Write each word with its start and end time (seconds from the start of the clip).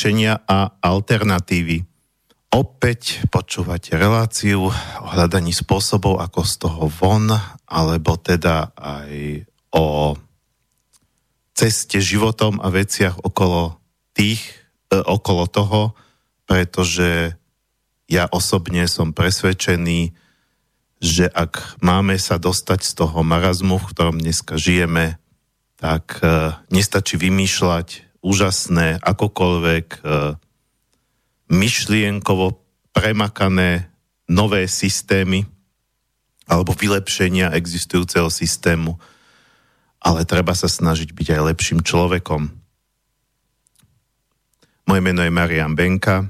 riešenia 0.00 0.48
a 0.48 0.80
alternatívy. 0.80 1.84
Opäť 2.56 3.20
počúvate 3.28 4.00
reláciu 4.00 4.72
o 4.72 5.06
hľadaní 5.12 5.52
spôsobov, 5.52 6.24
ako 6.24 6.40
z 6.40 6.54
toho 6.56 6.88
von, 6.88 7.28
alebo 7.68 8.16
teda 8.16 8.72
aj 8.80 9.44
o 9.76 10.16
ceste 11.52 12.00
životom 12.00 12.64
a 12.64 12.72
veciach 12.72 13.20
okolo 13.20 13.76
tých, 14.16 14.40
e, 14.88 15.04
okolo 15.04 15.44
toho, 15.52 15.92
pretože 16.48 17.36
ja 18.08 18.24
osobne 18.32 18.88
som 18.88 19.12
presvedčený, 19.12 20.16
že 20.96 21.28
ak 21.28 21.76
máme 21.84 22.16
sa 22.16 22.40
dostať 22.40 22.88
z 22.88 22.92
toho 23.04 23.20
marazmu, 23.20 23.76
v 23.76 23.88
ktorom 23.92 24.16
dneska 24.16 24.56
žijeme, 24.56 25.20
tak 25.76 26.24
e, 26.24 26.56
nestačí 26.72 27.20
vymýšľať 27.20 28.09
úžasné, 28.20 29.00
akokoľvek 29.00 29.86
e, 29.90 29.98
myšlienkovo 31.50 32.60
premakané 32.92 33.90
nové 34.30 34.68
systémy 34.70 35.48
alebo 36.50 36.74
vylepšenia 36.74 37.54
existujúceho 37.54 38.26
systému, 38.26 38.98
ale 40.02 40.26
treba 40.26 40.52
sa 40.52 40.66
snažiť 40.66 41.14
byť 41.14 41.28
aj 41.38 41.40
lepším 41.54 41.80
človekom. 41.86 42.50
Moje 44.90 45.00
meno 45.06 45.22
je 45.22 45.30
Marian 45.30 45.78
Benka. 45.78 46.26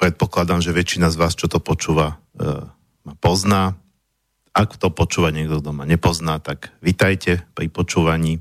Predpokladám, 0.00 0.64
že 0.64 0.72
väčšina 0.72 1.12
z 1.12 1.16
vás, 1.20 1.36
čo 1.36 1.52
to 1.52 1.60
počúva, 1.60 2.16
e, 2.40 2.64
ma 3.04 3.14
pozná. 3.20 3.76
Ak 4.56 4.80
to 4.80 4.88
počúva 4.88 5.28
niekto, 5.28 5.60
kto 5.60 5.70
ma 5.76 5.84
nepozná, 5.84 6.40
tak 6.40 6.72
vitajte 6.80 7.44
pri 7.52 7.68
počúvaní. 7.68 8.40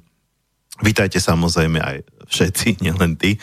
Vítajte 0.80 1.20
samozrejme 1.20 1.80
aj 1.84 1.98
všetci, 2.32 2.68
nielen 2.88 3.20
ty. 3.20 3.36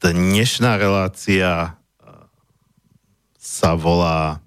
Dnešná 0.00 0.80
relácia 0.80 1.76
sa 3.36 3.70
volá 3.76 4.40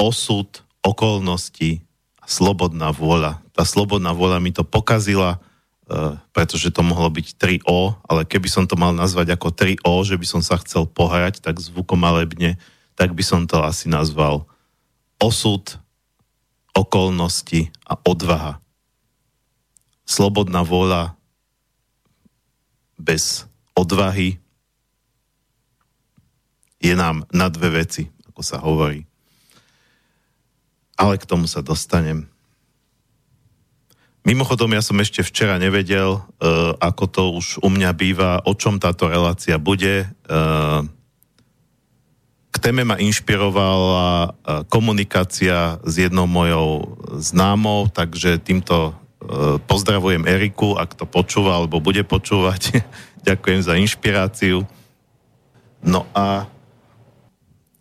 osud, 0.00 0.48
okolnosti 0.80 1.84
a 2.16 2.26
slobodná 2.26 2.94
vôľa. 2.94 3.44
Tá 3.52 3.68
slobodná 3.68 4.16
vôľa 4.16 4.40
mi 4.40 4.54
to 4.54 4.64
pokazila, 4.64 5.36
pretože 6.32 6.72
to 6.72 6.80
mohlo 6.80 7.12
byť 7.12 7.36
3O, 7.36 8.00
ale 8.08 8.24
keby 8.24 8.48
som 8.48 8.64
to 8.64 8.78
mal 8.78 8.96
nazvať 8.96 9.36
ako 9.36 9.52
3O, 9.52 9.92
že 10.06 10.16
by 10.16 10.26
som 10.26 10.40
sa 10.40 10.56
chcel 10.62 10.88
pohrať 10.88 11.44
tak 11.44 11.60
zvukomalebne, 11.60 12.56
tak 12.96 13.12
by 13.12 13.20
som 13.20 13.44
to 13.44 13.60
asi 13.60 13.92
nazval 13.92 14.48
osud, 15.20 15.76
okolnosti 16.72 17.68
a 17.84 17.98
odvaha. 18.00 18.61
Slobodná 20.02 20.66
vôľa 20.66 21.14
bez 22.98 23.46
odvahy 23.74 24.38
je 26.82 26.94
nám 26.98 27.26
na 27.30 27.46
dve 27.46 27.82
veci, 27.82 28.10
ako 28.30 28.42
sa 28.42 28.58
hovorí. 28.58 29.06
Ale 30.98 31.18
k 31.18 31.26
tomu 31.26 31.46
sa 31.46 31.62
dostanem. 31.62 32.26
Mimochodom, 34.22 34.70
ja 34.70 34.82
som 34.82 34.98
ešte 35.02 35.26
včera 35.26 35.58
nevedel, 35.58 36.14
uh, 36.14 36.78
ako 36.78 37.04
to 37.10 37.22
už 37.42 37.46
u 37.58 37.68
mňa 37.70 37.90
býva, 37.90 38.38
o 38.46 38.54
čom 38.54 38.78
táto 38.78 39.10
relácia 39.10 39.58
bude. 39.58 40.06
Uh, 40.30 40.86
k 42.54 42.56
téme 42.62 42.86
ma 42.86 43.02
inšpirovala 43.02 44.30
uh, 44.30 44.62
komunikácia 44.70 45.82
s 45.82 45.94
jednou 45.98 46.30
mojou 46.30 46.98
známou, 47.18 47.90
takže 47.90 48.38
týmto 48.38 48.94
pozdravujem 49.66 50.26
Eriku, 50.26 50.74
ak 50.74 50.98
to 50.98 51.04
počúva 51.06 51.62
alebo 51.62 51.78
bude 51.78 52.02
počúvať. 52.02 52.82
Ďakujem 53.28 53.60
za 53.62 53.74
inšpiráciu. 53.78 54.66
No 55.82 56.06
a 56.14 56.46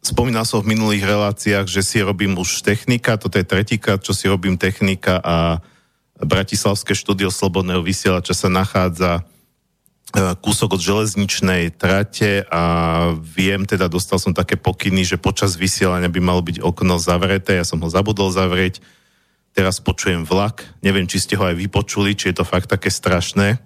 spomínal 0.01 0.45
som 0.45 0.61
v 0.61 0.73
minulých 0.73 1.05
reláciách, 1.05 1.69
že 1.69 1.81
si 1.85 1.97
robím 2.01 2.37
už 2.37 2.65
technika, 2.65 3.17
toto 3.17 3.37
je 3.37 3.45
tretíkrát, 3.45 4.01
čo 4.01 4.13
si 4.13 4.25
robím 4.25 4.57
technika 4.57 5.21
a 5.21 5.61
Bratislavské 6.21 6.93
štúdio 6.93 7.33
Slobodného 7.33 7.81
vysielača 7.81 8.37
sa 8.37 8.45
nachádza 8.45 9.11
e, 9.17 10.33
kúsok 10.37 10.77
od 10.77 10.81
železničnej 10.81 11.73
trate 11.73 12.45
a 12.45 12.63
viem, 13.17 13.65
teda 13.65 13.89
dostal 13.89 14.21
som 14.21 14.29
také 14.29 14.53
pokyny, 14.53 15.01
že 15.01 15.17
počas 15.17 15.57
vysielania 15.57 16.13
by 16.13 16.21
malo 16.21 16.45
byť 16.45 16.61
okno 16.61 17.01
zavreté, 17.01 17.57
ja 17.57 17.65
som 17.65 17.81
ho 17.81 17.89
zabudol 17.89 18.29
zavrieť, 18.29 18.85
teraz 19.51 19.83
počujem 19.83 20.23
vlak, 20.23 20.63
neviem, 20.83 21.07
či 21.07 21.19
ste 21.21 21.35
ho 21.35 21.43
aj 21.43 21.55
vypočuli, 21.55 22.15
či 22.15 22.31
je 22.31 22.41
to 22.41 22.45
fakt 22.47 22.71
také 22.71 22.87
strašné. 22.87 23.59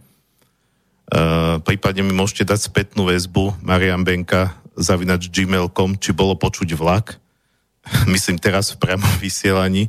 Uh, 1.05 1.61
prípadne 1.61 2.01
mi 2.01 2.17
môžete 2.17 2.49
dať 2.49 2.59
spätnú 2.65 3.05
väzbu 3.05 3.61
Marian 3.61 4.01
Benka 4.01 4.57
zavinač 4.73 5.29
gmail.com, 5.29 6.01
či 6.01 6.17
bolo 6.17 6.33
počuť 6.33 6.73
vlak. 6.73 7.21
Myslím 8.13 8.41
teraz 8.41 8.73
v 8.73 8.81
priamom 8.81 9.13
vysielaní 9.21 9.87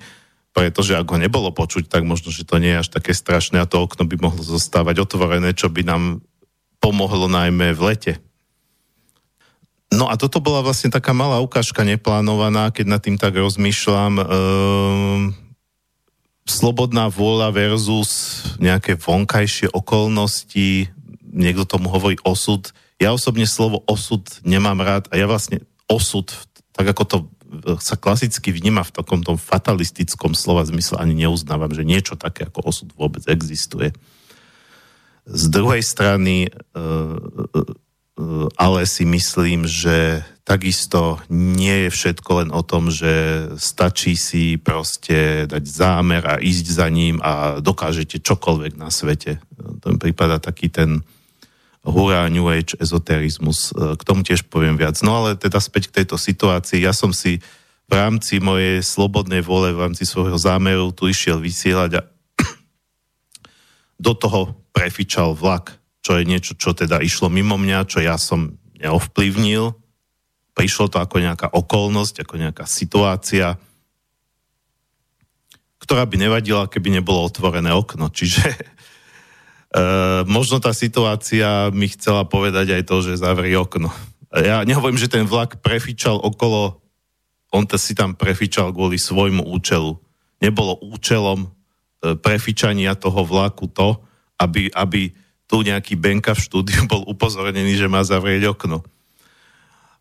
pretože 0.56 0.97
ak 0.97 1.05
ho 1.12 1.20
nebolo 1.20 1.53
počuť, 1.53 1.85
tak 1.85 2.09
možno, 2.09 2.32
že 2.32 2.49
to 2.49 2.56
nie 2.56 2.73
je 2.73 2.81
až 2.81 2.88
také 2.88 3.12
strašné 3.12 3.61
a 3.61 3.69
to 3.69 3.76
okno 3.76 4.09
by 4.09 4.17
mohlo 4.17 4.41
zostávať 4.41 5.05
otvorené, 5.05 5.53
čo 5.53 5.69
by 5.69 5.85
nám 5.85 6.25
pomohlo 6.81 7.29
najmä 7.29 7.76
v 7.76 7.81
lete. 7.93 8.12
No 9.93 10.09
a 10.09 10.17
toto 10.17 10.41
bola 10.41 10.65
vlastne 10.65 10.88
taká 10.88 11.12
malá 11.12 11.44
ukážka 11.44 11.85
neplánovaná, 11.85 12.73
keď 12.73 12.87
nad 12.88 13.05
tým 13.05 13.20
tak 13.20 13.37
rozmýšľam. 13.37 14.12
Ehm, 14.17 15.23
slobodná 16.46 17.10
vôľa 17.10 17.50
versus 17.50 18.43
nejaké 18.62 18.94
vonkajšie 18.96 19.75
okolnosti, 19.75 20.88
niekto 21.26 21.66
tomu 21.66 21.90
hovorí 21.90 22.16
osud. 22.22 22.70
Ja 23.02 23.12
osobne 23.12 23.44
slovo 23.44 23.82
osud 23.84 24.25
nemám 24.46 24.81
rád 24.81 25.04
a 25.12 25.19
ja 25.19 25.26
vlastne 25.26 25.66
osud, 25.90 26.32
tak 26.72 26.87
ako 26.94 27.02
to 27.04 27.16
sa 27.78 27.94
klasicky 27.94 28.50
vníma 28.50 28.82
v 28.82 28.94
takom 28.94 29.22
tom 29.22 29.38
fatalistickom 29.38 30.34
slova 30.34 30.66
zmysle, 30.66 30.98
ani 30.98 31.26
neuznávam, 31.26 31.70
že 31.70 31.87
niečo 31.87 32.14
také 32.19 32.46
ako 32.48 32.70
osud 32.70 32.88
vôbec 32.98 33.22
existuje. 33.31 33.94
Z 35.26 35.44
druhej 35.50 35.82
strany, 35.82 36.46
e, 36.46 36.50
e, 36.50 37.60
ale 38.57 38.89
si 38.89 39.05
myslím, 39.05 39.69
že 39.69 40.25
takisto 40.47 41.21
nie 41.29 41.87
je 41.87 41.91
všetko 41.91 42.31
len 42.41 42.51
o 42.55 42.63
tom, 42.63 42.89
že 42.89 43.47
stačí 43.61 44.15
si 44.15 44.57
proste 44.57 45.45
dať 45.51 45.65
zámer 45.67 46.23
a 46.25 46.39
ísť 46.39 46.67
za 46.71 46.87
ním 46.89 47.19
a 47.21 47.59
dokážete 47.59 48.23
čokoľvek 48.23 48.79
na 48.79 48.89
svete. 48.89 49.43
To 49.83 49.87
mi 49.91 49.99
prípada 49.99 50.39
taký 50.39 50.71
ten 50.71 51.03
hurá 51.87 52.31
New 52.31 52.47
Age 52.47 52.79
ezoterizmus. 52.79 53.71
E, 53.75 53.95
k 53.95 54.03
tomu 54.03 54.27
tiež 54.27 54.47
poviem 54.47 54.79
viac. 54.79 54.99
No 55.07 55.23
ale 55.23 55.39
teda 55.39 55.63
späť 55.63 55.91
k 55.91 56.03
tejto 56.03 56.19
situácii. 56.19 56.83
Ja 56.83 56.95
som 56.95 57.15
si 57.15 57.39
v 57.87 57.93
rámci 57.95 58.43
mojej 58.43 58.83
slobodnej 58.83 59.47
vole, 59.47 59.71
v 59.71 59.83
rámci 59.87 60.03
svojho 60.03 60.35
zámeru 60.35 60.91
tu 60.91 61.07
išiel 61.07 61.39
vysielať 61.39 61.91
a 61.99 62.03
do 64.07 64.13
toho 64.19 64.59
prefičal 64.75 65.39
vlak, 65.39 65.79
čo 66.06 66.23
je 66.23 66.23
niečo, 66.23 66.55
čo 66.55 66.70
teda 66.70 67.03
išlo 67.03 67.26
mimo 67.26 67.58
mňa, 67.58 67.91
čo 67.91 67.99
ja 67.99 68.14
som 68.14 68.55
neovplyvnil. 68.79 69.75
Prišlo 70.55 70.87
to 70.87 71.03
ako 71.03 71.19
nejaká 71.19 71.50
okolnosť, 71.50 72.23
ako 72.23 72.35
nejaká 72.38 72.62
situácia, 72.62 73.58
ktorá 75.82 76.06
by 76.06 76.31
nevadila, 76.31 76.70
keby 76.70 76.94
nebolo 76.94 77.26
otvorené 77.26 77.75
okno. 77.75 78.06
Čiže 78.06 78.79
Uh, 79.76 80.23
možno 80.38 80.62
tá 80.62 80.70
situácia 80.70 81.69
mi 81.75 81.91
chcela 81.91 82.23
povedať 82.23 82.70
aj 82.70 82.82
to, 82.87 83.03
že 83.03 83.20
zavri 83.20 83.53
okno. 83.58 83.91
Ja 84.31 84.62
nehovorím, 84.62 84.97
že 84.97 85.11
ten 85.11 85.26
vlak 85.26 85.58
prefičal 85.58 86.23
okolo, 86.23 86.81
on 87.50 87.67
to 87.67 87.75
si 87.75 87.93
tam 87.93 88.14
prefičal 88.14 88.70
kvôli 88.70 88.97
svojmu 88.97 89.43
účelu. 89.43 89.99
Nebolo 90.38 90.81
účelom 90.81 91.50
uh, 91.50 92.14
prefičania 92.14 92.94
toho 92.94 93.26
vlaku 93.26 93.67
to, 93.69 94.00
aby, 94.38 94.70
aby 94.70 95.12
tu 95.46 95.62
nejaký 95.62 95.94
Benka 95.94 96.34
v 96.34 96.44
štúdiu 96.44 96.87
bol 96.90 97.06
upozornený, 97.06 97.78
že 97.78 97.90
má 97.90 98.02
zavrieť 98.02 98.50
okno. 98.50 98.82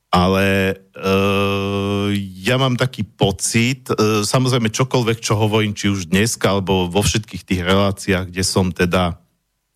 Ale 0.10 0.80
uh, 0.96 2.08
ja 2.40 2.56
mám 2.56 2.80
taký 2.80 3.04
pocit, 3.04 3.92
uh, 3.92 4.24
samozrejme 4.24 4.72
čokoľvek, 4.72 5.18
čo 5.20 5.36
hovorím, 5.36 5.76
či 5.76 5.92
už 5.92 6.08
dneska, 6.08 6.56
alebo 6.56 6.88
vo 6.88 7.02
všetkých 7.04 7.44
tých 7.44 7.62
reláciách, 7.62 8.32
kde 8.32 8.44
som 8.46 8.72
teda 8.72 9.20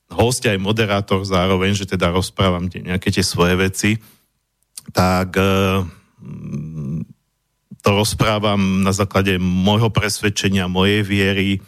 host 0.09 0.41
aj 0.45 0.57
moderátor 0.57 1.21
zároveň, 1.21 1.77
že 1.77 1.85
teda 1.85 2.09
rozprávam 2.09 2.65
tie, 2.65 2.81
nejaké 2.81 3.13
tie 3.13 3.21
svoje 3.21 3.53
veci, 3.55 3.91
tak 4.89 5.37
e, 5.37 5.85
to 7.79 7.89
rozprávam 7.93 8.81
na 8.81 8.89
základe 8.89 9.37
môjho 9.37 9.93
presvedčenia, 9.93 10.65
mojej 10.65 11.05
viery, 11.05 11.49
e, 11.57 11.61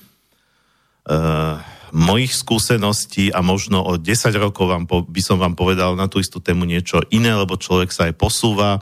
mojich 1.91 2.31
skúseností 2.35 3.31
a 3.35 3.43
možno 3.43 3.83
o 3.83 3.99
10 3.99 4.31
rokov 4.39 4.65
vám 4.67 4.83
po, 4.87 5.03
by 5.03 5.21
som 5.23 5.37
vám 5.37 5.55
povedal 5.55 5.95
na 5.99 6.07
tú 6.07 6.23
istú 6.23 6.39
tému 6.39 6.63
niečo 6.63 7.03
iné, 7.11 7.35
lebo 7.35 7.59
človek 7.59 7.91
sa 7.91 8.07
aj 8.07 8.15
posúva. 8.15 8.79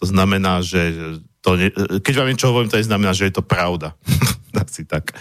To 0.00 0.04
znamená, 0.04 0.60
že 0.60 1.16
to 1.40 1.56
ne, 1.56 1.72
keď 1.72 2.14
vám 2.20 2.28
niečo 2.28 2.48
hovorím, 2.52 2.68
to 2.68 2.80
znamená, 2.80 3.16
že 3.16 3.32
je 3.32 3.34
to 3.40 3.44
pravda. 3.44 3.96
Asi 4.62 4.84
tak. 4.84 5.16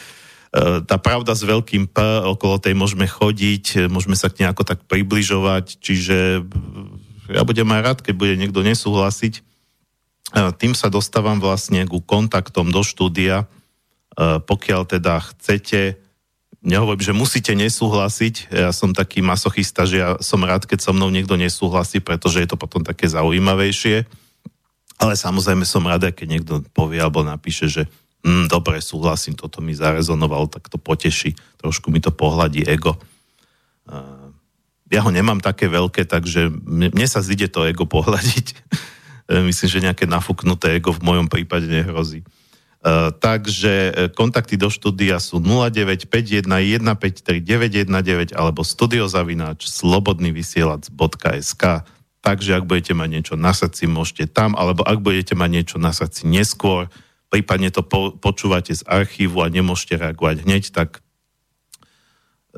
tá 0.83 0.97
pravda 0.99 1.31
s 1.31 1.47
veľkým 1.47 1.87
P, 1.87 1.97
okolo 2.27 2.59
tej 2.59 2.75
môžeme 2.75 3.07
chodiť, 3.07 3.87
môžeme 3.87 4.19
sa 4.19 4.27
k 4.27 4.43
nejako 4.43 4.67
tak 4.67 4.83
približovať, 4.89 5.79
čiže 5.79 6.43
ja 7.29 7.41
budem 7.45 7.69
aj 7.69 7.81
rád, 7.85 7.99
keď 8.01 8.13
bude 8.17 8.33
niekto 8.35 8.65
nesúhlasiť. 8.65 9.45
Tým 10.33 10.73
sa 10.73 10.89
dostávam 10.89 11.37
vlastne 11.37 11.85
ku 11.85 12.01
kontaktom 12.01 12.73
do 12.73 12.81
štúdia, 12.81 13.45
pokiaľ 14.19 14.81
teda 14.89 15.21
chcete, 15.21 16.08
nehovorím, 16.63 17.03
že 17.03 17.15
musíte 17.15 17.53
nesúhlasiť, 17.55 18.51
ja 18.51 18.71
som 18.75 18.91
taký 18.91 19.23
masochista, 19.23 19.87
že 19.87 20.03
ja 20.03 20.09
som 20.19 20.43
rád, 20.43 20.67
keď 20.67 20.83
so 20.83 20.91
mnou 20.91 21.07
niekto 21.07 21.39
nesúhlasí, 21.39 22.03
pretože 22.03 22.43
je 22.43 22.49
to 22.51 22.59
potom 22.59 22.83
také 22.83 23.07
zaujímavejšie, 23.07 24.03
ale 24.99 25.13
samozrejme 25.15 25.63
som 25.63 25.87
rád, 25.87 26.11
keď 26.11 26.27
niekto 26.27 26.53
povie 26.75 26.99
alebo 26.99 27.23
napíše, 27.23 27.71
že 27.71 27.83
mm, 28.27 28.51
dobre, 28.51 28.83
súhlasím, 28.83 29.39
toto 29.39 29.63
mi 29.63 29.71
zarezonovalo, 29.71 30.51
tak 30.51 30.67
to 30.67 30.75
poteší, 30.75 31.39
trošku 31.63 31.87
mi 31.87 32.03
to 32.03 32.11
pohľadí 32.11 32.67
ego. 32.67 32.99
Ja 34.89 35.05
ho 35.05 35.11
nemám 35.13 35.39
také 35.39 35.69
veľké, 35.69 36.03
takže 36.03 36.51
mne 36.67 37.07
sa 37.07 37.23
zide 37.23 37.47
to 37.47 37.63
ego 37.63 37.87
pohľadiť. 37.95 38.57
Myslím, 39.45 39.69
že 39.69 39.85
nejaké 39.85 40.09
nafúknuté 40.09 40.73
ego 40.81 40.89
v 40.91 41.05
mojom 41.05 41.29
prípade 41.29 41.69
nehrozí. 41.69 42.25
Uh, 42.79 43.11
takže 43.11 43.91
e, 43.91 44.07
kontakty 44.07 44.55
do 44.55 44.71
štúdia 44.71 45.19
sú 45.19 45.43
0951 45.43 46.47
153 46.47 47.43
919 47.43 48.31
alebo 48.31 48.63
studiozavináč 48.63 49.67
slobodnyvysielac.sk 49.67 51.63
Takže 52.19 52.59
ak 52.59 52.67
budete 52.67 52.91
mať 52.91 53.09
niečo 53.09 53.35
na 53.39 53.55
srdci, 53.55 53.87
môžete 53.87 54.27
tam, 54.27 54.51
alebo 54.59 54.83
ak 54.83 54.99
budete 54.99 55.39
mať 55.39 55.49
niečo 55.49 55.77
na 55.79 55.95
srdci 55.95 56.27
neskôr, 56.27 56.91
prípadne 57.31 57.71
to 57.71 57.79
po, 57.79 58.11
počúvate 58.19 58.75
z 58.75 58.83
archívu 58.83 59.39
a 59.39 59.47
nemôžete 59.47 59.95
reagovať 59.95 60.43
hneď, 60.43 60.63
tak 60.75 60.99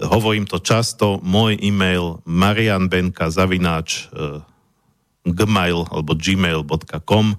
hovorím 0.01 0.49
to 0.49 0.57
často, 0.57 1.21
môj 1.21 1.61
e-mail 1.61 2.25
marianbenka 2.25 3.29
zavináč 3.29 4.09
e, 4.09 4.41
gmail 5.29 5.93
alebo 5.93 6.11
gmail.com 6.17 7.27
e, 7.31 7.37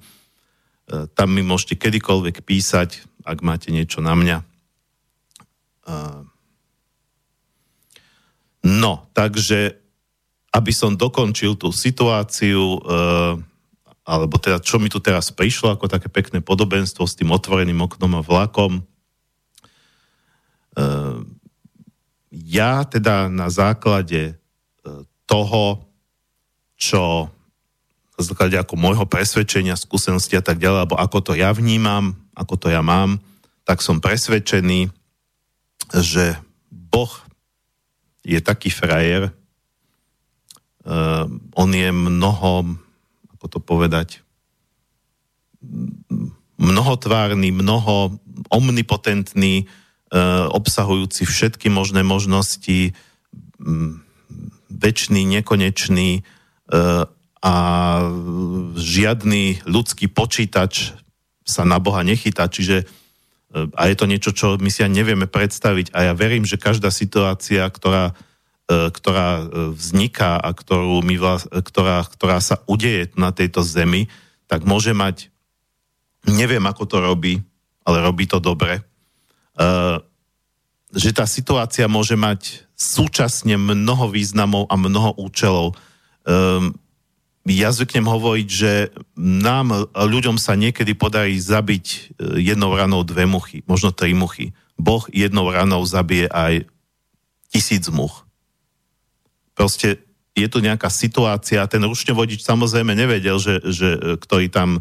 tam 0.88 1.28
mi 1.30 1.42
môžete 1.46 1.78
kedykoľvek 1.78 2.42
písať, 2.42 3.06
ak 3.22 3.38
máte 3.40 3.70
niečo 3.70 4.02
na 4.02 4.18
mňa. 4.18 4.38
E, 4.42 4.44
no, 8.66 8.92
takže 9.14 9.78
aby 10.52 10.72
som 10.74 11.00
dokončil 11.00 11.56
tú 11.56 11.72
situáciu, 11.72 12.76
alebo 14.02 14.34
teda 14.36 14.58
čo 14.58 14.82
mi 14.82 14.90
tu 14.90 14.98
teraz 14.98 15.30
prišlo 15.30 15.72
ako 15.72 15.86
také 15.86 16.10
pekné 16.10 16.42
podobenstvo 16.42 17.06
s 17.06 17.14
tým 17.14 17.30
otvoreným 17.30 17.78
oknom 17.86 18.18
a 18.18 18.22
vlakom. 18.22 18.72
E, 18.76 18.82
ja 22.32 22.82
teda 22.82 23.30
na 23.30 23.46
základe 23.46 24.34
e, 24.34 24.34
toho, 25.22 25.86
čo 26.74 27.30
na 28.18 28.22
základe 28.22 28.56
ako 28.60 28.74
môjho 28.76 29.08
presvedčenia, 29.08 29.78
skúsenosti 29.78 30.36
a 30.36 30.44
tak 30.44 30.60
ďalej, 30.60 30.78
alebo 30.84 30.96
ako 31.00 31.18
to 31.20 31.32
ja 31.32 31.50
vnímam, 31.54 32.16
ako 32.36 32.54
to 32.56 32.68
ja 32.68 32.84
mám, 32.84 33.20
tak 33.64 33.80
som 33.80 34.02
presvedčený, 34.02 34.90
že 35.96 36.36
Boh 36.70 37.12
je 38.22 38.38
taký 38.38 38.70
frajer, 38.70 39.32
uh, 40.84 41.24
on 41.56 41.70
je 41.72 41.88
mnoho 41.90 42.78
ako 43.42 43.58
to 43.58 43.58
povedať, 43.58 44.22
mnohotvárny, 46.62 47.50
mnoho 47.50 48.22
omnipotentný, 48.54 49.54
e, 49.58 49.64
obsahujúci 50.54 51.26
všetky 51.26 51.66
možné 51.66 52.06
možnosti, 52.06 52.94
väčší, 54.70 55.22
nekonečný 55.26 56.10
e, 56.18 56.22
a 57.42 57.54
žiadny 58.78 59.66
ľudský 59.66 60.06
počítač 60.06 60.94
sa 61.42 61.66
na 61.66 61.82
Boha 61.82 62.06
nechytá, 62.06 62.46
čiže 62.46 62.82
e, 62.82 62.86
a 63.74 63.90
je 63.90 63.96
to 63.98 64.06
niečo, 64.06 64.30
čo 64.30 64.56
my 64.62 64.70
si 64.70 64.86
ani 64.86 65.02
nevieme 65.02 65.26
predstaviť. 65.26 65.90
A 65.90 66.10
ja 66.10 66.12
verím, 66.14 66.46
že 66.46 66.54
každá 66.54 66.94
situácia, 66.94 67.66
ktorá 67.66 68.14
E, 68.72 68.94
ktorá 68.94 69.42
e, 69.42 69.74
vzniká 69.74 70.38
a 70.38 70.54
ktorú 70.54 71.02
my 71.02 71.18
vlast, 71.18 71.50
ktorá, 71.50 72.06
ktorá 72.06 72.38
sa 72.38 72.62
udeje 72.70 73.10
na 73.18 73.34
tejto 73.34 73.60
zemi, 73.60 74.06
tak 74.46 74.62
môže 74.62 74.94
mať, 74.94 75.34
neviem 76.30 76.62
ako 76.62 76.86
to 76.86 76.96
robí, 77.02 77.42
ale 77.82 77.98
robí 77.98 78.30
to 78.30 78.38
dobre, 78.38 78.78
že 80.94 81.10
tá 81.12 81.26
situácia 81.26 81.90
môže 81.90 82.14
mať 82.14 82.62
súčasne 82.78 83.58
mnoho 83.58 84.06
významov 84.06 84.70
a 84.70 84.78
mnoho 84.78 85.18
účelov. 85.18 85.74
Ja 87.42 87.74
zvyknem 87.74 88.06
hovoriť, 88.06 88.48
že 88.48 88.72
nám, 89.18 89.90
ľuďom 89.94 90.38
sa 90.38 90.54
niekedy 90.54 90.94
podarí 90.94 91.34
zabiť 91.42 92.14
jednou 92.38 92.70
ranou 92.78 93.02
dve 93.02 93.26
muchy, 93.26 93.66
možno 93.66 93.90
tri 93.90 94.14
muchy. 94.14 94.54
Boh 94.78 95.02
jednou 95.10 95.50
ranou 95.50 95.82
zabije 95.82 96.30
aj 96.30 96.70
tisíc 97.50 97.90
much 97.90 98.22
proste 99.54 100.00
je 100.32 100.48
tu 100.48 100.64
nejaká 100.64 100.88
situácia, 100.88 101.68
ten 101.68 101.84
rušňovodič 101.84 102.40
samozrejme 102.40 102.96
nevedel, 102.96 103.36
že, 103.36 103.60
že 103.68 104.18
ktorý 104.18 104.48
tam 104.48 104.80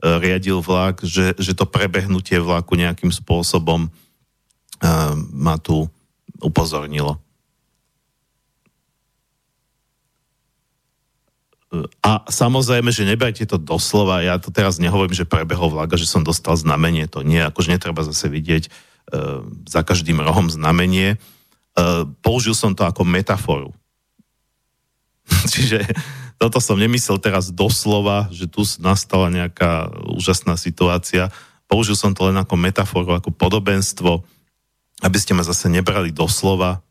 riadil 0.00 0.62
vlak, 0.62 1.02
že, 1.02 1.34
že 1.36 1.52
to 1.58 1.66
prebehnutie 1.66 2.38
vlaku 2.38 2.78
nejakým 2.78 3.10
spôsobom 3.10 3.90
uh, 3.90 5.14
ma 5.34 5.58
tu 5.58 5.90
upozornilo. 6.38 7.18
A 12.04 12.28
samozrejme, 12.28 12.92
že 12.92 13.08
nebrajte 13.08 13.48
to 13.48 13.56
doslova, 13.56 14.20
ja 14.20 14.36
to 14.36 14.52
teraz 14.52 14.76
nehovorím, 14.76 15.16
že 15.16 15.24
prebehol 15.24 15.72
vlak 15.72 15.96
že 15.96 16.04
som 16.04 16.20
dostal 16.20 16.52
znamenie, 16.52 17.08
to 17.08 17.24
nie, 17.24 17.40
akože 17.40 17.72
netreba 17.72 18.04
zase 18.04 18.28
vidieť 18.28 18.68
uh, 18.68 19.40
za 19.64 19.80
každým 19.80 20.20
rohom 20.20 20.52
znamenie. 20.52 21.16
Uh, 21.72 22.04
použil 22.20 22.52
som 22.52 22.76
to 22.76 22.84
ako 22.84 23.08
metaforu. 23.08 23.72
Čiže 25.52 25.88
toto 26.36 26.60
som 26.60 26.76
nemyslel 26.76 27.16
teraz 27.22 27.48
doslova, 27.48 28.28
že 28.28 28.50
tu 28.50 28.68
nastala 28.82 29.32
nejaká 29.32 29.88
úžasná 30.12 30.60
situácia. 30.60 31.32
Použil 31.70 31.96
som 31.96 32.12
to 32.12 32.28
len 32.28 32.36
ako 32.36 32.52
metaforu, 32.60 33.16
ako 33.16 33.32
podobenstvo, 33.32 34.20
aby 35.00 35.16
ste 35.16 35.32
ma 35.32 35.40
zase 35.40 35.72
nebrali 35.72 36.12
doslova 36.12 36.84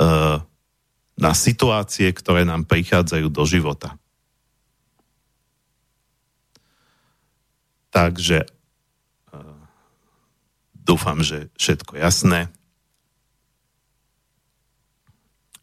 uh, 0.00 0.40
na 1.16 1.36
situácie, 1.36 2.08
ktoré 2.10 2.42
nám 2.48 2.64
prichádzajú 2.64 3.28
do 3.28 3.44
života. 3.44 3.96
Takže 7.92 8.48
uh, 8.48 9.60
dúfam, 10.72 11.20
že 11.20 11.52
všetko 11.60 12.00
jasné. 12.00 12.48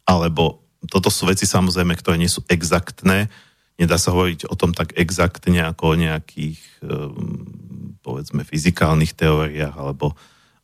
Alebo 0.06 0.62
toto 0.86 1.10
sú 1.10 1.26
veci 1.26 1.44
samozrejme, 1.44 1.92
ktoré 1.98 2.16
nie 2.16 2.30
sú 2.30 2.46
exaktné. 2.46 3.28
Nedá 3.76 3.98
sa 3.98 4.14
hovoriť 4.14 4.48
o 4.48 4.54
tom 4.54 4.72
tak 4.72 4.94
exaktne 4.96 5.60
ako 5.66 5.94
o 5.94 5.98
nejakých 5.98 6.60
ehm, 6.84 7.96
povedzme 8.00 8.44
fyzikálnych 8.44 9.12
teóriách 9.12 9.76
alebo 9.76 10.16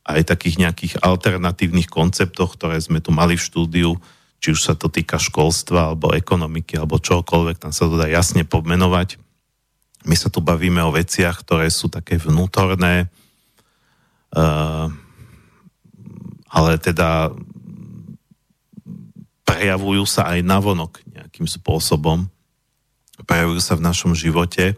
aj 0.07 0.23
takých 0.23 0.55
nejakých 0.63 0.93
alternatívnych 1.03 1.91
konceptoch, 1.91 2.55
ktoré 2.55 2.79
sme 2.79 3.03
tu 3.03 3.11
mali 3.11 3.35
v 3.35 3.45
štúdiu, 3.45 3.91
či 4.37 4.53
už 4.53 4.59
sa 4.61 4.73
to 4.77 4.87
týka 4.87 5.17
školstva 5.17 5.93
alebo 5.93 6.13
ekonomiky 6.13 6.77
alebo 6.77 7.01
čokoľvek, 7.01 7.57
tam 7.57 7.73
sa 7.73 7.89
to 7.89 7.97
dá 7.97 8.05
jasne 8.05 8.45
pomenovať. 8.45 9.17
My 10.05 10.13
sa 10.13 10.29
tu 10.29 10.39
bavíme 10.39 10.79
o 10.85 10.93
veciach, 10.93 11.41
ktoré 11.41 11.67
sú 11.73 11.89
také 11.89 12.21
vnútorné, 12.21 13.09
uh, 14.37 14.87
ale 16.47 16.71
teda 16.79 17.33
prejavujú 19.43 20.03
sa 20.05 20.31
aj 20.31 20.45
navonok 20.45 21.01
nejakým 21.09 21.49
spôsobom, 21.49 22.29
prejavujú 23.25 23.61
sa 23.63 23.73
v 23.73 23.85
našom 23.89 24.13
živote, 24.13 24.77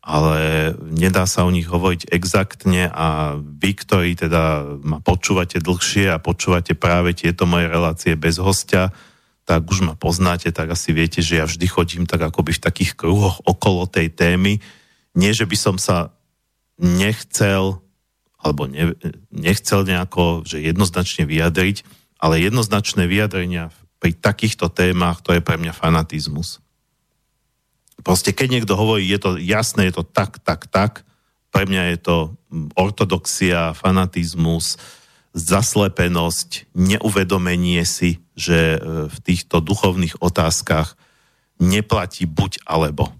ale 0.00 0.72
nedá 0.80 1.28
sa 1.28 1.44
o 1.44 1.52
nich 1.52 1.68
hovoriť 1.68 2.08
exaktne 2.08 2.88
a 2.88 3.36
vy, 3.36 3.70
ktorí 3.76 4.16
teda 4.16 4.76
ma 4.80 4.98
počúvate 5.04 5.60
dlhšie 5.60 6.08
a 6.08 6.22
počúvate 6.22 6.72
práve 6.72 7.12
tieto 7.12 7.44
moje 7.44 7.68
relácie 7.68 8.16
bez 8.16 8.40
hostia, 8.40 8.96
tak 9.44 9.68
už 9.68 9.84
ma 9.84 9.94
poznáte, 10.00 10.48
tak 10.56 10.72
asi 10.72 10.96
viete, 10.96 11.20
že 11.20 11.42
ja 11.42 11.44
vždy 11.44 11.66
chodím 11.68 12.04
tak 12.08 12.24
akoby 12.24 12.56
v 12.56 12.64
takých 12.64 12.96
kruhoch 12.96 13.44
okolo 13.44 13.84
tej 13.84 14.08
témy. 14.08 14.62
Nie, 15.12 15.36
že 15.36 15.44
by 15.44 15.56
som 15.58 15.76
sa 15.76 16.16
nechcel 16.80 17.84
alebo 18.40 18.64
ne, 18.64 18.96
nechcel 19.28 19.84
nejako, 19.84 20.48
že 20.48 20.64
jednoznačne 20.64 21.28
vyjadriť, 21.28 21.84
ale 22.16 22.40
jednoznačné 22.40 23.04
vyjadrenia 23.04 23.68
pri 24.00 24.16
takýchto 24.16 24.72
témach 24.72 25.20
to 25.20 25.36
je 25.36 25.44
pre 25.44 25.60
mňa 25.60 25.76
fanatizmus. 25.76 26.64
Proste 28.00 28.32
keď 28.32 28.48
niekto 28.60 28.74
hovorí, 28.76 29.04
je 29.06 29.20
to 29.20 29.30
jasné, 29.36 29.88
je 29.88 30.00
to 30.00 30.04
tak, 30.04 30.40
tak, 30.42 30.66
tak, 30.68 31.04
Pre 31.50 31.66
mňa 31.66 31.82
je 31.94 31.98
to 31.98 32.16
ortodoxia, 32.78 33.74
fanatizmus, 33.74 34.78
zaslepenosť, 35.34 36.70
neuvedomenie 36.74 37.82
si, 37.86 38.22
že 38.34 38.78
e, 38.78 38.78
v 39.10 39.16
týchto 39.22 39.58
duchovných 39.62 40.22
otázkach 40.22 40.94
neplatí 41.58 42.26
buď 42.26 42.62
alebo. 42.66 43.10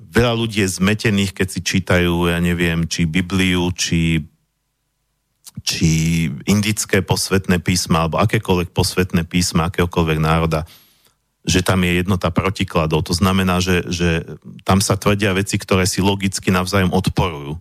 Veľa 0.00 0.34
ľudí 0.36 0.64
je 0.64 0.76
zmetených, 0.80 1.36
keď 1.36 1.48
si 1.48 1.60
čítajú, 1.60 2.32
ja 2.32 2.40
neviem, 2.40 2.88
či 2.88 3.08
Bibliu, 3.08 3.70
či, 3.76 4.24
či 5.60 5.88
indické 6.48 7.04
posvetné 7.04 7.60
písma, 7.60 8.04
alebo 8.04 8.20
akékoľvek 8.20 8.72
posvetné 8.72 9.28
písma 9.28 9.68
akéhokoľvek 9.68 10.18
národa 10.18 10.64
že 11.40 11.64
tam 11.64 11.80
je 11.84 12.04
jednota 12.04 12.28
protikladov. 12.28 13.08
To 13.08 13.14
znamená, 13.16 13.64
že, 13.64 13.88
že 13.88 14.24
tam 14.68 14.84
sa 14.84 15.00
tvrdia 15.00 15.32
veci, 15.32 15.56
ktoré 15.56 15.88
si 15.88 16.04
logicky 16.04 16.52
navzájom 16.52 16.92
odporujú. 16.92 17.56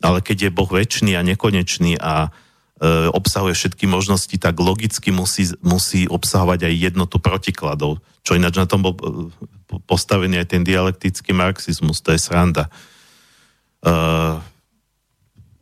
Ale 0.00 0.24
keď 0.24 0.48
je 0.48 0.50
Boh 0.54 0.68
väčší 0.68 1.12
a 1.12 1.20
nekonečný 1.20 2.00
a 2.00 2.28
e, 2.28 3.08
obsahuje 3.12 3.52
všetky 3.52 3.84
možnosti, 3.84 4.32
tak 4.40 4.56
logicky 4.56 5.12
musí, 5.12 5.52
musí 5.60 6.08
obsahovať 6.08 6.72
aj 6.72 6.74
jednotu 6.88 7.20
protikladov. 7.20 8.00
Čo 8.24 8.40
ináč 8.40 8.56
na 8.56 8.64
tom 8.64 8.80
bol 8.80 8.96
e, 8.96 9.28
postavený 9.84 10.40
aj 10.40 10.56
ten 10.56 10.64
dialektický 10.64 11.36
marxizmus, 11.36 12.00
to 12.00 12.16
je 12.16 12.20
sranda. 12.20 12.72
E, 13.84 13.92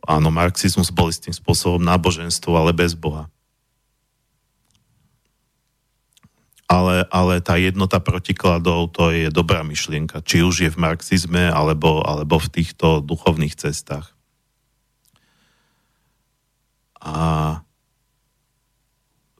áno, 0.07 0.29
marxizmus 0.31 0.87
bol 0.87 1.11
istým 1.11 1.35
spôsobom 1.35 1.83
náboženstvo, 1.83 2.55
ale 2.55 2.71
bez 2.71 2.95
Boha. 2.95 3.27
Ale, 6.69 7.09
ale 7.09 7.41
tá 7.41 7.57
jednota 7.57 7.97
protikladov 7.97 8.93
to 8.93 9.09
je 9.09 9.33
dobrá 9.33 9.65
myšlienka, 9.65 10.21
či 10.21 10.45
už 10.45 10.55
je 10.61 10.69
v 10.69 10.77
marxizme 10.77 11.49
alebo, 11.49 12.05
alebo 12.05 12.37
v 12.37 12.61
týchto 12.61 13.01
duchovných 13.01 13.57
cestách. 13.57 14.13
A 17.01 17.15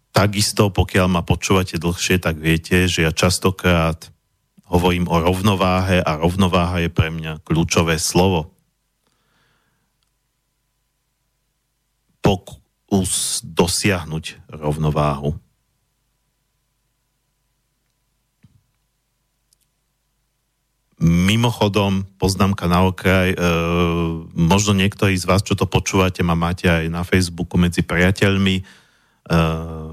takisto, 0.09 0.73
pokiaľ 0.73 1.05
ma 1.05 1.21
počúvate 1.21 1.77
dlhšie, 1.77 2.17
tak 2.17 2.41
viete, 2.41 2.89
že 2.89 3.05
ja 3.05 3.13
častokrát 3.13 4.09
hovorím 4.65 5.05
o 5.05 5.21
rovnováhe 5.21 6.01
a 6.01 6.17
rovnováha 6.17 6.81
je 6.81 6.89
pre 6.89 7.13
mňa 7.13 7.45
kľúčové 7.45 8.01
slovo. 8.01 8.57
Pokus 12.25 13.45
dosiahnuť 13.45 14.49
rovnováhu. 14.49 15.37
Mimochodom, 20.99 22.03
poznámka 22.19 22.67
na 22.67 22.83
okraj, 22.83 23.31
e, 23.31 23.37
možno 24.35 24.75
niektorí 24.75 25.15
z 25.15 25.23
vás, 25.23 25.39
čo 25.39 25.55
to 25.55 25.63
počúvate, 25.63 26.19
ma 26.27 26.35
máte 26.35 26.67
aj 26.67 26.91
na 26.91 27.07
Facebooku 27.07 27.55
medzi 27.55 27.87
priateľmi 27.87 28.55
e, 28.59 28.63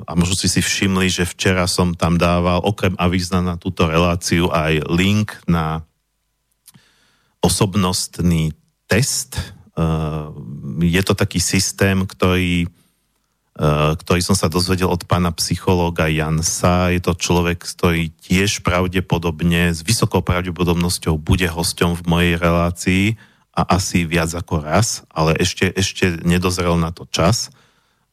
a 0.02 0.12
možno 0.18 0.34
si 0.34 0.50
si 0.50 0.58
všimli, 0.58 1.06
že 1.06 1.22
včera 1.22 1.70
som 1.70 1.94
tam 1.94 2.18
dával 2.18 2.58
okrem 2.66 2.98
avízna 2.98 3.38
na 3.38 3.54
túto 3.54 3.86
reláciu 3.86 4.50
aj 4.50 4.82
link 4.90 5.38
na 5.46 5.86
osobnostný 7.38 8.50
test. 8.90 9.38
E, 9.38 9.42
je 10.90 11.02
to 11.06 11.14
taký 11.14 11.38
systém, 11.38 12.02
ktorý 12.02 12.66
ktorý 13.56 14.20
som 14.20 14.36
sa 14.36 14.52
dozvedel 14.52 14.92
od 14.92 15.08
pána 15.08 15.32
psychológa 15.32 16.12
Jansa. 16.12 16.92
Je 16.92 17.00
to 17.00 17.16
človek, 17.16 17.64
ktorý 17.64 18.12
tiež 18.20 18.60
pravdepodobne, 18.60 19.72
s 19.72 19.80
vysokou 19.80 20.20
pravdepodobnosťou 20.20 21.16
bude 21.16 21.48
hosťom 21.48 21.96
v 21.96 22.02
mojej 22.04 22.34
relácii 22.36 23.04
a 23.56 23.80
asi 23.80 24.04
viac 24.04 24.28
ako 24.36 24.60
raz, 24.60 25.08
ale 25.08 25.32
ešte, 25.40 25.72
ešte 25.72 26.20
nedozrel 26.20 26.76
na 26.76 26.92
to 26.92 27.08
čas. 27.08 27.48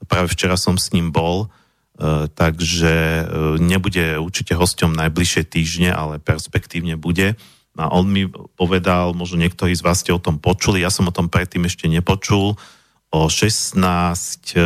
Práve 0.08 0.32
včera 0.32 0.56
som 0.56 0.80
s 0.80 0.96
ním 0.96 1.12
bol, 1.12 1.52
eh, 2.00 2.32
takže 2.32 2.96
eh, 2.96 3.26
nebude 3.60 4.16
určite 4.24 4.56
hosťom 4.56 4.96
najbližšie 4.96 5.44
týždne, 5.44 5.92
ale 5.92 6.24
perspektívne 6.24 6.96
bude. 6.96 7.36
A 7.76 7.92
on 7.92 8.08
mi 8.08 8.32
povedal, 8.56 9.12
možno 9.12 9.44
niektorí 9.44 9.76
z 9.76 9.84
vás 9.84 10.00
ste 10.00 10.16
o 10.16 10.22
tom 10.22 10.40
počuli, 10.40 10.80
ja 10.80 10.94
som 10.94 11.10
o 11.10 11.16
tom 11.16 11.28
predtým 11.28 11.68
ešte 11.68 11.92
nepočul, 11.92 12.56
o 13.14 13.30
16, 13.30 13.78
e, 13.78 14.60
e, 14.60 14.66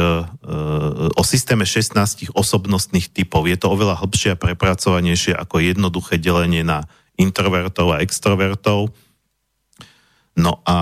o 1.20 1.24
systéme 1.28 1.68
16 1.68 2.32
osobnostných 2.32 3.12
typov. 3.12 3.44
Je 3.44 3.60
to 3.60 3.68
oveľa 3.68 4.00
hlbšie 4.00 4.34
a 4.34 4.40
prepracovanejšie 4.40 5.36
ako 5.36 5.60
jednoduché 5.60 6.16
delenie 6.16 6.64
na 6.64 6.88
introvertov 7.20 7.92
a 7.92 8.00
extrovertov. 8.00 8.96
No 10.40 10.64
a 10.64 10.78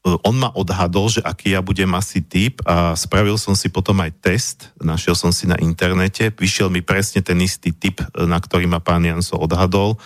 e, 0.00 0.08
on 0.24 0.40
ma 0.40 0.48
odhadol, 0.56 1.12
že 1.12 1.20
aký 1.20 1.52
ja 1.52 1.60
budem 1.60 1.92
asi 1.92 2.24
typ 2.24 2.64
a 2.64 2.96
spravil 2.96 3.36
som 3.36 3.52
si 3.52 3.68
potom 3.68 4.00
aj 4.00 4.16
test, 4.24 4.72
našiel 4.80 5.12
som 5.12 5.36
si 5.36 5.44
na 5.44 5.60
internete, 5.60 6.32
vyšiel 6.32 6.72
mi 6.72 6.80
presne 6.80 7.20
ten 7.20 7.36
istý 7.44 7.76
typ, 7.76 8.00
na 8.16 8.40
ktorý 8.40 8.64
ma 8.64 8.80
pán 8.80 9.04
Janso 9.04 9.36
odhadol 9.36 10.00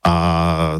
a 0.00 0.14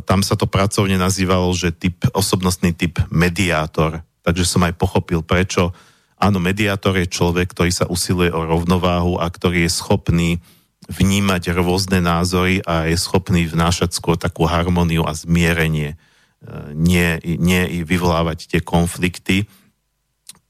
tam 0.08 0.24
sa 0.24 0.32
to 0.32 0.48
pracovne 0.48 0.96
nazývalo, 0.96 1.52
že 1.52 1.76
typ, 1.76 2.08
osobnostný 2.16 2.72
typ 2.72 3.04
mediátor 3.12 4.07
takže 4.22 4.44
som 4.44 4.64
aj 4.66 4.74
pochopil, 4.76 5.22
prečo 5.24 5.74
áno, 6.18 6.42
mediátor 6.42 6.98
je 6.98 7.06
človek, 7.06 7.54
ktorý 7.54 7.70
sa 7.70 7.86
usiluje 7.86 8.34
o 8.34 8.44
rovnováhu 8.44 9.16
a 9.22 9.30
ktorý 9.30 9.64
je 9.64 9.72
schopný 9.72 10.30
vnímať 10.88 11.52
rôzne 11.54 12.02
názory 12.02 12.64
a 12.64 12.88
je 12.90 12.96
schopný 12.98 13.46
vnášať 13.46 13.94
skôr 13.94 14.16
takú 14.16 14.48
harmóniu 14.48 15.04
a 15.04 15.12
zmierenie, 15.12 15.94
e, 15.94 15.96
nie, 16.74 17.20
nie 17.22 17.84
vyvolávať 17.84 18.48
tie 18.50 18.60
konflikty. 18.64 19.46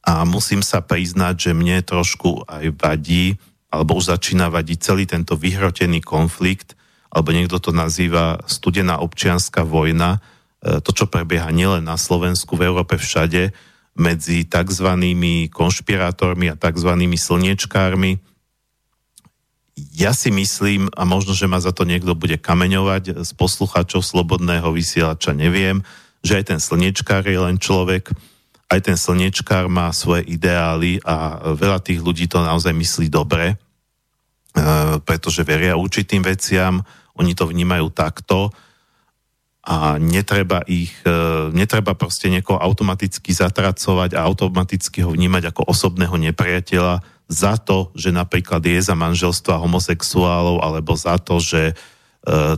A 0.06 0.24
musím 0.24 0.64
sa 0.64 0.80
priznať, 0.80 1.50
že 1.50 1.58
mne 1.58 1.84
trošku 1.84 2.48
aj 2.48 2.70
vadí, 2.80 3.36
alebo 3.68 4.00
už 4.00 4.14
začína 4.14 4.48
vadiť 4.48 4.78
celý 4.80 5.04
tento 5.04 5.36
vyhrotený 5.36 6.00
konflikt, 6.00 6.78
alebo 7.12 7.34
niekto 7.34 7.60
to 7.60 7.74
nazýva 7.74 8.40
studená 8.48 9.00
občianská 9.02 9.66
vojna, 9.66 10.22
to, 10.58 10.90
čo 10.90 11.06
prebieha 11.06 11.48
nielen 11.54 11.86
na 11.86 11.94
Slovensku, 11.94 12.58
v 12.58 12.66
Európe 12.66 12.98
všade, 12.98 13.54
medzi 13.98 14.46
tzv. 14.46 14.88
konšpirátormi 15.50 16.50
a 16.50 16.58
tzv. 16.58 16.90
slniečkármi. 16.98 18.22
Ja 19.94 20.10
si 20.14 20.30
myslím, 20.34 20.90
a 20.94 21.06
možno, 21.06 21.34
že 21.34 21.46
ma 21.46 21.62
za 21.62 21.70
to 21.70 21.86
niekto 21.86 22.14
bude 22.18 22.38
kameňovať 22.38 23.22
z 23.22 23.30
poslucháčov 23.34 24.02
Slobodného 24.02 24.70
vysielača, 24.74 25.34
neviem, 25.34 25.86
že 26.22 26.42
aj 26.42 26.44
ten 26.54 26.60
slniečkár 26.62 27.22
je 27.26 27.38
len 27.38 27.62
človek, 27.62 28.10
aj 28.68 28.80
ten 28.82 28.98
slniečkár 28.98 29.70
má 29.70 29.90
svoje 29.94 30.26
ideály 30.26 30.98
a 31.06 31.38
veľa 31.54 31.78
tých 31.78 32.02
ľudí 32.02 32.26
to 32.26 32.42
naozaj 32.42 32.74
myslí 32.74 33.06
dobre, 33.06 33.54
e, 33.54 33.56
pretože 35.06 35.46
veria 35.46 35.78
určitým 35.78 36.26
veciam, 36.26 36.82
oni 37.14 37.38
to 37.38 37.46
vnímajú 37.46 37.86
takto, 37.94 38.50
a 39.64 39.98
netreba 40.00 40.62
ich, 40.64 40.94
e, 41.02 41.50
netreba 41.52 41.92
proste 41.92 42.30
niekoho 42.30 42.56
automaticky 42.56 43.34
zatracovať 43.34 44.14
a 44.16 44.24
automaticky 44.24 45.02
ho 45.02 45.10
vnímať 45.12 45.52
ako 45.52 45.68
osobného 45.68 46.14
nepriateľa 46.14 47.02
za 47.28 47.60
to, 47.60 47.92
že 47.92 48.08
napríklad 48.08 48.64
je 48.64 48.80
za 48.80 48.96
manželstva 48.96 49.60
homosexuálov 49.60 50.64
alebo 50.64 50.96
za 50.96 51.20
to, 51.20 51.36
že 51.42 51.62
e, 51.70 51.74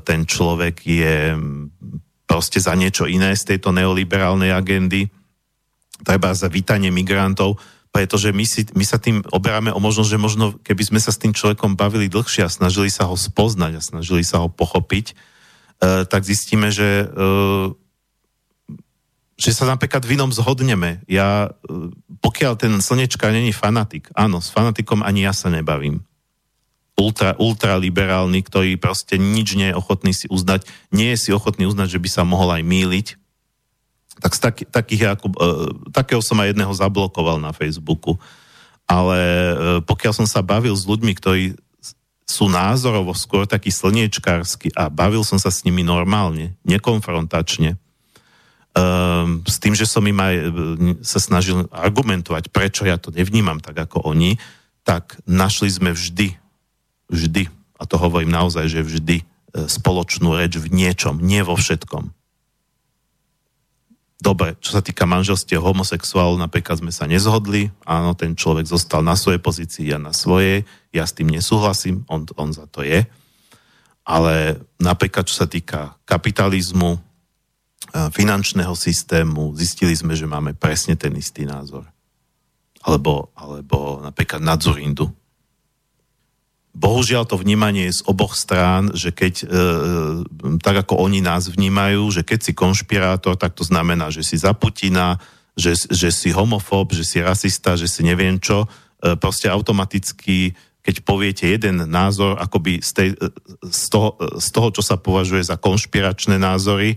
ten 0.06 0.22
človek 0.28 0.76
je 0.86 1.34
proste 2.30 2.62
za 2.62 2.78
niečo 2.78 3.10
iné 3.10 3.34
z 3.34 3.56
tejto 3.56 3.74
neoliberálnej 3.74 4.54
agendy, 4.54 5.10
treba 6.06 6.30
za 6.30 6.46
vítanie 6.46 6.94
migrantov, 6.94 7.58
pretože 7.90 8.30
my, 8.30 8.46
si, 8.46 8.70
my 8.78 8.86
sa 8.86 9.02
tým 9.02 9.18
oberáme 9.34 9.74
o 9.74 9.82
možnosť, 9.82 10.10
že 10.14 10.22
možno 10.22 10.44
keby 10.62 10.94
sme 10.94 11.00
sa 11.02 11.10
s 11.10 11.18
tým 11.18 11.34
človekom 11.34 11.74
bavili 11.74 12.06
dlhšie 12.06 12.46
a 12.46 12.52
snažili 12.52 12.86
sa 12.86 13.10
ho 13.10 13.18
spoznať 13.18 13.72
a 13.74 13.82
snažili 13.82 14.22
sa 14.22 14.46
ho 14.46 14.46
pochopiť, 14.46 15.18
tak 15.80 16.22
zistíme, 16.28 16.68
že, 16.68 17.08
e, 17.08 17.32
že 19.40 19.50
sa 19.56 19.64
napríklad 19.64 20.04
v 20.04 20.20
zhodneme. 20.36 21.00
Ja, 21.08 21.48
e, 21.48 21.90
pokiaľ 22.20 22.52
ten 22.60 22.72
slnečka 22.84 23.32
není 23.32 23.56
fanatik, 23.56 24.12
áno, 24.12 24.44
s 24.44 24.52
fanatikom 24.52 25.00
ani 25.00 25.24
ja 25.24 25.32
sa 25.32 25.48
nebavím. 25.48 26.04
Ultra, 27.00 27.32
ultraliberálny, 27.40 28.44
ktorý 28.44 28.76
proste 28.76 29.16
nič 29.16 29.56
nie 29.56 29.72
je 29.72 29.78
ochotný 29.80 30.12
si 30.12 30.28
uznať, 30.28 30.68
nie 30.92 31.16
je 31.16 31.18
si 31.18 31.30
ochotný 31.32 31.64
uznať, 31.64 31.96
že 31.96 32.02
by 32.02 32.08
sa 32.12 32.28
mohol 32.28 32.52
aj 32.52 32.60
míliť, 32.60 33.06
tak 34.20 34.36
tak, 34.36 34.68
takých, 34.68 35.16
ako, 35.16 35.26
takého 35.96 36.20
som 36.20 36.36
aj 36.44 36.52
jedného 36.52 36.76
zablokoval 36.76 37.40
na 37.40 37.56
Facebooku. 37.56 38.20
Ale 38.84 39.16
pokiaľ 39.88 40.12
som 40.12 40.28
sa 40.28 40.44
bavil 40.44 40.76
s 40.76 40.84
ľuďmi, 40.84 41.16
ktorí 41.16 41.56
sú 42.30 42.46
názorovo 42.46 43.10
skôr 43.10 43.50
takí 43.50 43.74
slniečkársky 43.74 44.70
a 44.78 44.86
bavil 44.86 45.26
som 45.26 45.42
sa 45.42 45.50
s 45.50 45.66
nimi 45.66 45.82
normálne, 45.82 46.54
nekonfrontačne. 46.62 47.74
Um, 48.70 49.42
s 49.42 49.58
tým, 49.58 49.74
že 49.74 49.82
som 49.82 50.06
im 50.06 50.14
aj 50.14 50.34
e, 50.38 50.42
sa 51.02 51.18
snažil 51.18 51.66
argumentovať, 51.74 52.54
prečo 52.54 52.86
ja 52.86 53.02
to 53.02 53.10
nevnímam 53.10 53.58
tak 53.58 53.74
ako 53.74 54.06
oni, 54.06 54.38
tak 54.86 55.18
našli 55.26 55.66
sme 55.66 55.90
vždy, 55.90 56.38
vždy, 57.10 57.50
a 57.50 57.82
to 57.82 57.98
hovorím 57.98 58.30
naozaj, 58.30 58.70
že 58.70 58.86
vždy, 58.86 59.16
e, 59.18 59.24
spoločnú 59.66 60.38
reč 60.38 60.54
v 60.54 60.70
niečom, 60.70 61.18
nie 61.18 61.42
vo 61.42 61.58
všetkom. 61.58 62.14
Dobre, 64.20 64.56
čo 64.60 64.76
sa 64.76 64.84
týka 64.84 65.08
manželstiev 65.08 65.64
homosexuálov, 65.64 66.40
napríklad 66.40 66.80
sme 66.80 66.92
sa 66.92 67.08
nezhodli, 67.08 67.72
áno, 67.88 68.12
ten 68.12 68.36
človek 68.36 68.68
zostal 68.68 69.00
na 69.00 69.16
svojej 69.16 69.40
pozícii, 69.40 69.90
ja 69.90 69.98
na 69.98 70.12
svojej, 70.12 70.64
ja 70.92 71.04
s 71.08 71.16
tým 71.16 71.32
nesúhlasím, 71.32 72.04
on, 72.06 72.28
on 72.36 72.52
za 72.52 72.68
to 72.68 72.84
je. 72.84 73.04
Ale 74.04 74.60
napríklad, 74.80 75.28
čo 75.28 75.44
sa 75.44 75.46
týka 75.46 75.96
kapitalizmu, 76.08 76.98
finančného 77.90 78.74
systému, 78.76 79.54
zistili 79.58 79.96
sme, 79.96 80.14
že 80.14 80.28
máme 80.28 80.54
presne 80.54 80.94
ten 80.94 81.10
istý 81.18 81.42
názor. 81.42 81.88
Alebo, 82.80 83.28
alebo 83.36 84.00
napríklad 84.00 84.40
nadzorindu. 84.40 85.10
Bohužiaľ 86.70 87.26
to 87.26 87.36
vnímanie 87.36 87.90
je 87.90 88.00
z 88.00 88.06
oboch 88.06 88.38
strán, 88.38 88.94
že 88.94 89.10
keď, 89.10 89.34
e, 89.42 89.44
tak 90.62 90.86
ako 90.86 91.02
oni 91.02 91.18
nás 91.18 91.50
vnímajú, 91.50 92.14
že 92.14 92.22
keď 92.22 92.38
si 92.46 92.52
konšpirátor, 92.54 93.34
tak 93.34 93.58
to 93.58 93.66
znamená, 93.66 94.08
že 94.14 94.22
si 94.22 94.38
za 94.38 94.54
Putina, 94.54 95.18
že, 95.58 95.74
že 95.74 96.14
si 96.14 96.30
homofób, 96.30 96.94
že 96.94 97.02
si 97.02 97.18
rasista, 97.18 97.74
že 97.74 97.90
si 97.90 98.06
neviem 98.06 98.38
čo. 98.38 98.70
E, 99.02 99.18
proste 99.18 99.50
automaticky, 99.50 100.54
keď 100.80 101.02
poviete 101.02 101.44
jeden 101.50 101.90
názor, 101.90 102.38
akoby 102.38 102.78
z, 102.78 102.90
tej, 102.94 103.08
e, 103.18 103.28
z, 103.66 103.84
toho, 103.90 104.14
z 104.38 104.48
toho, 104.54 104.68
čo 104.70 104.82
sa 104.86 104.94
považuje 104.94 105.42
za 105.42 105.58
konšpiračné 105.58 106.38
názory, 106.38 106.94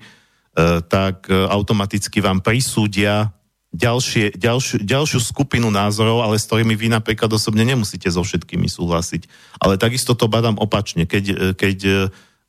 E, 0.54 0.86
tak 0.86 1.34
e, 1.34 1.50
automaticky 1.50 2.22
vám 2.22 2.38
prisúdia 2.46 3.34
ďalšie, 3.74 4.38
ďalšiu, 4.38 4.86
ďalšiu 4.86 5.20
skupinu 5.20 5.74
názorov, 5.74 6.22
ale 6.22 6.38
s 6.38 6.46
ktorými 6.46 6.78
vy 6.78 6.94
napríklad 6.94 7.34
osobne 7.34 7.66
nemusíte 7.66 8.06
so 8.08 8.22
všetkými 8.22 8.70
súhlasiť. 8.70 9.26
Ale 9.58 9.82
takisto 9.82 10.14
to 10.14 10.30
badám 10.30 10.62
opačne. 10.62 11.10
Keď, 11.10 11.26
e, 11.26 11.36
keď, 11.58 11.78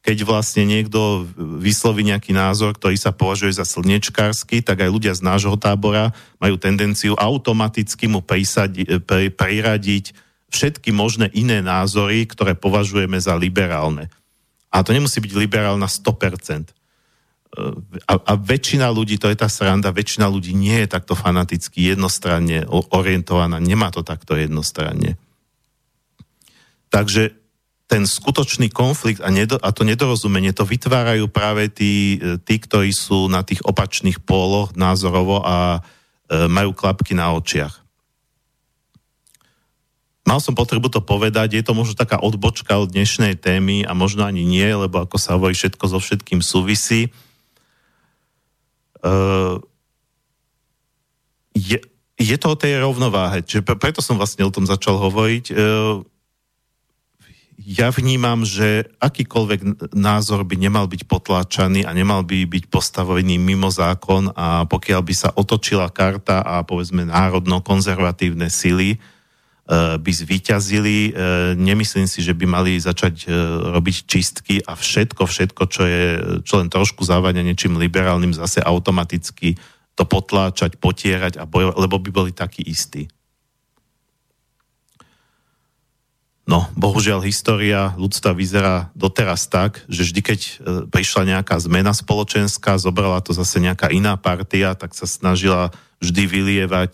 keď 0.05 0.17
vlastne 0.29 0.69
niekto 0.69 1.25
vysloví 1.37 2.05
nejaký 2.05 2.37
názor, 2.37 2.77
ktorý 2.77 3.01
sa 3.01 3.17
považuje 3.17 3.57
za 3.57 3.65
slnečkársky, 3.65 4.61
tak 4.61 4.85
aj 4.85 4.93
ľudia 4.93 5.13
z 5.17 5.25
nášho 5.25 5.57
tábora 5.57 6.13
majú 6.37 6.61
tendenciu 6.61 7.17
automaticky 7.17 8.05
mu 8.05 8.21
prisadi, 8.21 8.85
priradiť 9.33 10.13
všetky 10.53 10.93
možné 10.93 11.33
iné 11.33 11.65
názory, 11.65 12.29
ktoré 12.29 12.53
považujeme 12.53 13.17
za 13.17 13.33
liberálne. 13.35 14.13
A 14.69 14.85
to 14.85 14.93
nemusí 14.93 15.19
byť 15.25 15.33
liberálna 15.35 15.89
100% 15.89 16.84
a, 18.11 18.15
a 18.19 18.33
väčšina 18.35 18.91
ľudí, 18.91 19.15
to 19.17 19.31
je 19.31 19.39
tá 19.39 19.47
sranda, 19.47 19.95
väčšina 19.95 20.27
ľudí 20.27 20.51
nie 20.53 20.85
je 20.85 20.89
takto 20.91 21.15
fanaticky 21.15 21.95
jednostranne 21.95 22.67
orientovaná, 22.71 23.63
nemá 23.63 23.95
to 23.95 24.03
takto 24.03 24.35
jednostranne. 24.35 25.15
Takže 26.91 27.35
ten 27.85 28.09
skutočný 28.09 28.73
konflikt 28.73 29.23
a, 29.23 29.31
nedo, 29.31 29.61
a 29.61 29.71
to 29.71 29.87
nedorozumenie 29.87 30.51
to 30.51 30.67
vytvárajú 30.67 31.31
práve 31.31 31.71
tí, 31.71 32.19
tí, 32.43 32.55
ktorí 32.59 32.91
sú 32.91 33.31
na 33.31 33.47
tých 33.47 33.63
opačných 33.63 34.25
póloch 34.25 34.75
názorovo 34.75 35.45
a 35.45 35.79
e, 35.79 36.49
majú 36.49 36.75
klapky 36.75 37.15
na 37.15 37.31
očiach. 37.37 37.85
Mal 40.25 40.41
som 40.41 40.57
potrebu 40.57 40.89
to 40.89 41.05
povedať, 41.05 41.61
je 41.61 41.63
to 41.63 41.77
možno 41.77 41.93
taká 41.93 42.17
odbočka 42.17 42.81
od 42.81 42.89
dnešnej 42.89 43.37
témy 43.37 43.85
a 43.85 43.93
možno 43.93 44.25
ani 44.25 44.41
nie, 44.41 44.65
lebo 44.65 45.05
ako 45.05 45.21
sa 45.21 45.37
hovorí, 45.37 45.53
všetko 45.53 45.85
so 45.85 46.01
všetkým 46.01 46.41
súvisí. 46.41 47.13
Uh, 49.05 49.61
je, 51.53 51.79
je 52.17 52.37
to 52.41 52.57
o 52.57 52.57
tej 52.57 52.81
rovnováhe. 52.81 53.45
Čiže 53.45 53.77
preto 53.77 54.01
som 54.01 54.17
vlastne 54.17 54.49
o 54.49 54.55
tom 54.55 54.65
začal 54.65 54.97
hovoriť. 54.97 55.45
Uh, 55.53 56.03
ja 57.61 57.93
vnímam, 57.95 58.43
že 58.43 58.91
akýkoľvek 58.99 59.93
názor 59.95 60.43
by 60.43 60.57
nemal 60.59 60.91
byť 60.91 61.07
potláčaný 61.07 61.87
a 61.87 61.95
nemal 61.95 62.27
by 62.27 62.49
byť 62.49 62.67
postavený 62.67 63.39
mimo 63.39 63.71
zákon 63.71 64.35
a 64.35 64.67
pokiaľ 64.67 65.01
by 65.05 65.15
sa 65.15 65.31
otočila 65.31 65.87
karta 65.93 66.43
a 66.43 66.67
povedzme 66.67 67.07
národno-konzervatívne 67.07 68.51
sily, 68.51 68.99
Eh, 68.99 69.01
by 69.65 70.11
zvíťazili. 70.13 70.99
Eh, 71.09 71.13
nemyslím 71.57 72.05
si, 72.05 72.21
že 72.21 72.37
by 72.37 72.45
mali 72.45 72.77
začať 72.77 73.25
eh, 73.25 73.33
robiť 73.73 73.97
čistky 74.05 74.61
a 74.61 74.77
všetko, 74.77 75.25
všetko, 75.25 75.63
čo 75.73 75.83
je, 75.89 76.05
čo 76.45 76.61
len 76.61 76.69
trošku 76.69 77.01
závania 77.01 77.41
niečím 77.41 77.81
liberálnym, 77.81 78.37
zase 78.37 78.61
automaticky 78.61 79.57
to 79.97 80.05
potláčať, 80.05 80.77
potierať 80.77 81.41
a 81.41 81.49
bojovať, 81.49 81.77
lebo 81.81 81.97
by 81.97 82.11
boli 82.13 82.33
takí 82.37 82.61
istí. 82.61 83.09
No, 86.45 86.69
bohužiaľ, 86.77 87.25
história 87.25 87.97
ľudstva 87.97 88.37
vyzerá 88.37 88.93
doteraz 88.93 89.49
tak, 89.49 89.81
že 89.89 90.05
vždy, 90.05 90.21
keď 90.21 90.41
prišla 90.93 91.23
nejaká 91.25 91.57
zmena 91.57 91.97
spoločenská, 91.97 92.77
zobrala 92.77 93.25
to 93.25 93.33
zase 93.33 93.65
nejaká 93.65 93.89
iná 93.89 94.21
partia, 94.21 94.77
tak 94.77 94.93
sa 94.93 95.09
snažila 95.09 95.73
vždy 96.05 96.29
vylievať 96.29 96.93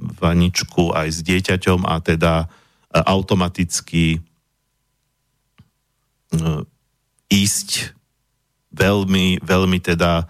vaničku 0.00 0.96
aj 0.96 1.08
s 1.12 1.20
dieťaťom 1.20 1.84
a 1.84 2.00
teda 2.00 2.32
e, 2.44 2.46
automaticky 3.04 4.16
e, 4.16 4.20
ísť 7.30 7.92
veľmi, 8.72 9.44
veľmi 9.44 9.78
teda 9.84 10.24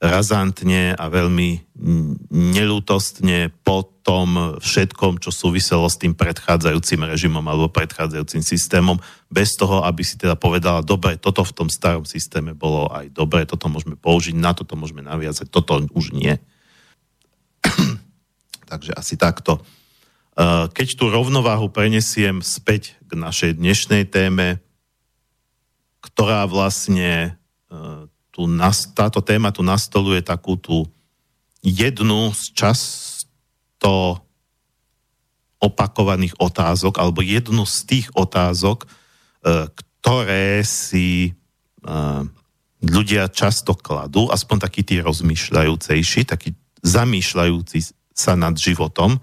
razantne 0.00 0.96
a 0.96 1.04
veľmi 1.12 1.76
nelútostne 2.32 3.52
po 3.60 3.84
tom 4.00 4.56
všetkom, 4.56 5.20
čo 5.20 5.28
súviselo 5.28 5.84
s 5.92 6.00
tým 6.00 6.16
predchádzajúcim 6.16 7.04
režimom 7.04 7.44
alebo 7.44 7.68
predchádzajúcim 7.68 8.40
systémom, 8.40 8.96
bez 9.28 9.60
toho, 9.60 9.84
aby 9.84 10.00
si 10.00 10.16
teda 10.16 10.40
povedala, 10.40 10.80
dobre, 10.80 11.20
toto 11.20 11.44
v 11.44 11.52
tom 11.52 11.68
starom 11.68 12.08
systéme 12.08 12.56
bolo 12.56 12.88
aj 12.88 13.12
dobre, 13.12 13.44
toto 13.44 13.68
môžeme 13.68 13.94
použiť, 13.94 14.32
na 14.40 14.56
toto 14.56 14.72
môžeme 14.72 15.04
naviazať, 15.04 15.52
toto 15.52 15.84
už 15.92 16.16
nie. 16.16 16.40
Takže 18.70 18.94
asi 18.94 19.18
takto. 19.18 19.58
Uh, 20.38 20.70
keď 20.70 20.94
tú 20.94 21.10
rovnováhu 21.10 21.66
prenesiem 21.74 22.38
späť 22.38 22.94
k 23.10 23.18
našej 23.18 23.58
dnešnej 23.58 24.06
téme, 24.06 24.62
ktorá 25.98 26.46
vlastne 26.46 27.34
uh, 27.66 28.06
tu 28.30 28.46
táto 28.94 29.18
téma 29.26 29.50
tu 29.50 29.66
nastoluje 29.66 30.22
takú 30.22 30.54
tú 30.54 30.86
jednu 31.66 32.30
z 32.30 32.54
často 32.54 34.22
opakovaných 35.60 36.38
otázok, 36.38 37.02
alebo 37.02 37.26
jednu 37.26 37.66
z 37.66 37.78
tých 37.90 38.06
otázok, 38.14 38.86
uh, 38.86 39.66
ktoré 40.00 40.62
si 40.62 41.36
ľudia 42.84 43.32
často 43.32 43.72
kladú, 43.72 44.28
aspoň 44.28 44.68
takí 44.68 44.84
tí 44.84 45.00
rozmýšľajúcejší, 45.00 46.28
takí 46.28 46.52
zamýšľajúci 46.84 47.99
sa 48.20 48.36
nad 48.36 48.52
životom. 48.52 49.16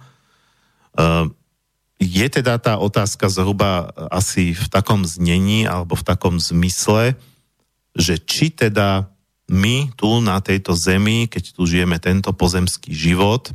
Ehm, 0.97 1.38
je 1.97 2.25
teda 2.29 2.57
tá 2.57 2.77
otázka 2.81 3.29
zhruba 3.29 3.93
asi 4.10 4.53
v 4.53 4.65
takom 4.69 5.05
znení 5.05 5.65
alebo 5.69 5.97
v 5.97 6.05
takom 6.05 6.38
zmysle, 6.38 7.17
že 7.97 8.21
či 8.21 8.53
teda 8.53 9.10
my 9.49 9.89
tu 9.97 10.21
na 10.21 10.38
tejto 10.41 10.77
zemi, 10.77 11.25
keď 11.25 11.57
tu 11.57 11.65
žijeme 11.65 11.97
tento 11.97 12.29
pozemský 12.33 12.93
život, 12.93 13.49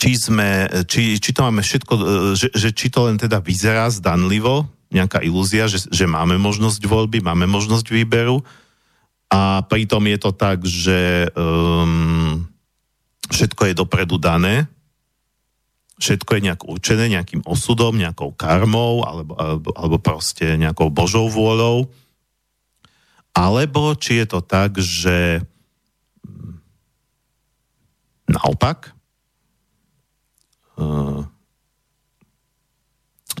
či, 0.00 0.16
sme, 0.16 0.68
či, 0.88 1.20
či 1.20 1.30
to 1.36 1.44
máme 1.44 1.60
všetko, 1.60 1.92
e, 1.92 2.02
že, 2.32 2.48
že 2.56 2.68
či 2.72 2.88
to 2.88 3.04
len 3.10 3.20
teda 3.20 3.42
vyzerá 3.42 3.90
zdanlivo, 3.92 4.64
nejaká 4.90 5.22
ilúzia, 5.22 5.70
že, 5.70 5.86
že 5.86 6.06
máme 6.08 6.34
možnosť 6.40 6.82
voľby, 6.82 7.22
máme 7.22 7.46
možnosť 7.46 7.86
výberu 7.94 8.42
a 9.30 9.62
pritom 9.62 10.02
je 10.10 10.18
to 10.18 10.30
tak, 10.34 10.66
že 10.66 11.30
um, 11.38 12.49
všetko 13.30 13.70
je 13.70 13.78
dopredu 13.78 14.18
dané, 14.18 14.66
všetko 16.00 16.30
je 16.36 16.44
nejak 16.50 16.62
určené 16.66 17.04
nejakým 17.12 17.46
osudom, 17.46 17.94
nejakou 17.94 18.34
karmou 18.34 19.06
alebo, 19.06 19.32
alebo, 19.36 19.70
alebo 19.76 19.96
proste 20.00 20.56
nejakou 20.56 20.88
božou 20.90 21.28
vôľou. 21.30 21.86
Alebo 23.30 23.94
či 23.94 24.24
je 24.24 24.26
to 24.26 24.40
tak, 24.42 24.74
že 24.80 25.44
naopak, 28.26 28.90
hm, 30.80 31.30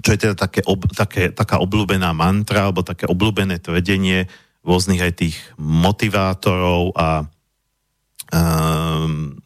čo 0.00 0.08
je 0.14 0.18
teda 0.18 0.34
také, 0.38 0.60
také, 0.94 1.22
taká 1.34 1.56
obľúbená 1.60 2.14
mantra 2.14 2.68
alebo 2.68 2.86
také 2.86 3.04
obľúbené 3.10 3.58
tvrdenie 3.60 4.30
rôznych 4.64 5.00
aj 5.00 5.12
tých 5.16 5.36
motivátorov 5.56 6.92
a 6.96 7.24
um, 8.32 9.36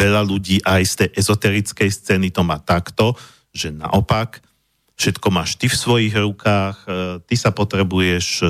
veľa 0.00 0.22
ľudí 0.24 0.64
aj 0.64 0.82
z 0.86 0.94
tej 1.04 1.10
ezoterickej 1.20 1.90
scény 1.92 2.28
to 2.32 2.40
má 2.40 2.56
takto, 2.62 3.12
že 3.52 3.68
naopak 3.68 4.40
všetko 4.96 5.28
máš 5.32 5.56
ty 5.60 5.68
v 5.68 5.76
svojich 5.76 6.14
rukách, 6.16 6.76
e, 6.84 6.88
ty 7.24 7.34
sa 7.36 7.52
potrebuješ 7.52 8.26
e, 8.40 8.46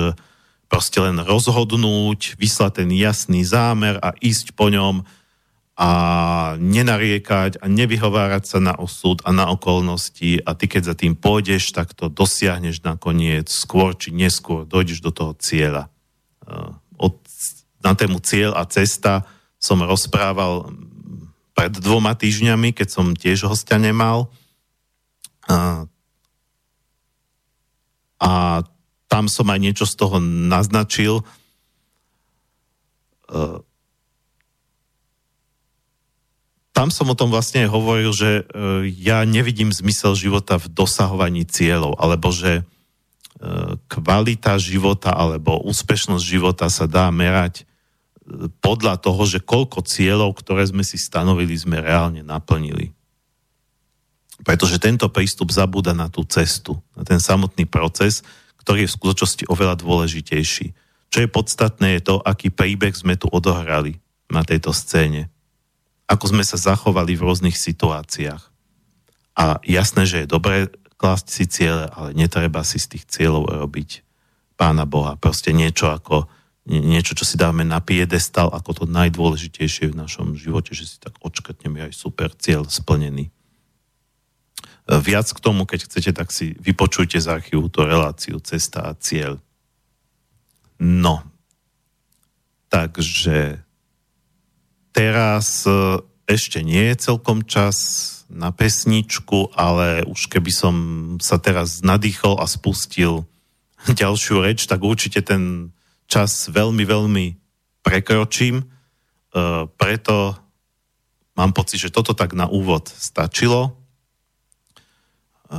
proste 0.71 0.99
len 1.03 1.19
rozhodnúť, 1.19 2.39
vyslať 2.39 2.83
ten 2.83 2.89
jasný 2.95 3.43
zámer 3.43 3.99
a 3.99 4.15
ísť 4.19 4.55
po 4.55 4.71
ňom 4.71 5.03
a 5.81 5.91
nenariekať 6.59 7.63
a 7.63 7.65
nevyhovárať 7.65 8.43
sa 8.45 8.59
na 8.61 8.75
osud 8.75 9.23
a 9.23 9.31
na 9.31 9.49
okolnosti 9.49 10.43
a 10.43 10.53
ty 10.53 10.67
keď 10.67 10.93
za 10.93 10.95
tým 10.95 11.15
pôjdeš, 11.15 11.71
tak 11.73 11.95
to 11.95 12.11
dosiahneš 12.11 12.83
nakoniec 12.83 13.47
skôr 13.47 13.95
či 13.95 14.13
neskôr, 14.13 14.67
dojdeš 14.67 14.99
do 15.01 15.11
toho 15.15 15.33
cieľa. 15.39 15.89
Na 17.81 17.97
tému 17.97 18.21
cieľ 18.21 18.57
a 18.57 18.63
cesta 18.69 19.25
som 19.61 19.81
rozprával 19.81 20.73
pred 21.53 21.73
dvoma 21.77 22.17
týždňami, 22.17 22.73
keď 22.73 22.87
som 22.89 23.13
tiež 23.13 23.45
hostia 23.45 23.77
nemal. 23.77 24.33
A, 25.45 25.85
a 28.17 28.31
tam 29.11 29.27
som 29.27 29.45
aj 29.51 29.59
niečo 29.59 29.85
z 29.85 29.93
toho 29.99 30.17
naznačil. 30.23 31.21
E, 31.21 31.23
tam 36.71 36.89
som 36.89 37.11
o 37.11 37.19
tom 37.19 37.29
vlastne 37.29 37.67
hovoril, 37.67 38.15
že 38.15 38.41
e, 38.41 38.43
ja 38.97 39.21
nevidím 39.27 39.69
zmysel 39.75 40.15
života 40.15 40.55
v 40.57 40.71
dosahovaní 40.71 41.43
cieľov, 41.43 41.99
alebo 41.99 42.31
že 42.31 42.61
e, 42.61 42.63
kvalita 43.85 44.55
života 44.57 45.11
alebo 45.11 45.59
úspešnosť 45.67 46.23
života 46.23 46.71
sa 46.71 46.87
dá 46.87 47.11
merať 47.11 47.69
podľa 48.63 48.97
toho, 49.01 49.23
že 49.27 49.43
koľko 49.43 49.83
cieľov, 49.83 50.39
ktoré 50.39 50.65
sme 50.67 50.81
si 50.81 50.95
stanovili, 50.95 51.53
sme 51.57 51.83
reálne 51.83 52.23
naplnili. 52.23 52.95
Pretože 54.41 54.81
tento 54.81 55.05
prístup 55.11 55.53
zabúda 55.53 55.93
na 55.93 56.09
tú 56.09 56.25
cestu, 56.25 56.79
na 56.97 57.05
ten 57.05 57.21
samotný 57.21 57.69
proces, 57.69 58.25
ktorý 58.63 58.85
je 58.85 58.89
v 58.89 58.97
skutočnosti 58.97 59.43
oveľa 59.49 59.77
dôležitejší. 59.77 60.67
Čo 61.11 61.17
je 61.21 61.29
podstatné, 61.29 61.99
je 61.99 62.01
to, 62.07 62.15
aký 62.23 62.49
príbeh 62.49 62.95
sme 62.95 63.19
tu 63.19 63.29
odohrali 63.29 64.01
na 64.31 64.41
tejto 64.41 64.73
scéne 64.73 65.29
ako 66.11 66.35
sme 66.35 66.43
sa 66.43 66.59
zachovali 66.59 67.15
v 67.15 67.23
rôznych 67.23 67.55
situáciách. 67.55 68.43
A 69.39 69.63
jasné, 69.63 70.03
že 70.03 70.17
je 70.23 70.27
dobré 70.27 70.67
klásť 70.99 71.25
si 71.31 71.45
ciele, 71.47 71.87
ale 71.87 72.11
netreba 72.11 72.67
si 72.67 72.77
z 72.83 72.99
tých 72.99 73.07
cieľov 73.07 73.47
robiť 73.47 74.03
Pána 74.59 74.83
Boha. 74.83 75.15
Proste 75.15 75.55
niečo 75.55 75.87
ako 75.87 76.27
niečo, 76.69 77.17
čo 77.17 77.25
si 77.25 77.41
dáme 77.41 77.65
na 77.65 77.81
piedestal 77.81 78.53
ako 78.53 78.83
to 78.83 78.83
najdôležitejšie 78.85 79.89
v 79.89 79.97
našom 79.97 80.37
živote, 80.37 80.77
že 80.77 80.85
si 80.85 80.97
tak 81.01 81.17
odškrtneme 81.17 81.89
aj 81.89 81.93
super 81.97 82.29
cieľ 82.37 82.69
splnený. 82.69 83.33
Viac 84.85 85.27
k 85.31 85.39
tomu, 85.39 85.65
keď 85.65 85.87
chcete, 85.87 86.11
tak 86.13 86.29
si 86.33 86.57
vypočujte 86.57 87.17
z 87.17 87.27
archívu 87.29 87.69
tú 87.71 87.85
reláciu 87.85 88.37
cesta 88.43 88.91
a 88.91 88.97
cieľ. 88.97 89.39
No, 90.81 91.21
takže 92.73 93.61
teraz 94.89 95.69
e, 95.69 96.01
ešte 96.25 96.65
nie 96.65 96.89
je 96.91 96.95
celkom 96.97 97.45
čas 97.45 97.77
na 98.31 98.49
pesničku, 98.49 99.53
ale 99.53 100.01
už 100.07 100.27
keby 100.31 100.51
som 100.51 100.75
sa 101.21 101.37
teraz 101.37 101.85
nadýchol 101.85 102.41
a 102.41 102.49
spustil 102.49 103.29
ďalšiu 104.01 104.41
reč, 104.41 104.65
tak 104.65 104.81
určite 104.81 105.21
ten 105.21 105.73
čas 106.11 106.51
veľmi, 106.51 106.83
veľmi 106.83 107.25
prekročím. 107.79 108.59
E, 108.59 108.65
preto 109.79 110.35
mám 111.39 111.55
pocit, 111.55 111.79
že 111.79 111.93
toto 111.95 112.11
tak 112.11 112.35
na 112.35 112.51
úvod 112.51 112.91
stačilo. 112.91 113.71
E, 113.71 115.55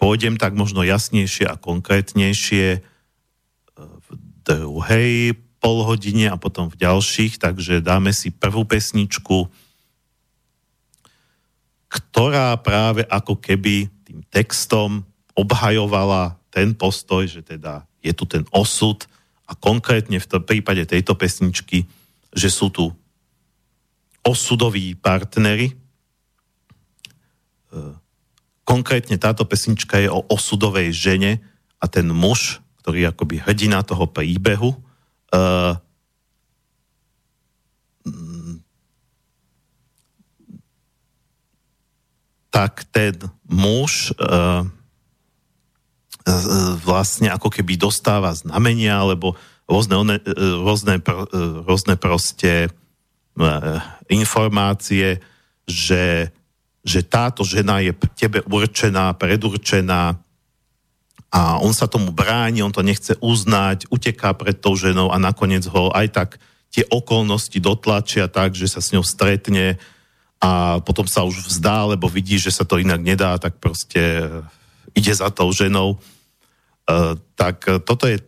pôjdem 0.00 0.40
tak 0.40 0.56
možno 0.56 0.80
jasnejšie 0.80 1.44
a 1.44 1.60
konkrétnejšie 1.60 2.80
v 3.76 4.08
druhej 4.42 5.36
pol 5.62 5.86
hodine 5.86 6.26
a 6.26 6.34
potom 6.34 6.66
v 6.66 6.80
ďalších, 6.82 7.38
takže 7.38 7.78
dáme 7.78 8.10
si 8.10 8.34
prvú 8.34 8.66
pesničku, 8.66 9.46
ktorá 11.86 12.58
práve 12.58 13.06
ako 13.06 13.38
keby 13.38 13.86
tým 14.02 14.26
textom 14.26 15.06
obhajovala 15.38 16.34
ten 16.50 16.74
postoj, 16.74 17.22
že 17.30 17.46
teda 17.46 17.86
je 18.02 18.10
tu 18.10 18.26
ten 18.26 18.42
osud 18.50 19.06
a 19.46 19.52
konkrétne 19.58 20.18
v 20.22 20.26
prípade 20.42 20.86
tejto 20.86 21.18
pesničky, 21.18 21.84
že 22.32 22.48
sú 22.48 22.70
tu 22.72 22.88
osudoví 24.22 24.94
partnery. 24.94 25.72
E, 25.72 25.74
konkrétne 28.62 29.18
táto 29.18 29.44
pesnička 29.44 29.98
je 29.98 30.08
o 30.08 30.24
osudovej 30.30 30.94
žene 30.94 31.42
a 31.82 31.90
ten 31.90 32.06
muž, 32.08 32.62
ktorý 32.82 33.04
je 33.04 33.10
akoby 33.10 33.36
hrdina 33.42 33.82
toho 33.82 34.06
príbehu, 34.06 34.74
uh, 35.34 35.74
tak 42.50 42.84
ten 42.90 43.16
muž 43.46 44.14
uh, 44.18 44.66
vlastne 46.82 47.30
ako 47.30 47.50
keby 47.50 47.74
dostáva 47.78 48.34
znamenia 48.34 48.98
alebo 48.98 49.34
rôzne, 49.66 49.98
rôzne, 50.62 50.94
rôzne 51.66 51.94
proste 51.98 52.70
informácie, 54.06 55.22
že, 55.64 56.30
že 56.84 57.00
táto 57.02 57.42
žena 57.42 57.80
je 57.80 57.96
tebe 58.14 58.44
určená, 58.46 59.14
predurčená, 59.16 60.18
a 61.32 61.56
on 61.64 61.72
sa 61.72 61.88
tomu 61.88 62.12
bráni, 62.12 62.60
on 62.60 62.76
to 62.76 62.84
nechce 62.84 63.16
uznať, 63.16 63.88
uteká 63.88 64.36
pred 64.36 64.52
tou 64.60 64.76
ženou 64.76 65.08
a 65.08 65.16
nakoniec 65.16 65.64
ho 65.64 65.88
aj 65.96 66.06
tak 66.12 66.30
tie 66.68 66.84
okolnosti 66.92 67.56
dotlačia 67.56 68.28
tak, 68.28 68.52
že 68.52 68.68
sa 68.68 68.84
s 68.84 68.92
ňou 68.92 69.00
stretne 69.00 69.80
a 70.44 70.76
potom 70.84 71.08
sa 71.08 71.24
už 71.24 71.48
vzdá, 71.48 71.96
lebo 71.96 72.04
vidí, 72.04 72.36
že 72.36 72.52
sa 72.52 72.68
to 72.68 72.76
inak 72.76 73.00
nedá, 73.00 73.40
tak 73.40 73.56
proste 73.56 74.28
ide 74.94 75.14
za 75.14 75.30
tou 75.30 75.52
ženou. 75.52 75.98
Uh, 76.88 77.14
tak 77.38 77.64
toto 77.86 78.06
je 78.06 78.18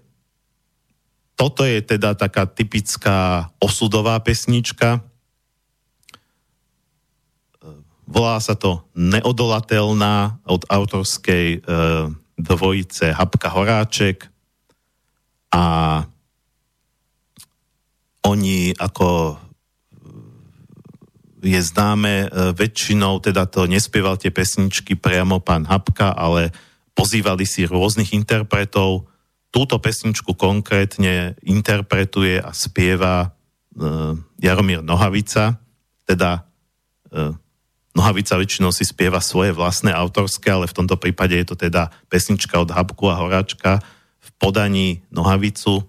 toto 1.35 1.67
je 1.67 1.83
teda 1.83 2.15
taká 2.15 2.47
typická 2.47 3.51
osudová 3.59 4.15
pesnička. 4.23 5.03
Volá 8.07 8.39
sa 8.39 8.55
to 8.55 8.87
Neodolateľná 8.95 10.39
od 10.47 10.63
autorskej 10.71 11.59
uh, 11.59 12.07
dvojice 12.39 13.11
Habka 13.11 13.51
Horáček 13.51 14.31
a 15.51 15.65
oni 18.25 18.75
ako 18.79 19.39
je 21.45 21.61
známe, 21.61 22.27
e, 22.27 22.29
väčšinou 22.57 23.21
teda 23.21 23.45
to 23.45 23.69
nespieval 23.69 24.17
tie 24.17 24.33
pesničky 24.33 24.97
priamo 24.97 25.45
pán 25.45 25.69
Habka, 25.69 26.17
ale 26.17 26.51
pozývali 26.97 27.45
si 27.45 27.69
rôznych 27.69 28.17
interpretov. 28.17 29.05
Túto 29.53 29.77
pesničku 29.79 30.35
konkrétne 30.35 31.39
interpretuje 31.47 32.43
a 32.43 32.51
spieva 32.51 33.31
uh, 33.31 34.19
Jaromír 34.43 34.83
Nohavica, 34.83 35.63
teda 36.11 36.43
uh, 37.15 37.31
Nohavica 37.95 38.35
väčšinou 38.35 38.75
si 38.75 38.83
spieva 38.83 39.23
svoje 39.23 39.55
vlastné 39.55 39.95
autorské, 39.95 40.51
ale 40.51 40.67
v 40.67 40.75
tomto 40.75 40.99
prípade 40.99 41.39
je 41.39 41.47
to 41.47 41.55
teda 41.55 41.95
pesnička 42.11 42.59
od 42.59 42.75
Habku 42.75 43.07
a 43.07 43.15
Horáčka 43.15 43.79
v 44.19 44.29
podaní 44.43 45.07
Nohavicu. 45.15 45.87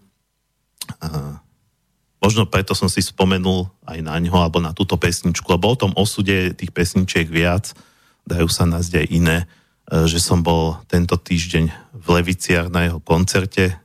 Možno 2.26 2.50
preto 2.50 2.74
som 2.74 2.90
si 2.90 3.06
spomenul 3.06 3.70
aj 3.86 4.02
na 4.02 4.18
ňo 4.18 4.34
alebo 4.34 4.58
na 4.58 4.74
túto 4.74 4.98
pesničku, 4.98 5.46
lebo 5.46 5.70
o 5.70 5.78
tom 5.78 5.94
osude 5.94 6.58
tých 6.58 6.74
pesničiek 6.74 7.30
viac, 7.30 7.78
dajú 8.26 8.50
sa 8.50 8.66
nás 8.66 8.90
aj 8.90 9.06
iné, 9.14 9.46
e, 9.86 10.10
že 10.10 10.18
som 10.18 10.42
bol 10.42 10.82
tento 10.90 11.22
týždeň 11.22 11.70
v 11.94 12.08
Leviciach 12.10 12.74
na 12.74 12.90
jeho 12.90 12.98
koncerte. 12.98 13.78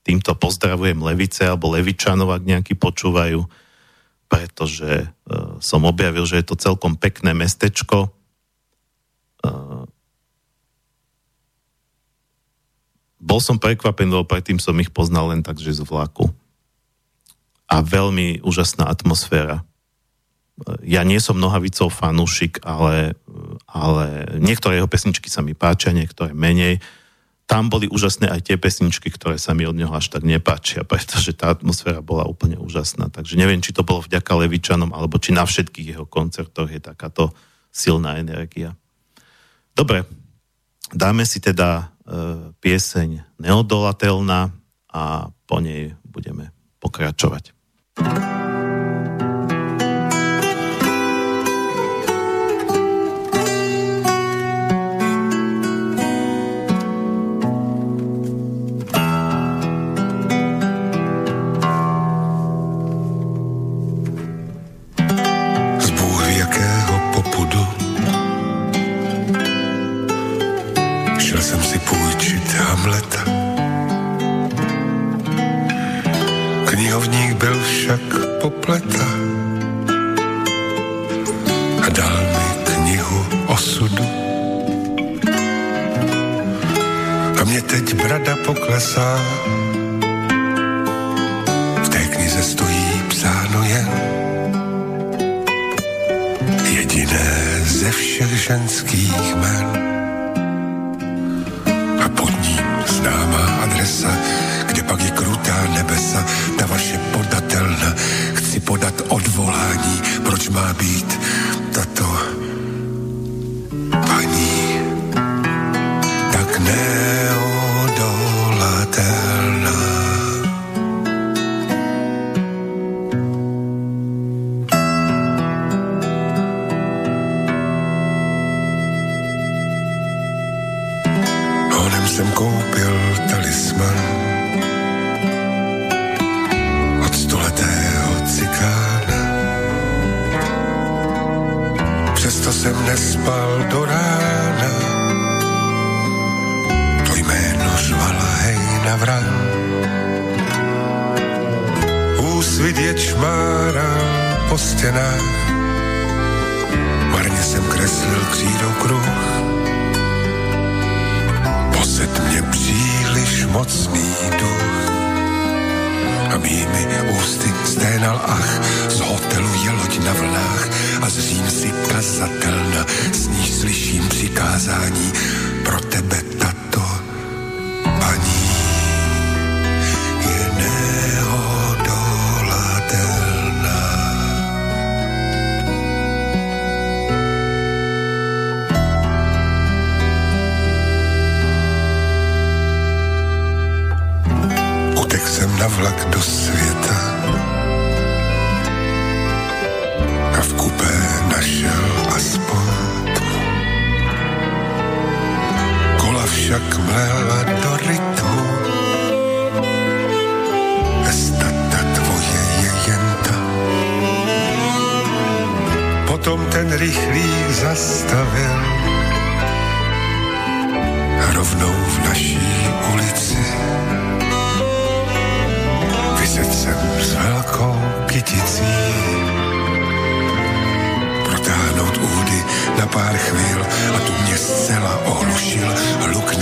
Týmto 0.00 0.32
pozdravujem 0.40 1.04
Levice 1.04 1.44
alebo 1.44 1.68
Levičanov, 1.68 2.32
ak 2.32 2.48
nejakí 2.48 2.72
počúvajú 2.80 3.44
pretože 4.26 5.06
uh, 5.06 5.58
som 5.62 5.86
objavil, 5.86 6.26
že 6.26 6.42
je 6.42 6.46
to 6.50 6.58
celkom 6.58 6.98
pekné 6.98 7.30
mestečko. 7.30 8.10
Uh, 9.42 9.86
bol 13.22 13.38
som 13.38 13.58
prekvapený, 13.58 14.10
lebo 14.10 14.26
predtým 14.26 14.58
som 14.58 14.74
ich 14.82 14.90
poznal 14.90 15.30
len 15.30 15.42
tak, 15.46 15.62
že 15.62 15.78
z 15.78 15.86
vlaku. 15.86 16.30
A 17.66 17.82
veľmi 17.82 18.46
úžasná 18.46 18.86
atmosféra. 18.86 19.66
Ja 20.86 21.04
nie 21.04 21.20
som 21.20 21.36
nohavicov 21.36 21.92
fanúšik, 21.92 22.64
ale, 22.64 23.12
ale 23.68 24.38
niektoré 24.40 24.80
jeho 24.80 24.88
pesničky 24.88 25.28
sa 25.28 25.44
mi 25.44 25.52
páčia, 25.52 25.92
niektoré 25.92 26.32
menej. 26.32 26.80
Tam 27.46 27.68
boli 27.68 27.86
úžasné 27.86 28.26
aj 28.26 28.50
tie 28.50 28.56
pesničky, 28.56 29.12
ktoré 29.12 29.36
sa 29.36 29.54
mi 29.54 29.68
od 29.68 29.76
neho 29.76 29.92
až 29.92 30.08
tak 30.08 30.24
nepáčia, 30.24 30.82
pretože 30.90 31.36
tá 31.36 31.52
atmosféra 31.52 32.00
bola 32.00 32.24
úplne 32.24 32.56
úžasná. 32.56 33.12
Takže 33.12 33.36
neviem, 33.36 33.60
či 33.60 33.76
to 33.76 33.84
bolo 33.84 34.00
vďaka 34.02 34.32
Levičanom, 34.32 34.94
alebo 34.96 35.20
či 35.20 35.36
na 35.36 35.44
všetkých 35.44 35.98
jeho 35.98 36.06
koncertoch 36.08 36.72
je 36.72 36.80
takáto 36.80 37.36
silná 37.68 38.16
energia. 38.16 38.72
Dobre, 39.76 40.08
dáme 40.88 41.28
si 41.28 41.44
teda 41.44 41.68
e, 41.84 41.84
pieseň 42.56 43.36
Neodolateľná 43.36 44.40
a 44.88 45.28
po 45.44 45.56
nej 45.60 45.92
budeme 46.08 46.48
pokračovať. 46.80 47.55
Thank 47.96 48.18
you. 48.30 48.35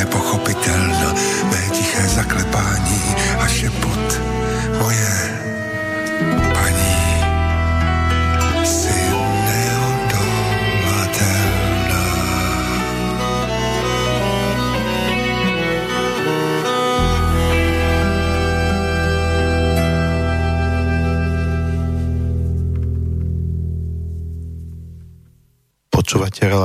pochopitelná 0.02 1.14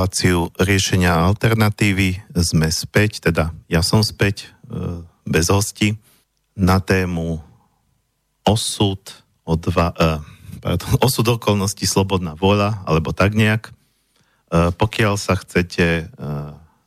reláciu 0.00 0.48
riešenia 0.56 1.12
alternatívy. 1.12 2.24
Sme 2.32 2.72
späť, 2.72 3.20
teda 3.20 3.52
ja 3.68 3.84
som 3.84 4.00
späť 4.00 4.48
e, 4.48 5.04
bez 5.28 5.52
hosti 5.52 6.00
na 6.56 6.80
tému 6.80 7.36
osud, 8.48 8.96
odva, 9.44 9.92
e, 9.92 10.24
pardon, 10.64 10.96
osud 11.04 11.36
okolností, 11.36 11.84
slobodná 11.84 12.32
vôľa, 12.32 12.80
alebo 12.88 13.12
tak 13.12 13.36
nejak. 13.36 13.68
E, 13.68 13.72
pokiaľ 14.72 15.20
sa 15.20 15.36
chcete 15.36 16.08
e, 16.08 16.16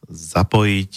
zapojiť, 0.10 0.94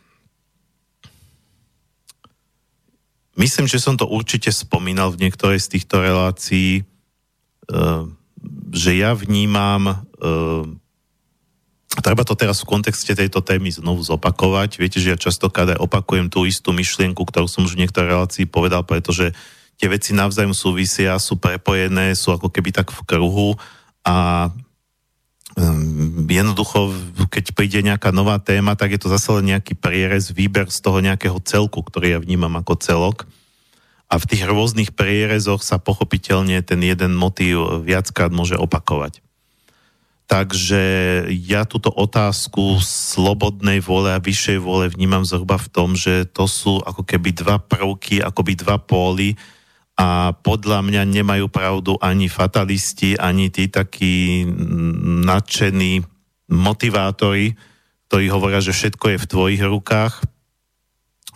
myslím, 3.42 3.68
že 3.68 3.76
som 3.76 4.00
to 4.00 4.08
určite 4.08 4.48
spomínal 4.48 5.12
v 5.12 5.28
niektorej 5.28 5.60
z 5.60 5.76
týchto 5.76 6.00
relácií, 6.00 6.88
že 8.74 8.90
ja 8.98 9.14
vnímam 9.14 10.04
Treba 11.92 12.24
to 12.24 12.32
teraz 12.32 12.64
v 12.64 12.72
kontexte 12.72 13.12
tejto 13.12 13.44
témy 13.44 13.68
znovu 13.68 14.00
zopakovať. 14.00 14.80
Viete, 14.80 14.96
že 14.96 15.12
ja 15.12 15.18
častokrát 15.20 15.76
aj 15.76 15.82
opakujem 15.84 16.32
tú 16.32 16.48
istú 16.48 16.72
myšlienku, 16.72 17.20
ktorú 17.20 17.44
som 17.44 17.68
už 17.68 17.76
v 17.76 17.84
niektorej 17.84 18.16
relácii 18.16 18.48
povedal, 18.48 18.80
pretože 18.80 19.36
tie 19.82 19.90
veci 19.90 20.14
navzájom 20.14 20.54
súvisia, 20.54 21.18
sú 21.18 21.42
prepojené, 21.42 22.14
sú 22.14 22.30
ako 22.30 22.54
keby 22.54 22.70
tak 22.70 22.94
v 22.94 23.02
kruhu 23.02 23.58
a 24.06 24.46
um, 25.58 26.22
jednoducho, 26.30 26.94
keď 27.26 27.50
príde 27.50 27.82
nejaká 27.82 28.14
nová 28.14 28.38
téma, 28.38 28.78
tak 28.78 28.94
je 28.94 29.02
to 29.02 29.10
zase 29.10 29.26
len 29.34 29.58
nejaký 29.58 29.74
prierez, 29.74 30.30
výber 30.30 30.70
z 30.70 30.78
toho 30.86 31.02
nejakého 31.02 31.34
celku, 31.42 31.82
ktorý 31.82 32.14
ja 32.14 32.22
vnímam 32.22 32.54
ako 32.62 32.78
celok. 32.78 33.26
A 34.06 34.22
v 34.22 34.28
tých 34.30 34.46
rôznych 34.46 34.94
prierezoch 34.94 35.66
sa 35.66 35.82
pochopiteľne 35.82 36.62
ten 36.62 36.78
jeden 36.78 37.18
motív 37.18 37.82
viackrát 37.82 38.30
môže 38.30 38.54
opakovať. 38.54 39.18
Takže 40.30 40.84
ja 41.42 41.66
túto 41.66 41.90
otázku 41.90 42.78
slobodnej 42.86 43.82
vôle 43.82 44.14
a 44.14 44.22
vyššej 44.22 44.62
vôle 44.62 44.86
vnímam 44.94 45.26
zhruba 45.26 45.58
v 45.58 45.68
tom, 45.74 45.98
že 45.98 46.22
to 46.30 46.46
sú 46.46 46.78
ako 46.86 47.02
keby 47.02 47.34
dva 47.34 47.58
prvky, 47.58 48.22
akoby 48.22 48.54
dva 48.62 48.78
póly 48.78 49.34
a 49.96 50.32
podľa 50.32 50.80
mňa 50.82 51.02
nemajú 51.04 51.46
pravdu 51.52 52.00
ani 52.00 52.26
fatalisti, 52.32 53.20
ani 53.20 53.52
tí 53.52 53.68
takí 53.68 54.46
nadšení 55.24 56.00
motivátori, 56.48 57.54
ktorí 58.08 58.26
hovoria, 58.32 58.60
že 58.64 58.76
všetko 58.76 59.16
je 59.16 59.18
v 59.20 59.30
tvojich 59.30 59.62
rukách. 59.62 60.14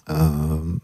Ehm, 0.09 0.81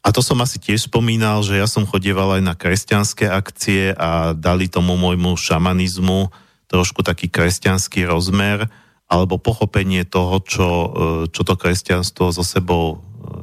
a 0.00 0.08
to 0.16 0.24
som 0.24 0.40
asi 0.40 0.56
tiež 0.56 0.88
spomínal, 0.88 1.44
že 1.44 1.60
ja 1.60 1.68
som 1.68 1.84
chodieval 1.84 2.40
aj 2.40 2.42
na 2.42 2.54
kresťanské 2.56 3.28
akcie 3.28 3.92
a 3.92 4.32
dali 4.32 4.72
tomu 4.72 4.96
môjmu 4.96 5.36
šamanizmu 5.36 6.32
trošku 6.72 7.04
taký 7.04 7.28
kresťanský 7.28 8.08
rozmer 8.08 8.64
alebo 9.10 9.36
pochopenie 9.36 10.08
toho, 10.08 10.40
čo, 10.40 10.68
e, 10.70 10.88
čo 11.28 11.42
to 11.44 11.58
kresťanstvo 11.58 12.32
so 12.32 12.46
sebou 12.46 12.96
e, 12.96 12.96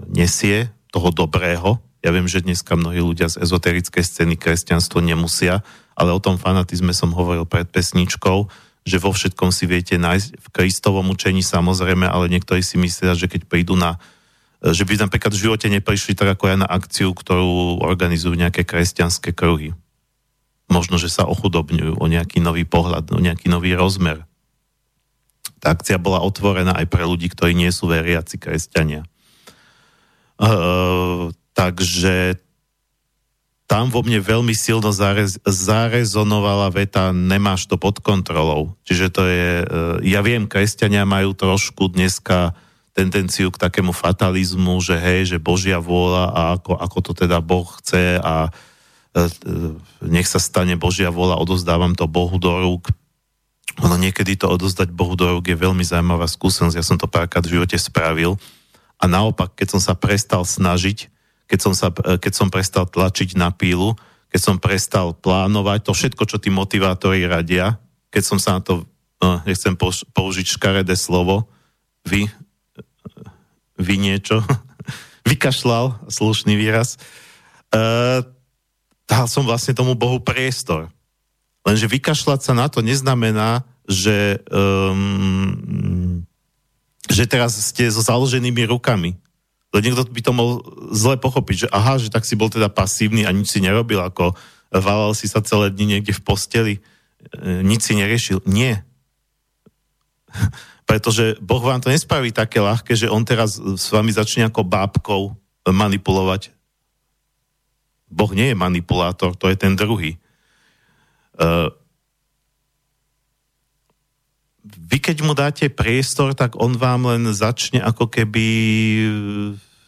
nesie, 0.09 0.73
toho 0.89 1.13
dobrého. 1.13 1.77
Ja 2.07 2.15
viem, 2.15 2.23
že 2.23 2.39
dneska 2.39 2.79
mnohí 2.79 3.03
ľudia 3.03 3.27
z 3.27 3.43
ezoterickej 3.43 3.99
scény 3.99 4.39
kresťanstvo 4.39 5.03
nemusia, 5.03 5.59
ale 5.91 6.15
o 6.15 6.23
tom 6.23 6.39
fanatizme 6.39 6.95
som 6.95 7.11
hovoril 7.11 7.43
pred 7.43 7.67
pesničkou, 7.67 8.47
že 8.87 8.95
vo 8.95 9.11
všetkom 9.11 9.51
si 9.51 9.67
viete 9.67 9.99
nájsť 9.99 10.39
v 10.39 10.47
Kristovom 10.55 11.11
učení 11.11 11.43
samozrejme, 11.43 12.07
ale 12.07 12.31
niektorí 12.31 12.63
si 12.63 12.79
myslia, 12.79 13.11
že 13.11 13.27
keď 13.27 13.43
prídu 13.51 13.75
na 13.75 13.99
že 14.63 14.87
by 14.87 15.03
napríklad 15.03 15.35
v 15.35 15.43
živote 15.51 15.67
neprišli 15.67 16.15
tak 16.15 16.33
ako 16.33 16.43
ja 16.47 16.55
na 16.57 16.65
akciu, 16.65 17.11
ktorú 17.11 17.83
organizujú 17.83 18.33
nejaké 18.39 18.63
kresťanské 18.63 19.35
kruhy. 19.35 19.75
Možno, 20.71 20.95
že 20.95 21.11
sa 21.11 21.27
ochudobňujú 21.27 21.99
o 21.99 22.05
nejaký 22.07 22.39
nový 22.39 22.63
pohľad, 22.63 23.11
o 23.13 23.19
nejaký 23.19 23.51
nový 23.51 23.75
rozmer. 23.75 24.23
Tá 25.59 25.75
akcia 25.75 25.99
bola 25.99 26.23
otvorená 26.23 26.73
aj 26.73 26.87
pre 26.89 27.03
ľudí, 27.05 27.29
ktorí 27.29 27.53
nie 27.53 27.69
sú 27.69 27.85
veriaci 27.85 28.39
kresťania. 28.41 29.05
Uh, 30.41 31.29
takže 31.57 32.37
tam 33.67 33.89
vo 33.89 34.05
mne 34.05 34.21
veľmi 34.21 34.53
silno 34.55 34.93
zarez, 34.93 35.41
zarezonovala 35.43 36.71
veta 36.71 37.09
nemáš 37.11 37.67
to 37.67 37.75
pod 37.75 37.99
kontrolou. 37.99 38.77
Čiže 38.87 39.07
to 39.11 39.23
je, 39.27 39.51
uh, 39.65 39.97
ja 40.05 40.23
viem, 40.23 40.47
kresťania 40.47 41.03
majú 41.03 41.35
trošku 41.35 41.91
dneska 41.91 42.55
tendenciu 42.95 43.53
k 43.53 43.61
takému 43.61 43.93
fatalizmu, 43.93 44.81
že 44.81 44.97
hej, 44.97 45.35
že 45.35 45.37
Božia 45.37 45.77
vôľa 45.77 46.33
a 46.33 46.41
ako, 46.57 46.81
ako 46.81 46.97
to 47.05 47.11
teda 47.13 47.37
Boh 47.45 47.69
chce 47.77 48.17
a 48.17 48.49
e, 48.49 49.21
e, 49.21 49.21
nech 50.01 50.25
sa 50.25 50.41
stane 50.41 50.73
Božia 50.73 51.13
vôľa, 51.13 51.37
odozdávam 51.37 51.93
to 51.93 52.09
Bohu 52.09 52.41
do 52.41 52.49
rúk. 52.57 52.89
Ono 53.85 53.93
niekedy 54.01 54.33
to 54.33 54.49
odozdať 54.49 54.89
Bohu 54.89 55.13
do 55.13 55.29
rúk 55.29 55.45
je 55.45 55.53
veľmi 55.53 55.85
zaujímavá 55.85 56.25
skúsenosť, 56.25 56.73
ja 56.73 56.81
som 56.81 56.97
to 56.97 57.05
párkrát 57.05 57.45
v 57.45 57.61
živote 57.61 57.77
spravil 57.77 58.41
a 58.97 59.05
naopak, 59.05 59.53
keď 59.53 59.77
som 59.77 59.81
sa 59.81 59.93
prestal 59.93 60.41
snažiť, 60.41 61.05
keď 61.47 61.59
som, 61.59 61.73
sa, 61.73 61.89
e, 61.89 62.19
keď 62.19 62.33
som 62.35 62.47
prestal 62.51 62.85
tlačiť 62.85 63.39
na 63.39 63.49
pílu, 63.49 63.95
keď 64.27 64.41
som 64.43 64.55
prestal 64.59 65.15
plánovať 65.15 65.87
to 65.87 65.91
všetko, 65.95 66.23
čo 66.27 66.37
tí 66.37 66.51
motivátori 66.51 67.23
radia, 67.23 67.79
keď 68.11 68.23
som 68.23 68.37
sa 68.37 68.59
na 68.59 68.61
to, 68.61 68.83
nechcem 69.47 69.73
použiť 70.13 70.45
škaredé 70.45 70.93
slovo, 70.93 71.47
vy, 72.05 72.27
vy 73.79 73.95
niečo, 73.97 74.43
vykašľal, 75.31 76.11
slušný 76.11 76.59
výraz, 76.59 76.99
dal 79.07 79.25
som 79.31 79.47
vlastne 79.47 79.75
tomu 79.75 79.95
Bohu 79.95 80.19
priestor. 80.19 80.91
Lenže 81.63 81.87
vykašľať 81.87 82.39
sa 82.43 82.53
na 82.55 82.67
to 82.71 82.79
neznamená, 82.79 83.63
že, 83.87 84.43
um, 84.51 86.23
že 87.07 87.27
teraz 87.27 87.55
ste 87.59 87.87
so 87.87 88.03
založenými 88.03 88.67
rukami. 88.67 89.15
Niekto 89.75 90.07
by 90.07 90.21
to 90.23 90.31
mohol 90.31 90.53
zle 90.95 91.19
pochopiť, 91.19 91.67
že 91.67 91.67
aha, 91.69 91.99
že 91.99 92.09
tak 92.09 92.23
si 92.23 92.39
bol 92.39 92.47
teda 92.47 92.71
pasívny 92.71 93.27
a 93.27 93.35
nič 93.35 93.51
si 93.51 93.59
nerobil, 93.59 93.99
ako 93.99 94.33
valal 94.71 95.11
si 95.13 95.27
sa 95.29 95.43
celé 95.43 95.69
dni 95.69 95.97
niekde 95.97 96.15
v 96.15 96.23
posteli, 96.23 96.73
e, 96.77 96.81
nič 97.61 97.85
si 97.85 97.93
neriešil. 97.93 98.41
Nie 98.47 98.87
pretože 100.87 101.35
Boh 101.43 101.59
vám 101.59 101.83
to 101.83 101.91
nespraví 101.91 102.31
také 102.31 102.63
ľahké, 102.63 102.95
že 102.95 103.11
on 103.11 103.27
teraz 103.27 103.59
s 103.59 103.85
vami 103.91 104.15
začne 104.15 104.47
ako 104.47 104.63
bábkou 104.63 105.35
manipulovať. 105.67 106.55
Boh 108.07 108.31
nie 108.31 108.55
je 108.55 108.55
manipulátor, 108.55 109.35
to 109.35 109.51
je 109.51 109.59
ten 109.59 109.75
druhý. 109.75 110.15
Uh, 111.35 111.67
vy 114.87 114.97
keď 115.03 115.17
mu 115.19 115.35
dáte 115.35 115.67
priestor, 115.67 116.31
tak 116.31 116.55
on 116.55 116.79
vám 116.79 117.11
len 117.11 117.27
začne 117.35 117.83
ako 117.83 118.07
keby 118.07 118.47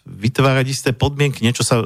vytvárať 0.04 0.66
isté 0.68 0.89
podmienky, 0.91 1.39
niečo 1.39 1.64
sa, 1.64 1.80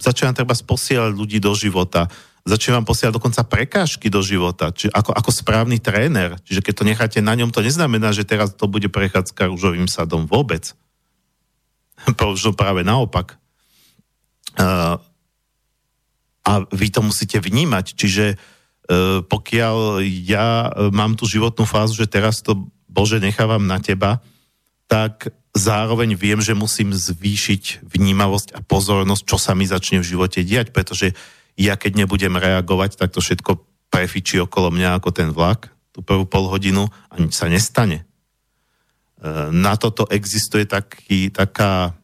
začína 0.00 0.32
treba 0.32 0.56
posielať 0.56 1.12
ľudí 1.12 1.44
do 1.44 1.52
života, 1.52 2.08
začne 2.48 2.80
vám 2.80 2.88
posielať 2.88 3.20
dokonca 3.20 3.42
prekážky 3.44 4.08
do 4.08 4.24
života, 4.24 4.72
či 4.72 4.88
ako, 4.88 5.12
ako 5.12 5.30
správny 5.32 5.76
tréner. 5.76 6.40
Čiže 6.48 6.64
keď 6.64 6.74
to 6.76 6.88
necháte 6.88 7.18
na 7.20 7.36
ňom, 7.36 7.52
to 7.52 7.60
neznamená, 7.60 8.16
že 8.16 8.24
teraz 8.24 8.56
to 8.56 8.64
bude 8.64 8.88
prechádzka 8.88 9.52
rúžovým 9.52 9.88
sadom 9.90 10.24
vôbec. 10.24 10.72
Možno 12.16 12.56
práve 12.56 12.80
naopak. 12.80 13.36
Uh, 14.56 14.96
a 16.44 16.52
vy 16.68 16.88
to 16.92 17.00
musíte 17.00 17.40
vnímať. 17.40 17.96
Čiže 17.96 18.24
uh, 18.36 18.53
pokiaľ 19.28 20.04
ja 20.04 20.68
mám 20.92 21.16
tú 21.16 21.24
životnú 21.24 21.64
fázu, 21.64 21.96
že 21.96 22.10
teraz 22.10 22.44
to 22.44 22.68
Bože 22.84 23.16
nechávam 23.18 23.64
na 23.64 23.80
teba, 23.80 24.20
tak 24.84 25.32
zároveň 25.56 26.18
viem, 26.18 26.42
že 26.42 26.52
musím 26.52 26.92
zvýšiť 26.92 27.86
vnímavosť 27.86 28.58
a 28.58 28.60
pozornosť, 28.60 29.22
čo 29.24 29.38
sa 29.38 29.54
mi 29.54 29.64
začne 29.64 30.02
v 30.02 30.08
živote 30.14 30.42
diať, 30.42 30.74
pretože 30.74 31.14
ja 31.54 31.78
keď 31.78 32.04
nebudem 32.04 32.34
reagovať, 32.34 32.98
tak 32.98 33.14
to 33.14 33.22
všetko 33.22 33.62
prefičí 33.88 34.42
okolo 34.42 34.74
mňa 34.74 34.98
ako 34.98 35.10
ten 35.14 35.30
vlak, 35.30 35.70
tú 35.94 36.02
prvú 36.02 36.26
pol 36.26 36.50
hodinu 36.50 36.90
a 37.08 37.14
nič 37.22 37.38
sa 37.38 37.46
nestane. 37.46 38.02
E, 38.02 38.04
na 39.54 39.78
toto 39.78 40.10
existuje 40.10 40.66
taký, 40.66 41.30
taká, 41.30 41.94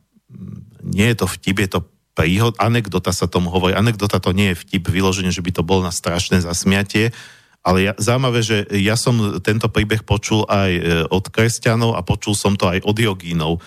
nie 0.87 1.11
je 1.11 1.17
to 1.19 1.27
vtip, 1.27 1.59
je 1.67 1.71
to 1.75 1.81
príhod, 2.21 2.53
anekdota 2.61 3.17
sa 3.17 3.25
tomu 3.25 3.49
hovorí. 3.49 3.73
Anekdota 3.73 4.21
to 4.21 4.37
nie 4.37 4.53
je 4.53 4.61
vtip 4.61 4.93
vyloženie, 4.93 5.33
že 5.33 5.41
by 5.41 5.57
to 5.57 5.65
bol 5.65 5.81
na 5.81 5.89
strašné 5.89 6.45
zasmiatie, 6.45 7.17
ale 7.65 7.89
ja, 7.89 7.93
zaujímavé, 7.97 8.45
že 8.45 8.69
ja 8.77 9.01
som 9.01 9.41
tento 9.41 9.73
príbeh 9.73 10.05
počul 10.05 10.45
aj 10.49 10.71
e, 10.71 10.83
od 11.09 11.25
kresťanov 11.33 11.97
a 11.97 12.05
počul 12.05 12.37
som 12.37 12.57
to 12.57 12.69
aj 12.69 12.85
od 12.85 12.97
jogínov 12.97 13.61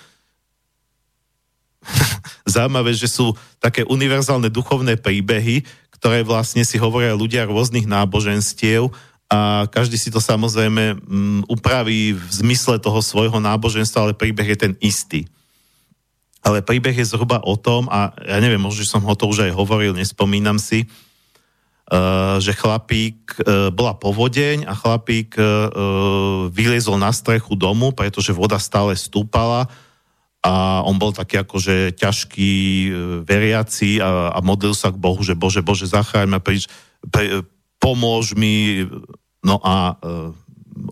zaujímavé, 2.53 2.95
že 2.95 3.11
sú 3.11 3.35
také 3.59 3.83
univerzálne 3.87 4.49
duchovné 4.49 4.99
príbehy, 4.99 5.63
ktoré 5.99 6.23
vlastne 6.23 6.67
si 6.67 6.75
hovoria 6.79 7.15
ľudia 7.15 7.47
rôznych 7.47 7.87
náboženstiev 7.87 8.91
a 9.31 9.65
každý 9.71 9.97
si 9.97 10.11
to 10.11 10.19
samozrejme 10.19 10.99
um, 10.99 11.41
upraví 11.49 12.13
v 12.13 12.25
zmysle 12.29 12.77
toho 12.77 12.99
svojho 12.99 13.39
náboženstva, 13.39 14.09
ale 14.09 14.13
príbeh 14.19 14.53
je 14.53 14.57
ten 14.59 14.73
istý. 14.83 15.25
Ale 16.43 16.59
príbeh 16.59 16.93
je 16.93 17.07
zhruba 17.07 17.39
o 17.43 17.55
tom, 17.55 17.87
a 17.87 18.11
ja 18.19 18.37
neviem, 18.43 18.59
možno, 18.59 18.83
že 18.83 18.91
som 18.91 19.03
ho 19.03 19.15
to 19.15 19.31
už 19.31 19.47
aj 19.47 19.55
hovoril, 19.55 19.95
nespomínam 19.95 20.59
si, 20.59 20.83
uh, 20.83 22.35
že 22.43 22.51
chlapík, 22.51 23.39
uh, 23.39 23.71
bola 23.71 23.95
povodeň 23.95 24.67
a 24.67 24.75
chlapík 24.75 25.39
uh, 25.39 25.47
vyliezol 26.51 26.99
na 26.99 27.15
strechu 27.15 27.55
domu, 27.55 27.95
pretože 27.95 28.35
voda 28.35 28.59
stále 28.59 28.99
stúpala 28.99 29.71
a 30.43 30.83
on 30.83 30.99
bol 30.99 31.15
taký 31.15 31.39
akože 31.39 31.95
ťažký 31.95 32.51
e, 32.51 32.89
veriaci 33.23 34.03
a, 34.03 34.35
a 34.35 34.39
modlil 34.43 34.75
sa 34.75 34.91
k 34.91 34.99
Bohu, 34.99 35.23
že 35.23 35.39
Bože, 35.39 35.63
Bože, 35.63 35.87
zachráň 35.87 36.27
ma, 36.27 36.43
pre, 36.43 36.59
pomôž 37.79 38.35
mi, 38.35 38.83
no 39.39 39.63
a 39.63 39.95
e, 39.95 40.35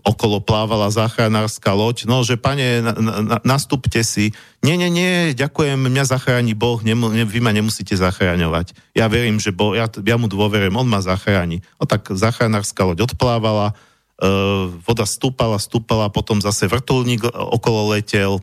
okolo 0.02 0.38
plávala 0.42 0.90
záchranárska 0.90 1.74
loď, 1.74 2.06
no, 2.06 2.22
že 2.22 2.38
pane, 2.38 2.82
na, 2.82 2.92
na, 2.98 3.36
nastúpte 3.42 4.02
si. 4.06 4.30
Nie, 4.62 4.78
nie, 4.78 4.90
nie, 4.90 5.34
ďakujem, 5.34 5.78
mňa 5.78 6.04
zachráni 6.06 6.54
Boh, 6.54 6.78
nemu, 6.82 7.10
ne, 7.10 7.26
vy 7.26 7.42
ma 7.42 7.50
nemusíte 7.50 7.94
zachráňovať. 7.98 8.74
Ja 8.94 9.10
verím, 9.10 9.42
že 9.42 9.50
bo, 9.50 9.74
ja, 9.74 9.90
ja 9.90 10.16
mu 10.18 10.30
dôverujem, 10.30 10.74
on 10.74 10.86
ma 10.86 11.02
zachráni. 11.02 11.66
No 11.82 11.86
tak 11.90 12.06
záchranárska 12.10 12.86
loď 12.86 13.10
odplávala, 13.10 13.74
e, 14.18 14.30
voda 14.86 15.06
stúpala, 15.06 15.58
stúpala, 15.58 16.10
potom 16.10 16.38
zase 16.38 16.70
vrtulník 16.70 17.26
okolo 17.30 17.94
letel, 17.94 18.38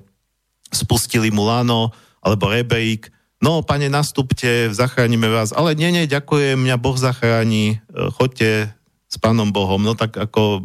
spustili 0.69 1.31
mu 1.31 1.47
lano 1.47 1.95
alebo 2.19 2.51
rebejík, 2.51 3.09
no 3.39 3.63
pane, 3.63 3.87
nastúpte, 3.87 4.75
zachránime 4.75 5.31
vás, 5.31 5.55
ale 5.55 5.71
nie, 5.71 5.87
nie, 5.91 6.03
ďakujem, 6.03 6.59
mňa 6.59 6.75
Boh 6.75 6.99
zachráni, 6.99 7.79
e, 7.79 8.11
choďte 8.11 8.75
s 9.09 9.15
pánom 9.17 9.49
Bohom, 9.49 9.81
no 9.81 9.97
tak 9.97 10.13
ako 10.13 10.61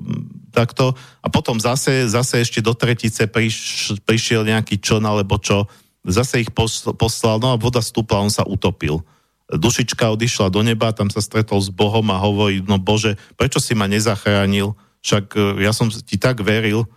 takto. 0.54 0.94
A 1.18 1.26
potom 1.26 1.58
zase, 1.58 2.06
zase 2.06 2.46
ešte 2.46 2.62
do 2.62 2.78
tretice 2.78 3.26
priš, 3.26 3.98
prišiel 4.06 4.46
nejaký 4.46 4.78
čon 4.78 5.02
alebo 5.02 5.34
čo, 5.42 5.66
zase 6.06 6.46
ich 6.46 6.50
poslal, 6.94 7.42
no 7.42 7.50
a 7.50 7.58
voda 7.58 7.82
stúpla, 7.82 8.22
on 8.22 8.30
sa 8.30 8.46
utopil. 8.46 9.02
Dušička 9.50 10.14
odišla 10.14 10.54
do 10.54 10.62
neba, 10.62 10.94
tam 10.94 11.10
sa 11.10 11.18
stretol 11.18 11.58
s 11.58 11.68
Bohom 11.68 12.06
a 12.14 12.22
hovorí, 12.22 12.62
no 12.62 12.78
Bože, 12.78 13.18
prečo 13.34 13.58
si 13.58 13.74
ma 13.74 13.90
nezachránil? 13.90 14.78
však 15.04 15.24
e, 15.36 15.40
ja 15.60 15.76
som 15.76 15.92
ti 15.92 16.16
tak 16.16 16.40
veril, 16.40 16.88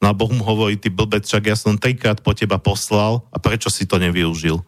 no 0.00 0.06
a 0.08 0.16
Boh 0.16 0.32
mu 0.32 0.40
hovorí, 0.40 0.80
ty 0.80 0.88
blbec, 0.88 1.28
však 1.28 1.44
ja 1.44 1.54
som 1.54 1.76
trikrát 1.76 2.24
po 2.24 2.32
teba 2.32 2.56
poslal 2.56 3.28
a 3.28 3.36
prečo 3.36 3.68
si 3.68 3.84
to 3.84 4.00
nevyužil? 4.00 4.56
E, 4.56 4.64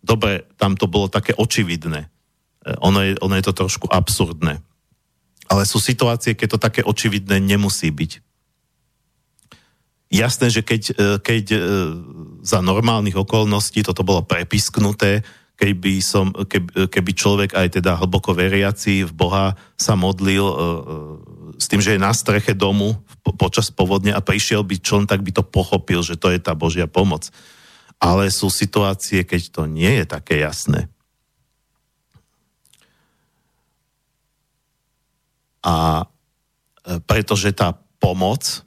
dobre, 0.00 0.48
tam 0.56 0.80
to 0.80 0.88
bolo 0.88 1.12
také 1.12 1.36
očividné. 1.36 2.08
Ono 2.80 3.00
je, 3.04 3.12
ono 3.20 3.34
je 3.36 3.44
to 3.44 3.52
trošku 3.52 3.92
absurdné. 3.92 4.64
Ale 5.50 5.66
sú 5.66 5.82
situácie, 5.82 6.38
keď 6.38 6.54
to 6.54 6.62
také 6.62 6.80
očividné 6.86 7.42
nemusí 7.42 7.90
byť. 7.90 8.22
Jasné, 10.10 10.46
že 10.50 10.62
keď, 10.62 10.82
keď 11.22 11.44
za 12.42 12.58
normálnych 12.62 13.18
okolností 13.18 13.82
toto 13.82 14.06
bolo 14.06 14.26
prepisknuté, 14.26 15.26
keby, 15.54 16.02
som, 16.02 16.32
keby, 16.32 16.88
keby 16.90 17.10
človek 17.14 17.50
aj 17.54 17.78
teda 17.78 17.94
hlboko 18.00 18.34
veriaci 18.34 19.06
v 19.06 19.12
Boha 19.12 19.54
sa 19.78 19.94
modlil 19.94 20.42
s 21.60 21.68
tým, 21.68 21.84
že 21.84 21.94
je 21.94 22.00
na 22.00 22.10
streche 22.16 22.56
domu 22.56 22.96
po, 23.20 23.36
počas 23.36 23.68
povodne 23.68 24.10
a 24.10 24.24
prišiel 24.24 24.64
by 24.64 24.80
člen, 24.80 25.04
tak 25.04 25.20
by 25.20 25.30
to 25.30 25.44
pochopil, 25.44 26.00
že 26.00 26.16
to 26.16 26.32
je 26.32 26.40
tá 26.40 26.56
Božia 26.56 26.88
pomoc. 26.88 27.28
Ale 28.00 28.32
sú 28.32 28.48
situácie, 28.48 29.22
keď 29.28 29.52
to 29.52 29.62
nie 29.68 30.00
je 30.00 30.04
také 30.08 30.40
jasné. 30.40 30.88
A 35.60 36.08
pretože 37.04 37.52
tá 37.52 37.76
pomoc 38.00 38.64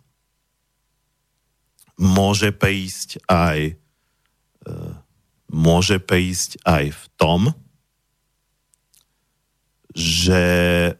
môže 1.98 2.54
prísť 2.54 3.18
aj 3.26 3.78
môže 5.54 6.02
prísť 6.02 6.58
aj 6.66 6.84
v 6.98 7.04
tom, 7.14 7.42
že 9.94 10.44
e, 10.90 10.94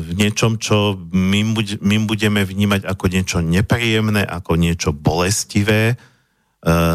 v 0.00 0.10
niečom, 0.16 0.56
čo 0.56 0.96
my, 1.12 2.00
budeme 2.08 2.40
vnímať 2.40 2.88
ako 2.88 3.04
niečo 3.12 3.38
nepríjemné, 3.44 4.24
ako 4.24 4.56
niečo 4.56 4.96
bolestivé, 4.96 5.92
e, 5.92 5.96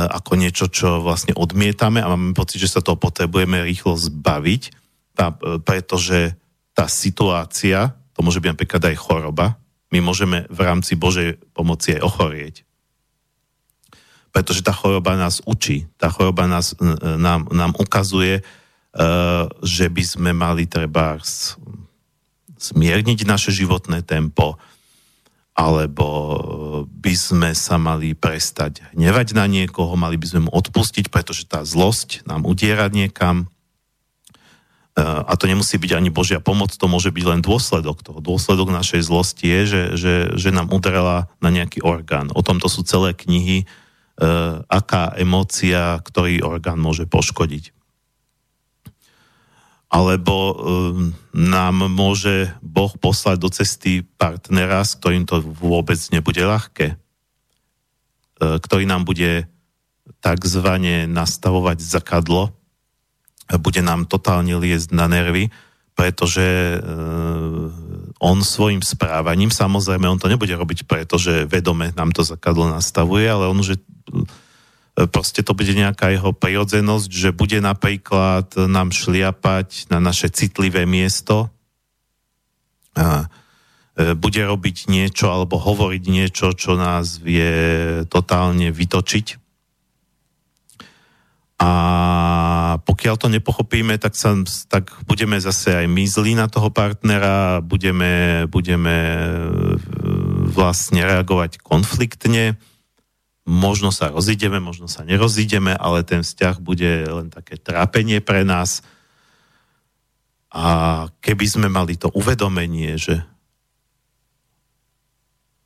ako 0.09 0.33
niečo, 0.33 0.65
čo 0.73 1.05
vlastne 1.05 1.37
odmietame 1.37 2.01
a 2.01 2.09
máme 2.09 2.33
pocit, 2.33 2.57
že 2.57 2.73
sa 2.73 2.81
toho 2.81 2.97
potrebujeme 2.97 3.61
rýchlo 3.61 3.93
zbaviť, 3.93 4.61
e, 4.65 4.71
pretože 5.61 6.33
tá 6.75 6.91
situácia, 6.91 7.95
to 8.11 8.19
môže 8.21 8.43
byť 8.43 8.51
napríklad 8.51 8.83
aj 8.91 8.95
choroba, 8.99 9.55
my 9.89 10.03
môžeme 10.03 10.43
v 10.51 10.59
rámci 10.59 10.99
Božej 10.99 11.39
pomoci 11.55 11.95
aj 11.95 12.01
ochorieť 12.03 12.55
pretože 14.35 14.67
tá 14.67 14.75
choroba 14.75 15.15
nás 15.15 15.39
učí. 15.47 15.87
Tá 15.95 16.11
choroba 16.11 16.43
nás, 16.43 16.75
nám, 16.99 17.47
nám 17.55 17.71
ukazuje, 17.79 18.43
uh, 18.43 19.47
že 19.63 19.87
by 19.87 20.03
sme 20.03 20.31
mali 20.35 20.67
treba 20.67 21.15
zmierniť 22.59 23.23
naše 23.23 23.55
životné 23.55 24.03
tempo, 24.03 24.59
alebo 25.55 26.83
by 26.91 27.15
sme 27.15 27.55
sa 27.55 27.79
mali 27.79 28.11
prestať 28.11 28.83
hnevať 28.91 29.39
na 29.39 29.47
niekoho, 29.47 29.95
mali 29.95 30.19
by 30.19 30.27
sme 30.27 30.41
mu 30.43 30.51
odpustiť, 30.51 31.07
pretože 31.07 31.47
tá 31.47 31.63
zlosť 31.63 32.27
nám 32.27 32.43
udiera 32.43 32.91
niekam. 32.91 33.47
Uh, 34.95 35.27
a 35.27 35.35
to 35.35 35.51
nemusí 35.51 35.75
byť 35.75 35.91
ani 35.91 36.07
Božia 36.07 36.39
pomoc, 36.39 36.71
to 36.71 36.87
môže 36.87 37.11
byť 37.11 37.25
len 37.27 37.43
dôsledok 37.43 37.99
toho. 37.99 38.23
Dôsledok 38.23 38.71
našej 38.71 39.03
zlosti 39.03 39.43
je, 39.43 39.61
že, 39.67 39.81
že, 39.99 40.13
že 40.39 40.49
nám 40.55 40.71
udrela 40.71 41.27
na 41.43 41.51
nejaký 41.51 41.83
orgán. 41.83 42.31
O 42.31 42.39
tomto 42.39 42.71
sú 42.71 42.87
celé 42.87 43.11
knihy, 43.11 43.67
E, 44.15 44.27
aká 44.71 45.11
emócia, 45.19 45.99
ktorý 45.99 46.39
orgán 46.39 46.79
môže 46.79 47.03
poškodiť. 47.03 47.75
Alebo 49.91 50.35
e, 50.35 50.55
nám 51.35 51.91
môže 51.91 52.55
Boh 52.63 52.95
poslať 52.95 53.37
do 53.43 53.51
cesty 53.51 54.07
partnera, 54.15 54.87
s 54.87 54.95
ktorým 54.95 55.27
to 55.27 55.43
vôbec 55.43 55.99
nebude 56.15 56.39
ľahké. 56.39 56.95
E, 56.95 56.97
ktorý 58.39 58.87
nám 58.87 59.03
bude 59.03 59.51
takzvané 60.23 61.11
nastavovať 61.11 61.83
zakadlo, 61.83 62.55
bude 63.61 63.81
nám 63.85 64.09
totálne 64.09 64.57
liezť 64.57 64.89
na 64.95 65.05
nervy, 65.05 65.53
pretože 65.95 66.43
on 68.19 68.37
svojim 68.43 68.83
správaním, 68.83 69.47
samozrejme, 69.47 70.11
on 70.11 70.19
to 70.19 70.27
nebude 70.27 70.51
robiť 70.51 70.83
preto, 70.83 71.15
že 71.15 71.47
vedome 71.47 71.95
nám 71.95 72.11
to 72.11 72.19
zakadlo 72.19 72.67
nastavuje, 72.67 73.23
ale 73.23 73.47
on 73.47 73.55
už 73.63 73.79
proste 75.11 75.39
to 75.43 75.55
bude 75.55 75.71
nejaká 75.71 76.11
jeho 76.11 76.35
prirodzenosť, 76.35 77.09
že 77.11 77.29
bude 77.31 77.63
napríklad 77.63 78.51
nám 78.67 78.91
šliapať 78.91 79.87
na 79.87 80.03
naše 80.03 80.27
citlivé 80.31 80.83
miesto, 80.83 81.51
a 82.95 83.27
e, 83.99 84.15
bude 84.15 84.41
robiť 84.41 84.87
niečo 84.87 85.27
alebo 85.29 85.59
hovoriť 85.59 86.03
niečo, 86.07 86.55
čo 86.55 86.79
nás 86.79 87.19
vie 87.19 87.51
totálne 88.07 88.71
vytočiť. 88.71 89.44
A 91.55 91.71
pokiaľ 92.83 93.15
to 93.15 93.31
nepochopíme, 93.31 93.95
tak, 93.95 94.19
sa, 94.19 94.35
tak 94.67 94.91
budeme 95.07 95.39
zase 95.39 95.71
aj 95.71 95.87
my 95.87 96.03
zlí 96.03 96.35
na 96.35 96.51
toho 96.51 96.67
partnera, 96.67 97.63
budeme, 97.63 98.43
budeme 98.51 98.95
e, 98.95 99.19
vlastne 100.51 101.07
reagovať 101.07 101.63
konfliktne, 101.63 102.59
možno 103.47 103.95
sa 103.95 104.11
rozídeme, 104.11 104.59
možno 104.59 104.91
sa 104.91 105.07
nerozídeme, 105.07 105.71
ale 105.71 106.03
ten 106.03 106.27
vzťah 106.27 106.55
bude 106.59 107.07
len 107.07 107.31
také 107.31 107.55
trápenie 107.55 108.19
pre 108.19 108.43
nás. 108.43 108.83
A 110.51 111.07
keby 111.23 111.45
sme 111.47 111.67
mali 111.71 111.95
to 111.95 112.11
uvedomenie, 112.11 112.99
že 112.99 113.23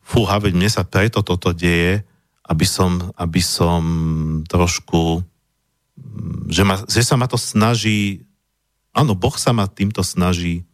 fúha, 0.06 0.42
veď 0.42 0.54
mne 0.54 0.70
sa 0.70 0.84
preto 0.86 1.22
toto 1.22 1.54
deje, 1.54 2.02
aby 2.50 2.66
som, 2.66 3.14
aby 3.14 3.42
som 3.46 3.82
trošku, 4.50 5.22
že, 6.50 6.64
ma, 6.66 6.82
že 6.86 7.02
sa 7.06 7.16
ma 7.20 7.30
to 7.30 7.38
snaží, 7.38 8.26
áno, 8.95 9.14
Boh 9.14 9.36
sa 9.38 9.54
ma 9.54 9.70
týmto 9.70 10.02
snaží 10.02 10.70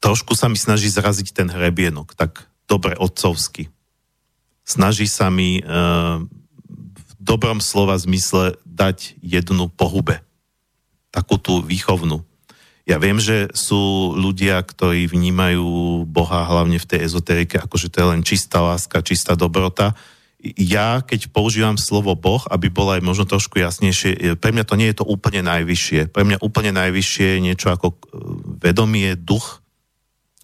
trošku 0.00 0.34
sa 0.34 0.50
mi 0.50 0.58
snaží 0.58 0.90
zraziť 0.90 1.30
ten 1.30 1.46
hrebienok, 1.46 2.16
tak 2.16 2.48
dobre 2.66 2.96
otcovsky. 2.96 3.70
Snaží 4.64 5.06
sa 5.06 5.28
mi 5.28 5.60
e, 5.60 5.62
v 5.62 7.10
dobrom 7.20 7.60
slova 7.62 7.94
zmysle 8.00 8.58
dať 8.64 9.20
jednu 9.22 9.68
pohube. 9.70 10.24
Takú 11.12 11.36
tú 11.36 11.60
výchovnú. 11.60 12.26
Ja 12.88 12.96
viem, 12.96 13.20
že 13.20 13.52
sú 13.52 14.12
ľudia, 14.16 14.60
ktorí 14.64 15.06
vnímajú 15.06 16.02
Boha 16.08 16.48
hlavne 16.48 16.80
v 16.80 16.88
tej 16.88 17.06
ezoterike, 17.06 17.60
akože 17.60 17.92
to 17.92 17.96
je 18.00 18.10
len 18.16 18.22
čistá 18.24 18.64
láska, 18.64 19.04
čistá 19.04 19.36
dobrota. 19.36 19.92
Ja, 20.40 21.04
keď 21.04 21.28
používam 21.28 21.76
slovo 21.76 22.16
Boh, 22.16 22.40
aby 22.48 22.72
bolo 22.72 22.96
aj 22.96 23.04
možno 23.04 23.28
trošku 23.28 23.60
jasnejšie, 23.60 24.10
e, 24.16 24.18
pre 24.40 24.56
mňa 24.56 24.64
to 24.64 24.78
nie 24.80 24.88
je 24.88 25.04
to 25.04 25.04
úplne 25.04 25.44
najvyššie. 25.44 26.08
Pre 26.08 26.24
mňa 26.24 26.40
úplne 26.40 26.72
najvyššie 26.72 27.26
je 27.36 27.44
niečo 27.44 27.68
ako 27.68 27.92
e, 27.92 27.96
vedomie, 28.64 29.12
duch, 29.20 29.60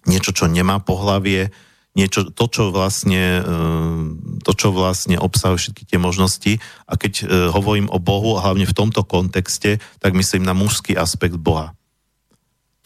niečo, 0.05 0.29
čo 0.37 0.45
nemá 0.45 0.77
pohlavie, 0.77 1.49
niečo, 1.97 2.29
to, 2.29 2.45
čo 2.45 2.69
vlastne, 2.69 3.41
eh, 3.41 4.01
to, 4.45 4.51
čo 4.53 4.69
vlastne 4.69 5.17
obsahuje 5.17 5.57
všetky 5.65 5.83
tie 5.89 5.99
možnosti. 5.99 6.61
A 6.85 6.93
keď 6.93 7.13
hovorím 7.51 7.89
o 7.89 7.97
Bohu, 7.97 8.37
hlavne 8.37 8.69
v 8.69 8.77
tomto 8.77 9.01
kontexte, 9.01 9.81
tak 9.97 10.13
myslím 10.13 10.45
na 10.45 10.53
mužský 10.53 10.93
aspekt 10.93 11.41
Boha. 11.41 11.76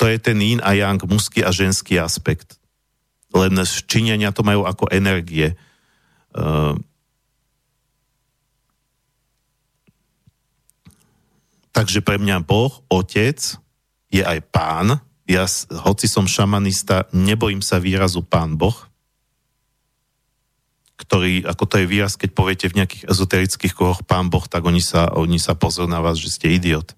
To 0.02 0.10
je 0.10 0.18
ten 0.18 0.42
yin 0.42 0.58
a 0.66 0.74
yang, 0.74 0.98
mužský 0.98 1.46
a 1.46 1.54
ženský 1.54 2.02
aspekt. 2.02 2.58
Len 3.30 3.54
činenia 3.86 4.34
to 4.34 4.42
majú 4.42 4.66
ako 4.66 4.90
energie. 4.90 5.54
Eh, 6.34 6.74
takže 11.70 12.02
pre 12.02 12.18
mňa 12.18 12.42
Boh, 12.42 12.82
Otec, 12.90 13.38
je 14.12 14.26
aj 14.26 14.42
Pán, 14.50 15.00
ja, 15.30 15.48
hoci 15.88 16.12
som 16.12 16.28
šamanista, 16.28 17.08
nebojím 17.16 17.64
sa 17.64 17.80
výrazu 17.80 18.20
pán 18.20 18.60
Boh, 18.60 18.76
ktorý, 21.00 21.48
ako 21.48 21.64
to 21.66 21.76
je 21.80 21.88
výraz, 21.88 22.20
keď 22.20 22.30
poviete 22.36 22.66
v 22.68 22.84
nejakých 22.84 23.08
ezoterických 23.08 23.74
kruhoch 23.74 24.04
pán 24.04 24.28
Boh, 24.28 24.44
tak 24.44 24.68
oni 24.68 24.84
sa, 24.84 25.08
oni 25.16 25.40
sa 25.40 25.56
pozrú 25.56 25.88
na 25.88 26.04
vás, 26.04 26.20
že 26.20 26.30
ste 26.36 26.52
idiot. 26.52 26.94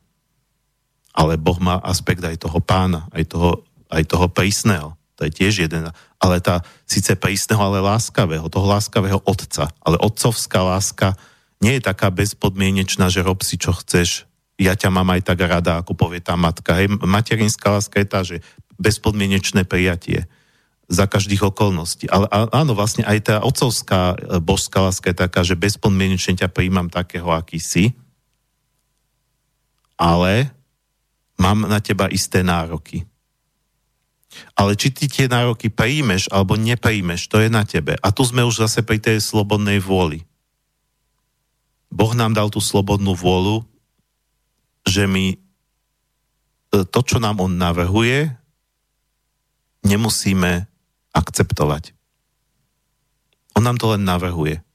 Ale 1.14 1.38
Boh 1.38 1.62
má 1.62 1.78
aspekt 1.86 2.26
aj 2.26 2.42
toho 2.42 2.58
pána, 2.60 3.06
aj 3.14 3.30
toho, 3.30 3.62
aj 3.94 4.04
toho 4.10 4.28
prísneho. 4.30 4.98
To 5.22 5.30
je 5.30 5.32
tiež 5.32 5.70
jeden. 5.70 5.86
Ale 6.18 6.42
tá 6.42 6.66
síce 6.90 7.14
prísneho, 7.14 7.62
ale 7.62 7.80
láskavého, 7.80 8.50
toho 8.50 8.66
láskavého 8.66 9.22
otca. 9.24 9.70
Ale 9.86 10.02
otcovská 10.02 10.66
láska 10.66 11.14
nie 11.62 11.78
je 11.78 11.86
taká 11.86 12.10
bezpodmienečná, 12.10 13.08
že 13.14 13.22
rob 13.22 13.40
si, 13.46 13.56
čo 13.56 13.72
chceš, 13.72 14.26
ja 14.58 14.74
ťa 14.74 14.90
mám 14.94 15.10
aj 15.14 15.22
tak 15.34 15.40
rada, 15.46 15.82
ako 15.82 15.94
povie 15.98 16.22
tá 16.22 16.38
matka. 16.38 16.78
Hej, 16.78 16.98
materinská 17.02 17.78
láska 17.78 18.02
je 18.02 18.08
tá, 18.08 18.20
že 18.22 18.38
bezpodmienečné 18.78 19.66
prijatie 19.66 20.26
za 20.92 21.08
každých 21.08 21.50
okolností. 21.54 22.12
Ale 22.12 22.28
áno, 22.30 22.76
vlastne 22.76 23.08
aj 23.08 23.20
tá 23.24 23.36
otcovská 23.42 24.14
e, 24.14 24.16
božská 24.44 24.84
láska 24.84 25.10
je 25.10 25.18
taká, 25.18 25.42
že 25.42 25.58
bezpodmienečne 25.58 26.44
ťa 26.44 26.52
prijímam 26.52 26.92
takého, 26.92 27.32
aký 27.32 27.58
si. 27.58 27.96
ale 29.98 30.52
mám 31.38 31.66
na 31.66 31.80
teba 31.82 32.10
isté 32.10 32.46
nároky. 32.46 33.06
Ale 34.58 34.74
či 34.74 34.90
ty 34.90 35.06
tie 35.06 35.30
nároky 35.30 35.70
príjmeš 35.70 36.26
alebo 36.34 36.58
nepríjmeš, 36.58 37.30
to 37.30 37.38
je 37.42 37.50
na 37.54 37.62
tebe. 37.66 37.94
A 38.02 38.10
tu 38.10 38.26
sme 38.26 38.42
už 38.42 38.66
zase 38.66 38.82
pri 38.82 38.98
tej 38.98 39.22
slobodnej 39.22 39.78
vôli. 39.78 40.26
Boh 41.94 42.10
nám 42.18 42.34
dal 42.34 42.50
tú 42.50 42.58
slobodnú 42.58 43.14
vôľu, 43.14 43.62
že 44.90 45.06
my 45.06 45.26
e, 45.34 45.38
to, 46.90 47.00
čo 47.06 47.22
nám 47.22 47.38
on 47.38 47.54
navrhuje, 47.54 48.34
nemusíme 49.86 50.66
akceptovať. 51.14 51.94
On 53.54 53.62
nám 53.62 53.78
to 53.78 53.94
len 53.94 54.02
navrhuje. 54.02 54.66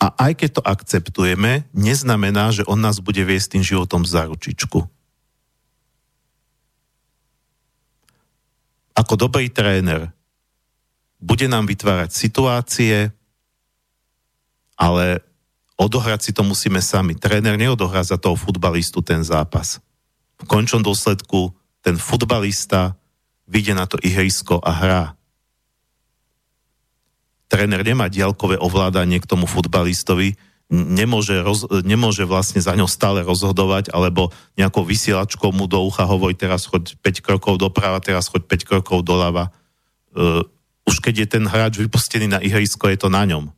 A 0.00 0.06
aj 0.16 0.32
keď 0.32 0.50
to 0.56 0.62
akceptujeme, 0.64 1.68
neznamená, 1.76 2.56
že 2.56 2.64
on 2.64 2.80
nás 2.80 3.04
bude 3.04 3.20
viesť 3.20 3.60
tým 3.60 3.64
životom 3.64 4.08
za 4.08 4.24
ručičku. 4.24 4.88
Ako 8.96 9.14
dobrý 9.20 9.52
tréner 9.52 10.08
bude 11.20 11.44
nám 11.52 11.68
vytvárať 11.68 12.16
situácie, 12.16 13.12
ale 14.80 15.20
odohrať 15.76 16.20
si 16.28 16.32
to 16.32 16.40
musíme 16.40 16.80
sami. 16.80 17.12
Tréner 17.12 17.60
neodohrá 17.60 18.00
za 18.00 18.16
toho 18.16 18.40
futbalistu 18.40 19.04
ten 19.04 19.20
zápas. 19.20 19.84
V 20.40 20.48
končnom 20.48 20.80
dôsledku 20.80 21.52
ten 21.84 22.00
futbalista 22.00 22.96
vyjde 23.44 23.76
na 23.76 23.84
to 23.84 24.00
ihrisko 24.00 24.64
a 24.64 24.72
hrá 24.72 25.02
tréner 27.50 27.82
nemá 27.82 28.06
diaľkové 28.06 28.54
ovládanie 28.62 29.18
k 29.18 29.26
tomu 29.26 29.50
futbalistovi, 29.50 30.38
nemôže, 30.70 31.42
roz, 31.42 31.66
nemôže 31.82 32.22
vlastne 32.22 32.62
za 32.62 32.78
ňo 32.78 32.86
stále 32.86 33.26
rozhodovať, 33.26 33.90
alebo 33.90 34.30
nejakou 34.54 34.86
vysielačkou 34.86 35.50
mu 35.50 35.66
do 35.66 35.82
ucha 35.82 36.06
hovorí, 36.06 36.38
teraz 36.38 36.70
choď 36.70 36.94
5 37.02 37.26
krokov 37.26 37.58
doprava, 37.58 37.98
teraz 37.98 38.30
choď 38.30 38.46
5 38.46 38.70
krokov 38.70 39.02
doľava. 39.02 39.50
Uh, 40.14 40.46
už 40.86 41.02
keď 41.02 41.26
je 41.26 41.28
ten 41.38 41.44
hráč 41.44 41.82
vypustený 41.82 42.30
na 42.30 42.38
ihrisko, 42.38 42.86
je 42.86 42.98
to 43.02 43.10
na 43.10 43.26
ňom. 43.26 43.50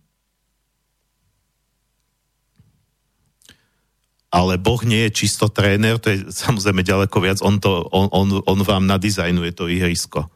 Ale 4.32 4.57
Boh 4.57 4.80
nie 4.80 5.05
je 5.12 5.28
čisto 5.28 5.53
tréner, 5.53 6.01
to 6.01 6.09
je 6.09 6.32
samozrejme 6.32 6.80
ďaleko 6.80 7.16
viac, 7.20 7.45
on, 7.45 7.61
to, 7.61 7.84
on, 7.93 8.09
on, 8.09 8.40
on 8.49 8.61
vám 8.64 8.88
nadizajnuje 8.88 9.53
to 9.53 9.68
ihrisko. 9.68 10.32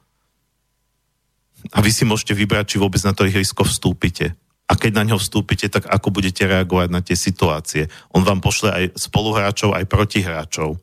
A 1.72 1.78
vy 1.82 1.90
si 1.90 2.04
môžete 2.06 2.36
vybrať, 2.36 2.74
či 2.74 2.82
vôbec 2.82 3.00
na 3.02 3.16
to 3.16 3.26
ihrisko 3.26 3.66
vstúpite. 3.66 4.36
A 4.66 4.72
keď 4.74 4.98
na 4.98 5.06
ňo 5.06 5.16
vstúpite, 5.22 5.70
tak 5.70 5.86
ako 5.86 6.10
budete 6.10 6.42
reagovať 6.42 6.88
na 6.90 6.98
tie 6.98 7.14
situácie. 7.14 7.86
On 8.10 8.26
vám 8.26 8.42
pošle 8.42 8.70
aj 8.74 8.84
spoluhráčov, 8.98 9.74
aj 9.74 9.86
protihráčov. 9.86 10.78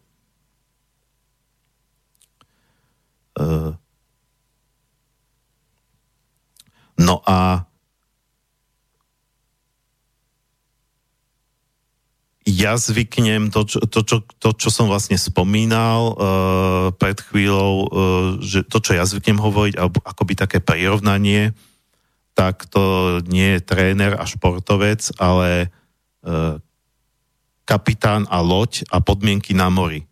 Uh, 3.34 3.76
no 6.96 7.20
a 7.26 7.66
ja 12.44 12.76
zvyknem 12.76 13.56
to, 13.56 13.64
čo, 13.64 13.80
to, 13.88 14.04
čo, 14.04 14.18
to, 14.40 14.50
čo 14.52 14.70
som 14.70 14.92
vlastne 14.92 15.16
spomínal 15.16 16.02
uh, 16.12 16.16
pred 16.92 17.16
chvíľou, 17.16 17.74
uh, 17.76 17.88
že 18.44 18.68
to, 18.68 18.84
čo 18.84 19.00
ja 19.00 19.08
zvyknem 19.08 19.40
hovoriť, 19.40 19.80
alebo 19.80 20.04
akoby 20.04 20.36
také 20.36 20.60
prirovnanie, 20.60 21.56
tak 22.36 22.68
to 22.68 23.20
nie 23.32 23.56
je 23.58 23.62
tréner 23.64 24.20
a 24.20 24.28
športovec, 24.28 25.16
ale 25.16 25.72
uh, 26.28 26.60
kapitán 27.64 28.28
a 28.28 28.44
loď 28.44 28.84
a 28.92 29.00
podmienky 29.00 29.56
na 29.56 29.72
mori. 29.72 30.04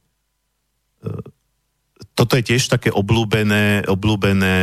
Toto 2.16 2.38
je 2.38 2.46
tiež 2.46 2.70
také 2.70 2.94
obľúbené, 2.94 3.90
obľúbené, 3.90 4.58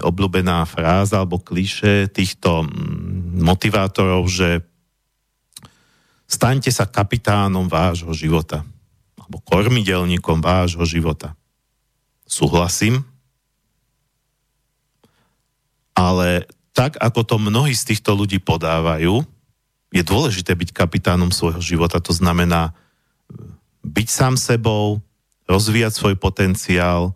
obľúbená 0.00 0.64
fráza 0.64 1.20
alebo 1.20 1.38
kliše 1.38 2.08
týchto 2.10 2.66
motivátorov, 3.36 4.26
že 4.26 4.64
staňte 6.32 6.72
sa 6.72 6.88
kapitánom 6.88 7.68
vášho 7.68 8.16
života 8.16 8.64
alebo 9.20 9.36
kormidelníkom 9.44 10.40
vášho 10.40 10.88
života. 10.88 11.36
Súhlasím, 12.24 13.04
ale 15.92 16.48
tak, 16.72 16.96
ako 16.96 17.20
to 17.28 17.36
mnohí 17.36 17.76
z 17.76 17.92
týchto 17.92 18.16
ľudí 18.16 18.40
podávajú, 18.40 19.20
je 19.92 20.00
dôležité 20.00 20.56
byť 20.56 20.72
kapitánom 20.72 21.28
svojho 21.28 21.60
života. 21.60 22.00
To 22.00 22.16
znamená 22.16 22.72
e, 22.72 22.72
byť 23.84 24.08
sám 24.08 24.40
sebou, 24.40 25.04
rozvíjať 25.44 25.92
svoj 25.92 26.16
potenciál, 26.16 27.12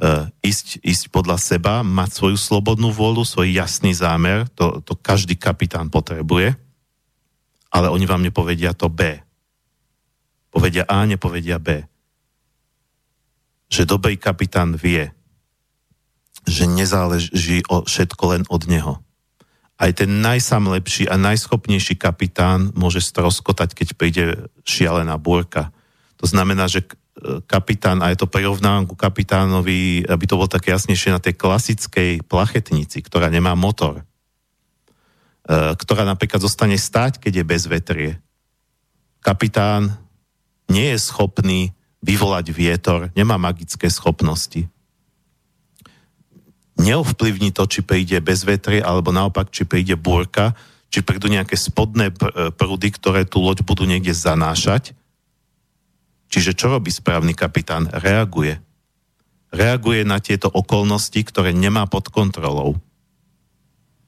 e, 0.00 0.32
ísť, 0.40 0.80
ísť 0.80 1.12
podľa 1.12 1.36
seba, 1.36 1.84
mať 1.84 2.16
svoju 2.16 2.40
slobodnú 2.40 2.88
vôľu, 2.96 3.28
svoj 3.28 3.52
jasný 3.52 3.92
zámer. 3.92 4.48
To, 4.56 4.80
to 4.80 4.96
každý 4.96 5.36
kapitán 5.36 5.92
potrebuje 5.92 6.56
ale 7.68 7.92
oni 7.92 8.04
vám 8.08 8.24
nepovedia 8.24 8.72
to 8.72 8.88
B. 8.88 9.20
Povedia 10.48 10.88
A, 10.88 11.04
nepovedia 11.04 11.60
B. 11.60 11.84
Že 13.68 13.84
dobrý 13.84 14.16
kapitán 14.16 14.74
vie, 14.74 15.12
že 16.48 16.64
nezáleží 16.64 17.60
o 17.68 17.84
všetko 17.84 18.24
len 18.32 18.42
od 18.48 18.64
neho. 18.64 19.04
Aj 19.78 19.92
ten 19.94 20.24
najsam 20.24 20.66
lepší 20.72 21.06
a 21.06 21.14
najschopnejší 21.20 22.00
kapitán 22.00 22.74
môže 22.74 22.98
stroskotať, 23.04 23.76
keď 23.76 23.88
príde 23.94 24.24
šialená 24.66 25.14
búrka. 25.20 25.70
To 26.18 26.26
znamená, 26.26 26.66
že 26.66 26.82
kapitán, 27.46 28.02
a 28.02 28.10
je 28.10 28.18
to 28.18 28.26
prirovnávam 28.26 28.90
ku 28.90 28.98
kapitánovi, 28.98 30.02
aby 30.06 30.24
to 30.26 30.34
bolo 30.34 30.50
také 30.50 30.74
jasnejšie 30.74 31.14
na 31.14 31.22
tej 31.22 31.38
klasickej 31.38 32.26
plachetnici, 32.26 33.02
ktorá 33.06 33.30
nemá 33.30 33.54
motor. 33.54 34.02
E, 35.48 35.72
ktorá 35.80 36.04
napríklad 36.04 36.44
zostane 36.44 36.76
stáť, 36.76 37.24
keď 37.24 37.40
je 37.40 37.44
bez 37.48 37.62
vetrie. 37.64 38.12
Kapitán 39.24 39.96
nie 40.68 40.92
je 40.92 41.00
schopný 41.00 41.72
vyvolať 42.04 42.52
vietor, 42.52 43.08
nemá 43.16 43.40
magické 43.40 43.88
schopnosti. 43.88 44.68
Neovplyvní 46.76 47.56
to, 47.56 47.64
či 47.64 47.80
príde 47.80 48.20
bez 48.20 48.44
vetrie, 48.44 48.84
alebo 48.84 49.08
naopak, 49.08 49.48
či 49.48 49.64
príde 49.64 49.96
búrka, 49.96 50.52
či 50.92 51.00
prídu 51.00 51.32
nejaké 51.32 51.56
spodné 51.56 52.12
e, 52.12 52.14
prúdy, 52.52 52.92
ktoré 52.92 53.24
tú 53.24 53.40
loď 53.40 53.64
budú 53.64 53.88
niekde 53.88 54.12
zanášať. 54.12 54.92
Čiže 56.28 56.52
čo 56.52 56.68
robí 56.68 56.92
správny 56.92 57.32
kapitán? 57.32 57.88
Reaguje. 57.88 58.60
Reaguje 59.48 60.04
na 60.04 60.20
tieto 60.20 60.52
okolnosti, 60.52 61.16
ktoré 61.24 61.56
nemá 61.56 61.88
pod 61.88 62.12
kontrolou 62.12 62.76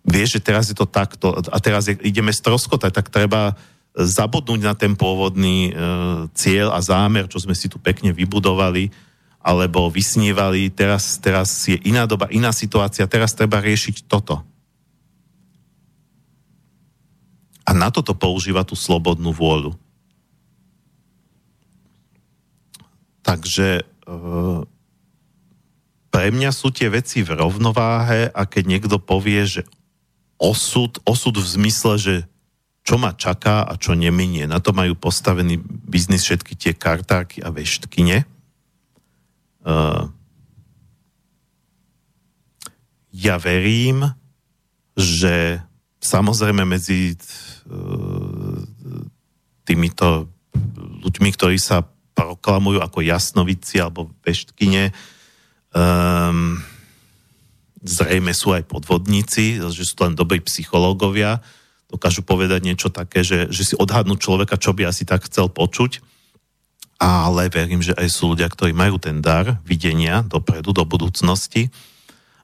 vieš, 0.05 0.41
že 0.41 0.45
teraz 0.45 0.69
je 0.73 0.77
to 0.77 0.89
takto 0.89 1.37
a 1.37 1.59
teraz 1.61 1.89
je, 1.89 1.97
ideme 2.05 2.33
stroskotať, 2.33 2.93
tak 2.93 3.13
treba 3.13 3.57
zabudnúť 3.95 4.61
na 4.63 4.75
ten 4.79 4.95
pôvodný 4.95 5.71
e, 5.71 5.73
cieľ 6.33 6.73
a 6.73 6.81
zámer, 6.81 7.27
čo 7.27 7.43
sme 7.43 7.59
si 7.59 7.67
tu 7.67 7.83
pekne 7.83 8.15
vybudovali, 8.15 8.89
alebo 9.41 9.91
vysnívali, 9.91 10.71
teraz, 10.71 11.19
teraz 11.19 11.49
je 11.67 11.81
iná 11.89 12.05
doba, 12.05 12.31
iná 12.31 12.53
situácia, 12.53 13.11
teraz 13.11 13.35
treba 13.35 13.59
riešiť 13.59 14.07
toto. 14.07 14.45
A 17.67 17.71
na 17.75 17.89
toto 17.91 18.15
používa 18.15 18.63
tú 18.67 18.75
slobodnú 18.75 19.35
vôľu. 19.35 19.75
Takže 23.27 23.69
e, 23.81 23.83
pre 26.11 26.27
mňa 26.35 26.51
sú 26.51 26.75
tie 26.75 26.91
veci 26.91 27.23
v 27.23 27.39
rovnováhe 27.39 28.31
a 28.35 28.43
keď 28.47 28.65
niekto 28.67 28.97
povie, 28.99 29.47
že 29.47 29.63
osud, 30.41 30.97
osud 31.05 31.37
v 31.37 31.45
zmysle, 31.47 31.95
že 32.01 32.15
čo 32.81 32.97
ma 32.97 33.13
čaká 33.13 33.61
a 33.63 33.77
čo 33.77 33.93
neminie. 33.93 34.49
Na 34.49 34.59
to 34.59 34.73
majú 34.73 34.97
postavený 34.97 35.61
biznis 35.65 36.25
všetky 36.25 36.57
tie 36.57 36.73
kartáky 36.73 37.45
a 37.45 37.53
veštkine. 37.53 38.25
Uh, 39.61 40.09
ja 43.13 43.37
verím, 43.37 44.09
že 44.97 45.61
samozrejme 46.01 46.65
medzi 46.65 47.13
uh, 47.69 48.65
týmito 49.69 50.33
ľuďmi, 51.05 51.31
ktorí 51.37 51.61
sa 51.61 51.85
proklamujú 52.17 52.81
ako 52.81 53.05
jasnovici 53.05 53.77
alebo 53.77 54.09
veštkine, 54.25 54.91
um, 55.77 56.59
zrejme 57.81 58.33
sú 58.37 58.53
aj 58.53 58.69
podvodníci, 58.69 59.61
že 59.73 59.85
sú 59.85 59.95
len 60.05 60.13
dobrí 60.13 60.45
psychológovia, 60.45 61.41
dokážu 61.91 62.23
povedať 62.23 62.61
niečo 62.63 62.89
také, 62.93 63.27
že, 63.27 63.51
že 63.51 63.73
si 63.73 63.75
odhadnú 63.75 64.15
človeka, 64.15 64.61
čo 64.61 64.71
by 64.77 64.87
asi 64.87 65.03
tak 65.03 65.27
chcel 65.27 65.51
počuť. 65.51 65.99
Ale 67.01 67.49
verím, 67.49 67.81
že 67.81 67.97
aj 67.97 68.09
sú 68.13 68.37
ľudia, 68.37 68.47
ktorí 68.47 68.77
majú 68.77 69.01
ten 69.01 69.25
dar 69.25 69.59
videnia 69.65 70.21
dopredu, 70.21 70.77
do 70.77 70.85
budúcnosti. 70.85 71.73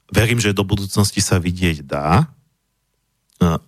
Verím, 0.08 0.40
že 0.40 0.56
do 0.56 0.64
budúcnosti 0.64 1.20
sa 1.20 1.36
vidieť 1.36 1.84
dá. 1.84 2.32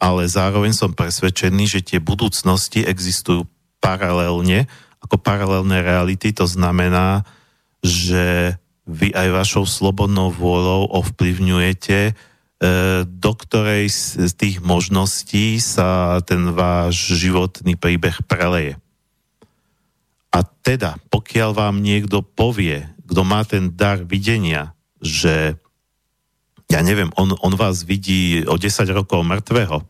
ale 0.00 0.24
zároveň 0.24 0.72
som 0.72 0.96
presvedčený, 0.96 1.64
že 1.68 1.84
tie 1.84 2.00
budúcnosti 2.00 2.88
existujú 2.88 3.44
paralelne, 3.84 4.64
ako 5.04 5.20
paralelné 5.20 5.84
reality, 5.84 6.32
to 6.32 6.48
znamená, 6.48 7.28
že 7.84 8.56
vy 8.88 9.12
aj 9.12 9.28
vašou 9.36 9.68
slobodnou 9.68 10.32
vôľou 10.32 10.88
ovplyvňujete, 11.04 12.00
e, 12.08 12.12
do 13.04 13.32
ktorej 13.36 13.92
z 14.16 14.32
tých 14.32 14.64
možností 14.64 15.60
sa 15.60 16.18
ten 16.24 16.56
váš 16.56 17.12
životný 17.12 17.76
príbeh 17.76 18.24
preleje. 18.24 18.80
A 20.32 20.40
teda, 20.40 20.96
pokiaľ 21.12 21.50
vám 21.52 21.84
niekto 21.84 22.24
povie, 22.24 22.88
kto 23.04 23.20
má 23.28 23.44
ten 23.44 23.76
dar 23.76 24.00
videnia, 24.00 24.72
že 25.04 25.60
ja 26.68 26.80
neviem, 26.84 27.12
on, 27.16 27.32
on 27.40 27.54
vás 27.56 27.84
vidí 27.84 28.44
o 28.44 28.56
10 28.56 28.88
rokov 28.92 29.24
mŕtvého, 29.24 29.84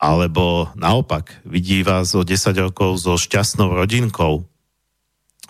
alebo 0.00 0.70
naopak, 0.78 1.42
vidí 1.42 1.82
vás 1.82 2.14
o 2.14 2.22
10 2.22 2.54
rokov 2.58 3.02
so 3.02 3.18
šťastnou 3.18 3.74
rodinkou, 3.74 4.46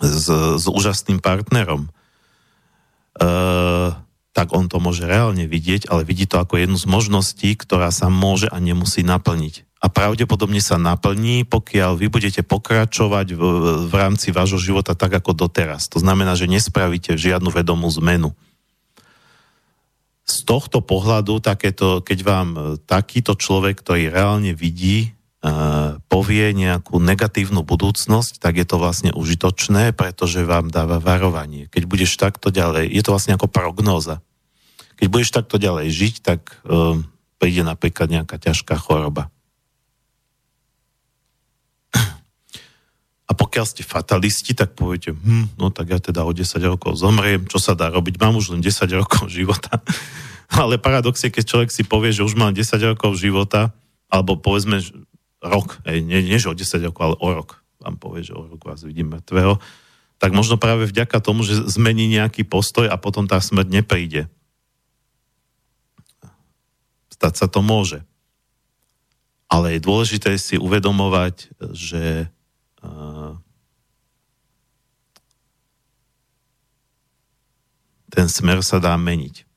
s, 0.01 0.25
s 0.57 0.65
úžasným 0.65 1.21
partnerom, 1.21 1.93
tak 4.31 4.47
on 4.55 4.71
to 4.71 4.79
môže 4.79 5.03
reálne 5.03 5.43
vidieť, 5.43 5.91
ale 5.91 6.07
vidí 6.07 6.23
to 6.23 6.39
ako 6.39 6.55
jednu 6.55 6.77
z 6.79 6.87
možností, 6.87 7.49
ktorá 7.59 7.91
sa 7.91 8.07
môže 8.07 8.47
a 8.47 8.57
nemusí 8.63 9.03
naplniť. 9.03 9.67
A 9.81 9.89
pravdepodobne 9.89 10.61
sa 10.61 10.77
naplní, 10.77 11.43
pokiaľ 11.49 11.97
vy 11.97 12.07
budete 12.07 12.45
pokračovať 12.45 13.33
v, 13.33 13.41
v 13.89 13.93
rámci 13.97 14.29
vášho 14.29 14.61
života 14.61 14.93
tak 14.93 15.09
ako 15.17 15.33
doteraz. 15.33 15.89
To 15.89 15.97
znamená, 15.97 16.37
že 16.37 16.45
nespravíte 16.45 17.17
žiadnu 17.17 17.49
vedomú 17.49 17.89
zmenu 17.97 18.31
z 20.31 20.37
tohto 20.47 20.79
pohľadu, 20.79 21.43
takéto, 21.43 21.99
keď 21.99 22.19
vám 22.23 22.47
e, 22.55 22.59
takýto 22.87 23.35
človek, 23.35 23.83
ktorý 23.83 24.07
reálne 24.07 24.55
vidí, 24.55 25.11
povie 26.05 26.53
nejakú 26.53 27.01
negatívnu 27.01 27.65
budúcnosť, 27.65 28.37
tak 28.37 28.61
je 28.61 28.65
to 28.65 28.77
vlastne 28.77 29.09
užitočné, 29.17 29.89
pretože 29.97 30.45
vám 30.45 30.69
dáva 30.69 31.01
varovanie. 31.01 31.65
Keď 31.73 31.83
budeš 31.89 32.21
takto 32.21 32.53
ďalej, 32.53 32.93
je 32.93 33.01
to 33.01 33.09
vlastne 33.09 33.33
ako 33.33 33.49
prognóza. 33.49 34.21
Keď 35.01 35.07
budeš 35.09 35.33
takto 35.33 35.57
ďalej 35.57 35.89
žiť, 35.89 36.15
tak 36.21 36.61
uh, 36.69 37.01
príde 37.41 37.65
napríklad 37.65 38.13
nejaká 38.13 38.37
ťažká 38.37 38.77
choroba. 38.77 39.33
A 43.25 43.31
pokiaľ 43.31 43.63
ste 43.63 43.87
fatalisti, 43.87 44.51
tak 44.51 44.75
poviete, 44.75 45.15
hm, 45.15 45.55
no 45.55 45.71
tak 45.71 45.87
ja 45.87 46.03
teda 46.03 46.27
o 46.27 46.35
10 46.35 46.51
rokov 46.67 46.99
zomriem, 46.99 47.47
čo 47.47 47.63
sa 47.63 47.79
dá 47.79 47.87
robiť, 47.87 48.19
mám 48.19 48.35
už 48.35 48.51
len 48.51 48.59
10 48.59 48.91
rokov 48.99 49.31
života. 49.31 49.79
Ale 50.51 50.75
paradox 50.75 51.23
je, 51.23 51.31
keď 51.31 51.43
človek 51.47 51.69
si 51.71 51.87
povie, 51.87 52.11
že 52.11 52.27
už 52.27 52.35
má 52.35 52.51
10 52.51 52.67
rokov 52.91 53.15
života, 53.15 53.71
alebo 54.11 54.35
povedzme 54.35 54.83
rok, 55.41 55.81
ej, 55.89 56.05
nie, 56.05 56.21
nie 56.21 56.37
že 56.37 56.53
o 56.53 56.55
10 56.55 56.87
rokov, 56.87 57.01
ale 57.01 57.15
o 57.17 57.29
rok, 57.33 57.65
vám 57.81 57.97
povie, 57.97 58.21
že 58.21 58.37
o 58.37 58.45
rok 58.45 58.61
vás 58.61 58.85
vidím 58.85 59.17
mŕtvého, 59.17 59.57
tak 60.21 60.37
možno 60.37 60.61
práve 60.61 60.85
vďaka 60.85 61.17
tomu, 61.17 61.41
že 61.41 61.65
zmení 61.65 62.05
nejaký 62.05 62.45
postoj 62.45 62.85
a 62.85 62.95
potom 63.01 63.25
tá 63.25 63.41
smrť 63.41 63.81
nepríde. 63.81 64.29
Stať 67.09 67.33
sa 67.41 67.47
to 67.49 67.65
môže. 67.65 68.05
Ale 69.49 69.75
je 69.75 69.81
dôležité 69.81 70.37
si 70.37 70.61
uvedomovať, 70.61 71.49
že 71.73 72.29
ten 78.13 78.27
smer 78.29 78.61
sa 78.61 78.77
dá 78.77 78.93
meniť. 78.93 79.49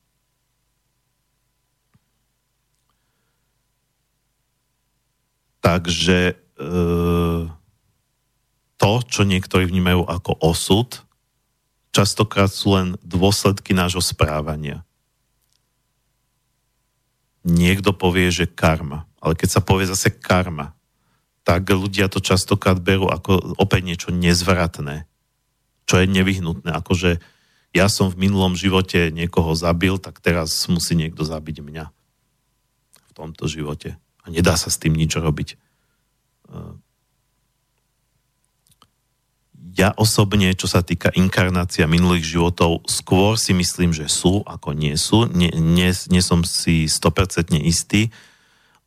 Takže 5.64 6.18
e, 6.28 6.34
to, 8.76 8.92
čo 9.08 9.22
niektorí 9.24 9.64
vnímajú 9.64 10.04
ako 10.04 10.36
osud, 10.44 11.00
častokrát 11.88 12.52
sú 12.52 12.76
len 12.76 12.88
dôsledky 13.00 13.72
nášho 13.72 14.04
správania. 14.04 14.84
Niekto 17.48 17.96
povie, 17.96 18.28
že 18.28 18.44
karma. 18.44 19.08
Ale 19.24 19.32
keď 19.32 19.48
sa 19.56 19.60
povie 19.64 19.88
zase 19.88 20.12
karma, 20.12 20.76
tak 21.48 21.64
ľudia 21.64 22.12
to 22.12 22.20
častokrát 22.20 22.76
berú 22.76 23.08
ako 23.08 23.56
opäť 23.56 23.82
niečo 23.88 24.08
nezvratné, 24.12 25.08
čo 25.88 25.96
je 25.96 26.06
nevyhnutné. 26.08 26.72
Akože 26.76 27.24
ja 27.72 27.86
som 27.88 28.12
v 28.12 28.28
minulom 28.28 28.52
živote 28.52 29.08
niekoho 29.12 29.56
zabil, 29.56 29.96
tak 29.96 30.20
teraz 30.20 30.68
musí 30.68 30.92
niekto 30.92 31.24
zabiť 31.24 31.64
mňa 31.64 31.84
v 33.00 33.12
tomto 33.16 33.48
živote. 33.48 33.96
A 34.24 34.32
nedá 34.32 34.56
sa 34.56 34.72
s 34.72 34.80
tým 34.80 34.96
nič 34.96 35.12
robiť. 35.14 35.60
Ja 39.74 39.90
osobne, 39.98 40.54
čo 40.54 40.70
sa 40.70 40.86
týka 40.86 41.10
inkarnácia 41.12 41.90
minulých 41.90 42.38
životov, 42.38 42.86
skôr 42.86 43.34
si 43.34 43.50
myslím, 43.52 43.90
že 43.90 44.06
sú, 44.06 44.46
ako 44.46 44.70
nie 44.70 44.94
sú. 44.94 45.26
Nie, 45.28 45.50
nie, 45.50 45.90
nie 45.90 46.22
som 46.22 46.46
si 46.46 46.86
100% 46.86 47.58
istý 47.58 48.14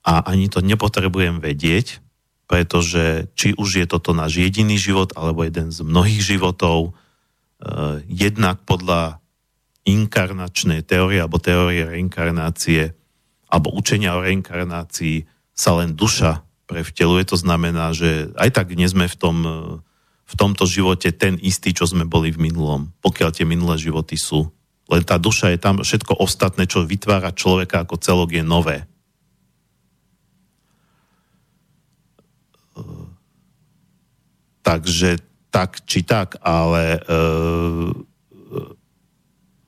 a 0.07 0.23
ani 0.23 0.47
to 0.47 0.63
nepotrebujem 0.63 1.43
vedieť, 1.43 1.99
pretože 2.47 3.27
či 3.35 3.51
už 3.59 3.83
je 3.83 3.85
toto 3.85 4.15
náš 4.15 4.39
jediný 4.39 4.79
život 4.79 5.11
alebo 5.19 5.43
jeden 5.43 5.75
z 5.75 5.83
mnohých 5.83 6.23
životov, 6.23 6.95
eh, 6.95 7.99
jednak 8.07 8.63
podľa 8.63 9.19
inkarnačnej 9.83 10.87
teórie 10.87 11.19
alebo 11.19 11.43
teórie 11.43 11.83
reinkarnácie 11.83 12.95
alebo 13.47 13.71
učenia 13.71 14.15
o 14.15 14.23
reinkarnácii 14.23 15.27
sa 15.55 15.75
len 15.79 15.95
duša 15.95 16.43
prevteluje. 16.67 17.23
To 17.31 17.37
znamená, 17.39 17.95
že 17.95 18.29
aj 18.35 18.49
tak 18.53 18.75
nie 18.75 18.85
sme 18.85 19.07
v, 19.07 19.15
tom, 19.15 19.37
eh, 19.43 19.53
v 20.27 20.33
tomto 20.35 20.67
živote 20.67 21.09
ten 21.15 21.39
istý, 21.39 21.71
čo 21.71 21.87
sme 21.87 22.03
boli 22.03 22.35
v 22.35 22.51
minulom, 22.51 22.91
pokiaľ 22.99 23.29
tie 23.31 23.47
minulé 23.47 23.79
životy 23.79 24.19
sú. 24.19 24.51
Len 24.87 25.03
tá 25.03 25.19
duša 25.19 25.51
je 25.51 25.59
tam, 25.59 25.83
všetko 25.83 26.19
ostatné, 26.19 26.63
čo 26.67 26.87
vytvára 26.87 27.35
človeka 27.35 27.83
ako 27.83 27.99
celok 27.99 28.39
je 28.39 28.43
nové. 28.43 28.87
Takže 34.63 35.23
tak 35.47 35.79
či 35.87 36.03
tak, 36.03 36.39
ale 36.43 36.99
e, 36.99 37.11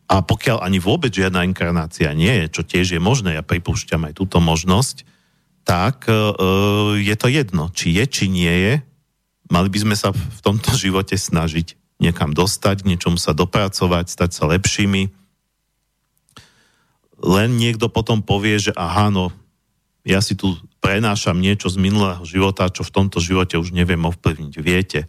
a 0.10 0.26
pokiaľ 0.26 0.66
ani 0.66 0.82
vôbec 0.82 1.14
žiadna 1.14 1.46
inkarnácia 1.46 2.10
nie 2.18 2.34
je, 2.44 2.46
čo 2.50 2.62
tiež 2.66 2.98
je 2.98 3.02
možné, 3.02 3.38
ja 3.38 3.46
pripúšťam 3.46 4.10
aj 4.10 4.18
túto 4.18 4.42
možnosť, 4.42 5.06
tak 5.62 6.10
e, 6.10 6.18
je 6.98 7.14
to 7.14 7.30
jedno, 7.30 7.70
či 7.70 7.94
je, 7.94 8.06
či 8.10 8.26
nie 8.26 8.50
je. 8.50 8.74
Mali 9.54 9.70
by 9.70 9.86
sme 9.86 9.94
sa 9.94 10.10
v 10.10 10.40
tomto 10.42 10.74
živote 10.84 11.14
snažiť 11.14 11.78
niekam 12.02 12.34
dostať, 12.34 12.82
k 12.82 12.90
niečomu 12.90 13.22
sa 13.22 13.38
dopracovať, 13.38 14.10
stať 14.10 14.32
sa 14.34 14.50
lepšími. 14.50 15.14
Len 17.20 17.50
niekto 17.54 17.92
potom 17.94 18.26
povie, 18.26 18.58
že 18.58 18.74
aha, 18.74 19.14
no, 19.14 19.30
ja 20.02 20.26
si 20.26 20.34
tu 20.34 20.58
prenášam 20.82 21.38
niečo 21.38 21.70
z 21.70 21.78
minulého 21.78 22.26
života, 22.26 22.72
čo 22.72 22.82
v 22.82 22.96
tomto 22.98 23.22
živote 23.22 23.62
už 23.62 23.78
neviem 23.78 24.02
ovplyvniť. 24.10 24.54
Viete, 24.58 25.06
e, 25.06 25.08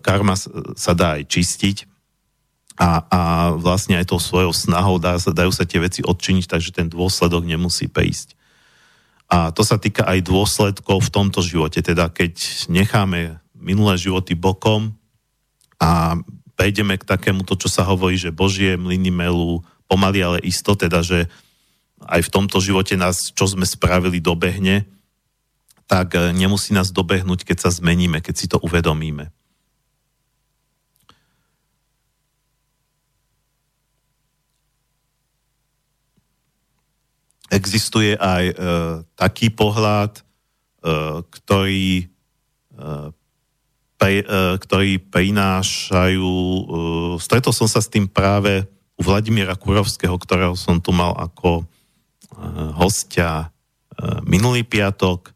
karma 0.00 0.32
sa 0.80 0.96
dá 0.96 1.20
aj 1.20 1.28
čistiť 1.28 1.93
a, 2.74 3.06
a 3.06 3.20
vlastne 3.54 3.94
aj 3.94 4.10
tou 4.10 4.18
svojou 4.18 4.50
snahou 4.50 4.98
dá, 4.98 5.14
dajú 5.18 5.52
sa 5.54 5.62
tie 5.62 5.78
veci 5.78 6.00
odčiniť, 6.02 6.50
takže 6.50 6.74
ten 6.74 6.90
dôsledok 6.90 7.46
nemusí 7.46 7.86
prísť. 7.86 8.34
A 9.30 9.54
to 9.54 9.62
sa 9.62 9.78
týka 9.78 10.04
aj 10.04 10.26
dôsledkov 10.26 11.06
v 11.06 11.12
tomto 11.14 11.40
živote, 11.40 11.80
teda 11.80 12.10
keď 12.10 12.34
necháme 12.66 13.38
minulé 13.54 13.94
životy 13.96 14.36
bokom 14.36 14.92
a 15.80 16.18
prejdeme 16.58 16.98
k 16.98 17.08
takému 17.08 17.46
to, 17.46 17.54
čo 17.58 17.70
sa 17.70 17.86
hovorí, 17.86 18.18
že 18.18 18.34
Božie 18.34 18.76
mlyny 18.76 19.10
melú 19.10 19.62
pomaly, 19.86 20.20
ale 20.22 20.38
isto, 20.44 20.74
teda, 20.74 21.02
že 21.02 21.30
aj 22.04 22.20
v 22.26 22.32
tomto 22.32 22.58
živote 22.60 22.98
nás, 22.98 23.32
čo 23.32 23.48
sme 23.48 23.64
spravili, 23.64 24.20
dobehne, 24.20 24.84
tak 25.84 26.16
nemusí 26.34 26.72
nás 26.72 26.90
dobehnúť, 26.90 27.44
keď 27.44 27.68
sa 27.68 27.70
zmeníme, 27.72 28.20
keď 28.20 28.34
si 28.34 28.46
to 28.48 28.56
uvedomíme. 28.60 29.32
Existuje 37.52 38.16
aj 38.16 38.44
e, 38.50 38.54
taký 39.16 39.52
pohľad, 39.52 40.20
e, 40.20 40.22
ktorý, 41.28 41.88
e, 42.00 42.04
pre, 44.00 44.14
e, 44.20 44.26
ktorý 44.60 44.92
prinášajú... 45.02 46.32
E, 46.32 46.62
stretol 47.20 47.52
som 47.52 47.68
sa 47.68 47.84
s 47.84 47.92
tým 47.92 48.08
práve 48.08 48.64
u 48.94 49.02
Vladimíra 49.02 49.58
Kurovského, 49.58 50.14
ktorého 50.16 50.56
som 50.56 50.80
tu 50.80 50.94
mal 50.94 51.12
ako 51.18 51.68
Eh, 52.34 52.70
hostia 52.74 53.46
eh, 53.46 54.18
minulý 54.26 54.66
piatok. 54.66 55.30
Eh, 55.30 55.34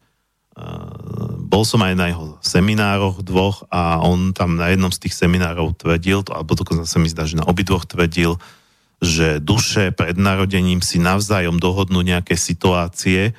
bol 1.47 1.63
som 1.63 1.79
aj 1.79 1.93
na 1.95 2.11
jeho 2.11 2.35
seminároch 2.43 3.23
dvoch 3.23 3.63
a 3.71 4.03
on 4.03 4.35
tam 4.35 4.59
na 4.59 4.69
jednom 4.69 4.91
z 4.91 5.07
tých 5.07 5.15
seminárov 5.15 5.79
tvrdil, 5.79 6.27
alebo 6.27 6.59
dokonca 6.59 6.83
sa 6.83 6.99
mi 6.99 7.07
zdá, 7.07 7.23
že 7.23 7.39
na 7.39 7.47
obidvoch 7.47 7.87
tvrdil, 7.87 8.35
že 8.99 9.39
duše 9.39 9.95
pred 9.95 10.19
narodením 10.19 10.83
si 10.83 10.99
navzájom 10.99 11.55
dohodnú 11.55 12.03
nejaké 12.03 12.35
situácie, 12.35 13.31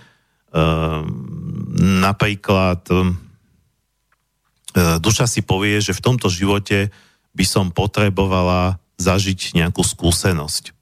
napríklad 2.01 2.81
duša 4.99 5.27
si 5.29 5.45
povie, 5.45 5.79
že 5.85 5.93
v 5.93 6.05
tomto 6.05 6.33
živote 6.33 6.89
by 7.37 7.45
som 7.47 7.71
potrebovala 7.71 8.81
zažiť 8.99 9.55
nejakú 9.61 9.85
skúsenosť. 9.85 10.73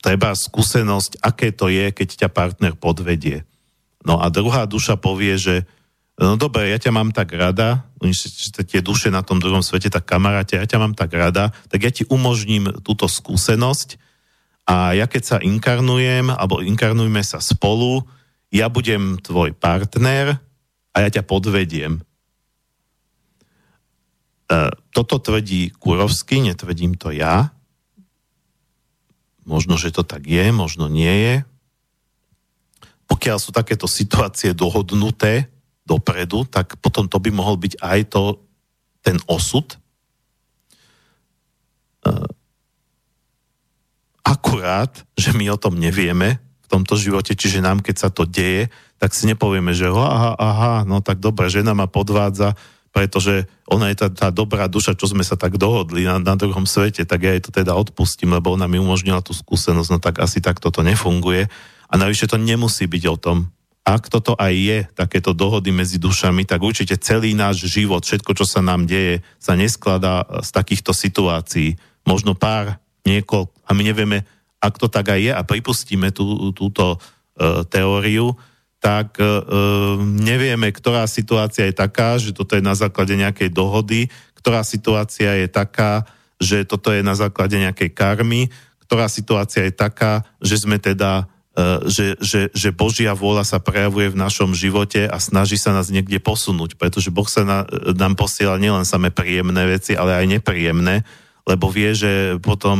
Treba 0.00 0.28
skúsenosť, 0.32 1.20
aké 1.20 1.52
to 1.52 1.68
je, 1.68 1.92
keď 1.92 2.08
ťa 2.24 2.28
partner 2.32 2.72
podvedie. 2.78 3.44
No 4.00 4.16
a 4.16 4.32
druhá 4.32 4.64
duša 4.64 4.96
povie, 4.96 5.36
že 5.36 5.68
no 6.20 6.36
dobre, 6.36 6.68
ja 6.68 6.76
ťa 6.76 6.92
mám 6.92 7.16
tak 7.16 7.32
rada, 7.32 7.88
tie 8.68 8.84
duše 8.84 9.08
na 9.08 9.24
tom 9.24 9.40
druhom 9.40 9.64
svete, 9.64 9.88
tak 9.88 10.04
kamaráte, 10.04 10.60
ja 10.60 10.68
ťa 10.68 10.78
mám 10.78 10.94
tak 10.94 11.16
rada, 11.16 11.56
tak 11.72 11.80
ja 11.80 11.90
ti 11.90 12.04
umožním 12.12 12.68
túto 12.84 13.08
skúsenosť 13.08 13.96
a 14.68 14.92
ja 14.92 15.08
keď 15.08 15.22
sa 15.24 15.36
inkarnujem, 15.40 16.28
alebo 16.28 16.60
inkarnujme 16.60 17.24
sa 17.24 17.40
spolu, 17.40 18.04
ja 18.52 18.68
budem 18.68 19.16
tvoj 19.18 19.56
partner 19.56 20.38
a 20.92 20.96
ja 21.02 21.08
ťa 21.08 21.24
podvediem. 21.24 21.98
E, 21.98 22.02
toto 24.90 25.22
tvrdí 25.22 25.70
Kurovsky, 25.74 26.42
netvrdím 26.42 26.98
to 26.98 27.14
ja. 27.14 27.54
Možno, 29.46 29.78
že 29.80 29.94
to 29.94 30.04
tak 30.06 30.26
je, 30.26 30.50
možno 30.54 30.86
nie 30.86 31.10
je. 31.10 31.34
Pokiaľ 33.10 33.38
sú 33.42 33.50
takéto 33.50 33.90
situácie 33.90 34.54
dohodnuté, 34.54 35.50
dopredu, 35.90 36.46
tak 36.46 36.78
potom 36.78 37.10
to 37.10 37.18
by 37.18 37.34
mohol 37.34 37.58
byť 37.58 37.82
aj 37.82 38.00
to, 38.14 38.38
ten 39.02 39.18
osud. 39.26 39.66
Uh, 42.06 42.30
akurát, 44.22 44.94
že 45.18 45.34
my 45.34 45.50
o 45.50 45.58
tom 45.58 45.74
nevieme 45.74 46.38
v 46.38 46.66
tomto 46.70 46.94
živote, 46.94 47.34
čiže 47.34 47.58
nám, 47.58 47.82
keď 47.82 47.96
sa 47.98 48.08
to 48.14 48.22
deje, 48.22 48.70
tak 49.02 49.10
si 49.10 49.26
nepovieme, 49.26 49.74
že 49.74 49.90
aha, 49.90 50.38
aha, 50.38 50.74
no 50.86 51.02
tak 51.02 51.18
dobre, 51.18 51.50
žena 51.50 51.74
ma 51.74 51.90
podvádza, 51.90 52.54
pretože 52.90 53.46
ona 53.70 53.90
je 53.90 53.96
tá, 54.02 54.08
tá 54.10 54.28
dobrá 54.34 54.66
duša, 54.66 54.98
čo 54.98 55.10
sme 55.10 55.22
sa 55.22 55.38
tak 55.38 55.58
dohodli 55.58 56.06
na, 56.06 56.18
na 56.18 56.34
druhom 56.34 56.66
svete, 56.66 57.06
tak 57.06 57.22
ja 57.22 57.34
jej 57.34 57.42
to 57.42 57.50
teda 57.54 57.74
odpustím, 57.74 58.34
lebo 58.34 58.54
ona 58.54 58.66
mi 58.66 58.82
umožnila 58.82 59.22
tú 59.22 59.30
skúsenosť, 59.30 59.90
no 59.90 59.98
tak 60.02 60.18
asi 60.18 60.42
tak 60.42 60.58
toto 60.58 60.82
nefunguje. 60.82 61.46
A 61.90 61.94
navyše 61.98 62.30
to 62.30 62.38
nemusí 62.38 62.86
byť 62.86 63.04
o 63.10 63.16
tom, 63.18 63.36
ak 63.90 64.06
toto 64.06 64.38
aj 64.38 64.54
je, 64.54 64.78
takéto 64.94 65.34
dohody 65.34 65.74
medzi 65.74 65.98
dušami, 65.98 66.46
tak 66.46 66.62
určite 66.62 66.94
celý 66.94 67.34
náš 67.34 67.66
život, 67.66 68.06
všetko, 68.06 68.38
čo 68.38 68.46
sa 68.46 68.62
nám 68.62 68.86
deje, 68.86 69.26
sa 69.42 69.58
neskladá 69.58 70.22
z 70.46 70.50
takýchto 70.54 70.94
situácií. 70.94 71.74
Možno 72.06 72.38
pár, 72.38 72.78
niekoľko, 73.02 73.50
a 73.66 73.70
my 73.74 73.82
nevieme, 73.82 74.22
ak 74.62 74.78
to 74.78 74.86
tak 74.86 75.10
aj 75.10 75.20
je 75.20 75.32
a 75.34 75.42
pripustíme 75.42 76.14
tú, 76.14 76.54
túto 76.54 76.96
uh, 76.96 77.66
teóriu, 77.66 78.38
tak 78.78 79.18
uh, 79.18 79.98
nevieme, 80.00 80.70
ktorá 80.70 81.10
situácia 81.10 81.66
je 81.66 81.74
taká, 81.74 82.16
že 82.16 82.30
toto 82.30 82.54
je 82.54 82.62
na 82.62 82.78
základe 82.78 83.18
nejakej 83.18 83.50
dohody, 83.50 84.06
ktorá 84.38 84.62
situácia 84.62 85.34
je 85.34 85.48
taká, 85.50 86.06
že 86.40 86.64
toto 86.64 86.94
je 86.94 87.02
na 87.04 87.18
základe 87.18 87.58
nejakej 87.58 87.90
karmy, 87.92 88.48
ktorá 88.86 89.10
situácia 89.10 89.66
je 89.68 89.74
taká, 89.74 90.24
že 90.40 90.62
sme 90.62 90.80
teda 90.80 91.28
E, 91.28 91.39
že, 91.90 92.14
že, 92.22 92.46
že 92.54 92.70
Božia 92.70 93.10
vôľa 93.10 93.42
sa 93.42 93.58
prejavuje 93.58 94.14
v 94.14 94.20
našom 94.22 94.54
živote 94.54 95.10
a 95.10 95.18
snaží 95.18 95.58
sa 95.58 95.74
nás 95.74 95.90
niekde 95.90 96.22
posunúť, 96.22 96.78
pretože 96.78 97.10
Boh 97.10 97.26
sa 97.26 97.42
na, 97.42 97.66
nám 97.98 98.14
posiela 98.14 98.54
nielen 98.54 98.86
samé 98.86 99.10
príjemné 99.10 99.66
veci, 99.66 99.98
ale 99.98 100.14
aj 100.14 100.40
nepríjemné, 100.40 101.02
lebo 101.50 101.66
vie, 101.66 101.90
že 101.96 102.38
potom 102.38 102.78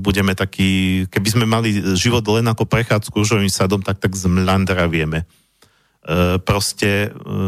budeme 0.00 0.32
takí, 0.32 1.04
keby 1.12 1.28
sme 1.28 1.44
mali 1.44 1.76
život 1.92 2.24
len 2.32 2.48
ako 2.48 2.64
prechádzku 2.64 3.12
rúžovým 3.12 3.52
sadom, 3.52 3.84
tak 3.84 4.00
tak 4.00 4.16
zmlandravieme. 4.16 5.20
E, 5.20 5.24
proste, 6.40 7.10
e, 7.12 7.44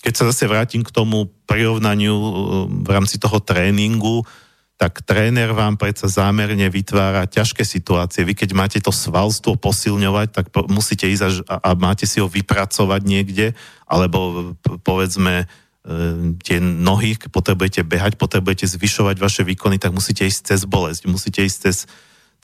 keď 0.00 0.12
sa 0.16 0.24
zase 0.32 0.48
vrátim 0.48 0.80
k 0.80 0.94
tomu 0.94 1.28
prirovnaniu 1.44 2.16
e, 2.16 2.30
v 2.86 2.88
rámci 2.88 3.20
toho 3.20 3.36
tréningu, 3.42 4.24
tak 4.76 5.00
tréner 5.08 5.56
vám 5.56 5.80
predsa 5.80 6.04
zámerne 6.04 6.68
vytvára 6.68 7.24
ťažké 7.24 7.64
situácie. 7.64 8.28
Vy 8.28 8.36
keď 8.36 8.50
máte 8.52 8.78
to 8.84 8.92
svalstvo 8.92 9.56
posilňovať, 9.56 10.28
tak 10.36 10.46
po, 10.52 10.68
musíte 10.68 11.08
ísť 11.08 11.22
až, 11.24 11.34
a, 11.48 11.56
a 11.64 11.70
máte 11.72 12.04
si 12.04 12.20
ho 12.20 12.28
vypracovať 12.28 13.00
niekde, 13.08 13.56
alebo 13.88 14.52
povedzme 14.84 15.44
e, 15.44 15.44
tie 16.44 16.60
nohy, 16.60 17.16
potrebujete 17.16 17.88
behať, 17.88 18.20
potrebujete 18.20 18.68
zvyšovať 18.68 19.16
vaše 19.16 19.42
výkony, 19.48 19.80
tak 19.80 19.96
musíte 19.96 20.28
ísť 20.28 20.52
cez 20.52 20.60
bolesť, 20.68 21.08
musíte 21.08 21.40
ísť 21.40 21.58
cez, 21.64 21.88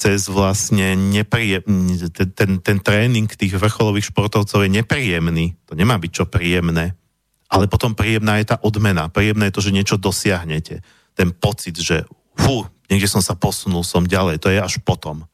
cez 0.01 0.24
vlastne 0.33 0.97
nepríjemný, 0.97 2.09
ten, 2.16 2.33
ten, 2.33 2.51
ten 2.64 2.78
tréning 2.80 3.28
tých 3.28 3.61
vrcholových 3.61 4.09
športovcov 4.09 4.64
je 4.64 4.72
nepríjemný. 4.72 5.53
To 5.68 5.76
nemá 5.76 6.01
byť 6.01 6.11
čo 6.11 6.24
príjemné. 6.33 6.97
Ale 7.53 7.68
potom 7.68 7.93
príjemná 7.93 8.41
je 8.41 8.49
tá 8.49 8.57
odmena. 8.64 9.12
Príjemné 9.12 9.53
je 9.53 9.61
to, 9.61 9.64
že 9.68 9.76
niečo 9.76 10.01
dosiahnete. 10.01 10.80
Ten 11.12 11.37
pocit, 11.37 11.76
že 11.76 12.09
fú, 12.37 12.66
niekde 12.89 13.09
som 13.09 13.24
sa 13.24 13.37
posunul, 13.37 13.85
som 13.85 14.05
ďalej, 14.05 14.41
to 14.43 14.49
je 14.53 14.59
až 14.61 14.80
potom. 14.85 15.24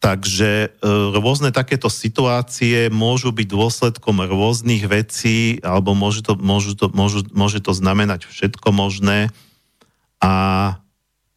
Takže 0.00 0.50
e, 0.64 0.68
rôzne 1.12 1.52
takéto 1.52 1.92
situácie 1.92 2.88
môžu 2.88 3.36
byť 3.36 3.46
dôsledkom 3.52 4.24
rôznych 4.24 4.88
vecí, 4.88 5.60
alebo 5.60 5.92
môže 5.92 6.24
to, 6.24 6.40
môžu 6.40 6.72
to, 6.72 6.88
môžu, 6.88 7.20
môže 7.36 7.60
to 7.60 7.76
znamenať 7.76 8.24
všetko 8.24 8.72
možné. 8.72 9.28
A 10.24 10.32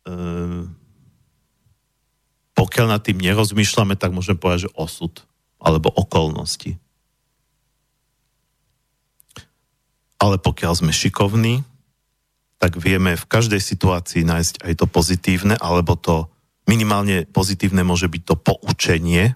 e, 0.08 0.18
pokiaľ 2.56 2.88
nad 2.88 3.04
tým 3.04 3.20
nerozmýšľame, 3.20 4.00
tak 4.00 4.16
môžeme 4.16 4.40
povedať, 4.40 4.72
že 4.72 4.76
osud 4.80 5.28
alebo 5.60 5.92
okolnosti. 5.92 6.80
Ale 10.24 10.40
pokiaľ 10.40 10.72
sme 10.80 10.96
šikovní, 10.96 11.68
tak 12.64 12.80
vieme 12.80 13.20
v 13.20 13.28
každej 13.28 13.60
situácii 13.60 14.24
nájsť 14.24 14.64
aj 14.64 14.74
to 14.80 14.88
pozitívne, 14.88 15.60
alebo 15.60 16.00
to 16.00 16.32
minimálne 16.64 17.28
pozitívne 17.28 17.84
môže 17.84 18.08
byť 18.08 18.24
to 18.24 18.40
poučenie, 18.40 19.36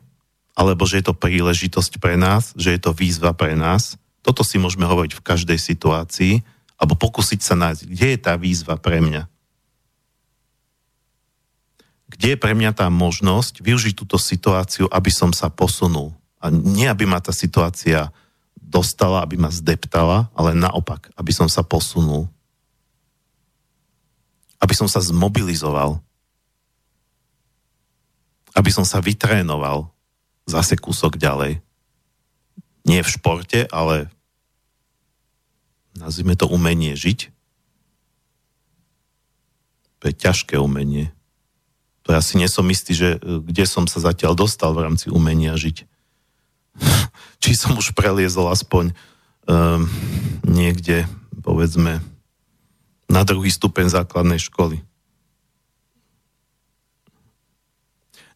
alebo 0.56 0.88
že 0.88 1.04
je 1.04 1.12
to 1.12 1.20
príležitosť 1.20 2.00
pre 2.00 2.16
nás, 2.16 2.56
že 2.56 2.72
je 2.72 2.80
to 2.80 2.96
výzva 2.96 3.36
pre 3.36 3.60
nás. 3.60 4.00
Toto 4.24 4.48
si 4.48 4.56
môžeme 4.56 4.88
hovoriť 4.88 5.20
v 5.20 5.26
každej 5.28 5.60
situácii, 5.60 6.40
alebo 6.80 6.96
pokúsiť 6.96 7.44
sa 7.44 7.60
nájsť, 7.60 7.82
kde 7.92 8.08
je 8.16 8.20
tá 8.24 8.40
výzva 8.40 8.80
pre 8.80 9.04
mňa. 9.04 9.28
Kde 12.08 12.28
je 12.32 12.40
pre 12.40 12.56
mňa 12.56 12.80
tá 12.80 12.88
možnosť 12.88 13.60
využiť 13.60 13.92
túto 13.92 14.16
situáciu, 14.16 14.88
aby 14.88 15.12
som 15.12 15.36
sa 15.36 15.52
posunul. 15.52 16.16
A 16.40 16.48
nie, 16.48 16.88
aby 16.88 17.04
ma 17.04 17.20
tá 17.20 17.36
situácia 17.36 18.08
dostala, 18.56 19.20
aby 19.20 19.36
ma 19.36 19.52
zdeptala, 19.52 20.32
ale 20.32 20.56
naopak, 20.56 21.12
aby 21.20 21.36
som 21.36 21.52
sa 21.52 21.60
posunul 21.60 22.32
aby 24.58 24.74
som 24.74 24.90
sa 24.90 25.04
zmobilizoval, 25.04 26.02
aby 28.58 28.70
som 28.74 28.86
sa 28.86 28.98
vytrénoval 28.98 29.90
zase 30.50 30.80
kúsok 30.80 31.20
ďalej. 31.20 31.62
Nie 32.88 33.04
v 33.04 33.14
športe, 33.14 33.68
ale 33.70 34.10
nazvime 35.94 36.34
to 36.34 36.50
umenie 36.50 36.98
žiť. 36.98 37.30
To 40.02 40.04
je 40.10 40.14
ťažké 40.14 40.56
umenie. 40.58 41.14
To 42.08 42.16
ja 42.16 42.24
si 42.24 42.40
nesom 42.40 42.72
istý, 42.72 42.96
že 42.96 43.20
e, 43.20 43.44
kde 43.44 43.68
som 43.68 43.84
sa 43.86 44.00
zatiaľ 44.00 44.38
dostal 44.38 44.72
v 44.72 44.88
rámci 44.88 45.12
umenia 45.12 45.60
žiť. 45.60 45.84
Či 47.44 47.52
som 47.58 47.76
už 47.76 47.92
preliezol 47.92 48.48
aspoň 48.48 48.96
um, 49.50 49.84
niekde, 50.48 51.04
povedzme, 51.44 52.00
na 53.08 53.24
druhý 53.24 53.48
stupeň 53.52 53.88
základnej 53.92 54.40
školy. 54.40 54.84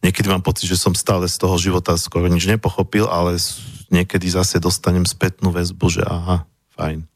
Niekedy 0.02 0.26
mám 0.26 0.42
pocit, 0.42 0.66
že 0.66 0.80
som 0.80 0.98
stále 0.98 1.30
z 1.30 1.38
toho 1.38 1.54
života 1.62 1.94
skoro 1.94 2.26
nič 2.26 2.50
nepochopil, 2.50 3.06
ale 3.06 3.38
niekedy 3.94 4.26
zase 4.26 4.58
dostanem 4.58 5.06
spätnú 5.06 5.54
väzbu, 5.54 5.86
že 5.86 6.02
aha, 6.02 6.42
fajn. 6.74 7.06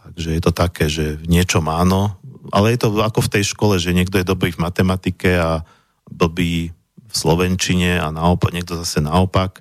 Takže 0.00 0.28
je 0.32 0.40
to 0.40 0.52
také, 0.56 0.88
že 0.88 1.20
v 1.20 1.28
niečom 1.28 1.68
áno, 1.68 2.16
ale 2.48 2.72
je 2.72 2.80
to 2.80 2.88
ako 2.96 3.20
v 3.20 3.32
tej 3.36 3.44
škole, 3.52 3.76
že 3.76 3.92
niekto 3.92 4.16
je 4.16 4.24
dobrý 4.24 4.56
v 4.56 4.64
matematike 4.64 5.36
a 5.36 5.60
blbý 6.08 6.72
v 7.08 7.12
slovenčine 7.12 8.00
a 8.00 8.08
naopak, 8.08 8.56
niekto 8.56 8.80
zase 8.80 9.04
naopak. 9.04 9.60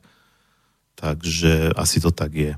Takže 0.96 1.76
asi 1.76 2.00
to 2.00 2.16
tak 2.16 2.32
je 2.32 2.56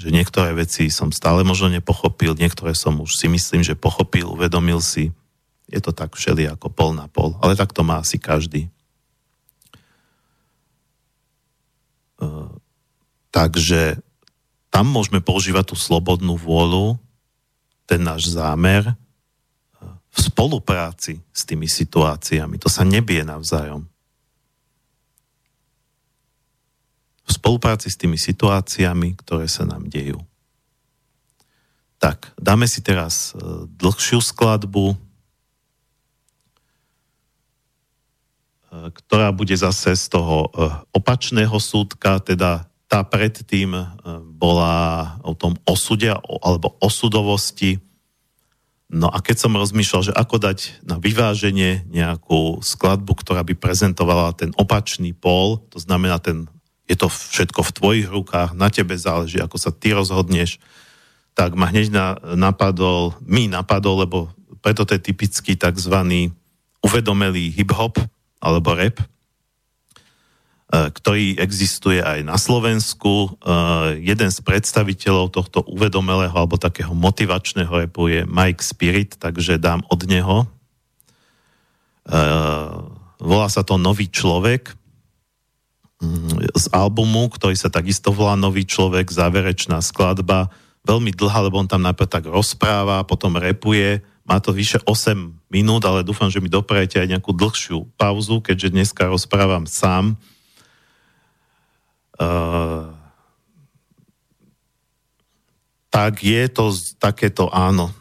že 0.00 0.08
niektoré 0.08 0.56
veci 0.56 0.88
som 0.88 1.12
stále 1.12 1.44
možno 1.44 1.68
nepochopil, 1.68 2.32
niektoré 2.32 2.72
som 2.72 2.96
už 3.04 3.20
si 3.20 3.28
myslím, 3.28 3.60
že 3.60 3.76
pochopil, 3.76 4.32
uvedomil 4.32 4.80
si. 4.80 5.12
Je 5.68 5.76
to 5.76 5.92
tak 5.92 6.16
všeli 6.16 6.48
ako 6.48 6.72
pol 6.72 6.96
na 6.96 7.04
pol, 7.04 7.36
ale 7.44 7.52
tak 7.52 7.76
to 7.76 7.84
má 7.84 8.00
asi 8.00 8.16
každý. 8.16 8.72
Uh, 12.16 12.48
takže 13.28 14.00
tam 14.72 14.88
môžeme 14.88 15.20
používať 15.20 15.74
tú 15.74 15.76
slobodnú 15.76 16.40
vôľu, 16.40 16.96
ten 17.84 18.00
náš 18.00 18.32
zámer, 18.32 18.96
v 20.10 20.18
spolupráci 20.18 21.22
s 21.30 21.42
tými 21.46 21.70
situáciami. 21.70 22.58
To 22.58 22.66
sa 22.72 22.82
nebie 22.82 23.22
navzájom. 23.22 23.89
V 27.30 27.38
spolupráci 27.38 27.86
s 27.86 27.94
tými 27.94 28.18
situáciami, 28.18 29.14
ktoré 29.22 29.46
sa 29.46 29.62
nám 29.62 29.86
dejú. 29.86 30.18
Tak, 32.02 32.34
dáme 32.40 32.64
si 32.64 32.82
teraz 32.82 33.36
e, 33.36 33.68
dlhšiu 33.76 34.18
skladbu, 34.24 34.96
e, 34.96 34.98
ktorá 38.98 39.30
bude 39.36 39.52
zase 39.52 39.92
z 39.94 40.08
toho 40.08 40.48
e, 40.48 40.64
opačného 40.96 41.54
súdka, 41.60 42.18
teda 42.18 42.66
tá 42.90 43.06
predtým 43.06 43.70
bola 44.34 45.14
o 45.22 45.30
tom 45.30 45.54
osude 45.62 46.10
alebo 46.42 46.74
osudovosti. 46.82 47.78
No 48.90 49.06
a 49.06 49.22
keď 49.22 49.46
som 49.46 49.54
rozmýšľal, 49.54 50.10
že 50.10 50.18
ako 50.18 50.42
dať 50.42 50.82
na 50.82 50.98
vyváženie 50.98 51.86
nejakú 51.86 52.58
skladbu, 52.58 53.14
ktorá 53.22 53.46
by 53.46 53.54
prezentovala 53.54 54.34
ten 54.34 54.50
opačný 54.58 55.14
pól, 55.14 55.62
to 55.70 55.78
znamená, 55.78 56.18
ten, 56.18 56.50
je 56.90 56.96
to 56.98 57.06
všetko 57.06 57.62
v 57.62 57.74
tvojich 57.78 58.08
rukách, 58.10 58.58
na 58.58 58.66
tebe 58.66 58.98
záleží, 58.98 59.38
ako 59.38 59.54
sa 59.62 59.70
ty 59.70 59.94
rozhodneš, 59.94 60.58
tak 61.38 61.54
ma 61.54 61.70
hneď 61.70 61.94
na, 61.94 62.18
napadol, 62.34 63.14
mi 63.22 63.46
napadol, 63.46 64.02
lebo 64.02 64.34
preto 64.58 64.82
to 64.82 64.98
je 64.98 65.06
typický 65.06 65.54
tzv. 65.54 65.94
uvedomelý 66.82 67.54
hip-hop 67.54 68.02
alebo 68.42 68.74
rap, 68.74 68.98
e, 68.98 69.06
ktorý 70.90 71.38
existuje 71.38 72.02
aj 72.02 72.26
na 72.26 72.34
Slovensku. 72.34 73.38
E, 73.38 74.02
jeden 74.02 74.28
z 74.34 74.38
predstaviteľov 74.42 75.30
tohto 75.30 75.62
uvedomelého 75.70 76.34
alebo 76.34 76.58
takého 76.58 76.90
motivačného 76.90 77.86
repu 77.86 78.10
je 78.10 78.26
Mike 78.26 78.66
Spirit, 78.66 79.14
takže 79.14 79.62
dám 79.62 79.86
od 79.86 80.00
neho. 80.10 80.44
E, 80.44 80.46
volá 83.22 83.46
sa 83.46 83.62
to 83.62 83.78
Nový 83.78 84.10
človek 84.10 84.79
z 86.56 86.64
albumu, 86.72 87.28
ktorý 87.28 87.52
sa 87.52 87.68
takisto 87.68 88.08
volá 88.08 88.32
Nový 88.32 88.64
človek, 88.64 89.12
záverečná 89.12 89.84
skladba. 89.84 90.48
Veľmi 90.88 91.12
dlhá, 91.12 91.44
lebo 91.44 91.60
on 91.60 91.68
tam 91.68 91.84
najprv 91.84 92.08
tak 92.08 92.24
rozpráva, 92.24 93.04
potom 93.04 93.36
repuje, 93.36 94.00
má 94.24 94.40
to 94.40 94.54
vyše 94.56 94.80
8 94.88 95.52
minút, 95.52 95.84
ale 95.84 96.06
dúfam, 96.06 96.32
že 96.32 96.40
mi 96.40 96.48
doprajete 96.48 97.04
aj 97.04 97.10
nejakú 97.18 97.36
dlhšiu 97.36 97.84
pauzu, 98.00 98.40
keďže 98.40 98.72
dneska 98.72 99.10
rozprávam 99.12 99.68
sám. 99.68 100.16
Uh, 102.16 102.96
tak 105.92 106.22
je 106.24 106.48
to 106.48 106.72
takéto 106.96 107.50
áno, 107.52 107.92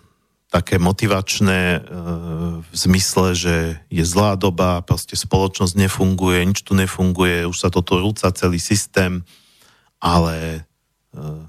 také 0.49 0.81
motivačné 0.81 1.77
uh, 1.77 2.59
v 2.65 2.75
zmysle, 2.75 3.37
že 3.37 3.55
je 3.93 4.01
zlá 4.01 4.33
doba, 4.33 4.81
proste 4.81 5.13
spoločnosť 5.13 5.77
nefunguje, 5.77 6.41
nič 6.41 6.65
tu 6.65 6.73
nefunguje, 6.73 7.45
už 7.45 7.57
sa 7.57 7.69
toto 7.69 8.01
rúca 8.01 8.33
celý 8.33 8.57
systém, 8.57 9.21
ale 10.01 10.65
uh, 11.13 11.45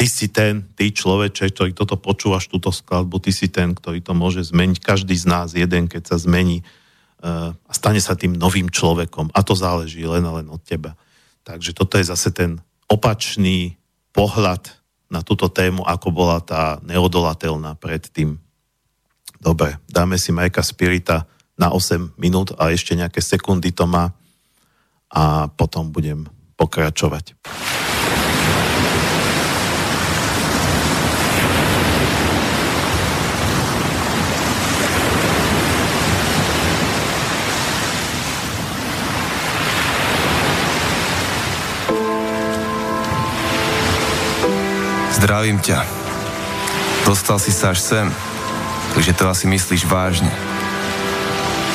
ty 0.00 0.08
si 0.08 0.32
ten, 0.32 0.64
ty 0.72 0.96
človeče, 0.96 1.52
ktorý 1.52 1.76
toto 1.76 2.00
počúvaš, 2.00 2.48
túto 2.48 2.72
skladbu, 2.72 3.20
ty 3.20 3.36
si 3.36 3.52
ten, 3.52 3.76
ktorý 3.76 4.00
to 4.00 4.16
môže 4.16 4.48
zmeniť. 4.48 4.80
Každý 4.80 5.12
z 5.12 5.26
nás 5.28 5.52
jeden, 5.52 5.84
keď 5.84 6.08
sa 6.08 6.16
zmení 6.16 6.64
uh, 7.20 7.52
a 7.52 7.72
stane 7.76 8.00
sa 8.00 8.16
tým 8.16 8.32
novým 8.32 8.72
človekom. 8.72 9.28
A 9.36 9.44
to 9.44 9.52
záleží 9.52 10.00
len 10.08 10.24
a 10.24 10.40
len 10.40 10.48
od 10.48 10.64
teba. 10.64 10.96
Takže 11.44 11.76
toto 11.76 12.00
je 12.00 12.08
zase 12.08 12.32
ten 12.32 12.64
opačný 12.88 13.76
pohľad 14.16 14.72
na 15.06 15.22
túto 15.22 15.46
tému, 15.46 15.86
ako 15.86 16.08
bola 16.10 16.38
tá 16.42 16.82
neodolateľná 16.82 17.78
predtým. 17.78 18.38
Dobre, 19.38 19.78
dáme 19.86 20.18
si 20.18 20.34
Majka 20.34 20.64
Spirita 20.64 21.28
na 21.56 21.70
8 21.72 22.18
minút 22.18 22.52
a 22.58 22.74
ešte 22.74 22.98
nejaké 22.98 23.22
sekundy 23.22 23.72
to 23.72 23.86
má 23.86 24.12
a 25.12 25.46
potom 25.48 25.94
budem 25.94 26.26
pokračovať. 26.58 27.38
Zdravím 45.16 45.56
ťa. 45.64 45.80
Dostal 47.08 47.40
si 47.40 47.48
sa 47.48 47.72
až 47.72 47.80
sem, 47.80 48.06
takže 48.92 49.16
to 49.16 49.24
asi 49.32 49.48
myslíš 49.48 49.88
vážne. 49.88 50.28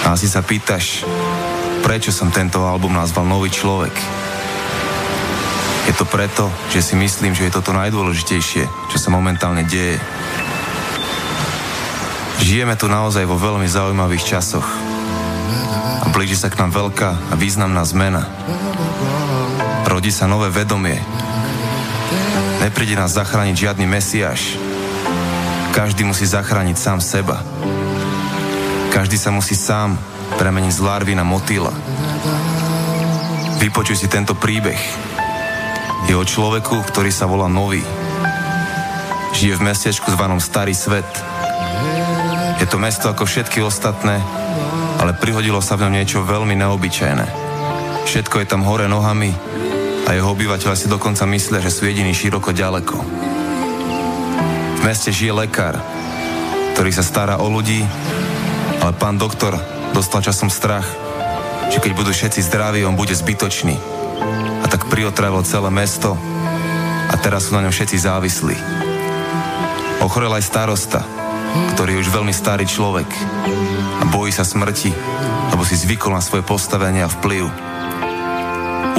A 0.05 0.13
asi 0.13 0.29
sa 0.29 0.45
pýtaš, 0.45 1.01
prečo 1.81 2.13
som 2.13 2.29
tento 2.29 2.61
album 2.61 2.93
nazval 2.93 3.25
Nový 3.25 3.49
človek. 3.49 3.97
Je 5.89 5.93
to 5.97 6.05
preto, 6.05 6.53
že 6.69 6.85
si 6.85 6.93
myslím, 6.93 7.33
že 7.33 7.49
je 7.49 7.55
toto 7.57 7.73
najdôležitejšie, 7.73 8.93
čo 8.93 8.97
sa 9.01 9.09
momentálne 9.09 9.65
deje. 9.65 9.97
Žijeme 12.45 12.77
tu 12.77 12.85
naozaj 12.85 13.25
vo 13.25 13.41
veľmi 13.41 13.65
zaujímavých 13.65 14.37
časoch. 14.37 14.69
A 16.01 16.05
blíži 16.13 16.37
sa 16.37 16.53
k 16.53 16.61
nám 16.61 16.77
veľká 16.77 17.09
a 17.09 17.33
významná 17.33 17.81
zmena. 17.89 18.21
Rodí 19.89 20.13
sa 20.13 20.29
nové 20.29 20.53
vedomie, 20.53 21.01
Nepríde 22.61 22.93
nás 22.93 23.17
zachrániť 23.17 23.57
žiadny 23.57 23.89
mesiaš. 23.89 24.53
Každý 25.73 26.05
musí 26.05 26.29
zachrániť 26.29 26.77
sám 26.77 27.01
seba. 27.01 27.41
Každý 28.93 29.17
sa 29.17 29.33
musí 29.33 29.57
sám 29.57 29.97
premeniť 30.37 30.69
z 30.77 30.81
larvy 30.85 31.17
na 31.17 31.25
motýla. 31.25 31.73
Vypočuj 33.57 33.97
si 33.97 34.07
tento 34.09 34.37
príbeh. 34.37 34.77
Je 36.05 36.13
o 36.13 36.21
človeku, 36.21 36.85
ktorý 36.85 37.09
sa 37.09 37.25
volá 37.25 37.49
Nový. 37.49 37.81
Žije 39.33 39.57
v 39.57 39.65
mestečku 39.65 40.13
zvanom 40.13 40.37
Starý 40.37 40.77
svet. 40.77 41.07
Je 42.61 42.69
to 42.69 42.77
mesto 42.77 43.09
ako 43.09 43.25
všetky 43.25 43.65
ostatné, 43.65 44.21
ale 45.01 45.17
prihodilo 45.17 45.65
sa 45.65 45.81
v 45.81 45.89
ňom 45.89 45.97
niečo 45.97 46.21
veľmi 46.21 46.53
neobyčajné. 46.61 47.25
Všetko 48.05 48.37
je 48.37 48.45
tam 48.45 48.61
hore 48.61 48.85
nohami, 48.85 49.33
a 50.11 50.19
jeho 50.19 50.35
obyvateľe 50.35 50.75
si 50.75 50.91
dokonca 50.91 51.23
myslia, 51.23 51.63
že 51.63 51.71
sú 51.71 51.87
jediní 51.87 52.11
široko 52.11 52.51
ďaleko. 52.51 52.99
V 54.75 54.81
meste 54.83 55.07
žije 55.07 55.31
lekár, 55.31 55.79
ktorý 56.75 56.91
sa 56.91 56.99
stará 56.99 57.39
o 57.39 57.47
ľudí, 57.47 57.79
ale 58.83 58.91
pán 58.99 59.15
doktor 59.15 59.55
dostal 59.95 60.19
časom 60.19 60.51
strach, 60.51 60.83
že 61.71 61.79
keď 61.79 61.95
budú 61.95 62.11
všetci 62.11 62.43
zdraví, 62.43 62.83
on 62.83 62.99
bude 62.99 63.15
zbytočný. 63.15 63.79
A 64.59 64.67
tak 64.67 64.91
priotravil 64.91 65.47
celé 65.47 65.71
mesto 65.71 66.19
a 67.07 67.15
teraz 67.15 67.47
sú 67.47 67.55
na 67.55 67.63
ňom 67.63 67.71
všetci 67.71 68.03
závislí. 68.03 68.57
Ochorel 70.03 70.35
aj 70.35 70.43
starosta, 70.43 71.07
ktorý 71.79 71.95
je 71.95 72.01
už 72.03 72.11
veľmi 72.11 72.35
starý 72.35 72.67
človek 72.67 73.07
a 73.95 74.03
bojí 74.11 74.35
sa 74.35 74.43
smrti, 74.43 74.91
lebo 75.55 75.63
si 75.63 75.79
zvykol 75.79 76.11
na 76.11 76.19
svoje 76.19 76.43
postavenie 76.43 76.99
a 76.99 77.07
vplyv 77.07 77.71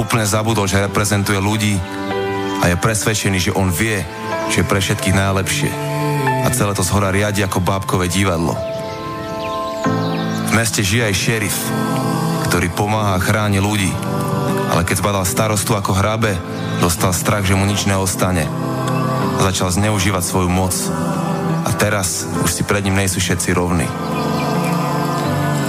úplne 0.03 0.27
zabudol, 0.27 0.67
že 0.67 0.83
reprezentuje 0.83 1.39
ľudí 1.39 1.79
a 2.59 2.67
je 2.67 2.75
presvedčený, 2.75 3.37
že 3.39 3.55
on 3.55 3.71
vie, 3.71 4.03
že 4.51 4.61
je 4.61 4.67
pre 4.67 4.83
všetkých 4.83 5.15
najlepšie. 5.15 5.71
A 6.43 6.51
celé 6.51 6.75
to 6.75 6.83
zhora 6.83 7.07
riadi 7.07 7.39
ako 7.39 7.63
bábkové 7.63 8.11
divadlo. 8.11 8.59
V 10.47 10.51
meste 10.51 10.83
žije 10.83 11.07
aj 11.07 11.15
šerif, 11.15 11.55
ktorý 12.51 12.67
pomáha 12.75 13.15
a 13.15 13.23
chráni 13.23 13.63
ľudí. 13.63 13.89
Ale 14.75 14.83
keď 14.83 14.99
zbadal 14.99 15.23
starostu 15.23 15.73
ako 15.73 15.95
hrabe, 15.95 16.35
dostal 16.83 17.15
strach, 17.15 17.47
že 17.47 17.55
mu 17.55 17.63
nič 17.63 17.87
neostane. 17.87 18.43
A 19.39 19.39
začal 19.39 19.71
zneužívať 19.71 20.23
svoju 20.23 20.51
moc. 20.51 20.75
A 21.63 21.71
teraz 21.73 22.27
už 22.43 22.51
si 22.51 22.67
pred 22.67 22.83
ním 22.83 22.99
nejsú 22.99 23.23
všetci 23.23 23.55
rovní. 23.55 23.87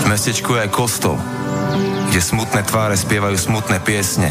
V 0.03 0.05
mestečku 0.11 0.59
je 0.59 0.68
aj 0.68 0.74
kostol, 0.74 1.16
kde 2.15 2.23
smutné 2.23 2.62
tváre 2.62 2.95
spievajú 2.95 3.35
smutné 3.35 3.83
piesne. 3.83 4.31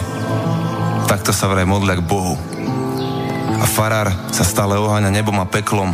Takto 1.04 1.36
sa 1.36 1.52
vraj 1.52 1.68
modlia 1.68 2.00
k 2.00 2.08
Bohu. 2.08 2.40
A 3.60 3.68
farár 3.68 4.08
sa 4.32 4.48
stále 4.48 4.80
oháňa 4.80 5.12
nebom 5.12 5.36
a 5.36 5.44
peklom 5.44 5.92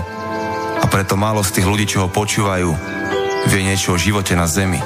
a 0.78 0.86
preto 0.86 1.18
málo 1.18 1.42
z 1.42 1.58
tých 1.58 1.66
ľudí, 1.66 1.90
čo 1.90 2.06
ho 2.06 2.14
počúvajú, 2.14 2.70
vie 3.50 3.62
niečo 3.66 3.98
o 3.98 3.98
živote 3.98 4.38
na 4.38 4.46
zemi. 4.46 4.78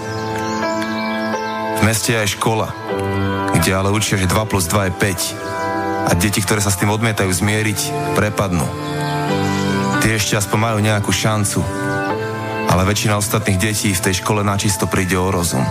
V 1.76 1.82
meste 1.84 2.16
je 2.16 2.24
aj 2.24 2.40
škola, 2.40 2.72
kde 3.52 3.76
ale 3.76 3.92
učia, 3.92 4.16
že 4.16 4.24
2 4.24 4.48
plus 4.48 4.64
2 4.72 4.88
je 4.88 4.94
5 6.08 6.08
a 6.08 6.12
deti, 6.16 6.40
ktoré 6.40 6.64
sa 6.64 6.72
s 6.72 6.80
tým 6.80 6.88
odmietajú 6.88 7.28
zmieriť, 7.28 8.16
prepadnú. 8.16 8.64
Tie 10.00 10.16
ešte 10.16 10.40
aspoň 10.40 10.56
majú 10.72 10.80
nejakú 10.80 11.12
šancu, 11.12 11.60
ale 12.72 12.88
väčšina 12.88 13.20
ostatných 13.20 13.60
detí 13.60 13.92
v 13.92 14.04
tej 14.08 14.24
škole 14.24 14.40
načisto 14.40 14.88
príde 14.88 15.20
o 15.20 15.28
rozum. 15.28 15.68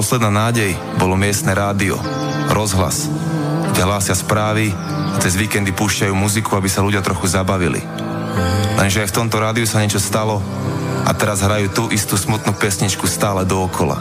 Posledná 0.00 0.32
nádej 0.32 0.80
bolo 0.96 1.12
miestne 1.12 1.52
rádio, 1.52 2.00
rozhlas, 2.48 3.04
kde 3.68 3.84
hlásia 3.84 4.16
správy 4.16 4.72
a 5.12 5.20
cez 5.20 5.36
víkendy 5.36 5.76
púšťajú 5.76 6.16
muziku, 6.16 6.56
aby 6.56 6.72
sa 6.72 6.80
ľudia 6.80 7.04
trochu 7.04 7.28
zabavili. 7.28 7.84
Lenže 8.80 9.04
aj 9.04 9.12
v 9.12 9.16
tomto 9.20 9.36
rádiu 9.36 9.68
sa 9.68 9.84
niečo 9.84 10.00
stalo 10.00 10.40
a 11.04 11.12
teraz 11.12 11.44
hrajú 11.44 11.68
tú 11.76 11.82
istú 11.92 12.16
smutnú 12.16 12.56
pesničku 12.56 13.04
stále 13.04 13.44
dookola. 13.44 14.00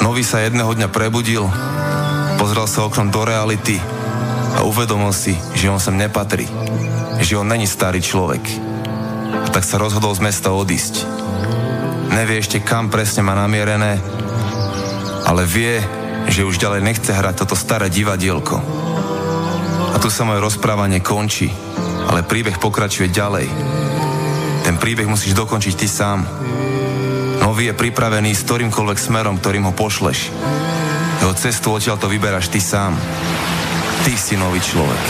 Nový 0.00 0.24
sa 0.24 0.40
jedného 0.40 0.72
dňa 0.72 0.88
prebudil, 0.88 1.44
pozrel 2.40 2.64
sa 2.72 2.88
oknom 2.88 3.12
do 3.12 3.20
reality 3.20 3.76
a 4.56 4.64
uvedomil 4.64 5.12
si, 5.12 5.36
že 5.52 5.68
on 5.68 5.76
sem 5.76 5.92
nepatrí, 5.92 6.48
že 7.20 7.36
on 7.36 7.44
není 7.44 7.68
starý 7.68 8.00
človek. 8.00 8.40
A 9.44 9.52
tak 9.52 9.68
sa 9.68 9.76
rozhodol 9.76 10.16
z 10.16 10.24
mesta 10.24 10.56
odísť. 10.56 11.04
Nevie 12.16 12.40
ešte 12.40 12.64
kam 12.64 12.88
presne 12.88 13.20
má 13.20 13.36
namierené, 13.36 14.00
ale 15.28 15.44
vie, 15.44 15.84
že 16.32 16.48
už 16.48 16.56
ďalej 16.56 16.80
nechce 16.80 17.12
hrať 17.12 17.44
toto 17.44 17.52
staré 17.52 17.92
divadielko. 17.92 18.56
A 19.92 20.00
tu 20.00 20.08
sa 20.08 20.24
moje 20.24 20.40
rozprávanie 20.40 21.04
končí, 21.04 21.52
ale 22.08 22.24
príbeh 22.24 22.56
pokračuje 22.56 23.12
ďalej. 23.12 23.52
Ten 24.64 24.80
príbeh 24.80 25.04
musíš 25.04 25.36
dokončiť 25.36 25.74
ty 25.76 25.84
sám. 25.84 26.24
Nový 27.44 27.68
je 27.68 27.76
pripravený 27.76 28.32
s 28.32 28.48
ktorýmkoľvek 28.48 28.96
smerom, 28.96 29.36
ktorým 29.36 29.68
ho 29.68 29.76
pošleš. 29.76 30.32
Jeho 31.20 31.36
cestu 31.36 31.76
odtiaľ 31.76 32.00
to 32.00 32.08
vyberáš 32.08 32.48
ty 32.48 32.64
sám. 32.64 32.96
Ty 34.08 34.12
si 34.16 34.40
nový 34.40 34.64
človek. 34.64 35.04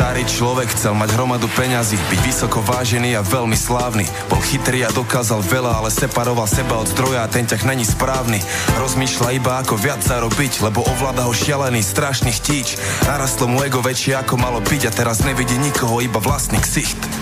Starý 0.00 0.24
človek 0.24 0.72
chcel 0.72 0.96
mať 0.96 1.12
hromadu 1.12 1.44
peňazí, 1.52 2.00
byť 2.08 2.20
vysoko 2.24 2.64
vážený 2.64 3.20
a 3.20 3.20
veľmi 3.20 3.52
slávny. 3.52 4.08
Bol 4.32 4.40
chytrý 4.40 4.80
a 4.80 4.88
dokázal 4.96 5.44
veľa, 5.44 5.76
ale 5.76 5.92
separoval 5.92 6.48
seba 6.48 6.80
od 6.80 6.88
zdroja 6.88 7.20
a 7.20 7.28
ten 7.28 7.44
ťah 7.44 7.68
není 7.68 7.84
správny. 7.84 8.40
Rozmýšľa 8.80 9.36
iba 9.36 9.60
ako 9.60 9.76
viac 9.76 10.00
zarobiť, 10.00 10.64
lebo 10.64 10.80
ovláda 10.88 11.28
ho 11.28 11.36
šialený, 11.36 11.84
strašný 11.84 12.32
chtíč. 12.32 12.80
Narastlo 13.04 13.44
mu 13.52 13.60
ego 13.60 13.84
väčšie 13.84 14.16
ako 14.16 14.40
malo 14.40 14.64
byť 14.64 14.88
a 14.88 14.94
teraz 15.04 15.20
nevidí 15.20 15.60
nikoho, 15.60 16.00
iba 16.00 16.16
vlastný 16.16 16.56
ksicht. 16.64 17.19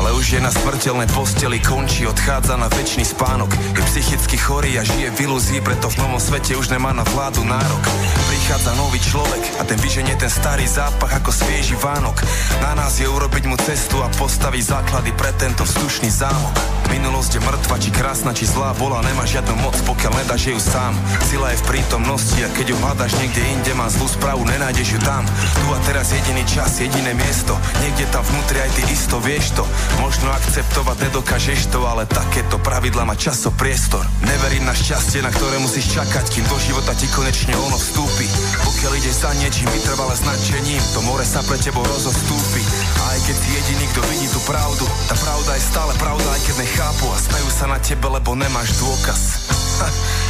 Ale 0.00 0.16
už 0.16 0.32
je 0.32 0.40
na 0.40 0.48
smrteľnej 0.48 1.12
posteli, 1.12 1.60
končí, 1.60 2.08
odchádza 2.08 2.56
na 2.56 2.72
väčší 2.72 3.04
spánok. 3.04 3.52
Je 3.76 3.84
psychicky 3.84 4.40
chorý 4.40 4.80
a 4.80 4.82
žije 4.82 5.12
v 5.12 5.28
ilúzii, 5.28 5.60
preto 5.60 5.92
v 5.92 6.00
novom 6.00 6.16
svete 6.16 6.56
už 6.56 6.72
nemá 6.72 6.96
na 6.96 7.04
vládu 7.04 7.44
nárok. 7.44 7.84
Prichádza 8.32 8.72
nový 8.80 8.96
človek 8.96 9.60
a 9.60 9.62
ten 9.68 9.76
vyženie 9.76 10.16
ten 10.16 10.32
starý 10.32 10.64
zápach 10.64 11.20
ako 11.20 11.28
svieži 11.28 11.76
Vánok. 11.76 12.16
Na 12.64 12.72
nás 12.72 12.96
je 12.96 13.04
urobiť 13.04 13.44
mu 13.44 13.60
cestu 13.60 14.00
a 14.00 14.08
postaviť 14.16 14.72
základy 14.72 15.12
pre 15.20 15.36
tento 15.36 15.68
vzdušný 15.68 16.08
zámok. 16.08 16.56
Minulosť 16.90 17.38
je 17.38 17.46
mŕtva, 17.46 17.76
či 17.78 17.90
krásna, 17.94 18.34
či 18.34 18.50
zlá 18.50 18.74
bola, 18.74 19.04
nemá 19.06 19.22
žiadnu 19.22 19.54
moc, 19.62 19.76
pokiaľ 19.86 20.12
nedáš 20.16 20.50
ju 20.50 20.58
sám. 20.58 20.96
Sila 21.30 21.54
je 21.54 21.60
v 21.62 21.66
prítomnosti 21.70 22.40
a 22.42 22.50
keď 22.50 22.74
ju 22.74 22.76
hľadaš 22.82 23.12
niekde 23.22 23.42
inde, 23.46 23.72
má 23.78 23.86
zlú 23.86 24.10
správu, 24.10 24.42
nenájdeš 24.48 24.98
ju 24.98 25.00
tam. 25.06 25.22
Tu 25.28 25.66
a 25.70 25.78
teraz 25.86 26.10
jediný 26.10 26.42
čas, 26.50 26.82
jediné 26.82 27.14
miesto, 27.14 27.54
niekde 27.78 28.10
tam 28.10 28.26
vnútri 28.26 28.58
aj 28.58 28.70
ty 28.74 28.82
isto 28.90 29.22
vieš 29.22 29.54
to. 29.54 29.62
Možno 29.98 30.30
akceptovať 30.30 31.10
nedokážeš 31.10 31.74
to, 31.74 31.82
ale 31.82 32.06
takéto 32.06 32.62
pravidla 32.62 33.02
má 33.02 33.18
časo 33.18 33.50
priestor. 33.50 34.06
Neverím 34.22 34.68
na 34.68 34.74
šťastie, 34.76 35.26
na 35.26 35.34
ktoré 35.34 35.58
musíš 35.58 35.90
čakať, 35.98 36.24
kým 36.30 36.46
do 36.46 36.56
života 36.62 36.94
ti 36.94 37.10
konečne 37.10 37.58
ono 37.58 37.74
vstúpi. 37.74 38.30
Pokiaľ 38.62 38.92
ideš 39.02 39.26
za 39.26 39.34
niečím 39.42 39.66
vytrvale 39.74 40.14
značením, 40.14 40.82
to 40.94 41.02
more 41.02 41.26
sa 41.26 41.42
pre 41.42 41.58
tebou 41.58 41.82
rozostúpi. 41.82 42.62
Aj 43.08 43.18
keď 43.24 43.36
jediný, 43.40 43.84
kto 43.96 44.00
vidí 44.12 44.28
tú 44.28 44.40
pravdu, 44.44 44.84
tá 45.08 45.16
pravda 45.16 45.56
je 45.56 45.62
stále 45.64 45.92
pravda, 45.96 46.28
aj 46.36 46.42
keď 46.44 46.54
nechápu 46.60 47.06
a 47.08 47.16
smejú 47.16 47.48
sa 47.48 47.66
na 47.70 47.78
tebe, 47.80 48.06
lebo 48.12 48.36
nemáš 48.36 48.76
dôkaz. 48.76 49.22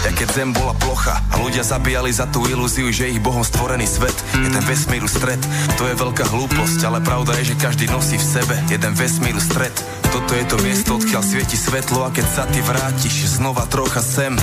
Ja 0.07 0.15
keď 0.15 0.29
zem 0.31 0.51
bola 0.55 0.73
plocha 0.79 1.19
a 1.29 1.35
ľudia 1.43 1.67
zabíjali 1.67 2.15
za 2.15 2.31
tú 2.31 2.47
ilúziu, 2.47 2.89
že 2.95 3.11
ich 3.11 3.19
Bohom 3.21 3.43
stvorený 3.43 3.85
svet 3.85 4.15
je 4.39 4.49
ten 4.49 4.65
vesmíru 4.65 5.11
stred. 5.11 5.43
To 5.77 5.91
je 5.91 5.99
veľká 5.99 6.25
hlúposť, 6.31 6.81
ale 6.87 7.03
pravda 7.03 7.35
je, 7.43 7.53
že 7.53 7.61
každý 7.61 7.91
nosí 7.91 8.17
v 8.17 8.25
sebe 8.25 8.55
jeden 8.71 8.95
vesmíru 8.95 9.43
stred. 9.43 9.75
Toto 10.15 10.33
je 10.33 10.45
to 10.47 10.57
miesto, 10.63 10.97
odkiaľ 10.97 11.23
svieti 11.27 11.59
svetlo 11.59 12.07
a 12.07 12.15
keď 12.15 12.27
sa 12.31 12.47
ty 12.49 12.63
vrátiš 12.63 13.43
znova 13.43 13.67
trocha 13.69 14.01
sem, 14.01 14.39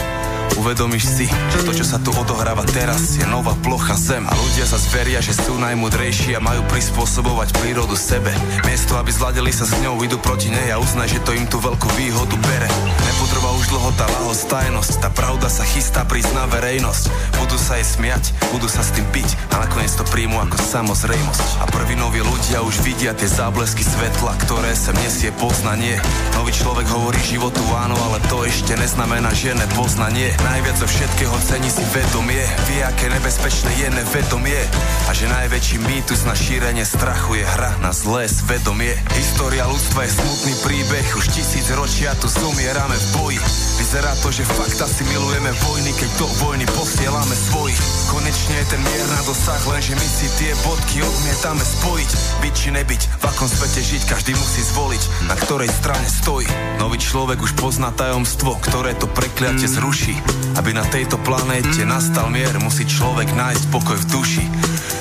Uvedomíš 0.57 1.05
si, 1.05 1.25
že 1.29 1.61
to, 1.61 1.69
čo 1.69 1.85
sa 1.85 2.01
tu 2.01 2.09
odohráva 2.17 2.65
teraz, 2.65 3.13
je 3.13 3.25
nová 3.29 3.53
plocha 3.61 3.93
zem 3.93 4.25
a 4.25 4.33
ľudia 4.33 4.65
sa 4.65 4.81
zveria, 4.81 5.21
že 5.21 5.37
sú 5.37 5.53
najmudrejší 5.61 6.33
a 6.33 6.41
majú 6.41 6.65
prispôsobovať 6.65 7.53
prírodu 7.61 7.93
sebe. 7.93 8.33
Miesto, 8.65 8.97
aby 8.97 9.13
zladili 9.13 9.53
sa 9.53 9.69
s 9.69 9.77
ňou, 9.85 10.01
idú 10.01 10.17
proti 10.17 10.49
nej 10.49 10.73
a 10.73 10.81
uznaj, 10.81 11.13
že 11.13 11.21
to 11.21 11.37
im 11.37 11.45
tú 11.45 11.61
veľkú 11.61 11.85
výhodu 11.93 12.33
bere. 12.41 12.65
Nepotrvá 13.05 13.49
už 13.53 13.65
dlho 13.69 13.91
tá 14.01 14.05
lahostajnosť, 14.09 14.91
tá 14.97 15.09
pravda 15.13 15.45
sa 15.45 15.61
chystá 15.61 16.01
prísť 16.09 16.33
na 16.33 16.49
verejnosť. 16.49 17.05
Budú 17.37 17.57
sa 17.61 17.77
jej 17.77 17.85
smiať, 17.85 18.33
budú 18.49 18.65
sa 18.65 18.81
s 18.81 18.97
tým 18.97 19.05
piť 19.13 19.29
a 19.53 19.61
nakoniec 19.61 19.93
to 19.93 20.09
príjmu 20.09 20.41
ako 20.41 20.57
samozrejmosť. 20.57 21.61
A 21.61 21.69
prví 21.69 21.93
noví 21.93 22.25
ľudia 22.25 22.65
už 22.65 22.81
vidia 22.81 23.13
tie 23.13 23.29
záblesky 23.29 23.85
svetla, 23.85 24.33
ktoré 24.49 24.73
sem 24.73 24.97
nesie 25.05 25.29
poznanie. 25.37 26.01
Nový 26.33 26.49
človek 26.49 26.89
hovorí 26.89 27.21
životu 27.21 27.61
áno, 27.77 27.93
ale 28.09 28.17
to 28.25 28.41
ešte 28.41 28.73
neznamená, 28.73 29.29
že 29.37 29.53
nepoznanie. 29.53 30.33
Najviac 30.47 30.79
zo 30.79 30.87
všetkého 30.87 31.35
cení 31.43 31.67
si 31.67 31.83
vedomie. 31.91 32.39
Vie, 32.71 32.79
aké 32.79 33.11
nebezpečné 33.11 33.67
je 33.83 33.87
nevedomie. 33.91 34.61
A 35.07 35.11
že 35.11 35.27
najväčší 35.27 35.83
mýtus 35.83 36.23
na 36.23 36.31
šírenie 36.39 36.87
strachu 36.87 37.43
je 37.43 37.45
hra 37.45 37.75
na 37.83 37.91
zlé 37.91 38.31
svedomie. 38.31 38.95
História 39.11 39.67
ľudstva 39.67 40.07
je 40.07 40.15
smutný 40.15 40.53
príbeh. 40.63 41.07
Už 41.19 41.27
tisíc 41.35 41.67
ročia 41.75 42.15
tu 42.23 42.31
zomierame 42.31 42.95
v 42.95 43.07
boji. 43.19 43.39
Vyzerá 43.77 44.09
to, 44.19 44.33
že 44.33 44.41
fakt 44.43 44.81
asi 44.81 45.05
milujeme 45.05 45.53
vojny 45.69 45.93
Keď 45.93 46.09
do 46.17 46.27
vojny 46.41 46.65
posielame 46.65 47.31
svojich 47.37 47.77
Konečne 48.09 48.57
je 48.59 48.73
ten 48.73 48.81
mier 48.81 49.05
na 49.13 49.21
dosah 49.21 49.61
Lenže 49.69 49.93
my 49.93 50.07
si 50.09 50.27
tie 50.41 50.51
bodky 50.65 51.05
odmietame 51.05 51.61
spojiť. 51.61 52.09
Byť 52.41 52.53
či 52.57 52.69
nebyť, 52.73 53.01
v 53.21 53.23
akom 53.29 53.45
svete 53.45 53.79
žiť 53.85 54.01
Každý 54.09 54.33
musí 54.33 54.65
zvoliť, 54.65 55.29
na 55.29 55.37
ktorej 55.37 55.69
strane 55.69 56.09
stojí. 56.09 56.49
Nový 56.81 56.97
človek 56.97 57.37
už 57.37 57.53
pozná 57.53 57.93
tajomstvo 57.93 58.57
Ktoré 58.65 58.97
to 58.97 59.05
prekliate 59.05 59.69
zruší 59.69 60.17
aby 60.57 60.73
na 60.73 60.85
tejto 60.87 61.21
planéte 61.21 61.85
nastal 61.85 62.27
mier, 62.33 62.53
musí 62.57 62.83
človek 62.83 63.31
nájsť 63.33 63.63
pokoj 63.69 63.97
v 63.97 64.05
duši. 64.09 64.45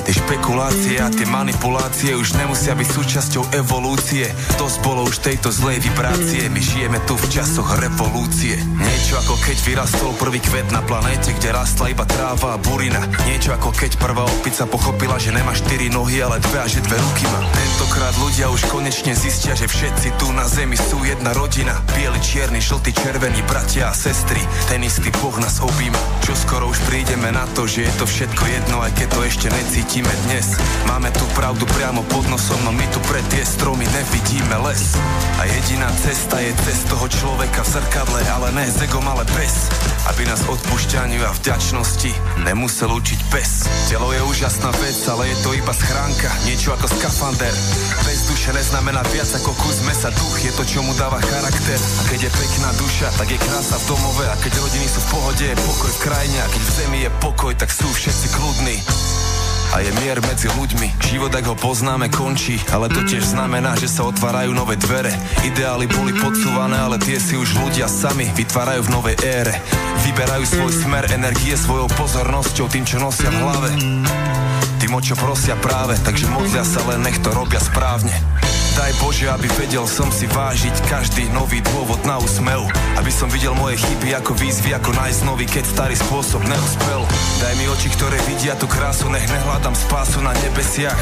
Tie 0.06 0.22
špekulácie 0.22 1.02
a 1.02 1.10
tie 1.10 1.26
manipulácie 1.26 2.14
už 2.14 2.38
nemusia 2.38 2.78
byť 2.78 2.88
súčasťou 2.94 3.58
evolúcie. 3.58 4.30
To 4.54 4.70
bolo 4.86 5.02
už 5.02 5.18
tejto 5.18 5.50
zlej 5.50 5.82
vibrácie. 5.82 6.46
My 6.46 6.62
žijeme 6.62 7.02
tu 7.10 7.18
v 7.18 7.26
časoch 7.26 7.74
revolúcie. 7.74 8.54
Niečo 8.78 9.18
ako 9.18 9.34
keď 9.42 9.56
vyrastol 9.66 10.14
prvý 10.14 10.38
kvet 10.38 10.70
na 10.70 10.78
planéte, 10.86 11.34
kde 11.34 11.50
rastla 11.50 11.90
iba 11.90 12.06
tráva 12.06 12.54
a 12.54 12.62
burina. 12.62 13.02
Niečo 13.26 13.50
ako 13.50 13.74
keď 13.74 13.98
prvá 13.98 14.22
opica 14.22 14.62
pochopila, 14.70 15.18
že 15.18 15.34
nemá 15.34 15.50
štyri 15.58 15.90
nohy, 15.90 16.22
ale 16.22 16.38
dve 16.38 16.58
a 16.62 16.70
že 16.70 16.86
dve 16.86 17.02
ruky 17.02 17.26
má. 17.26 17.42
Tentokrát 17.50 18.14
ľudia 18.22 18.46
už 18.54 18.62
konečne 18.70 19.10
zistia, 19.18 19.58
že 19.58 19.66
všetci 19.66 20.22
tu 20.22 20.30
na 20.30 20.46
zemi 20.46 20.78
sú 20.78 21.02
jedna 21.02 21.34
rodina. 21.34 21.82
Bieli, 21.98 22.22
čierny, 22.22 22.62
žltý, 22.62 22.94
červený, 22.94 23.42
bratia 23.50 23.90
a 23.90 23.94
sestry. 23.98 24.38
Ten 24.70 24.86
istý 24.86 25.10
boh 25.18 25.34
nás 25.42 25.58
objíma. 25.58 25.98
Čo 26.22 26.38
skoro 26.38 26.70
už 26.70 26.78
prídeme 26.86 27.34
na 27.34 27.42
to, 27.58 27.66
že 27.66 27.90
je 27.90 27.92
to 27.98 28.06
všetko 28.06 28.42
jedno, 28.46 28.86
aj 28.86 28.94
keď 28.94 29.08
to 29.10 29.20
ešte 29.26 29.46
necíti 29.50 29.95
cítime 29.96 30.12
dnes. 30.28 30.60
Máme 30.92 31.08
tu 31.08 31.24
pravdu 31.32 31.64
priamo 31.72 32.04
pod 32.12 32.28
nosom, 32.28 32.60
no 32.68 32.72
my 32.76 32.84
tu 32.92 33.00
pre 33.08 33.16
tie 33.32 33.40
stromy 33.40 33.88
nevidíme 33.96 34.60
les. 34.68 34.92
A 35.40 35.48
jediná 35.48 35.88
cesta 36.04 36.36
je 36.36 36.52
cez 36.68 36.84
toho 36.84 37.08
človeka 37.08 37.64
v 37.64 37.80
zrkadle, 37.80 38.20
ale 38.28 38.52
ne 38.52 38.68
s 38.68 38.76
egom, 38.84 39.08
ale 39.08 39.24
bez 39.32 39.72
Aby 40.12 40.28
nás 40.28 40.44
odpušťaniu 40.52 41.24
a 41.24 41.32
vďačnosti 41.32 42.12
nemusel 42.44 42.92
učiť 42.92 43.20
pes. 43.32 43.64
Telo 43.88 44.12
je 44.12 44.20
úžasná 44.20 44.68
vec, 44.84 45.00
ale 45.08 45.32
je 45.32 45.36
to 45.40 45.56
iba 45.56 45.72
schránka, 45.72 46.28
niečo 46.44 46.76
ako 46.76 46.92
skafander. 46.92 47.56
Bez 48.04 48.28
duše 48.28 48.52
neznamená 48.52 49.00
viac 49.16 49.32
ako 49.32 49.56
kus 49.64 49.80
mesa, 49.88 50.12
duch 50.12 50.44
je 50.44 50.52
to, 50.60 50.64
čo 50.76 50.84
mu 50.84 50.92
dáva 51.00 51.24
charakter. 51.24 51.80
A 51.80 52.02
keď 52.12 52.28
je 52.28 52.36
pekná 52.36 52.68
duša, 52.76 53.08
tak 53.16 53.32
je 53.32 53.40
krása 53.40 53.80
v 53.80 53.96
domove. 53.96 54.28
A 54.28 54.36
keď 54.44 54.60
rodiny 54.60 54.92
sú 54.92 55.00
v 55.00 55.08
pohode, 55.16 55.44
je 55.48 55.56
pokoj 55.56 55.88
v 55.88 56.02
krajine. 56.04 56.38
A 56.44 56.48
keď 56.52 56.62
v 56.68 56.72
zemi 56.84 56.98
je 57.00 57.10
pokoj, 57.24 57.52
tak 57.56 57.72
sú 57.72 57.88
všetci 57.88 58.26
kľudní 58.36 58.76
a 59.72 59.82
je 59.82 59.90
mier 60.02 60.18
medzi 60.22 60.46
ľuďmi. 60.52 61.00
Život, 61.02 61.32
ak 61.34 61.44
ho 61.50 61.56
poznáme, 61.58 62.10
končí, 62.12 62.60
ale 62.70 62.86
to 62.92 63.02
tiež 63.02 63.34
znamená, 63.34 63.74
že 63.78 63.90
sa 63.90 64.06
otvárajú 64.06 64.54
nové 64.54 64.78
dvere. 64.78 65.10
Ideály 65.42 65.86
boli 65.90 66.12
podsúvané, 66.14 66.78
ale 66.78 67.00
tie 67.02 67.18
si 67.18 67.34
už 67.34 67.58
ľudia 67.58 67.90
sami 67.90 68.30
vytvárajú 68.34 68.86
v 68.86 68.92
novej 68.92 69.16
ére. 69.22 69.54
Vyberajú 70.06 70.44
svoj 70.46 70.72
smer 70.86 71.04
energie 71.10 71.58
svojou 71.58 71.90
pozornosťou, 71.94 72.66
tým, 72.70 72.84
čo 72.86 73.02
nosia 73.02 73.30
v 73.32 73.38
hlave. 73.42 73.68
Tým, 74.76 74.92
o 74.92 75.00
čo 75.00 75.16
prosia 75.18 75.56
práve, 75.58 75.96
takže 76.04 76.30
modlia 76.30 76.62
sa 76.62 76.84
len, 76.86 77.02
nech 77.02 77.18
to 77.18 77.32
robia 77.32 77.58
správne. 77.58 78.12
Daj 78.76 78.92
Bože, 79.00 79.24
aby 79.32 79.48
vedel 79.56 79.88
som 79.88 80.12
si 80.12 80.28
vážiť 80.28 80.84
každý 80.92 81.32
nový 81.32 81.64
dôvod 81.64 81.96
na 82.04 82.20
úsmev. 82.20 82.68
Aby 83.00 83.08
som 83.08 83.24
videl 83.32 83.56
moje 83.56 83.80
chyby 83.80 84.12
ako 84.20 84.36
výzvy, 84.36 84.76
ako 84.76 84.92
nájsť 84.92 85.20
nový, 85.24 85.48
keď 85.48 85.64
starý 85.64 85.96
spôsob 85.96 86.44
neúspel. 86.44 87.00
Daj 87.40 87.56
mi 87.56 87.72
oči, 87.72 87.88
ktoré 87.96 88.20
vidia 88.28 88.52
tú 88.60 88.68
krásu, 88.68 89.08
nech 89.08 89.24
nehľadám 89.32 89.72
spásu 89.72 90.20
na 90.20 90.36
nebesiach 90.44 91.00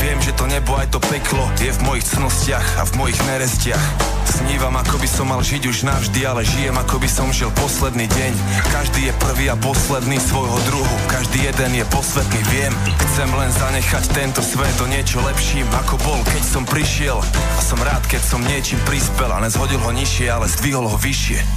Viem, 0.00 0.18
že 0.20 0.32
to 0.36 0.44
nebo 0.44 0.76
aj 0.76 0.92
to 0.92 1.00
peklo 1.00 1.44
je 1.56 1.72
v 1.72 1.80
mojich 1.84 2.04
cnostiach 2.04 2.80
a 2.80 2.82
v 2.84 2.92
mojich 3.00 3.20
nerestiach. 3.24 3.84
Snívam, 4.26 4.74
ako 4.76 5.00
by 5.00 5.08
som 5.08 5.26
mal 5.32 5.40
žiť 5.40 5.62
už 5.64 5.88
navždy, 5.88 6.20
ale 6.26 6.44
žijem, 6.44 6.76
ako 6.76 7.00
by 7.00 7.08
som 7.08 7.32
žil 7.32 7.48
posledný 7.56 8.04
deň. 8.10 8.32
Každý 8.74 9.08
je 9.08 9.14
prvý 9.22 9.46
a 9.48 9.56
posledný 9.56 10.20
svojho 10.20 10.58
druhu, 10.68 10.96
každý 11.08 11.48
jeden 11.48 11.80
je 11.80 11.84
posvetný, 11.88 12.40
viem. 12.52 12.74
Chcem 13.08 13.30
len 13.32 13.48
zanechať 13.48 14.04
tento 14.12 14.42
svet 14.44 14.76
o 14.82 14.86
niečo 14.90 15.24
lepším, 15.24 15.64
ako 15.72 15.96
bol, 16.04 16.20
keď 16.28 16.42
som 16.44 16.68
prišiel. 16.68 17.16
A 17.56 17.60
som 17.64 17.80
rád, 17.80 18.04
keď 18.10 18.20
som 18.20 18.44
niečím 18.44 18.82
prispel 18.84 19.32
a 19.32 19.40
nezhodil 19.40 19.80
ho 19.80 19.90
nižšie, 19.94 20.28
ale 20.28 20.50
zdvihol 20.50 20.84
ho 20.84 20.98
vyššie. 21.00 21.55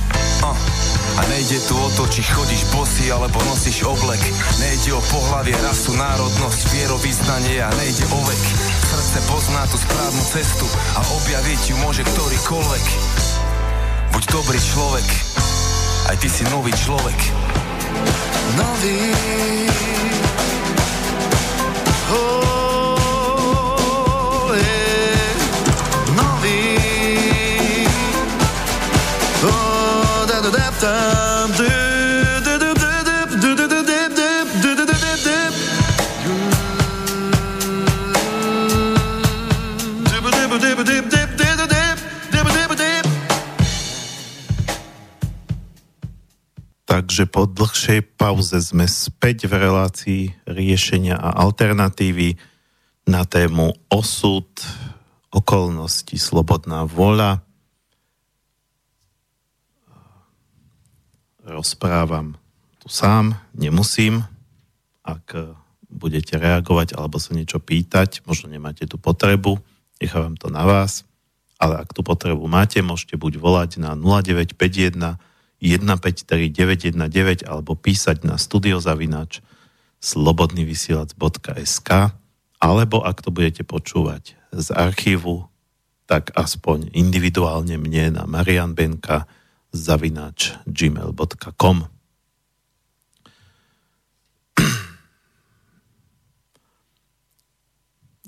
A 1.20 1.22
nejde 1.28 1.60
tu 1.68 1.76
o 1.76 1.90
to, 2.00 2.08
či 2.08 2.24
chodíš 2.24 2.64
bosy 2.72 3.12
alebo 3.12 3.44
nosíš 3.44 3.84
oblek. 3.84 4.24
Nejde 4.64 4.96
o 4.96 5.02
pohlavie, 5.12 5.52
rasu, 5.60 5.92
národnosť, 5.92 6.60
vierovýznanie 6.72 7.60
a 7.60 7.68
nejde 7.76 8.08
o 8.08 8.20
vek. 8.24 8.44
Srdce 8.88 9.20
pozná 9.28 9.68
tú 9.68 9.76
správnu 9.76 10.24
cestu 10.24 10.64
a 10.96 11.04
objaviť 11.04 11.62
ju 11.70 11.76
môže 11.84 12.08
ktorýkoľvek. 12.08 12.86
Buď 14.16 14.24
dobrý 14.32 14.60
človek, 14.64 15.04
aj 16.08 16.16
ty 16.24 16.32
si 16.32 16.48
nový 16.48 16.72
človek. 16.72 17.20
Nový. 18.56 19.12
Oh, 22.10 23.36
yeah. 24.56 26.16
Nový. 26.16 26.79
Takže 46.90 47.30
po 47.30 47.46
dlhšej 47.46 48.02
pauze 48.18 48.58
sme 48.64 48.90
späť 48.90 49.46
v 49.46 49.54
relácii 49.62 50.24
riešenia 50.50 51.20
a 51.20 51.36
alternatívy 51.42 52.40
na 53.06 53.28
tému 53.30 53.78
osud, 53.92 54.48
okolnosti, 55.30 56.18
slobodná 56.18 56.88
vôľa. 56.90 57.49
Rozprávam 61.50 62.38
tu 62.78 62.94
sám, 62.94 63.34
nemusím. 63.58 64.22
Ak 65.02 65.34
budete 65.90 66.38
reagovať 66.38 66.94
alebo 66.94 67.18
sa 67.18 67.34
niečo 67.34 67.58
pýtať, 67.58 68.22
možno 68.30 68.54
nemáte 68.54 68.86
tú 68.86 69.02
potrebu, 69.02 69.58
nechávam 69.98 70.38
to 70.38 70.54
na 70.54 70.62
vás, 70.62 71.10
ale 71.58 71.82
ak 71.82 71.90
tú 71.98 72.06
potrebu 72.06 72.46
máte, 72.46 72.86
môžete 72.86 73.18
buď 73.18 73.42
volať 73.42 73.82
na 73.82 73.98
0951 73.98 75.18
153919 75.60 76.96
alebo 77.44 77.76
písať 77.76 78.24
na 78.24 78.40
studiozavinač 78.40 79.44
slobodnyvysielac.sk 80.00 81.90
alebo 82.62 83.04
ak 83.04 83.18
to 83.20 83.34
budete 83.34 83.68
počúvať 83.68 84.40
z 84.56 84.68
archívu, 84.72 85.50
tak 86.08 86.32
aspoň 86.38 86.96
individuálne 86.96 87.76
mne 87.76 88.22
na 88.22 88.24
marianbenka 88.24 89.28
zavinač 89.72 90.58
gmail.com 90.66 92.00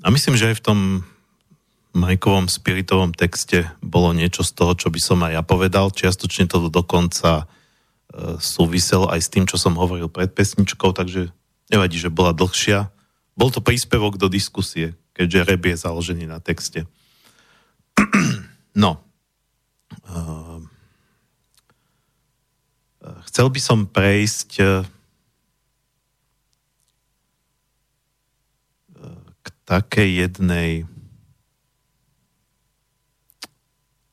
A 0.02 0.10
myslím, 0.10 0.34
že 0.34 0.50
aj 0.50 0.58
v 0.58 0.64
tom 0.66 0.78
Majkovom 1.94 2.50
spiritovom 2.50 3.14
texte 3.14 3.70
bolo 3.78 4.10
niečo 4.10 4.42
z 4.42 4.50
toho, 4.56 4.72
čo 4.74 4.88
by 4.90 5.00
som 5.00 5.22
aj 5.22 5.32
ja 5.38 5.42
povedal. 5.46 5.94
Čiastočne 5.94 6.50
to 6.50 6.72
dokonca 6.72 7.44
e, 7.44 8.40
súviselo 8.40 9.06
aj 9.12 9.20
s 9.22 9.28
tým, 9.30 9.44
čo 9.46 9.60
som 9.60 9.78
hovoril 9.78 10.10
pred 10.10 10.32
pesničkou, 10.32 10.90
takže 10.90 11.30
nevadí, 11.70 12.00
že 12.00 12.10
bola 12.10 12.34
dlhšia. 12.34 12.90
Bol 13.38 13.54
to 13.54 13.62
príspevok 13.62 14.18
do 14.18 14.26
diskusie, 14.26 14.98
keďže 15.14 15.46
rep 15.46 15.62
je 15.68 15.76
založený 15.78 16.24
na 16.26 16.42
texte. 16.42 16.88
no. 18.82 19.04
E, 20.08 20.16
chcel 23.02 23.50
by 23.50 23.60
som 23.60 23.90
prejsť 23.90 24.50
e, 24.62 24.64
k 29.42 29.46
takej 29.66 30.10
jednej 30.26 30.86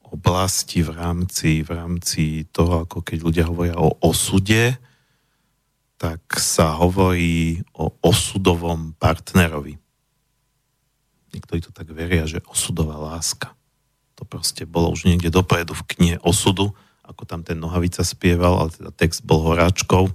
oblasti 0.10 0.82
v 0.82 0.90
rámci, 0.98 1.62
v 1.62 1.70
rámci 1.70 2.24
toho, 2.50 2.90
ako 2.90 3.06
keď 3.06 3.18
ľudia 3.22 3.46
hovoria 3.46 3.78
o 3.78 3.94
osude, 4.02 4.74
tak 6.02 6.22
sa 6.42 6.74
hovorí 6.82 7.62
o 7.78 7.94
osudovom 8.02 8.98
partnerovi. 8.98 9.78
Niektorí 11.30 11.60
to 11.62 11.70
tak 11.70 11.94
veria, 11.94 12.26
že 12.26 12.42
osudová 12.50 12.98
láska. 12.98 13.54
To 14.18 14.26
proste 14.26 14.66
bolo 14.66 14.90
už 14.90 15.06
niekde 15.06 15.30
dopredu 15.30 15.78
v 15.78 15.88
knihe 15.94 16.18
osudu, 16.26 16.74
ako 17.10 17.26
tam 17.26 17.42
ten 17.42 17.58
Nohavica 17.58 18.06
spieval, 18.06 18.62
ale 18.62 18.70
teda 18.70 18.94
text 18.94 19.26
bol 19.26 19.42
horáčkov. 19.42 20.14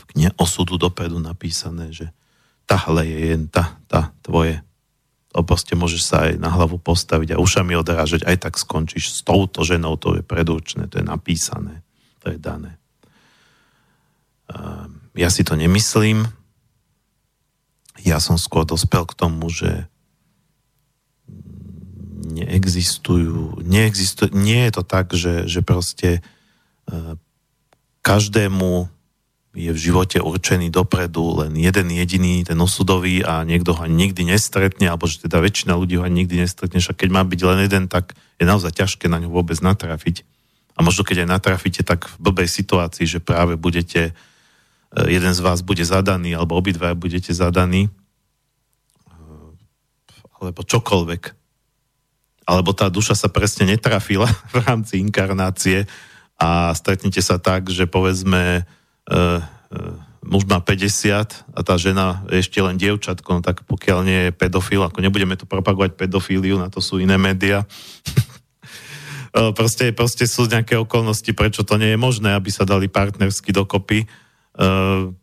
V 0.00 0.04
knihe 0.16 0.32
osudu 0.40 0.80
dopredu 0.80 1.20
napísané, 1.20 1.92
že 1.92 2.08
tahle 2.64 3.04
je 3.04 3.18
jen 3.36 3.44
tá, 3.52 3.76
tá 3.84 4.16
tvoje 4.24 4.64
to 5.30 5.46
proste 5.46 5.78
môžeš 5.78 6.02
sa 6.02 6.16
aj 6.26 6.42
na 6.42 6.50
hlavu 6.50 6.82
postaviť 6.82 7.34
a 7.34 7.40
ušami 7.42 7.78
odrážať, 7.78 8.26
aj 8.26 8.50
tak 8.50 8.54
skončíš 8.58 9.14
s 9.14 9.18
touto 9.22 9.62
ženou, 9.62 9.94
to 9.94 10.18
je 10.18 10.26
predurčené, 10.26 10.90
to 10.90 10.98
je 10.98 11.06
napísané, 11.06 11.86
to 12.18 12.34
je 12.34 12.38
dané. 12.38 12.74
Ja 15.14 15.30
si 15.30 15.46
to 15.46 15.54
nemyslím. 15.54 16.26
Ja 18.02 18.18
som 18.18 18.34
skôr 18.34 18.66
dospel 18.66 19.06
k 19.06 19.14
tomu, 19.14 19.46
že 19.54 19.86
neexistujú, 22.30 23.60
neexistujú 23.66 24.30
nie 24.32 24.66
je 24.68 24.72
to 24.78 24.82
tak, 24.86 25.10
že, 25.12 25.50
že 25.50 25.60
proste 25.66 26.22
e, 26.86 27.14
každému 28.00 28.88
je 29.50 29.70
v 29.74 29.82
živote 29.82 30.22
určený 30.22 30.70
dopredu 30.70 31.42
len 31.42 31.58
jeden 31.58 31.90
jediný, 31.90 32.46
ten 32.46 32.54
osudový 32.62 33.26
a 33.26 33.42
niekto 33.42 33.74
ho 33.74 33.82
nikdy 33.90 34.22
nestretne, 34.22 34.86
alebo 34.86 35.10
že 35.10 35.26
teda 35.26 35.42
väčšina 35.42 35.74
ľudí 35.74 35.98
ho 35.98 36.06
nikdy 36.06 36.46
nestretne, 36.46 36.78
však 36.78 37.02
keď 37.02 37.08
má 37.10 37.26
byť 37.26 37.40
len 37.42 37.58
jeden, 37.66 37.84
tak 37.90 38.14
je 38.38 38.46
naozaj 38.46 38.78
ťažké 38.78 39.10
na 39.10 39.18
ňo 39.18 39.34
vôbec 39.34 39.58
natrafiť. 39.58 40.22
A 40.78 40.86
možno 40.86 41.02
keď 41.02 41.26
aj 41.26 41.34
natrafíte, 41.34 41.82
tak 41.82 42.06
v 42.06 42.30
blbej 42.30 42.46
situácii, 42.46 43.10
že 43.10 43.18
práve 43.18 43.58
budete, 43.58 44.14
e, 44.94 45.10
jeden 45.10 45.34
z 45.34 45.42
vás 45.42 45.66
bude 45.66 45.82
zadaný, 45.82 46.38
alebo 46.38 46.54
obidva 46.54 46.94
budete 46.94 47.34
zadaní, 47.34 47.90
e, 47.90 47.92
alebo 50.38 50.62
čokoľvek. 50.62 51.39
Alebo 52.50 52.74
tá 52.74 52.90
duša 52.90 53.14
sa 53.14 53.30
presne 53.30 53.70
netrafila 53.70 54.26
v 54.54 54.56
rámci 54.66 54.98
inkarnácie 54.98 55.86
a 56.34 56.74
stretnete 56.74 57.22
sa 57.22 57.38
tak, 57.38 57.70
že 57.70 57.86
povedzme 57.86 58.66
uh, 58.66 59.38
muž 60.26 60.44
má 60.50 60.58
50 60.58 61.54
a 61.54 61.60
tá 61.62 61.74
žena 61.78 62.26
je 62.26 62.42
ešte 62.42 62.58
len 62.58 62.74
dievčatko, 62.74 63.38
no 63.38 63.40
tak 63.40 63.62
pokiaľ 63.64 63.98
nie 64.02 64.20
je 64.28 64.36
pedofil, 64.36 64.82
ako 64.82 64.98
nebudeme 64.98 65.38
tu 65.38 65.46
propagovať 65.46 65.94
pedofíliu, 65.94 66.58
na 66.58 66.72
to 66.72 66.82
sú 66.82 66.98
iné 66.98 67.14
médiá. 67.16 67.64
proste, 69.58 69.94
proste 69.94 70.26
sú 70.26 70.50
nejaké 70.50 70.74
okolnosti, 70.74 71.30
prečo 71.32 71.62
to 71.62 71.78
nie 71.78 71.94
je 71.94 71.98
možné, 72.00 72.34
aby 72.34 72.50
sa 72.50 72.66
dali 72.66 72.90
partnersky 72.90 73.54
dokopy. 73.54 74.04
Uh, 74.58 75.14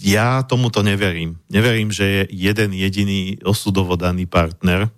ja 0.00 0.40
tomuto 0.48 0.80
neverím. 0.80 1.36
Neverím, 1.52 1.92
že 1.92 2.04
je 2.04 2.22
jeden 2.32 2.72
jediný 2.72 3.36
osudovodaný 3.44 4.24
partner. 4.24 4.88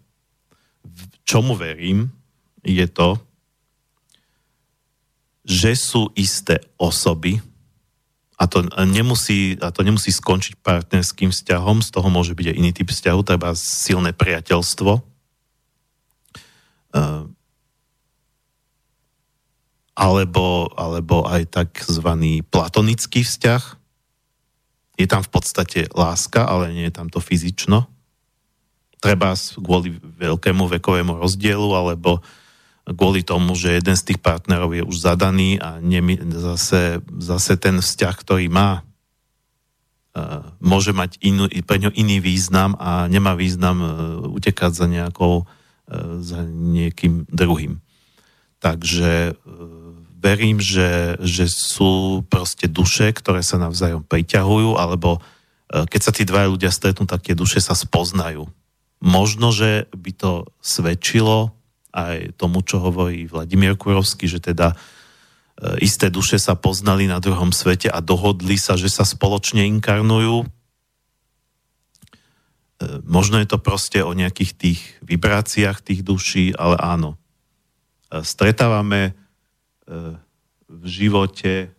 Čomu 1.27 1.59
verím, 1.59 2.15
je 2.63 2.87
to, 2.87 3.19
že 5.43 5.75
sú 5.75 6.15
isté 6.15 6.63
osoby, 6.79 7.43
a 8.43 8.51
to 8.51 8.67
nemusí, 8.91 9.55
a 9.63 9.71
to 9.71 9.87
nemusí 9.87 10.11
skončiť 10.11 10.59
partnerským 10.67 11.31
vzťahom, 11.31 11.79
z 11.79 11.95
toho 11.95 12.11
môže 12.11 12.35
byť 12.35 12.51
aj 12.51 12.59
iný 12.59 12.71
typ 12.75 12.91
vzťahu, 12.91 13.21
treba 13.23 13.55
silné 13.55 14.11
priateľstvo. 14.11 14.99
Uh, 16.91 17.31
alebo, 19.95 20.75
alebo 20.75 21.23
aj 21.23 21.55
takzvaný 21.55 22.43
platonický 22.43 23.23
vzťah. 23.23 23.82
Je 25.01 25.09
tam 25.09 25.25
v 25.25 25.31
podstate 25.33 25.89
láska, 25.93 26.45
ale 26.45 26.73
nie 26.73 26.85
je 26.89 26.95
tam 26.95 27.09
to 27.09 27.19
fyzično. 27.19 27.89
Treba 29.03 29.35
kvôli 29.35 29.99
veľkému 29.99 30.69
vekovému 30.79 31.19
rozdielu, 31.19 31.69
alebo 31.75 32.23
kvôli 32.87 33.23
tomu, 33.23 33.55
že 33.55 33.79
jeden 33.79 33.95
z 33.95 34.13
tých 34.13 34.21
partnerov 34.23 34.75
je 34.75 34.83
už 34.83 34.97
zadaný 35.07 35.59
a 35.63 35.79
nemi, 35.79 36.19
zase, 36.19 36.99
zase 37.19 37.55
ten 37.59 37.79
vzťah, 37.79 38.15
ktorý 38.19 38.47
má, 38.51 38.83
uh, 38.83 40.43
môže 40.59 40.91
mať 40.91 41.19
inú, 41.23 41.47
pre 41.63 41.79
ňo 41.79 41.95
iný 41.95 42.19
význam 42.19 42.75
a 42.79 43.07
nemá 43.07 43.39
význam 43.39 43.79
uh, 43.83 43.91
utekať 44.35 44.73
za 44.75 44.87
nejakou, 44.91 45.47
uh, 45.47 46.19
za 46.23 46.43
niekým 46.47 47.27
druhým. 47.31 47.79
Takže 48.63 49.35
verím, 50.23 50.63
že, 50.63 51.19
že 51.19 51.51
sú 51.51 52.23
proste 52.31 52.71
duše, 52.71 53.11
ktoré 53.11 53.43
sa 53.43 53.59
navzájom 53.59 54.07
priťahujú, 54.07 54.79
alebo 54.79 55.19
keď 55.67 56.01
sa 56.01 56.15
tí 56.15 56.23
dvaja 56.23 56.47
ľudia 56.47 56.71
stretnú, 56.71 57.11
tak 57.11 57.27
tie 57.27 57.35
duše 57.35 57.59
sa 57.59 57.75
spoznajú. 57.75 58.47
Možno, 59.03 59.51
že 59.51 59.91
by 59.91 60.11
to 60.15 60.47
svedčilo 60.63 61.51
aj 61.91 62.39
tomu, 62.39 62.63
čo 62.63 62.79
hovorí 62.79 63.27
Vladimír 63.27 63.75
Kurovský, 63.75 64.31
že 64.31 64.39
teda 64.39 64.79
isté 65.83 66.09
duše 66.09 66.39
sa 66.39 66.55
poznali 66.55 67.11
na 67.11 67.19
druhom 67.19 67.51
svete 67.51 67.91
a 67.91 67.99
dohodli 67.99 68.55
sa, 68.57 68.79
že 68.79 68.89
sa 68.89 69.03
spoločne 69.03 69.67
inkarnujú. 69.69 70.47
Možno 73.07 73.39
je 73.39 73.47
to 73.47 73.63
proste 73.63 74.03
o 74.03 74.11
nejakých 74.11 74.53
tých 74.59 74.81
vibráciách 75.07 75.83
tých 75.83 76.03
duší, 76.03 76.55
ale 76.55 76.79
áno. 76.79 77.11
Stretávame 78.11 79.15
v 80.71 80.85
živote 80.87 81.73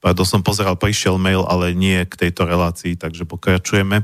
pardon, 0.00 0.24
som 0.24 0.40
pozeral, 0.40 0.80
prišiel 0.80 1.20
mail, 1.20 1.44
ale 1.44 1.76
nie 1.76 2.00
k 2.08 2.28
tejto 2.28 2.48
relácii, 2.48 2.96
takže 2.96 3.28
pokračujeme. 3.28 4.02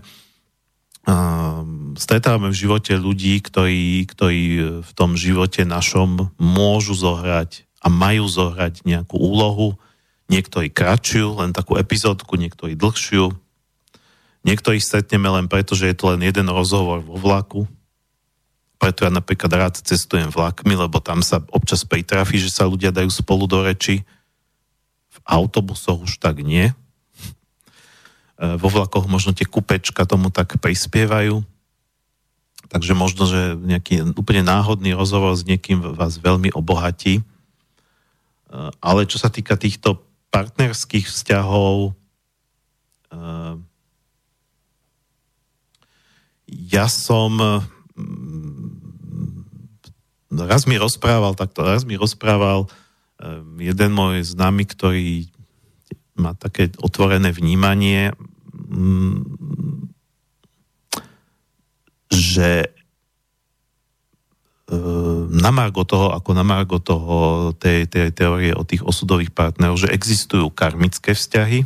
Stretávame 1.96 2.52
v 2.52 2.60
živote 2.60 2.92
ľudí, 3.00 3.40
ktorí, 3.40 4.04
ktorí 4.04 4.42
v 4.84 4.90
tom 4.92 5.16
živote 5.16 5.64
našom 5.64 6.36
môžu 6.36 6.92
zohrať 6.92 7.64
a 7.80 7.88
majú 7.88 8.28
zohrať 8.28 8.84
nejakú 8.84 9.16
úlohu, 9.16 9.80
niektorí 10.28 10.68
kratšiu, 10.68 11.40
len 11.40 11.56
takú 11.56 11.80
epizódku, 11.80 12.36
niektorí 12.36 12.76
dlhšiu. 12.76 13.32
Niektorých 14.44 14.82
stretneme 14.82 15.30
len 15.30 15.46
preto, 15.48 15.72
že 15.78 15.90
je 15.90 15.96
to 15.96 16.12
len 16.14 16.22
jeden 16.22 16.50
rozhovor 16.50 17.00
vo 17.02 17.16
vlaku. 17.16 17.64
Preto 18.76 19.08
ja 19.08 19.10
napríklad 19.10 19.50
rád 19.52 19.74
cestujem 19.80 20.28
vlakmi, 20.28 20.76
lebo 20.76 21.00
tam 21.00 21.24
sa 21.24 21.40
občas 21.48 21.88
pritrafí, 21.88 22.36
že 22.36 22.52
sa 22.52 22.68
ľudia 22.68 22.92
dajú 22.92 23.08
spolu 23.08 23.48
do 23.48 23.64
reči 23.64 24.04
autobusoch 25.26 26.06
už 26.06 26.22
tak 26.22 26.38
nie. 26.40 26.70
E, 26.70 26.74
vo 28.56 28.68
vlakoch 28.70 29.10
možno 29.10 29.34
tie 29.34 29.44
kupečka 29.44 30.06
tomu 30.06 30.30
tak 30.30 30.60
prispievajú. 30.62 31.42
Takže 32.70 32.92
možno, 32.94 33.26
že 33.26 33.58
nejaký 33.58 34.14
úplne 34.14 34.46
náhodný 34.46 34.94
rozhovor 34.94 35.34
s 35.34 35.46
niekým 35.46 35.82
vás 35.98 36.22
veľmi 36.22 36.54
obohatí. 36.54 37.20
E, 37.20 37.24
ale 38.78 39.10
čo 39.10 39.18
sa 39.18 39.32
týka 39.32 39.58
týchto 39.58 39.98
partnerských 40.30 41.10
vzťahov, 41.10 41.90
e, 41.90 41.92
ja 46.70 46.86
som 46.86 47.64
raz 50.44 50.68
mi 50.68 50.76
rozprával 50.76 51.32
takto, 51.32 51.64
raz 51.64 51.88
mi 51.88 51.96
rozprával 51.96 52.68
Ehm, 53.16 53.56
jeden 53.64 53.96
môj 53.96 54.20
známy, 54.36 54.68
ktorý 54.68 55.24
má 56.16 56.36
také 56.36 56.68
otvorené 56.80 57.32
vnímanie, 57.32 58.12
mm, 58.52 59.24
že 62.12 62.68
ehm, 64.68 65.32
na 65.32 65.48
margo 65.48 65.88
toho, 65.88 66.12
ako 66.12 66.30
na 66.36 66.44
margo 66.44 66.76
toho, 66.76 67.52
tej, 67.56 67.88
tej 67.88 68.12
teórie 68.12 68.52
o 68.52 68.68
tých 68.68 68.84
osudových 68.84 69.32
partneroch, 69.32 69.80
že 69.80 69.92
existujú 69.92 70.52
karmické 70.52 71.16
vzťahy 71.16 71.64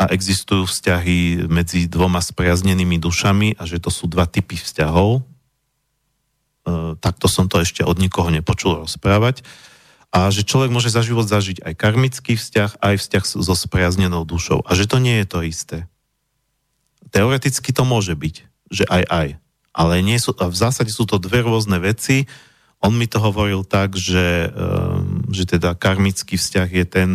a 0.00 0.08
existujú 0.08 0.64
vzťahy 0.64 1.44
medzi 1.50 1.84
dvoma 1.92 2.24
spriaznenými 2.24 2.96
dušami 2.96 3.60
a 3.60 3.68
že 3.68 3.82
to 3.84 3.92
sú 3.92 4.08
dva 4.08 4.24
typy 4.24 4.56
vzťahov. 4.56 5.20
Ehm, 6.68 7.00
takto 7.00 7.32
som 7.32 7.48
to 7.48 7.64
ešte 7.64 7.80
od 7.80 7.96
nikoho 7.96 8.28
nepočul 8.28 8.84
rozprávať 8.84 9.40
a 10.12 10.28
že 10.28 10.44
človek 10.44 10.72
môže 10.72 10.92
za 10.92 11.00
život 11.00 11.24
zažiť 11.24 11.64
aj 11.64 11.74
karmický 11.76 12.36
vzťah, 12.36 12.80
aj 12.80 12.94
vzťah 12.96 13.24
so 13.24 13.54
spriaznenou 13.56 14.24
dušou. 14.24 14.64
A 14.64 14.72
že 14.72 14.88
to 14.88 15.00
nie 15.00 15.20
je 15.20 15.26
to 15.28 15.38
isté. 15.44 15.78
Teoreticky 17.12 17.72
to 17.72 17.84
môže 17.88 18.12
byť, 18.12 18.34
že 18.72 18.84
aj 18.88 19.02
aj. 19.08 19.28
Ale 19.72 19.94
nie 20.00 20.16
sú, 20.16 20.32
v 20.32 20.56
zásade 20.56 20.92
sú 20.92 21.04
to 21.04 21.20
dve 21.20 21.44
rôzne 21.44 21.76
veci. 21.80 22.24
On 22.80 22.92
mi 22.92 23.04
to 23.04 23.20
hovoril 23.20 23.68
tak, 23.68 23.96
že, 23.96 24.48
um, 24.52 25.28
že 25.28 25.44
teda 25.44 25.76
karmický 25.76 26.40
vzťah 26.40 26.68
je 26.72 26.84
ten, 26.88 27.10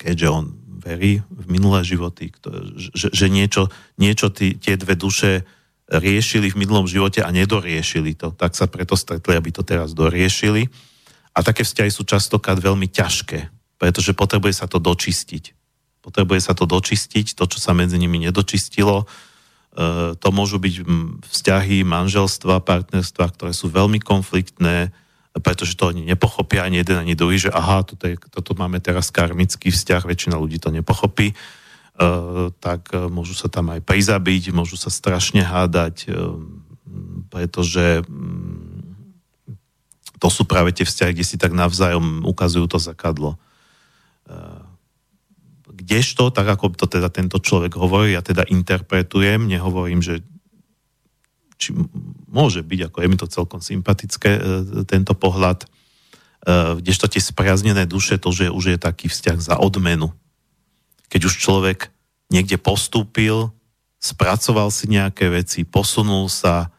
keďže 0.00 0.28
on 0.28 0.44
verí 0.80 1.20
v 1.28 1.44
minulé 1.52 1.84
životy, 1.84 2.32
že, 2.76 3.12
že 3.12 3.26
niečo, 3.28 3.68
niečo 4.00 4.32
tí, 4.32 4.56
tie 4.56 4.80
dve 4.80 4.96
duše 4.96 5.44
riešili 5.88 6.52
v 6.52 6.60
minulom 6.60 6.84
živote 6.84 7.24
a 7.24 7.32
nedoriešili 7.32 8.12
to. 8.12 8.36
Tak 8.36 8.52
sa 8.52 8.68
preto 8.68 8.92
stretli, 8.92 9.34
aby 9.34 9.48
to 9.48 9.64
teraz 9.64 9.96
doriešili. 9.96 10.68
A 11.32 11.40
také 11.40 11.64
vzťahy 11.64 11.88
sú 11.88 12.04
častokrát 12.04 12.60
veľmi 12.60 12.92
ťažké, 12.92 13.48
pretože 13.80 14.12
potrebuje 14.12 14.60
sa 14.60 14.66
to 14.68 14.76
dočistiť. 14.76 15.56
Potrebuje 16.04 16.40
sa 16.44 16.52
to 16.52 16.68
dočistiť, 16.68 17.32
to, 17.32 17.44
čo 17.48 17.58
sa 17.58 17.72
medzi 17.72 17.96
nimi 17.96 18.20
nedočistilo. 18.20 19.04
E, 19.04 19.06
to 20.16 20.28
môžu 20.28 20.60
byť 20.60 20.74
vzťahy, 21.24 21.84
manželstva, 21.88 22.64
partnerstva, 22.64 23.24
ktoré 23.32 23.52
sú 23.56 23.72
veľmi 23.72 24.00
konfliktné, 24.04 24.92
pretože 25.40 25.78
to 25.78 25.94
oni 25.94 26.04
nepochopia 26.04 26.66
ani 26.66 26.82
jeden, 26.82 26.98
ani 27.00 27.14
druhý, 27.14 27.38
že 27.38 27.54
aha, 27.54 27.86
toto, 27.86 28.10
je, 28.10 28.18
toto 28.18 28.52
máme 28.58 28.82
teraz 28.82 29.08
karmický 29.08 29.70
vzťah, 29.70 30.04
väčšina 30.04 30.36
ľudí 30.36 30.58
to 30.58 30.68
nepochopí 30.74 31.32
tak 32.62 32.94
eh, 32.94 33.10
môžu 33.10 33.34
sa 33.34 33.50
tam 33.50 33.74
aj 33.74 33.82
prizabiť, 33.82 34.54
môžu 34.54 34.78
sa 34.78 34.88
strašne 34.88 35.42
hádať, 35.42 36.06
eh, 36.06 36.14
pretože 37.28 38.06
mm, 38.06 39.58
to 40.22 40.28
sú 40.30 40.46
práve 40.46 40.70
tie 40.74 40.86
vzťahy, 40.86 41.12
kde 41.14 41.26
si 41.26 41.36
tak 41.38 41.54
navzájom 41.54 42.26
ukazujú 42.26 42.66
to 42.66 42.82
zakadlo. 42.82 43.38
Kdežto, 45.70 46.34
tak 46.34 46.42
ako 46.42 46.74
to 46.74 46.90
teda 46.90 47.06
tento 47.06 47.38
človek 47.38 47.78
hovorí, 47.78 48.18
ja 48.18 48.22
teda 48.26 48.42
interpretujem, 48.50 49.46
nehovorím, 49.46 50.02
že 50.02 50.26
či 51.54 51.70
môže 52.26 52.66
byť, 52.66 52.90
ako 52.90 52.98
je 52.98 53.06
mi 53.06 53.14
to 53.14 53.30
celkom 53.30 53.62
sympatické, 53.62 54.42
tento 54.90 55.14
pohľad, 55.14 55.70
kdežto 56.82 57.06
tie 57.06 57.22
spriaznené 57.22 57.86
duše, 57.86 58.18
to, 58.18 58.34
že 58.34 58.50
už 58.50 58.74
je 58.74 58.78
taký 58.82 59.06
vzťah 59.06 59.38
za 59.38 59.54
odmenu, 59.54 60.10
keď 61.08 61.20
už 61.28 61.34
človek 61.40 61.92
niekde 62.28 62.60
postúpil, 62.60 63.52
spracoval 63.98 64.70
si 64.70 64.86
nejaké 64.86 65.28
veci, 65.28 65.66
posunul 65.66 66.30
sa, 66.30 66.70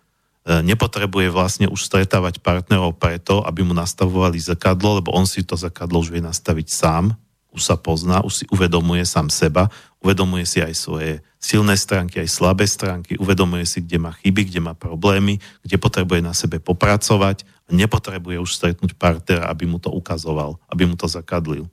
e, 0.46 0.64
nepotrebuje 0.64 1.28
vlastne 1.34 1.68
už 1.68 1.84
stretávať 1.84 2.40
partnerov 2.40 2.96
preto, 2.96 3.44
aby 3.44 3.66
mu 3.66 3.76
nastavovali 3.76 4.40
zrkadlo, 4.40 5.04
lebo 5.04 5.12
on 5.12 5.28
si 5.28 5.44
to 5.44 5.60
zrkadlo 5.60 6.00
už 6.00 6.16
vie 6.16 6.24
nastaviť 6.24 6.68
sám, 6.72 7.12
už 7.50 7.62
sa 7.66 7.76
pozná, 7.76 8.22
už 8.22 8.34
si 8.34 8.46
uvedomuje 8.54 9.02
sám 9.04 9.28
seba, 9.28 9.68
uvedomuje 10.00 10.46
si 10.46 10.62
aj 10.62 10.74
svoje 10.78 11.12
silné 11.42 11.76
stránky, 11.76 12.22
aj 12.22 12.30
slabé 12.30 12.70
stránky, 12.70 13.18
uvedomuje 13.18 13.66
si, 13.66 13.82
kde 13.82 13.98
má 13.98 14.12
chyby, 14.22 14.54
kde 14.54 14.62
má 14.62 14.78
problémy, 14.78 15.42
kde 15.66 15.76
potrebuje 15.82 16.22
na 16.22 16.32
sebe 16.38 16.62
popracovať 16.62 17.44
a 17.68 17.70
nepotrebuje 17.74 18.38
už 18.38 18.52
stretnúť 18.54 18.94
partnera, 18.96 19.50
aby 19.50 19.66
mu 19.66 19.82
to 19.82 19.90
ukazoval, 19.90 20.62
aby 20.70 20.86
mu 20.86 20.94
to 20.94 21.10
zakadlil. 21.10 21.66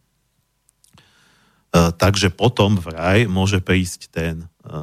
E, 1.75 1.91
takže 1.95 2.31
potom 2.31 2.79
vraj 2.79 3.27
môže 3.27 3.59
prísť 3.59 4.01
ten, 4.13 4.37
e, 4.63 4.79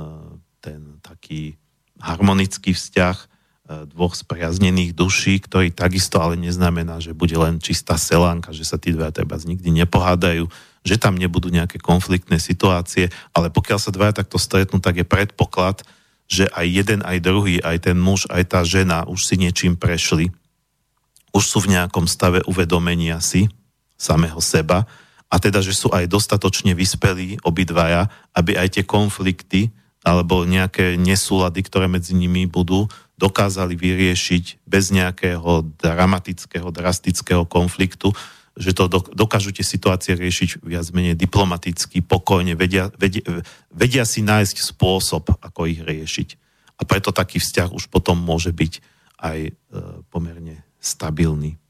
ten 0.60 0.99
taký 0.99 1.55
harmonický 2.03 2.76
vzťah 2.76 3.18
e, 3.18 3.26
dvoch 3.91 4.14
spriaznených 4.18 4.91
duší, 4.91 5.39
ktorý 5.43 5.72
takisto 5.72 6.19
ale 6.19 6.35
neznamená, 6.35 6.99
že 6.99 7.15
bude 7.15 7.35
len 7.39 7.64
čistá 7.64 7.95
selánka, 7.95 8.51
že 8.51 8.68
sa 8.68 8.76
tí 8.76 8.91
dvaja 8.91 9.23
treba 9.23 9.39
nikdy 9.39 9.72
nepohádajú, 9.84 10.47
že 10.84 10.99
tam 10.99 11.15
nebudú 11.15 11.47
nejaké 11.47 11.80
konfliktné 11.80 12.38
situácie, 12.43 13.07
ale 13.31 13.47
pokiaľ 13.47 13.80
sa 13.80 13.95
dvaja 13.95 14.19
takto 14.19 14.35
stretnú, 14.35 14.84
tak 14.84 14.99
je 14.99 15.07
predpoklad, 15.07 15.81
že 16.27 16.47
aj 16.51 16.65
jeden, 16.68 16.99
aj 17.03 17.18
druhý, 17.23 17.60
aj 17.64 17.88
ten 17.88 17.97
muž, 17.99 18.27
aj 18.31 18.43
tá 18.51 18.60
žena 18.68 19.07
už 19.07 19.27
si 19.27 19.35
niečím 19.39 19.80
prešli, 19.80 20.31
už 21.34 21.43
sú 21.43 21.57
v 21.65 21.80
nejakom 21.80 22.05
stave 22.05 22.45
uvedomenia 22.45 23.18
si 23.23 23.49
samého 23.97 24.38
seba 24.43 24.85
a 25.34 25.41
teda, 25.41 25.65
že 25.65 25.73
sú 25.73 25.89
aj 25.89 26.05
dostatočne 26.05 26.77
vyspelí 26.77 27.41
obidvaja, 27.41 28.05
aby 28.38 28.53
aj 28.53 28.77
tie 28.77 28.84
konflikty 28.85 29.73
alebo 30.05 30.45
nejaké 30.45 30.93
nesúlady, 30.99 31.65
ktoré 31.65 31.89
medzi 31.89 32.14
nimi 32.14 32.45
budú, 32.45 32.85
dokázali 33.18 33.73
vyriešiť 33.73 34.61
bez 34.68 34.93
nejakého 34.93 35.65
dramatického, 35.81 36.69
drastického 36.69 37.49
konfliktu, 37.49 38.14
že 38.53 38.77
to 38.77 38.85
dokážu 38.91 39.49
tie 39.49 39.65
situácie 39.65 40.14
riešiť 40.14 40.61
viac 40.61 40.85
menej 40.93 41.18
diplomaticky, 41.18 42.05
pokojne, 42.05 42.53
vedia, 42.53 42.93
vedia, 42.93 43.26
vedia 43.73 44.05
si 44.05 44.22
nájsť 44.22 44.76
spôsob, 44.76 45.34
ako 45.41 45.65
ich 45.65 45.81
riešiť. 45.81 46.30
A 46.77 46.85
preto 46.85 47.10
taký 47.10 47.41
vzťah 47.41 47.73
už 47.73 47.89
potom 47.89 48.19
môže 48.22 48.53
byť 48.53 48.73
aj 49.23 49.39
e, 49.49 49.51
pomerne 50.11 50.61
stabilný 50.77 51.62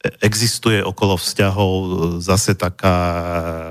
existuje 0.00 0.80
okolo 0.80 1.20
vzťahov 1.20 1.74
e, 1.76 1.90
zase 2.24 2.56
taká 2.56 2.96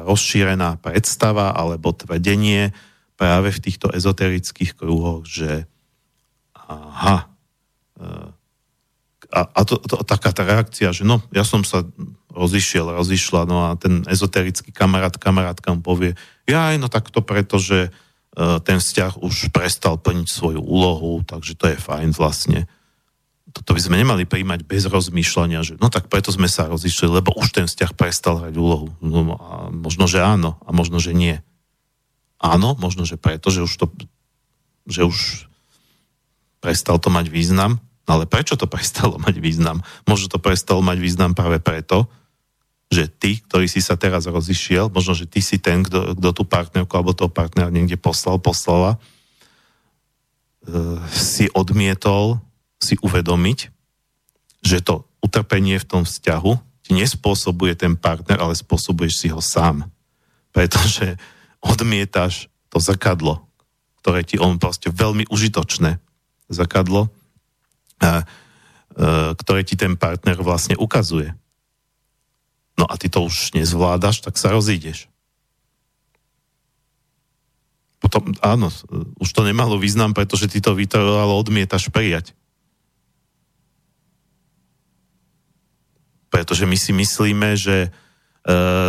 rozšírená 0.06 0.78
predstava 0.78 1.50
alebo 1.58 1.90
tvrdenie 1.90 2.70
práve 3.18 3.50
v 3.50 3.60
týchto 3.60 3.90
ezoterických 3.90 4.78
kruhoch, 4.78 5.26
že 5.26 5.66
aha, 6.54 7.26
e, 7.98 8.38
a, 9.30 9.42
a 9.46 9.62
to, 9.62 9.78
to, 9.78 10.02
taká 10.06 10.34
tá 10.34 10.42
reakcia, 10.42 10.90
že 10.90 11.06
no, 11.06 11.22
ja 11.30 11.46
som 11.46 11.62
sa 11.62 11.86
rozišiel, 12.34 12.94
rozišla, 12.98 13.46
no 13.46 13.70
a 13.70 13.78
ten 13.78 14.02
ezoterický 14.10 14.74
kamarát, 14.74 15.14
kamarátka 15.18 15.74
mu 15.74 15.82
povie, 15.82 16.18
ja 16.50 16.74
no 16.82 16.90
tak 16.90 17.14
to 17.14 17.22
uh, 17.90 18.58
ten 18.62 18.82
vzťah 18.82 19.22
už 19.22 19.54
prestal 19.54 20.02
plniť 20.02 20.28
svoju 20.30 20.62
úlohu, 20.62 21.22
takže 21.26 21.54
to 21.58 21.70
je 21.70 21.78
fajn 21.78 22.10
vlastne. 22.18 22.66
Toto 23.50 23.74
by 23.74 23.82
sme 23.82 24.00
nemali 24.02 24.30
príjmať 24.30 24.62
bez 24.66 24.86
rozmýšľania, 24.86 25.66
že 25.66 25.74
no 25.82 25.90
tak 25.90 26.06
preto 26.06 26.30
sme 26.30 26.46
sa 26.46 26.70
rozišli, 26.70 27.10
lebo 27.10 27.34
už 27.34 27.50
ten 27.50 27.66
vzťah 27.66 27.92
prestal 27.98 28.38
hrať 28.46 28.56
úlohu. 28.56 28.94
No, 29.02 29.36
a 29.38 29.74
možno, 29.74 30.06
že 30.06 30.22
áno, 30.22 30.62
a 30.64 30.70
možno, 30.70 31.02
že 31.02 31.18
nie. 31.18 31.42
Áno, 32.40 32.78
možno, 32.78 33.04
že 33.04 33.18
preto, 33.20 33.50
že 33.50 33.66
už 33.66 33.74
to, 33.76 33.86
že 34.86 35.02
už 35.04 35.50
prestal 36.62 37.02
to 37.02 37.10
mať 37.10 37.28
význam, 37.28 37.82
ale 38.10 38.26
prečo 38.26 38.58
to 38.58 38.66
prestalo 38.66 39.22
mať 39.22 39.38
význam? 39.38 39.82
Možno 40.06 40.30
to 40.30 40.40
prestalo 40.42 40.82
mať 40.82 40.98
význam 40.98 41.32
práve 41.38 41.62
preto, 41.62 42.10
že 42.90 43.06
ty, 43.06 43.38
ktorý 43.38 43.70
si 43.70 43.86
sa 43.86 43.94
teraz 43.94 44.26
rozišiel, 44.26 44.90
možno, 44.90 45.14
že 45.14 45.30
ty 45.30 45.46
si 45.46 45.62
ten, 45.62 45.86
kto, 45.86 46.18
kto 46.18 46.30
tú 46.34 46.44
partnerku 46.46 46.90
alebo 46.98 47.14
toho 47.14 47.30
partnera 47.30 47.70
niekde 47.70 48.02
poslal, 48.02 48.42
poslala, 48.42 48.98
e, 50.66 50.98
si 51.14 51.46
odmietol 51.54 52.42
si 52.80 52.96
uvedomiť, 53.00 53.60
že 54.64 54.80
to 54.84 55.08
utrpenie 55.20 55.80
v 55.80 55.88
tom 55.88 56.04
vzťahu 56.08 56.54
ti 56.84 56.92
nespôsobuje 56.96 57.76
ten 57.76 57.94
partner, 58.00 58.40
ale 58.40 58.56
spôsobuješ 58.56 59.14
si 59.14 59.28
ho 59.30 59.44
sám. 59.44 59.88
Pretože 60.56 61.20
odmietaš 61.62 62.50
to 62.72 62.82
zrkadlo, 62.82 63.46
ktoré 64.02 64.24
ti 64.24 64.40
on 64.40 64.58
proste 64.58 64.90
veľmi 64.90 65.28
užitočné 65.28 66.00
zrkadlo, 66.50 67.12
a, 68.00 68.24
e, 68.96 69.36
ktoré 69.38 69.62
ti 69.68 69.76
ten 69.76 70.00
partner 70.00 70.40
vlastne 70.40 70.80
ukazuje. 70.80 71.36
No 72.80 72.88
a 72.88 72.96
ty 72.96 73.12
to 73.12 73.28
už 73.28 73.54
nezvládaš, 73.60 74.24
tak 74.24 74.40
sa 74.40 74.56
rozídeš. 74.56 75.12
Potom, 78.00 78.32
áno, 78.40 78.72
už 79.20 79.30
to 79.36 79.44
nemalo 79.44 79.76
význam, 79.76 80.16
pretože 80.16 80.48
ty 80.48 80.64
to 80.64 80.72
vytrvalo 80.72 81.36
odmietaš 81.36 81.92
prijať. 81.92 82.32
Pretože 86.42 86.66
my 86.66 86.78
si 86.80 86.92
myslíme, 86.96 87.50
že 87.60 87.78
e, 87.86 87.90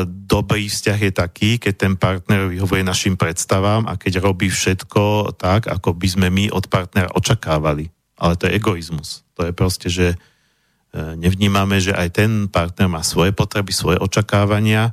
dobrý 0.07 0.71
vzťah 0.71 0.99
je 0.99 1.13
taký, 1.13 1.51
keď 1.59 1.75
ten 1.75 1.95
partner 1.99 2.49
vyhovuje 2.51 2.87
našim 2.87 3.15
predstavám 3.19 3.91
a 3.91 3.99
keď 3.99 4.23
robí 4.23 4.51
všetko 4.51 5.35
tak, 5.39 5.67
ako 5.67 5.95
by 5.95 6.09
sme 6.09 6.27
my 6.31 6.49
od 6.55 6.71
partnera 6.71 7.11
očakávali 7.13 7.91
ale 8.21 8.37
to 8.37 8.47
je 8.47 8.61
egoizmus. 8.61 9.25
To 9.41 9.49
je 9.49 9.53
proste, 9.57 9.89
že 9.89 10.07
e, 10.13 10.17
nevnímame, 11.17 11.81
že 11.81 11.97
aj 11.97 12.09
ten 12.13 12.31
partner 12.53 12.93
má 12.93 13.01
svoje 13.01 13.33
potreby, 13.33 13.73
svoje 13.73 13.97
očakávania 13.97 14.93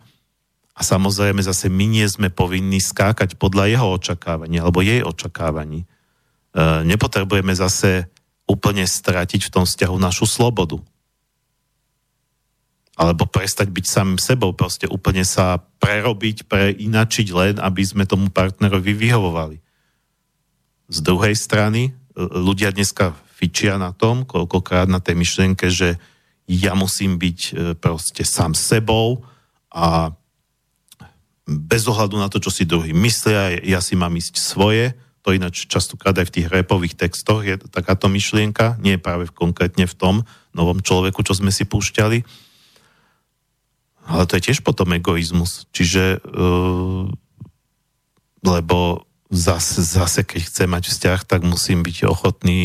a 0.72 0.82
samozrejme 0.82 1.44
zase 1.44 1.68
my 1.68 1.86
nie 1.92 2.08
sme 2.08 2.32
povinní 2.32 2.80
skákať 2.80 3.36
podľa 3.36 3.68
jeho 3.68 3.88
očakávania 4.00 4.64
alebo 4.64 4.80
jej 4.80 5.04
očakávaní. 5.04 5.84
E, 5.84 5.88
nepotrebujeme 6.88 7.52
zase 7.52 8.08
úplne 8.48 8.88
stratiť 8.88 9.52
v 9.52 9.54
tom 9.54 9.68
vzťahu 9.68 9.96
našu 10.00 10.24
slobodu. 10.24 10.80
Alebo 12.98 13.30
prestať 13.30 13.70
byť 13.70 13.86
samým 13.86 14.18
sebou, 14.18 14.58
proste 14.58 14.90
úplne 14.90 15.22
sa 15.22 15.62
prerobiť, 15.78 16.50
preinačiť 16.50 17.28
len, 17.30 17.56
aby 17.62 17.82
sme 17.86 18.10
tomu 18.10 18.34
partnerovi 18.34 18.98
vyhovovali. 18.98 19.58
Z 20.90 21.00
druhej 21.06 21.38
strany, 21.38 21.94
ľudia 22.18 22.74
dneska 22.74 23.14
fičia 23.38 23.78
na 23.78 23.94
tom, 23.94 24.26
koľkokrát 24.26 24.90
na 24.90 24.98
tej 24.98 25.14
myšlienke, 25.14 25.70
že 25.70 26.02
ja 26.50 26.74
musím 26.74 27.22
byť 27.22 27.40
e, 27.40 27.52
proste 27.78 28.26
sám 28.26 28.58
sebou 28.58 29.22
a 29.70 30.10
bez 31.48 31.86
ohľadu 31.86 32.18
na 32.18 32.28
to, 32.28 32.42
čo 32.42 32.50
si 32.50 32.66
druhý 32.66 32.92
myslia, 32.98 33.62
ja 33.62 33.80
si 33.80 33.94
mám 33.94 34.16
ísť 34.18 34.36
svoje, 34.42 34.98
to 35.22 35.36
ináč 35.36 35.68
častokrát 35.68 36.16
aj 36.16 36.32
v 36.32 36.36
tých 36.40 36.48
repových 36.48 36.96
textoch 36.96 37.44
je 37.44 37.60
takáto 37.68 38.08
myšlienka, 38.08 38.80
nie 38.80 38.96
práve 38.96 39.28
konkrétne 39.32 39.84
v 39.84 39.96
tom 39.96 40.16
novom 40.56 40.80
človeku, 40.80 41.20
čo 41.24 41.36
sme 41.36 41.52
si 41.52 41.68
púšťali. 41.68 42.24
Ale 44.08 44.24
to 44.24 44.40
je 44.40 44.52
tiež 44.52 44.64
potom 44.64 44.96
egoizmus. 44.96 45.68
Čiže, 45.76 46.24
uh, 46.24 47.12
lebo 48.48 49.04
zase, 49.28 49.84
zase 49.84 50.24
keď 50.24 50.42
chce 50.48 50.64
mať 50.64 50.84
vzťah, 50.88 51.20
tak 51.28 51.44
musím 51.44 51.84
byť 51.84 52.08
ochotný 52.08 52.62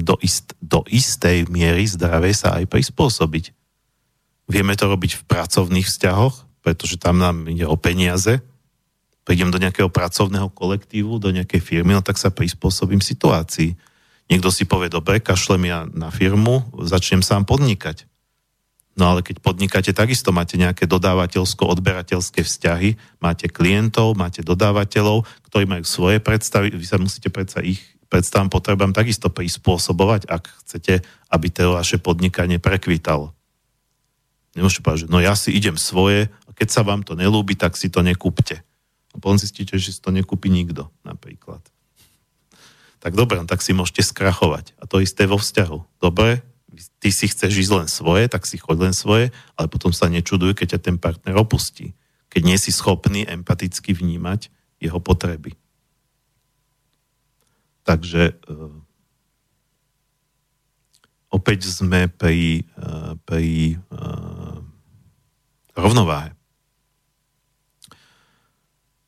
do, 0.00 0.16
ist, 0.24 0.56
do 0.64 0.80
istej 0.88 1.52
miery 1.52 1.84
zdravej 1.84 2.34
sa 2.34 2.48
aj 2.56 2.64
prispôsobiť. 2.72 3.52
Vieme 4.48 4.72
to 4.72 4.88
robiť 4.88 5.20
v 5.20 5.26
pracovných 5.28 5.84
vzťahoch, 5.84 6.64
pretože 6.64 6.96
tam 6.96 7.20
nám 7.20 7.44
ide 7.52 7.68
o 7.68 7.76
peniaze. 7.76 8.40
Prídem 9.28 9.52
do 9.52 9.60
nejakého 9.60 9.92
pracovného 9.92 10.48
kolektívu, 10.48 11.20
do 11.20 11.28
nejakej 11.28 11.60
firmy, 11.60 11.92
no 11.92 12.00
tak 12.00 12.16
sa 12.16 12.32
prispôsobím 12.32 13.04
situácii. 13.04 13.76
Niekto 14.32 14.48
si 14.48 14.64
povie, 14.64 14.88
dobre, 14.88 15.20
kašlem 15.20 15.68
ja 15.68 15.84
na 15.92 16.08
firmu, 16.08 16.64
začnem 16.80 17.20
sám 17.20 17.44
podnikať. 17.44 18.08
No 18.98 19.14
ale 19.14 19.22
keď 19.22 19.38
podnikáte, 19.38 19.94
takisto 19.94 20.34
máte 20.34 20.58
nejaké 20.58 20.90
dodávateľsko-odberateľské 20.90 22.42
vzťahy, 22.42 22.98
máte 23.22 23.46
klientov, 23.46 24.18
máte 24.18 24.42
dodávateľov, 24.42 25.22
ktorí 25.46 25.70
majú 25.70 25.86
svoje 25.86 26.18
predstavy, 26.18 26.74
vy 26.74 26.82
sa 26.82 26.98
musíte 26.98 27.30
predsa 27.30 27.62
ich 27.62 27.78
predstavám 28.08 28.48
potrebám 28.48 28.96
takisto 28.96 29.28
prispôsobovať, 29.28 30.26
ak 30.26 30.42
chcete, 30.64 31.04
aby 31.28 31.46
to 31.52 31.76
vaše 31.76 32.00
podnikanie 32.00 32.56
prekvítalo. 32.56 33.36
Nemôžete 34.56 34.80
povedať, 34.80 35.00
že 35.06 35.12
no 35.12 35.20
ja 35.20 35.36
si 35.36 35.52
idem 35.52 35.76
svoje 35.76 36.32
a 36.48 36.50
keď 36.56 36.68
sa 36.72 36.82
vám 36.82 37.04
to 37.04 37.14
nelúbi, 37.14 37.54
tak 37.54 37.76
si 37.76 37.92
to 37.92 38.00
nekúpte. 38.00 38.64
A 39.12 39.16
potom 39.20 39.36
zistíte, 39.36 39.76
že 39.76 39.92
si 39.92 40.00
to 40.00 40.10
nekúpi 40.10 40.48
nikto, 40.48 40.88
napríklad. 41.04 41.60
Tak 42.98 43.14
dobre, 43.14 43.38
no 43.38 43.46
tak 43.46 43.62
si 43.62 43.76
môžete 43.76 44.02
skrachovať. 44.02 44.74
A 44.82 44.90
to 44.90 44.98
isté 44.98 45.28
vo 45.28 45.38
vzťahu. 45.38 46.02
Dobre, 46.02 46.42
ty 47.00 47.08
si 47.08 47.26
chceš 47.28 47.68
ísť 47.68 47.72
len 47.74 47.88
svoje, 47.88 48.28
tak 48.28 48.44
si 48.44 48.60
choď 48.60 48.90
len 48.90 48.94
svoje, 48.94 49.32
ale 49.56 49.66
potom 49.72 49.90
sa 49.90 50.06
nečuduj, 50.12 50.52
keď 50.52 50.76
ťa 50.76 50.80
ten 50.84 50.96
partner 51.00 51.34
opustí. 51.40 51.96
Keď 52.28 52.42
nie 52.44 52.58
si 52.60 52.70
schopný 52.70 53.24
empaticky 53.24 53.96
vnímať 53.96 54.52
jeho 54.78 55.00
potreby. 55.00 55.56
Takže 57.88 58.36
uh, 58.36 58.68
opäť 61.32 61.72
sme 61.72 62.12
pri, 62.12 62.68
uh, 62.76 63.16
pri 63.24 63.80
uh, 63.88 64.60
rovnováhe. 65.72 66.36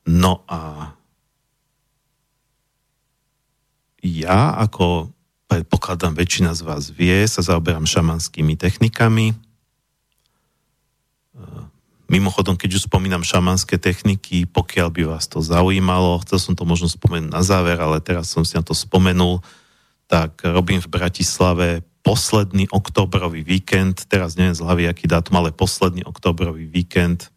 No 0.08 0.42
a 0.48 0.96
ja 4.00 4.56
ako 4.56 5.12
predpokladám 5.50 6.14
väčšina 6.14 6.54
z 6.54 6.62
vás 6.62 6.94
vie, 6.94 7.26
sa 7.26 7.42
zaoberám 7.42 7.82
šamanskými 7.82 8.54
technikami. 8.54 9.34
E, 9.34 9.36
mimochodom, 12.06 12.54
keď 12.54 12.78
už 12.78 12.86
spomínam 12.86 13.26
šamanské 13.26 13.74
techniky, 13.82 14.46
pokiaľ 14.46 14.88
by 14.94 15.02
vás 15.10 15.26
to 15.26 15.42
zaujímalo, 15.42 16.22
chcel 16.22 16.38
som 16.38 16.54
to 16.54 16.62
možno 16.62 16.86
spomenúť 16.86 17.34
na 17.34 17.42
záver, 17.42 17.82
ale 17.82 17.98
teraz 17.98 18.30
som 18.30 18.46
si 18.46 18.54
na 18.54 18.62
to 18.62 18.78
spomenul, 18.78 19.42
tak 20.06 20.38
robím 20.46 20.78
v 20.78 20.86
Bratislave 20.86 21.82
posledný 22.06 22.70
oktobrový 22.70 23.42
víkend, 23.42 24.06
teraz 24.06 24.38
neviem 24.38 24.54
z 24.54 24.62
hlavy, 24.62 24.86
aký 24.86 25.10
dátum, 25.10 25.42
ale 25.42 25.50
posledný 25.50 26.06
oktobrový 26.06 26.70
víkend 26.70 27.34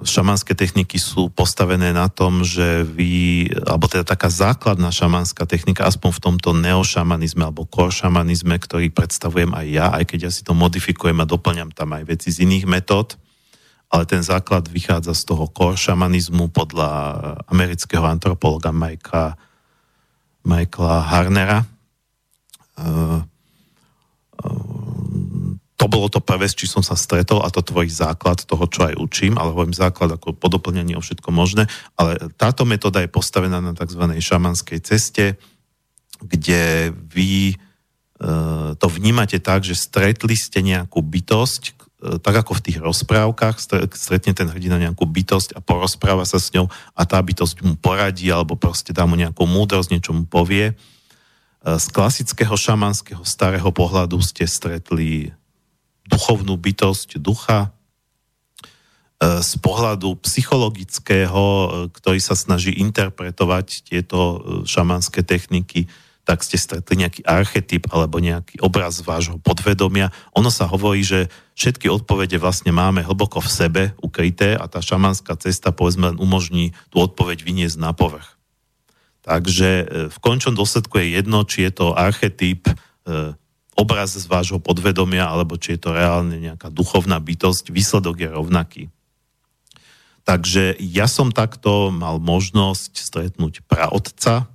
šamanské 0.07 0.55
techniky 0.55 0.95
sú 0.95 1.27
postavené 1.27 1.91
na 1.91 2.07
tom, 2.07 2.39
že 2.47 2.87
vy, 2.87 3.51
alebo 3.67 3.91
teda 3.91 4.07
taká 4.07 4.31
základná 4.31 4.95
šamanská 4.95 5.43
technika, 5.43 5.83
aspoň 5.83 6.11
v 6.15 6.23
tomto 6.23 6.49
neošamanizme 6.55 7.43
alebo 7.43 7.67
koršamanizme, 7.67 8.55
ktorý 8.55 8.95
predstavujem 8.95 9.51
aj 9.51 9.67
ja, 9.67 9.91
aj 9.91 10.07
keď 10.07 10.19
ja 10.27 10.31
si 10.31 10.47
to 10.47 10.55
modifikujem 10.55 11.19
a 11.19 11.27
doplňam 11.27 11.75
tam 11.75 11.91
aj 11.99 12.03
veci 12.15 12.31
z 12.31 12.47
iných 12.47 12.63
metód, 12.63 13.19
ale 13.91 14.07
ten 14.07 14.23
základ 14.23 14.71
vychádza 14.71 15.11
z 15.11 15.23
toho 15.27 15.51
koršamanizmu 15.51 16.47
podľa 16.47 16.89
amerického 17.51 18.07
antropologa 18.07 18.71
Michaela, 18.71 19.35
Michaela 20.47 20.99
Harnera. 21.11 21.59
To 25.83 25.91
bolo 25.91 26.07
to 26.07 26.23
prvé, 26.23 26.47
s 26.47 26.55
čím 26.55 26.79
som 26.79 26.79
sa 26.79 26.95
stretol 26.95 27.43
a 27.43 27.51
to 27.51 27.59
tvoj 27.59 27.91
základ 27.91 28.39
toho, 28.39 28.63
čo 28.71 28.87
aj 28.87 28.95
učím, 28.95 29.35
ale 29.35 29.51
hovorím 29.51 29.75
základ 29.75 30.15
ako 30.15 30.31
podoplňanie 30.31 30.95
o 30.95 31.03
všetko 31.03 31.27
možné, 31.35 31.67
ale 31.99 32.31
táto 32.39 32.63
metóda 32.63 33.03
je 33.03 33.11
postavená 33.11 33.59
na 33.59 33.75
tzv. 33.75 33.99
šamanskej 34.15 34.79
ceste, 34.79 35.35
kde 36.23 36.95
vy 37.11 37.51
e, 37.51 37.55
to 38.79 38.87
vnímate 38.87 39.43
tak, 39.43 39.67
že 39.67 39.75
stretli 39.75 40.39
ste 40.39 40.63
nejakú 40.63 41.03
bytosť, 41.03 41.63
e, 41.67 41.71
tak 42.23 42.47
ako 42.47 42.55
v 42.55 42.63
tých 42.63 42.79
rozprávkach, 42.79 43.59
stretne 43.91 44.31
ten 44.31 44.47
hrdina 44.47 44.79
nejakú 44.79 45.03
bytosť 45.03 45.51
a 45.51 45.59
porozpráva 45.59 46.23
sa 46.23 46.39
s 46.39 46.47
ňou 46.55 46.71
a 46.95 47.01
tá 47.03 47.19
bytosť 47.19 47.59
mu 47.59 47.75
poradí 47.75 48.31
alebo 48.31 48.55
proste 48.55 48.95
dá 48.95 49.03
mu 49.03 49.19
nejakú 49.19 49.43
múdrosť, 49.43 49.91
niečo 49.91 50.15
mu 50.15 50.23
povie. 50.23 50.71
E, 50.71 50.73
z 51.75 51.85
klasického 51.91 52.55
šamanského 52.55 53.27
starého 53.27 53.67
pohľadu 53.67 54.23
ste 54.23 54.47
stretli 54.47 55.35
duchovnú 56.07 56.59
bytosť 56.59 57.19
ducha, 57.19 57.67
e, 57.67 57.69
z 59.39 59.53
pohľadu 59.63 60.19
psychologického, 60.19 61.43
e, 61.43 61.67
ktorý 61.91 62.19
sa 62.19 62.35
snaží 62.35 62.75
interpretovať 62.75 63.87
tieto 63.87 64.19
e, 64.19 64.37
šamanské 64.67 65.23
techniky, 65.23 65.87
tak 66.23 66.39
ste 66.39 66.55
stretli 66.55 67.03
nejaký 67.03 67.27
archetyp 67.27 67.91
alebo 67.91 68.15
nejaký 68.15 68.63
obraz 68.63 69.03
vášho 69.03 69.43
podvedomia. 69.43 70.07
Ono 70.39 70.47
sa 70.47 70.71
hovorí, 70.71 71.03
že 71.03 71.27
všetky 71.59 71.91
odpovede 71.91 72.39
vlastne 72.39 72.71
máme 72.71 73.03
hlboko 73.03 73.43
v 73.43 73.51
sebe 73.51 73.83
ukryté 73.99 74.55
a 74.55 74.71
tá 74.71 74.79
šamanská 74.79 75.35
cesta 75.35 75.75
povedzme 75.75 76.15
len 76.15 76.17
umožní 76.23 76.71
tú 76.95 77.03
odpoveď 77.03 77.43
vyniesť 77.43 77.75
na 77.75 77.91
povrch. 77.91 78.39
Takže 79.27 79.69
v 80.11 80.17
končnom 80.23 80.55
dôsledku 80.55 80.95
je 80.99 81.19
jedno, 81.19 81.43
či 81.43 81.67
je 81.67 81.71
to 81.75 81.91
archetyp, 81.91 82.71
obraz 83.73 84.13
z 84.13 84.25
vášho 84.29 84.61
podvedomia, 84.61 85.25
alebo 85.29 85.57
či 85.57 85.75
je 85.75 85.79
to 85.81 85.91
reálne 85.93 86.37
nejaká 86.37 86.69
duchovná 86.69 87.17
bytosť, 87.17 87.73
výsledok 87.73 88.15
je 88.21 88.29
rovnaký. 88.29 88.83
Takže 90.23 90.79
ja 90.79 91.09
som 91.09 91.35
takto 91.35 91.91
mal 91.91 92.21
možnosť 92.21 92.95
stretnúť 92.95 93.67
praotca, 93.67 94.47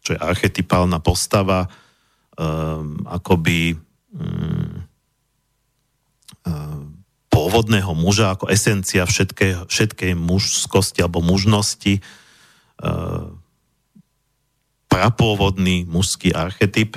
čo 0.00 0.10
je 0.16 0.18
archetypálna 0.18 0.98
postava, 0.98 1.68
um, 2.34 3.04
akoby 3.04 3.76
um, 4.16 4.82
pôvodného 7.32 7.92
muža, 7.92 8.32
ako 8.32 8.48
esencia 8.48 9.04
všetkej, 9.04 9.68
všetkej 9.68 10.12
mužskosti 10.16 11.04
alebo 11.04 11.20
mužnosti, 11.20 12.00
um, 12.80 13.36
prapôvodný 14.88 15.84
mužský 15.84 16.32
archetyp, 16.32 16.96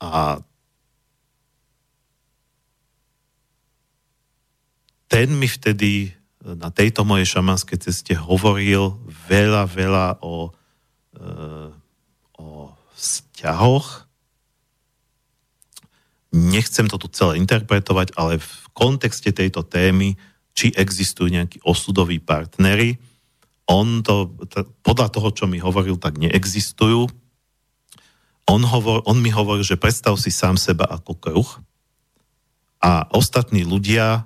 A 0.00 0.40
ten 5.10 5.28
mi 5.36 5.44
vtedy 5.50 6.14
na 6.40 6.72
tejto 6.72 7.04
mojej 7.04 7.36
šamanskej 7.36 7.78
ceste 7.84 8.16
hovoril 8.16 8.96
veľa, 9.28 9.68
veľa 9.68 10.06
o, 10.24 10.48
e, 11.12 11.28
o 12.40 12.72
vzťahoch. 12.96 14.08
Nechcem 16.32 16.88
to 16.88 16.96
tu 16.96 17.12
celé 17.12 17.36
interpretovať, 17.42 18.16
ale 18.16 18.40
v 18.40 18.52
kontexte 18.72 19.34
tejto 19.34 19.66
témy, 19.66 20.16
či 20.56 20.72
existujú 20.72 21.28
nejakí 21.28 21.60
osudoví 21.66 22.22
partnery, 22.22 22.96
on 23.70 24.02
to, 24.02 24.34
podľa 24.82 25.14
toho, 25.14 25.30
čo 25.30 25.44
mi 25.46 25.62
hovoril, 25.62 25.94
tak 25.94 26.18
neexistujú 26.18 27.06
on, 28.48 28.62
hovor, 28.64 29.02
on 29.04 29.18
mi 29.20 29.28
hovoril, 29.28 29.66
že 29.66 29.80
predstav 29.80 30.16
si 30.16 30.32
sám 30.32 30.56
seba 30.56 30.88
ako 30.88 31.12
kruh 31.18 31.50
a 32.80 33.04
ostatní 33.12 33.62
ľudia 33.62 34.06
e, 34.16 34.20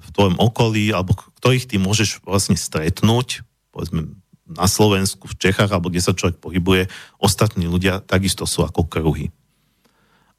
v 0.00 0.08
tvojom 0.16 0.36
okolí, 0.40 0.90
alebo 0.90 1.14
ktorých 1.14 1.68
ty 1.68 1.76
môžeš 1.76 2.24
vlastne 2.24 2.56
stretnúť, 2.56 3.44
povedzme 3.70 4.16
na 4.44 4.68
Slovensku, 4.68 5.24
v 5.28 5.38
Čechách, 5.40 5.72
alebo 5.72 5.88
kde 5.88 6.04
sa 6.04 6.16
človek 6.16 6.36
pohybuje, 6.40 6.92
ostatní 7.16 7.64
ľudia 7.64 8.04
takisto 8.04 8.44
sú 8.44 8.64
ako 8.64 8.84
kruhy. 8.84 9.32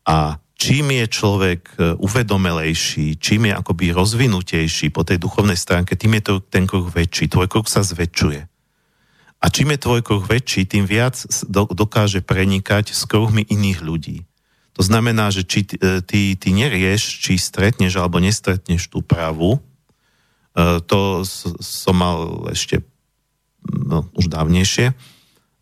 A 0.06 0.38
čím 0.53 0.94
je 0.94 1.06
človek 1.10 1.61
e, 1.77 1.98
uvedomelejší, 1.98 3.18
čím 3.18 3.49
je 3.49 3.53
akoby 3.57 3.94
rozvinutejší 3.94 4.94
po 4.94 5.02
tej 5.02 5.18
duchovnej 5.18 5.57
stránke, 5.57 5.98
tým 5.98 6.22
je 6.22 6.23
to 6.26 6.34
ten 6.45 6.69
kruh 6.69 6.86
väčší. 6.86 7.30
Tvoj 7.30 7.49
kruh 7.49 7.65
sa 7.65 7.82
zväčšuje. 7.82 8.55
A 9.45 9.53
čím 9.53 9.77
je 9.77 9.84
tvoj 9.85 10.01
kruh 10.01 10.26
väčší, 10.26 10.65
tým 10.65 10.89
viac 10.89 11.22
dokáže 11.53 12.26
prenikať 12.26 12.89
s 12.89 13.05
kruhmi 13.05 13.45
iných 13.45 13.80
ľudí. 13.85 14.26
To 14.73 14.81
znamená, 14.81 15.30
že 15.30 15.45
či 15.45 15.69
ty, 15.69 15.77
ty, 16.01 16.34
ty 16.34 16.49
nerieš, 16.49 17.22
či 17.22 17.38
stretneš 17.38 17.93
alebo 18.01 18.17
nestretneš 18.17 18.89
tú 18.89 19.05
právu, 19.05 19.61
e, 20.57 20.81
to 20.81 21.22
som 21.61 21.93
mal 21.93 22.49
ešte 22.49 22.81
no, 23.69 24.09
už 24.17 24.34
dávnejšie. 24.34 24.97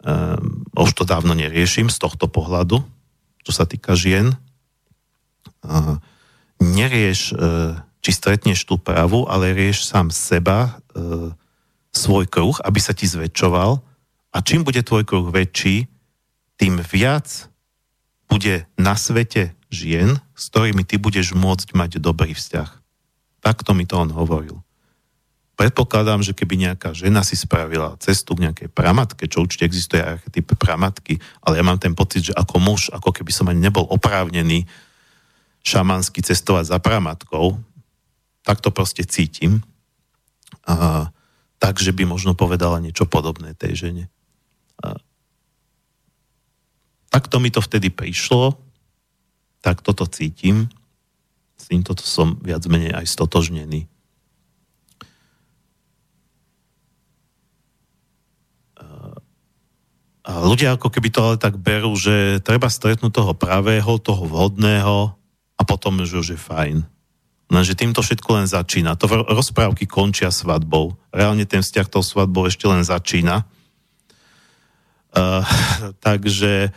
Um, 0.03 0.68
už 0.76 0.99
to 0.99 1.03
dávno 1.07 1.31
neriešim 1.31 1.88
z 1.88 1.95
tohto 1.95 2.27
pohľadu, 2.27 2.84
čo 3.39 3.51
sa 3.55 3.64
týka 3.64 3.95
žien. 3.95 4.35
Nerieš, 6.60 7.31
či 8.03 8.11
stretneš 8.11 8.68
tú 8.68 8.76
právu, 8.76 9.23
ale 9.31 9.55
rieš 9.55 9.88
sám 9.88 10.11
seba, 10.11 10.76
svoj 11.94 12.26
kruh, 12.26 12.57
aby 12.65 12.80
sa 12.82 12.98
ti 12.98 13.06
zväčšoval 13.06 13.72
a 14.34 14.38
čím 14.41 14.65
bude 14.65 14.82
tvoj 14.82 15.06
kruh 15.06 15.30
väčší, 15.30 15.86
tým 16.57 16.82
viac 16.82 17.48
bude 18.26 18.65
na 18.82 18.98
svete 18.98 19.53
žien, 19.70 20.18
s 20.34 20.49
ktorými 20.49 20.82
ty 20.86 20.98
budeš 20.98 21.38
môcť 21.38 21.78
mať 21.78 21.91
dobrý 22.02 22.34
vzťah. 22.34 22.70
Takto 23.45 23.78
mi 23.78 23.86
to 23.86 24.02
on 24.02 24.10
hovoril. 24.10 24.61
Predpokladám, 25.53 26.26
že 26.26 26.34
keby 26.34 26.65
nejaká 26.65 26.98
žena 26.98 27.22
si 27.22 27.38
spravila 27.38 27.94
cestu 28.02 28.34
k 28.34 28.49
nejakej 28.49 28.70
pramatke, 28.74 29.30
čo 29.30 29.45
určite 29.45 29.70
existuje 29.70 30.02
archetyp 30.02 30.57
pramatky, 30.57 31.22
ale 31.45 31.61
ja 31.61 31.64
mám 31.65 31.78
ten 31.78 31.94
pocit, 31.94 32.26
že 32.26 32.34
ako 32.34 32.57
muž, 32.57 32.90
ako 32.90 33.14
keby 33.14 33.30
som 33.30 33.45
ani 33.45 33.61
nebol 33.61 33.86
oprávnený 33.86 34.65
šamansky 35.61 36.26
cestovať 36.26 36.74
za 36.74 36.78
pramatkou, 36.82 37.61
tak 38.41 38.65
to 38.65 38.74
proste 38.74 39.06
cítim. 39.06 39.61
A 40.65 41.07
tak, 41.64 41.80
že 41.80 41.95
by 41.95 42.03
možno 42.03 42.35
povedala 42.35 42.84
niečo 42.84 43.07
podobné 43.07 43.56
tej 43.56 43.88
žene. 43.88 44.06
A 44.84 44.99
takto 47.07 47.40
mi 47.40 47.48
to 47.48 47.64
vtedy 47.64 47.88
prišlo, 47.88 48.60
tak 49.64 49.80
toto 49.80 50.03
cítim, 50.03 50.68
s 51.56 51.72
týmto 51.72 51.95
som 52.03 52.35
viac 52.44 52.68
menej 52.68 52.91
aj 52.91 53.07
stotožnený. 53.07 53.88
A 60.23 60.40
ľudia 60.44 60.76
ako 60.76 60.91
keby 60.91 61.15
to 61.15 61.19
ale 61.23 61.35
tak 61.40 61.56
berú, 61.56 61.95
že 61.95 62.44
treba 62.44 62.68
stretnúť 62.68 63.11
toho 63.11 63.31
pravého, 63.31 63.99
toho 64.03 64.23
vhodného 64.27 65.15
a 65.56 65.61
potom, 65.64 66.03
že 66.03 66.19
už 66.19 66.27
je 66.35 66.40
fajn. 66.40 66.84
Lenže 67.54 67.78
týmto 67.78 68.02
všetko 68.02 68.30
len 68.34 68.48
začína. 68.50 68.98
To 68.98 69.06
rozprávky 69.30 69.86
končia 69.86 70.34
svadbou. 70.34 70.98
Reálne 71.14 71.46
ten 71.46 71.62
vzťah 71.62 71.86
tou 71.86 72.02
svadbou 72.02 72.50
ešte 72.50 72.66
len 72.66 72.82
začína. 72.82 73.46
Uh, 75.14 75.46
takže 76.06 76.74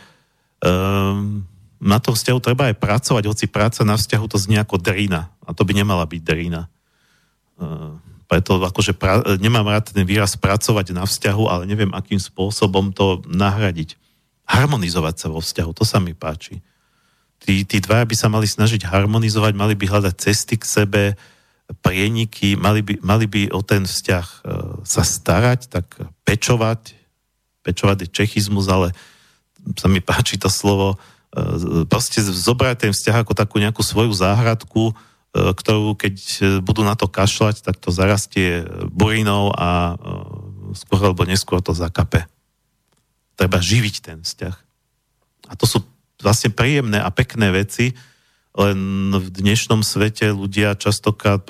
um, 0.61 1.41
na 1.81 1.97
tom 1.97 2.13
vzťahu 2.13 2.39
treba 2.45 2.69
aj 2.69 2.77
pracovať, 2.77 3.23
hoci 3.25 3.49
práca 3.49 3.81
na 3.81 3.97
vzťahu 3.97 4.25
to 4.29 4.37
znie 4.37 4.61
ako 4.61 4.77
drina. 4.77 5.33
A 5.49 5.57
to 5.57 5.65
by 5.65 5.73
nemala 5.73 6.05
byť 6.05 6.21
drina. 6.21 6.69
Uh, 7.57 7.97
preto 8.29 8.61
akože 8.61 8.93
pra, 8.93 9.25
nemám 9.41 9.65
rád 9.65 9.89
ten 9.89 10.05
výraz 10.05 10.37
pracovať 10.37 10.93
na 10.93 11.09
vzťahu, 11.09 11.43
ale 11.49 11.63
neviem, 11.65 11.89
akým 11.89 12.21
spôsobom 12.21 12.93
to 12.93 13.25
nahradiť. 13.25 13.97
Harmonizovať 14.45 15.15
sa 15.25 15.27
vo 15.33 15.41
vzťahu, 15.41 15.71
to 15.73 15.81
sa 15.81 15.97
mi 15.97 16.13
páči 16.13 16.61
tí, 17.41 17.63
tí 17.63 17.77
dvaja 17.79 18.05
by 18.05 18.15
sa 18.17 18.27
mali 18.27 18.47
snažiť 18.49 18.87
harmonizovať, 18.87 19.53
mali 19.55 19.73
by 19.77 19.85
hľadať 19.87 20.15
cesty 20.17 20.55
k 20.57 20.65
sebe, 20.65 21.03
prieniky, 21.83 22.55
mali 22.55 22.79
by, 22.79 23.03
mali 23.03 23.25
by 23.27 23.41
o 23.51 23.59
ten 23.59 23.83
vzťah 23.83 24.25
e, 24.27 24.37
sa 24.87 25.03
starať, 25.03 25.67
tak 25.67 25.99
pečovať. 26.23 26.95
Pečovať 27.63 28.07
je 28.07 28.15
čechizmus, 28.15 28.71
ale 28.71 28.95
sa 29.75 29.91
mi 29.91 29.99
páči 29.99 30.39
to 30.39 30.47
slovo. 30.47 30.95
E, 31.35 31.83
proste 31.83 32.23
zobrať 32.23 32.87
ten 32.87 32.91
vzťah 32.95 33.27
ako 33.27 33.35
takú 33.35 33.59
nejakú 33.59 33.83
svoju 33.83 34.15
záhradku, 34.15 34.91
e, 34.91 34.93
ktorú 35.35 35.99
keď 35.99 36.15
budú 36.63 36.87
na 36.87 36.95
to 36.95 37.11
kašľať, 37.11 37.67
tak 37.67 37.75
to 37.83 37.91
zarastie 37.91 38.63
burinou 38.87 39.51
a 39.51 39.99
skôr 40.71 41.03
alebo 41.03 41.27
neskôr 41.27 41.59
to 41.59 41.75
zakape. 41.75 42.23
Treba 43.35 43.59
živiť 43.59 43.95
ten 43.99 44.17
vzťah. 44.23 44.55
A 45.51 45.53
to 45.59 45.67
sú 45.67 45.83
vlastne 46.21 46.49
príjemné 46.53 46.97
a 47.01 47.09
pekné 47.13 47.53
veci, 47.53 47.93
len 48.57 49.13
v 49.13 49.29
dnešnom 49.29 49.85
svete 49.85 50.33
ľudia 50.33 50.73
častokrát 50.73 51.45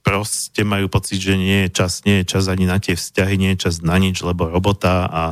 proste 0.00 0.62
majú 0.64 0.88
pocit, 0.88 1.20
že 1.20 1.36
nie 1.36 1.68
je 1.68 1.76
čas, 1.76 2.08
nie 2.08 2.24
je 2.24 2.28
čas 2.32 2.48
ani 2.48 2.64
na 2.64 2.80
tie 2.80 2.96
vzťahy, 2.96 3.36
nie 3.36 3.52
je 3.52 3.68
čas 3.68 3.84
na 3.84 4.00
nič, 4.00 4.24
lebo 4.24 4.48
robota 4.48 5.04
a 5.04 5.24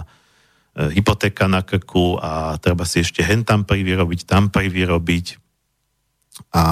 hypotéka 0.76 1.48
na 1.48 1.64
krku 1.64 2.20
a 2.20 2.60
treba 2.60 2.84
si 2.84 3.00
ešte 3.00 3.24
hen 3.24 3.48
tam 3.48 3.64
privyrobiť, 3.64 4.28
tam 4.28 4.52
privyrobiť. 4.52 5.40
A 6.52 6.64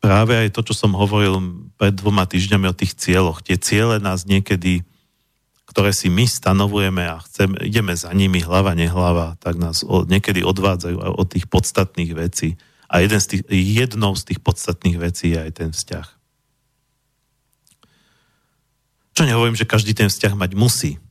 práve 0.00 0.32
aj 0.40 0.56
to, 0.56 0.64
čo 0.64 0.72
som 0.72 0.96
hovoril 0.96 1.68
pred 1.76 1.92
dvoma 1.92 2.24
týždňami 2.24 2.72
o 2.72 2.76
tých 2.76 2.96
cieľoch. 2.96 3.44
Tie 3.44 3.60
ciele 3.60 4.00
nás 4.00 4.24
niekedy, 4.24 4.88
ktoré 5.74 5.90
si 5.90 6.06
my 6.06 6.22
stanovujeme 6.22 7.02
a 7.02 7.18
chceme, 7.26 7.58
ideme 7.66 7.98
za 7.98 8.14
nimi 8.14 8.38
hlava, 8.38 8.78
nehlava, 8.78 9.34
tak 9.42 9.58
nás 9.58 9.82
niekedy 9.82 10.46
odvádzajú 10.46 11.02
aj 11.02 11.10
od 11.18 11.26
tých 11.26 11.50
podstatných 11.50 12.14
vecí. 12.14 12.54
A 12.86 13.02
jeden 13.02 13.18
z 13.18 13.26
tých, 13.26 13.42
jednou 13.50 14.14
z 14.14 14.22
tých 14.22 14.38
podstatných 14.38 15.02
vecí 15.02 15.34
je 15.34 15.38
aj 15.42 15.50
ten 15.50 15.74
vzťah. 15.74 16.06
Čo 19.18 19.26
nehovorím, 19.26 19.58
že 19.58 19.66
každý 19.66 19.98
ten 19.98 20.06
vzťah 20.06 20.38
mať 20.38 20.54
musí. 20.54 21.02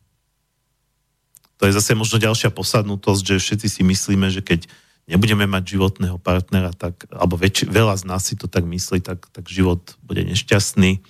To 1.60 1.68
je 1.68 1.76
zase 1.76 1.91
možno 1.91 2.23
ďalšia 2.23 2.48
posadnutosť, 2.48 3.35
že 3.35 3.44
všetci 3.44 3.68
si 3.68 3.81
myslíme, 3.84 4.31
že 4.31 4.40
keď 4.40 4.72
nebudeme 5.11 5.44
mať 5.44 5.76
životného 5.76 6.23
partnera, 6.23 6.72
tak, 6.72 7.03
alebo 7.11 7.35
väč, 7.35 7.68
veľa 7.68 7.99
z 7.99 8.07
nás 8.07 8.23
si 8.23 8.40
to 8.40 8.48
tak 8.48 8.64
myslí, 8.64 9.03
tak, 9.03 9.27
tak 9.27 9.44
život 9.52 9.99
bude 10.07 10.23
nešťastný. 10.23 11.03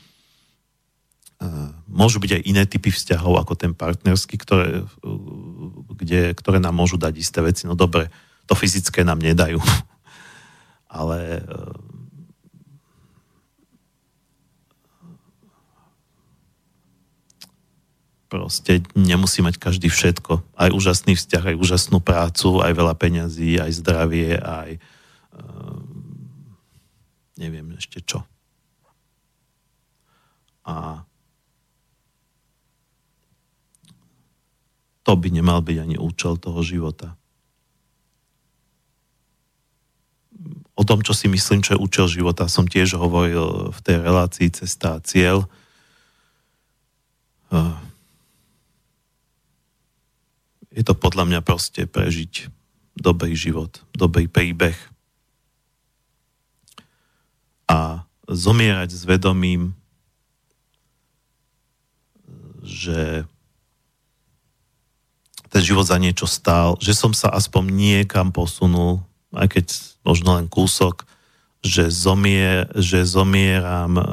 Môžu 1.91 2.23
byť 2.23 2.31
aj 2.39 2.45
iné 2.47 2.63
typy 2.63 2.89
vzťahov 2.89 3.35
ako 3.43 3.53
ten 3.59 3.75
partnerský, 3.75 4.39
ktoré, 4.39 4.87
kde, 5.99 6.31
ktoré 6.39 6.57
nám 6.63 6.75
môžu 6.75 6.95
dať 6.95 7.13
isté 7.19 7.39
veci. 7.43 7.67
No 7.67 7.75
dobre, 7.75 8.07
to 8.47 8.55
fyzické 8.55 9.03
nám 9.03 9.19
nedajú. 9.19 9.59
Ale 10.99 11.43
proste 18.33 18.81
nemusí 18.97 19.45
mať 19.45 19.61
každý 19.61 19.93
všetko. 19.93 20.41
Aj 20.57 20.73
úžasný 20.73 21.13
vzťah, 21.13 21.53
aj 21.53 21.59
úžasnú 21.61 22.01
prácu, 22.01 22.65
aj 22.65 22.73
veľa 22.73 22.97
peňazí, 22.97 23.61
aj 23.61 23.71
zdravie, 23.77 24.41
aj 24.41 24.81
uh, 25.37 25.77
neviem 27.37 27.77
ešte 27.77 28.01
čo. 28.01 28.25
A 30.65 31.05
to 35.03 35.11
by 35.19 35.27
nemal 35.27 35.59
byť 35.59 35.77
ani 35.83 35.95
účel 35.99 36.39
toho 36.39 36.63
života. 36.63 37.15
O 40.73 40.81
tom, 40.81 41.05
čo 41.05 41.13
si 41.13 41.29
myslím, 41.29 41.61
čo 41.61 41.77
je 41.77 41.83
účel 41.83 42.09
života, 42.09 42.49
som 42.49 42.65
tiež 42.65 42.97
hovoril 42.97 43.69
v 43.69 43.79
tej 43.83 44.01
relácii 44.01 44.49
Cesta 44.49 44.97
a 44.97 45.03
cieľ. 45.03 45.45
Je 50.73 50.81
to 50.81 50.97
podľa 50.97 51.29
mňa 51.29 51.39
proste 51.45 51.85
prežiť 51.85 52.49
dobrý 52.97 53.37
život, 53.37 53.85
dobrý 53.93 54.25
príbeh 54.25 54.73
a 57.69 58.09
zomierať 58.25 58.89
s 58.89 59.03
vedomím, 59.05 59.77
že 62.65 63.29
ten 65.53 65.61
život 65.61 65.85
za 65.85 66.01
niečo 66.01 66.25
stál, 66.25 66.81
že 66.81 66.97
som 66.97 67.13
sa 67.13 67.29
aspoň 67.29 67.69
niekam 67.69 68.33
posunul, 68.33 69.05
aj 69.37 69.53
keď 69.53 69.65
možno 70.01 70.41
len 70.41 70.49
kúsok, 70.49 71.05
že, 71.63 71.93
zomie, 71.93 72.67
že 72.75 73.05
zomieram 73.05 73.95
e, 73.95 74.03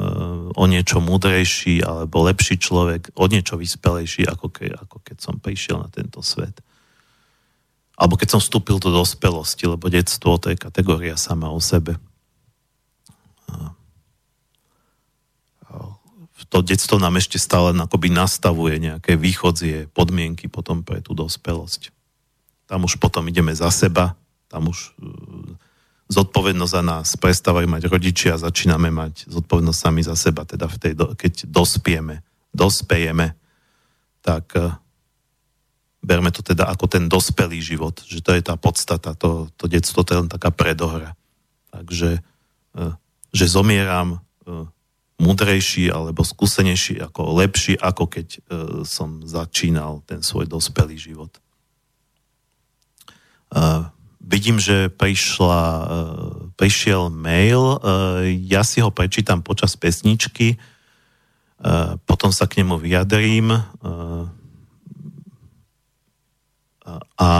o 0.55 0.63
niečo 0.69 1.03
múdrejší 1.03 1.83
alebo 1.83 2.23
lepší 2.23 2.61
človek, 2.61 3.11
o 3.17 3.25
niečo 3.25 3.59
vyspelejší, 3.59 4.23
ako, 4.29 4.53
ke, 4.53 4.71
ako 4.71 5.03
keď 5.03 5.17
som 5.19 5.35
prišiel 5.41 5.81
na 5.81 5.89
tento 5.91 6.23
svet. 6.23 6.61
Alebo 7.97 8.15
keď 8.15 8.37
som 8.37 8.41
vstúpil 8.41 8.79
do 8.79 8.93
dospelosti, 8.93 9.67
lebo 9.67 9.91
detstvo 9.91 10.39
to 10.39 10.53
je 10.53 10.61
kategória 10.61 11.19
sama 11.19 11.51
o 11.51 11.59
sebe. 11.59 11.99
To 16.49 16.65
detstvo 16.65 16.97
nám 16.97 17.21
ešte 17.21 17.37
stále 17.37 17.75
akoby 17.75 18.09
nastavuje 18.09 18.81
nejaké 18.81 19.19
východzie, 19.19 19.91
podmienky 19.91 20.49
potom 20.49 20.81
pre 20.81 21.03
tú 21.03 21.13
dospelosť. 21.13 21.93
Tam 22.65 22.87
už 22.87 22.97
potom 22.97 23.27
ideme 23.27 23.51
za 23.51 23.69
seba, 23.69 24.15
tam 24.47 24.71
už 24.71 24.95
zodpovednosť 26.11 26.73
za 26.75 26.83
nás 26.83 27.07
prestávajú 27.15 27.67
mať 27.71 27.87
rodičia 27.87 28.35
a 28.35 28.43
začíname 28.43 28.91
mať 28.91 29.31
zodpovednosť 29.31 29.79
sami 29.79 30.01
za 30.03 30.15
seba. 30.19 30.43
Teda 30.43 30.67
v 30.67 30.75
tej, 30.75 30.93
keď 30.95 31.47
dospieme, 31.47 32.19
dospejeme, 32.51 33.31
tak 34.19 34.45
uh, 34.59 34.75
berme 36.03 36.29
to 36.35 36.43
teda 36.43 36.67
ako 36.67 36.91
ten 36.91 37.07
dospelý 37.07 37.63
život, 37.63 38.03
že 38.03 38.19
to 38.19 38.35
je 38.35 38.43
tá 38.43 38.59
podstata, 38.59 39.15
to, 39.15 39.47
to 39.55 39.71
detstvo 39.71 40.03
to 40.03 40.11
je 40.11 40.19
len 40.27 40.29
taká 40.29 40.51
predohra. 40.51 41.15
Takže, 41.71 42.19
uh, 42.75 42.93
že 43.31 43.45
zomieram 43.47 44.19
múdrejší 45.21 45.93
alebo 45.93 46.25
skúsenejší, 46.25 46.97
ako 47.05 47.37
lepší, 47.37 47.77
ako 47.77 48.09
keď 48.09 48.27
uh, 48.27 48.41
som 48.81 49.21
začínal 49.21 50.01
ten 50.09 50.25
svoj 50.25 50.49
dospelý 50.49 50.97
život. 50.97 51.37
Uh, 53.53 53.85
Vidím, 54.21 54.61
že 54.61 54.93
prišla, 54.93 55.61
e, 55.65 55.85
prišiel 56.53 57.09
mail, 57.09 57.81
e, 57.81 58.37
ja 58.45 58.61
si 58.61 58.77
ho 58.77 58.93
prečítam 58.93 59.41
počas 59.41 59.73
pesničky, 59.73 60.55
e, 60.55 60.57
potom 62.05 62.29
sa 62.29 62.45
k 62.45 62.61
nemu 62.61 62.77
vyjadrím 62.77 63.49
a 67.17 67.31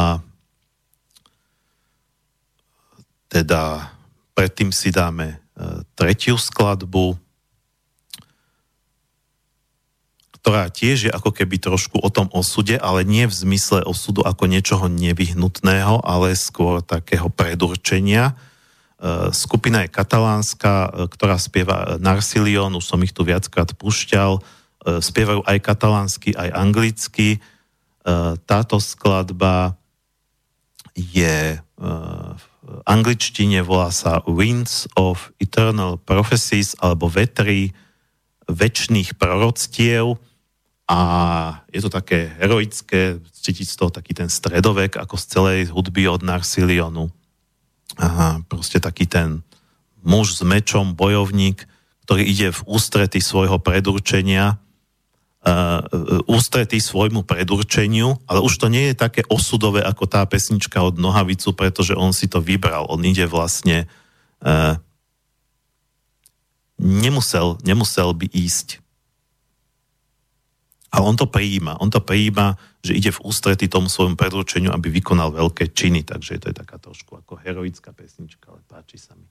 teda 3.30 3.62
predtým 4.34 4.72
si 4.74 4.90
dáme 4.90 5.38
tretiu 5.98 6.38
skladbu, 6.40 7.20
ktorá 10.42 10.74
tiež 10.74 10.98
je 11.06 11.12
ako 11.14 11.30
keby 11.38 11.62
trošku 11.62 12.02
o 12.02 12.10
tom 12.10 12.26
osude, 12.34 12.74
ale 12.74 13.06
nie 13.06 13.30
v 13.30 13.38
zmysle 13.46 13.86
osudu 13.86 14.26
ako 14.26 14.50
niečoho 14.50 14.90
nevyhnutného, 14.90 16.02
ale 16.02 16.34
skôr 16.34 16.82
takého 16.82 17.30
predurčenia. 17.30 18.34
E, 18.34 19.30
skupina 19.38 19.86
je 19.86 19.94
katalánska, 19.94 20.74
e, 20.74 20.90
ktorá 21.14 21.38
spieva 21.38 22.02
Narsilion, 22.02 22.74
už 22.74 22.82
som 22.82 22.98
ich 23.06 23.14
tu 23.14 23.22
viackrát 23.22 23.70
pušťal, 23.78 24.42
e, 24.42 24.42
spievajú 24.98 25.46
aj 25.46 25.58
katalánsky, 25.62 26.34
aj 26.34 26.50
anglicky. 26.58 27.38
Táto 28.50 28.82
skladba 28.82 29.78
je 30.98 31.62
v 31.78 32.46
angličtine 32.90 33.62
volá 33.62 33.94
sa 33.94 34.26
Winds 34.26 34.90
of 34.98 35.30
Eternal 35.38 36.02
Prophecies 36.02 36.74
alebo 36.82 37.06
Vetry 37.06 37.78
väčšných 38.50 39.22
proroctiev 39.22 40.18
a 40.92 40.98
je 41.72 41.80
to 41.80 41.88
také 41.88 42.36
heroické, 42.36 43.16
cítiť 43.32 43.64
z 43.64 43.76
toho 43.80 43.92
taký 43.96 44.12
ten 44.12 44.28
stredovek, 44.28 45.00
ako 45.00 45.16
z 45.16 45.26
celej 45.32 45.60
hudby 45.72 46.04
od 46.12 46.20
Narsilionu. 46.20 47.08
A 47.96 48.44
proste 48.52 48.84
taký 48.84 49.08
ten 49.08 49.40
muž 50.04 50.36
s 50.36 50.44
mečom, 50.44 50.92
bojovník, 50.92 51.64
ktorý 52.04 52.28
ide 52.28 52.52
v 52.52 52.62
ústrety 52.68 53.24
svojho 53.24 53.56
predurčenia, 53.64 54.60
uh, 55.48 55.80
ústrety 56.28 56.84
svojmu 56.84 57.24
predurčeniu, 57.24 58.20
ale 58.28 58.44
už 58.44 58.60
to 58.60 58.68
nie 58.68 58.92
je 58.92 58.96
také 59.00 59.24
osudové 59.32 59.80
ako 59.88 60.12
tá 60.12 60.28
pesnička 60.28 60.84
od 60.84 61.00
Nohavicu, 61.00 61.56
pretože 61.56 61.96
on 61.96 62.12
si 62.12 62.28
to 62.28 62.44
vybral. 62.44 62.92
On 62.92 63.00
ide 63.00 63.24
vlastne 63.32 63.88
uh, 64.44 64.76
nemusel, 66.76 67.64
nemusel 67.64 68.12
by 68.12 68.28
ísť 68.28 68.84
ale 70.92 71.04
on 71.08 71.16
to 71.16 71.26
prijíma. 71.26 71.80
On 71.80 71.88
to 71.88 72.04
prijíma, 72.04 72.60
že 72.84 72.92
ide 72.92 73.12
v 73.16 73.24
ústrety 73.24 73.72
tomu 73.72 73.88
svojmu 73.88 74.20
predurčeniu, 74.20 74.76
aby 74.76 74.92
vykonal 74.92 75.32
veľké 75.32 75.72
činy. 75.72 76.04
Takže 76.04 76.44
to 76.44 76.52
je 76.52 76.56
taká 76.56 76.76
trošku 76.76 77.16
ako 77.16 77.40
heroická 77.40 77.96
pesnička, 77.96 78.52
ale 78.52 78.60
páči 78.68 79.00
sa 79.00 79.16
mi. 79.16 79.26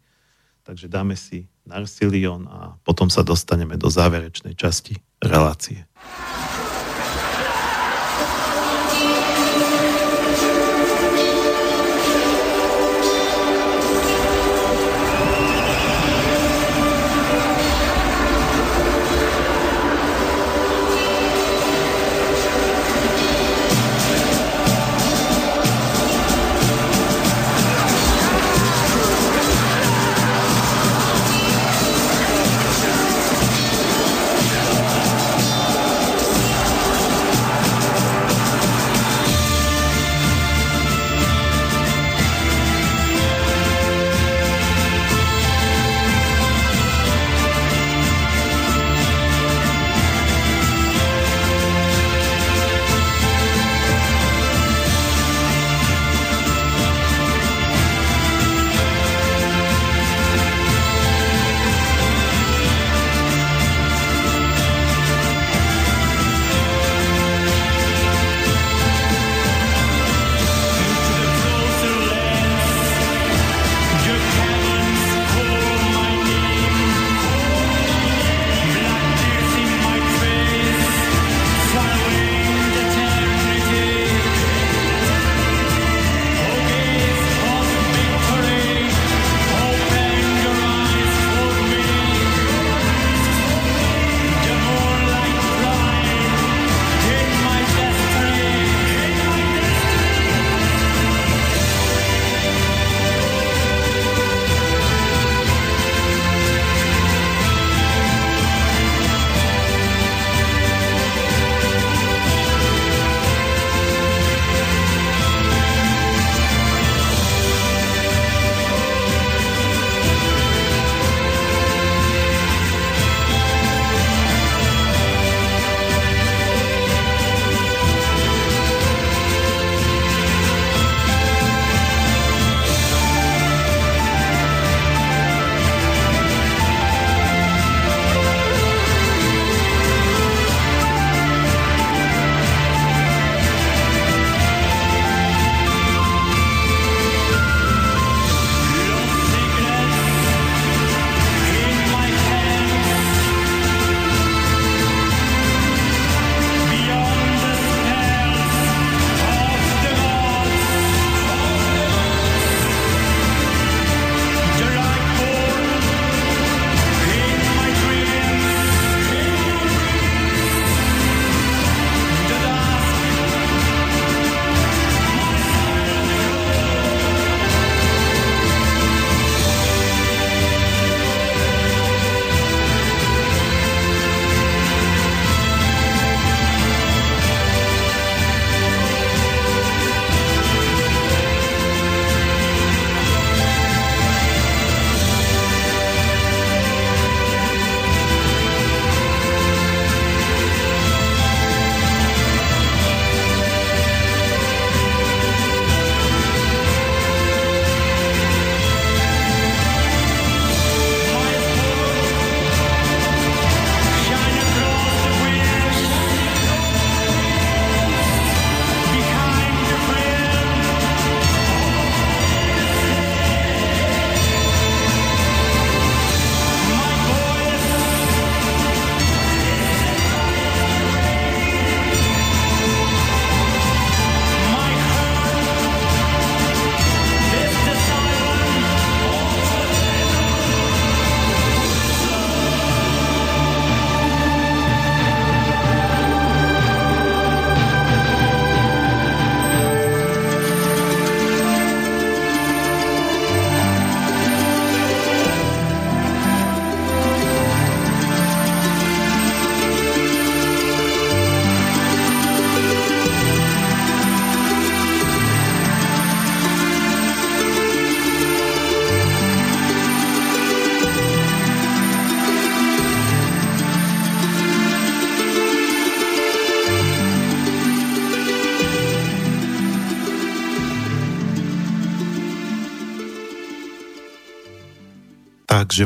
Takže 0.64 0.88
dáme 0.88 1.16
si 1.16 1.44
Narsilion 1.68 2.48
a 2.48 2.80
potom 2.80 3.12
sa 3.12 3.20
dostaneme 3.20 3.76
do 3.76 3.92
záverečnej 3.92 4.56
časti 4.56 4.96
relácie. 5.20 5.84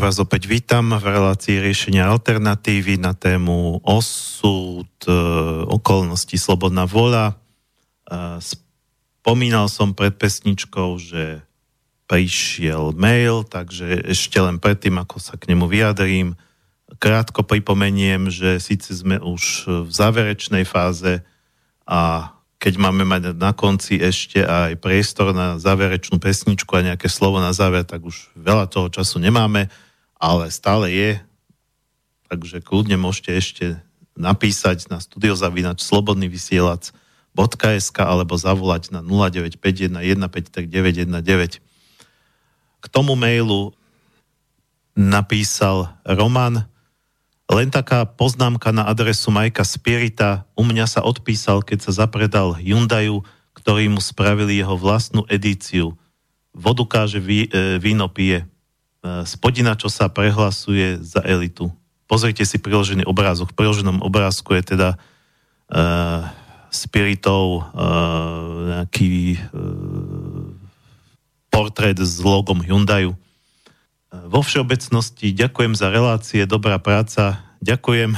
Vás 0.05 0.20
opäť 0.20 0.52
vítam 0.52 0.93
v 0.93 1.01
relácii 1.01 1.64
riešenia 1.64 2.05
alternatívy 2.05 3.01
na 3.01 3.16
tému 3.16 3.81
osud, 3.81 4.93
e, 5.09 5.16
okolnosti, 5.64 6.36
slobodná 6.36 6.85
voľa. 6.85 7.32
E, 7.32 7.35
spomínal 8.44 9.64
som 9.72 9.97
pred 9.97 10.12
pesničkou, 10.12 11.01
že 11.01 11.40
prišiel 12.05 12.93
mail, 12.93 13.48
takže 13.48 14.05
ešte 14.05 14.36
len 14.44 14.60
predtým, 14.60 14.93
ako 15.01 15.16
sa 15.24 15.40
k 15.40 15.48
nemu 15.48 15.72
vyjadrím, 15.72 16.36
krátko 17.01 17.40
pripomeniem, 17.40 18.28
že 18.28 18.60
síce 18.60 18.93
sme 18.93 19.16
už 19.16 19.72
v 19.89 19.90
záverečnej 19.90 20.68
fáze 20.68 21.24
a 21.89 22.28
keď 22.60 22.76
máme 22.76 23.09
mať 23.09 23.40
na 23.40 23.56
konci 23.56 23.97
ešte 23.97 24.44
aj 24.44 24.76
priestor 24.85 25.32
na 25.32 25.56
záverečnú 25.56 26.20
pesničku 26.20 26.76
a 26.76 26.93
nejaké 26.93 27.09
slovo 27.09 27.40
na 27.40 27.56
záver, 27.56 27.89
tak 27.89 28.05
už 28.05 28.36
veľa 28.36 28.68
toho 28.68 28.93
času 28.93 29.16
nemáme, 29.16 29.72
ale 30.24 30.48
stále 30.48 30.88
je. 30.88 31.10
Takže 32.32 32.64
kľudne 32.64 32.96
môžete 32.96 33.30
ešte 33.36 33.66
napísať 34.16 34.88
na 34.88 34.96
studiozavinač 35.05 35.84
slobodný 35.84 36.32
vysielač 36.32 36.96
.sk 37.36 37.98
alebo 37.98 38.38
zavolať 38.38 38.94
na 38.94 39.02
0951 39.02 40.01
153 40.01 41.60
K 42.80 42.86
tomu 42.88 43.18
mailu 43.18 43.74
napísal 44.94 45.90
Roman 46.06 46.64
len 47.51 47.68
taká 47.68 48.09
poznámka 48.09 48.72
na 48.72 48.88
adresu 48.88 49.28
Majka 49.28 49.66
Spirita. 49.68 50.48
U 50.56 50.64
mňa 50.64 50.88
sa 50.88 51.01
odpísal, 51.05 51.60
keď 51.60 51.90
sa 51.90 52.06
zapredal 52.06 52.56
Hyundaiu, 52.56 53.20
ktorý 53.52 53.92
mu 53.92 54.01
spravili 54.01 54.56
jeho 54.56 54.80
vlastnú 54.80 55.28
edíciu. 55.28 55.92
Vodu 56.56 56.86
káže, 56.88 57.20
e, 57.20 57.76
víno 57.76 58.09
pije. 58.09 58.48
E, 59.05 59.28
spodina, 59.28 59.76
čo 59.76 59.93
sa 59.93 60.09
prehlasuje 60.09 60.97
za 61.05 61.20
elitu. 61.28 61.68
Pozrite 62.09 62.48
si 62.48 62.56
priložený 62.56 63.05
obrázok. 63.05 63.52
V 63.52 63.59
priloženom 63.60 64.01
obrázku 64.01 64.56
je 64.56 64.62
teda 64.64 64.97
e, 64.97 64.98
Spiritov 66.72 67.44
e, 67.52 67.62
nejaký 68.72 69.36
e, 69.36 69.39
portrét 71.52 72.01
s 72.01 72.24
logom 72.24 72.64
Hyundaiu. 72.64 73.12
Vo 74.14 74.40
všeobecnosti 74.40 75.35
ďakujem 75.35 75.74
za 75.74 75.90
relácie, 75.90 76.47
dobrá 76.48 76.81
práca, 76.81 77.44
ďakujem. 77.60 78.16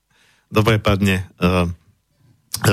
Dobre 0.56 0.78
padne. 0.78 1.24
Eh, 1.40 1.66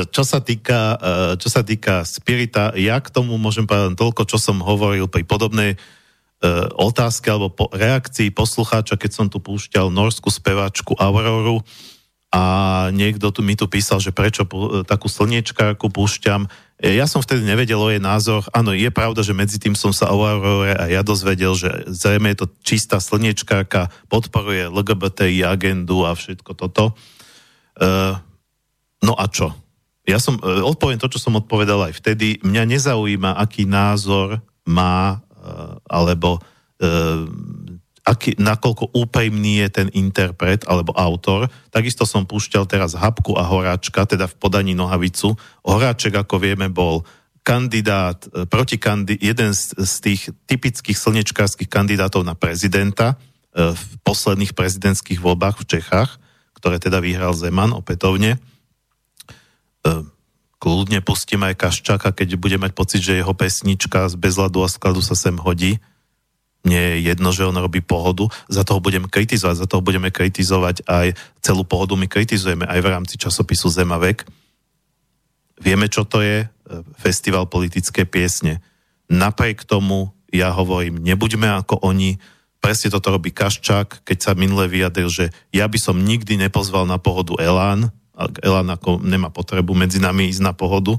čo 0.10 0.26
sa 0.26 0.42
týka, 0.42 0.98
čo 1.38 1.46
sa 1.46 1.62
týka 1.62 2.02
Spirita, 2.10 2.74
ja 2.74 2.98
k 2.98 3.06
tomu 3.14 3.38
môžem 3.38 3.70
povedať 3.70 3.94
toľko, 3.94 4.26
čo 4.26 4.42
som 4.42 4.58
hovoril 4.58 5.06
pri 5.06 5.22
podobnej 5.22 5.78
otázke 6.76 7.32
alebo 7.32 7.50
po 7.50 7.66
reakcii 7.72 8.30
poslucháča, 8.30 9.00
keď 9.00 9.12
som 9.12 9.28
tu 9.32 9.40
púšťal 9.40 9.90
norskú 9.90 10.30
speváčku 10.30 10.94
Auroru 11.00 11.64
a 12.36 12.44
niekto 12.92 13.32
tu 13.32 13.40
mi 13.40 13.56
tu 13.56 13.72
písal, 13.72 14.04
že 14.04 14.12
prečo 14.12 14.44
takú 14.84 15.08
slniečkárku 15.08 15.88
púšťam. 15.88 16.52
E, 16.76 17.00
ja 17.00 17.08
som 17.08 17.24
vtedy 17.24 17.48
nevedel 17.48 17.80
o 17.80 17.88
jej 17.88 18.04
názor. 18.04 18.44
Áno, 18.52 18.76
je 18.76 18.92
pravda, 18.92 19.24
že 19.24 19.32
medzi 19.32 19.56
tým 19.56 19.72
som 19.72 19.96
sa 19.96 20.12
o 20.12 20.20
Aurore 20.20 20.76
a 20.76 20.92
ja 20.92 21.00
dozvedel, 21.00 21.56
že 21.56 21.88
zrejme 21.88 22.36
je 22.36 22.44
to 22.44 22.48
čistá 22.60 23.00
slniečkárka, 23.00 23.88
podporuje 24.12 24.68
LGBTI 24.68 25.48
agendu 25.48 26.04
a 26.04 26.12
všetko 26.12 26.52
toto. 26.60 27.00
No 29.00 29.14
a 29.16 29.26
čo? 29.32 29.56
Ja 30.06 30.20
som, 30.20 30.38
odpoviem 30.44 31.00
to, 31.00 31.10
čo 31.10 31.24
som 31.24 31.40
odpovedal 31.40 31.90
aj 31.90 32.04
vtedy. 32.04 32.38
Mňa 32.44 32.64
nezaujíma, 32.68 33.42
aký 33.42 33.64
názor 33.66 34.44
má, 34.68 35.25
alebo 35.86 36.42
aký, 38.06 38.38
nakoľko 38.38 38.94
úprimný 38.94 39.66
je 39.66 39.70
ten 39.82 39.88
interpret 39.98 40.62
alebo 40.70 40.94
autor. 40.94 41.50
Takisto 41.74 42.06
som 42.06 42.30
púšťal 42.30 42.70
teraz 42.70 42.94
Habku 42.94 43.34
a 43.34 43.44
Horáčka, 43.44 44.06
teda 44.06 44.30
v 44.30 44.38
podaní 44.38 44.78
Nohavicu. 44.78 45.34
Horáček, 45.66 46.14
ako 46.14 46.38
vieme, 46.38 46.70
bol 46.70 47.02
kandidát, 47.42 48.22
e, 48.30 48.46
protikandi, 48.46 49.18
jeden 49.18 49.58
z, 49.58 49.74
z 49.74 49.94
tých 50.02 50.22
typických 50.46 50.98
slnečkárskych 50.98 51.70
kandidátov 51.70 52.22
na 52.22 52.38
prezidenta 52.38 53.18
v 53.56 53.84
posledných 54.04 54.52
prezidentských 54.52 55.24
voľbách 55.24 55.64
v 55.64 55.80
Čechách, 55.80 56.20
ktoré 56.60 56.76
teda 56.76 57.00
vyhral 57.00 57.32
Zeman 57.32 57.72
opätovne. 57.72 58.36
Kľudne 60.66 60.98
pustím 61.06 61.46
aj 61.46 61.62
Kaščáka, 61.62 62.10
keď 62.10 62.42
bude 62.42 62.58
mať 62.58 62.74
pocit, 62.74 62.98
že 63.06 63.22
jeho 63.22 63.38
pesnička 63.38 64.10
z 64.10 64.18
bezladu 64.18 64.66
a 64.66 64.68
skladu 64.74 64.98
sa 64.98 65.14
sem 65.14 65.38
hodí. 65.38 65.78
Nie 66.66 66.98
je 66.98 67.14
jedno, 67.14 67.30
že 67.30 67.46
on 67.46 67.54
robí 67.54 67.86
pohodu, 67.86 68.34
za 68.50 68.66
toho 68.66 68.82
budeme 68.82 69.06
kritizovať, 69.06 69.62
za 69.62 69.70
toho 69.70 69.86
budeme 69.86 70.10
kritizovať 70.10 70.82
aj 70.90 71.14
celú 71.46 71.62
pohodu, 71.70 71.94
my 71.94 72.10
kritizujeme 72.10 72.66
aj 72.66 72.82
v 72.82 72.90
rámci 72.90 73.22
časopisu 73.22 73.70
Zemavek. 73.70 74.26
Vieme, 75.62 75.86
čo 75.86 76.02
to 76.02 76.26
je, 76.26 76.42
e, 76.42 76.48
festival 76.98 77.46
politické 77.46 78.10
piesne. 78.10 78.66
Napriek 79.06 79.70
tomu 79.70 80.18
ja 80.34 80.50
hovorím, 80.50 80.98
nebuďme 80.98 81.62
ako 81.62 81.86
oni, 81.86 82.18
presne 82.58 82.90
toto 82.90 83.14
robí 83.14 83.30
Kaščák, 83.30 84.02
keď 84.02 84.18
sa 84.18 84.32
minule 84.34 84.66
vyjadril, 84.66 85.14
že 85.14 85.30
ja 85.54 85.70
by 85.70 85.78
som 85.78 86.02
nikdy 86.02 86.42
nepozval 86.42 86.90
na 86.90 86.98
pohodu 86.98 87.38
Elán, 87.38 87.94
Elán 88.40 88.72
ako 88.72 89.04
nemá 89.04 89.28
potrebu 89.28 89.76
medzi 89.76 90.00
nami 90.00 90.32
ísť 90.32 90.42
na 90.44 90.56
pohodu, 90.56 90.96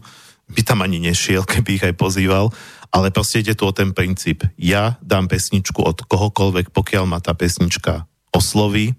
by 0.47 0.61
tam 0.63 0.85
ani 0.85 1.03
nešiel, 1.03 1.43
keby 1.51 1.81
ich 1.81 1.87
aj 1.87 1.95
pozýval, 1.97 2.53
ale 2.95 3.11
proste 3.11 3.43
ide 3.43 3.55
tu 3.59 3.67
o 3.67 3.75
ten 3.75 3.91
princíp. 3.97 4.47
Ja 4.61 5.01
dám 5.03 5.27
pesničku 5.27 5.83
od 5.83 6.07
kohokoľvek, 6.07 6.71
pokiaľ 6.71 7.05
ma 7.09 7.19
tá 7.19 7.35
pesnička 7.35 8.07
osloví, 8.31 8.95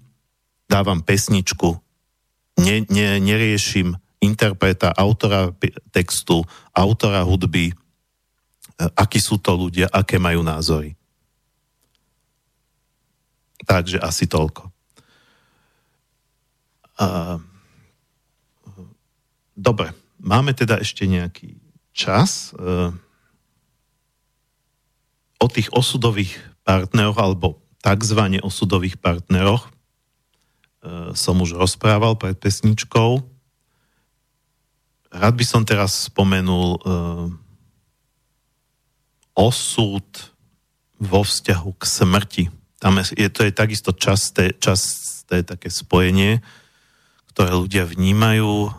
dávam 0.68 1.00
pesničku, 1.00 1.78
ne, 2.60 2.84
ne, 2.90 3.06
neriešim 3.22 3.96
interpreta, 4.18 4.90
autora 4.92 5.54
textu, 5.94 6.42
autora 6.74 7.22
hudby, 7.22 7.70
e, 7.70 7.74
akí 8.98 9.22
sú 9.22 9.38
to 9.38 9.54
ľudia, 9.54 9.86
aké 9.88 10.18
majú 10.18 10.42
názory. 10.42 10.98
Takže 13.62 14.02
asi 14.02 14.26
toľko. 14.26 14.70
Uh, 16.98 17.38
dobre, 19.58 19.90
máme 20.22 20.54
teda 20.54 20.78
ešte 20.78 21.10
nejaký 21.10 21.58
čas. 21.90 22.54
Uh, 22.54 22.94
o 25.38 25.46
tých 25.46 25.70
osudových 25.74 26.34
partneroch 26.66 27.18
alebo 27.18 27.62
tzv. 27.78 28.20
osudových 28.42 28.98
partneroch 28.98 29.70
e, 29.70 29.70
som 31.14 31.38
už 31.38 31.54
rozprával 31.54 32.18
pred 32.18 32.34
pesničkou. 32.34 33.22
Rád 35.08 35.34
by 35.38 35.44
som 35.46 35.62
teraz 35.62 36.10
spomenul 36.10 36.76
e, 36.76 36.80
osud 39.38 40.06
vo 40.98 41.22
vzťahu 41.22 41.70
k 41.78 41.82
smrti. 41.86 42.44
Tam 42.82 42.98
je, 42.98 43.30
to 43.30 43.46
je 43.46 43.52
takisto 43.54 43.94
časté, 43.94 44.58
časté 44.58 45.46
také 45.46 45.70
spojenie, 45.70 46.42
ktoré 47.32 47.50
ľudia 47.54 47.84
vnímajú. 47.86 48.52
E, 48.66 48.70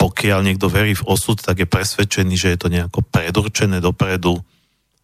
pokiaľ 0.00 0.40
niekto 0.44 0.68
verí 0.68 0.92
v 0.96 1.06
osud, 1.08 1.40
tak 1.40 1.64
je 1.64 1.68
presvedčený, 1.68 2.34
že 2.36 2.52
je 2.54 2.58
to 2.60 2.68
nejako 2.68 3.00
predurčené 3.08 3.80
dopredu, 3.80 4.40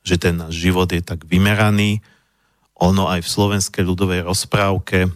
že 0.05 0.21
ten 0.21 0.37
náš 0.37 0.61
život 0.61 0.89
je 0.93 1.01
tak 1.01 1.25
vymeraný. 1.25 2.05
Ono 2.81 3.09
aj 3.09 3.25
v 3.25 3.33
slovenskej 3.33 3.85
ľudovej 3.85 4.25
rozprávke 4.25 5.09
uh, 5.09 5.13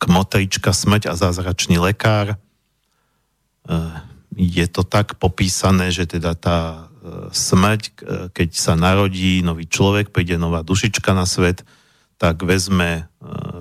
kmotrička 0.00 0.72
smrť 0.72 1.12
a 1.12 1.14
zázračný 1.16 1.76
lekár 1.76 2.36
uh, 2.36 4.00
je 4.36 4.64
to 4.68 4.84
tak 4.84 5.20
popísané, 5.20 5.92
že 5.92 6.08
teda 6.08 6.32
tá 6.32 6.91
smrť, 7.34 7.82
keď 8.30 8.48
sa 8.54 8.78
narodí 8.78 9.42
nový 9.42 9.66
človek, 9.66 10.14
príde 10.14 10.38
nová 10.38 10.62
dušička 10.62 11.10
na 11.10 11.26
svet, 11.26 11.66
tak 12.14 12.38
vezme 12.46 13.10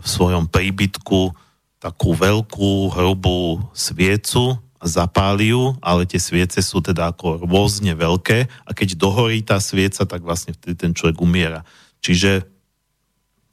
v 0.01 0.05
svojom 0.05 0.45
príbytku 0.45 1.33
takú 1.81 2.13
veľkú, 2.13 2.93
hrubú 2.93 3.65
sviecu, 3.73 4.61
zapáli 4.81 5.53
ju, 5.53 5.73
ale 5.81 6.05
tie 6.05 6.21
sviece 6.21 6.61
sú 6.61 6.81
teda 6.81 7.13
ako 7.13 7.45
rôzne 7.45 7.93
veľké 7.93 8.49
a 8.65 8.69
keď 8.73 8.97
dohorí 8.97 9.41
tá 9.41 9.57
svieca, 9.61 10.05
tak 10.05 10.21
vlastne 10.21 10.53
vtedy 10.53 10.77
ten 10.77 10.93
človek 10.93 11.21
umiera. 11.21 11.65
Čiže 12.01 12.45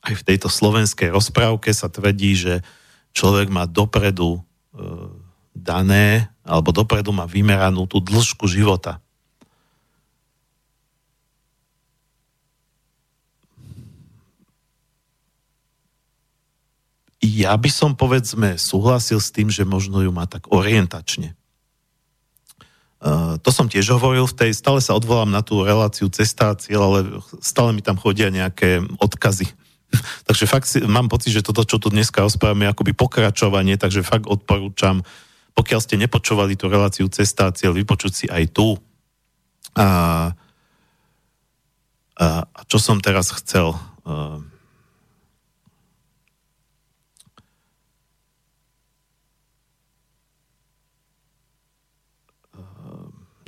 aj 0.05 0.15
v 0.17 0.27
tejto 0.29 0.49
slovenskej 0.49 1.13
rozprávke 1.13 1.69
sa 1.73 1.93
tvrdí, 1.93 2.33
že 2.33 2.55
človek 3.13 3.53
má 3.53 3.69
dopredu 3.69 4.41
e, 4.41 4.41
dané, 5.53 6.33
alebo 6.45 6.73
dopredu 6.73 7.13
má 7.13 7.29
vymeranú 7.29 7.85
tú 7.85 8.01
dĺžku 8.01 8.49
života. 8.49 9.05
Ja 17.39 17.55
by 17.55 17.71
som 17.71 17.95
povedzme 17.95 18.59
súhlasil 18.59 19.23
s 19.23 19.31
tým, 19.31 19.47
že 19.47 19.63
možno 19.63 20.03
ju 20.03 20.11
má 20.11 20.27
tak 20.27 20.51
orientačne. 20.51 21.39
Uh, 22.99 23.39
to 23.47 23.55
som 23.55 23.71
tiež 23.71 23.95
hovoril 23.95 24.27
v 24.27 24.35
tej, 24.35 24.51
stále 24.59 24.83
sa 24.83 24.99
odvolám 24.99 25.31
na 25.31 25.39
tú 25.39 25.63
reláciu 25.63 26.11
cesta 26.11 26.51
a 26.51 26.59
cieľ, 26.59 26.91
ale 26.91 26.99
stále 27.39 27.71
mi 27.71 27.79
tam 27.79 27.95
chodia 27.95 28.27
nejaké 28.27 28.83
odkazy. 28.99 29.47
takže 30.27 30.51
fakt 30.51 30.67
si, 30.67 30.83
mám 30.83 31.07
pocit, 31.07 31.31
že 31.31 31.47
toto, 31.47 31.63
čo 31.63 31.79
tu 31.79 31.95
dneska 31.95 32.27
rozprávame, 32.27 32.67
je 32.67 32.75
akoby 32.75 32.93
pokračovanie, 32.99 33.79
takže 33.79 34.03
fakt 34.03 34.27
odporúčam, 34.27 35.07
pokiaľ 35.55 35.79
ste 35.79 35.95
nepočúvali 35.95 36.59
tú 36.59 36.67
reláciu 36.67 37.07
cesta 37.07 37.47
a 37.47 37.55
cieľ, 37.55 37.71
vypočuť 37.79 38.13
si 38.13 38.27
aj 38.27 38.51
tu. 38.51 38.75
A, 39.79 39.87
a, 42.19 42.27
a 42.51 42.61
čo 42.67 42.83
som 42.83 42.99
teraz 42.99 43.31
chcel? 43.31 43.79
Uh, 44.03 44.43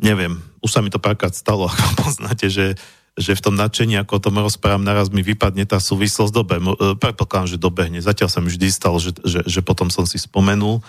neviem, 0.01 0.41
už 0.65 0.71
sa 0.73 0.81
mi 0.81 0.89
to 0.89 0.99
párkrát 0.99 1.37
stalo, 1.37 1.69
ako 1.71 2.09
poznáte, 2.09 2.49
že, 2.49 2.75
že 3.15 3.37
v 3.37 3.45
tom 3.45 3.55
nadšení, 3.55 4.01
ako 4.01 4.19
o 4.19 4.25
tom 4.25 4.37
rozprávam, 4.41 4.83
naraz 4.83 5.13
mi 5.13 5.21
vypadne 5.21 5.69
tá 5.69 5.77
súvislosť 5.79 6.33
dobe. 6.33 6.57
E, 6.59 6.97
predpokladám, 6.97 7.57
že 7.57 7.63
dobehne. 7.63 8.01
Zatiaľ 8.01 8.29
sa 8.33 8.41
mi 8.41 8.49
vždy 8.49 8.69
stalo, 8.73 8.97
že, 8.97 9.13
že, 9.23 9.45
že 9.45 9.61
potom 9.61 9.93
som 9.93 10.09
si 10.09 10.17
spomenul. 10.17 10.83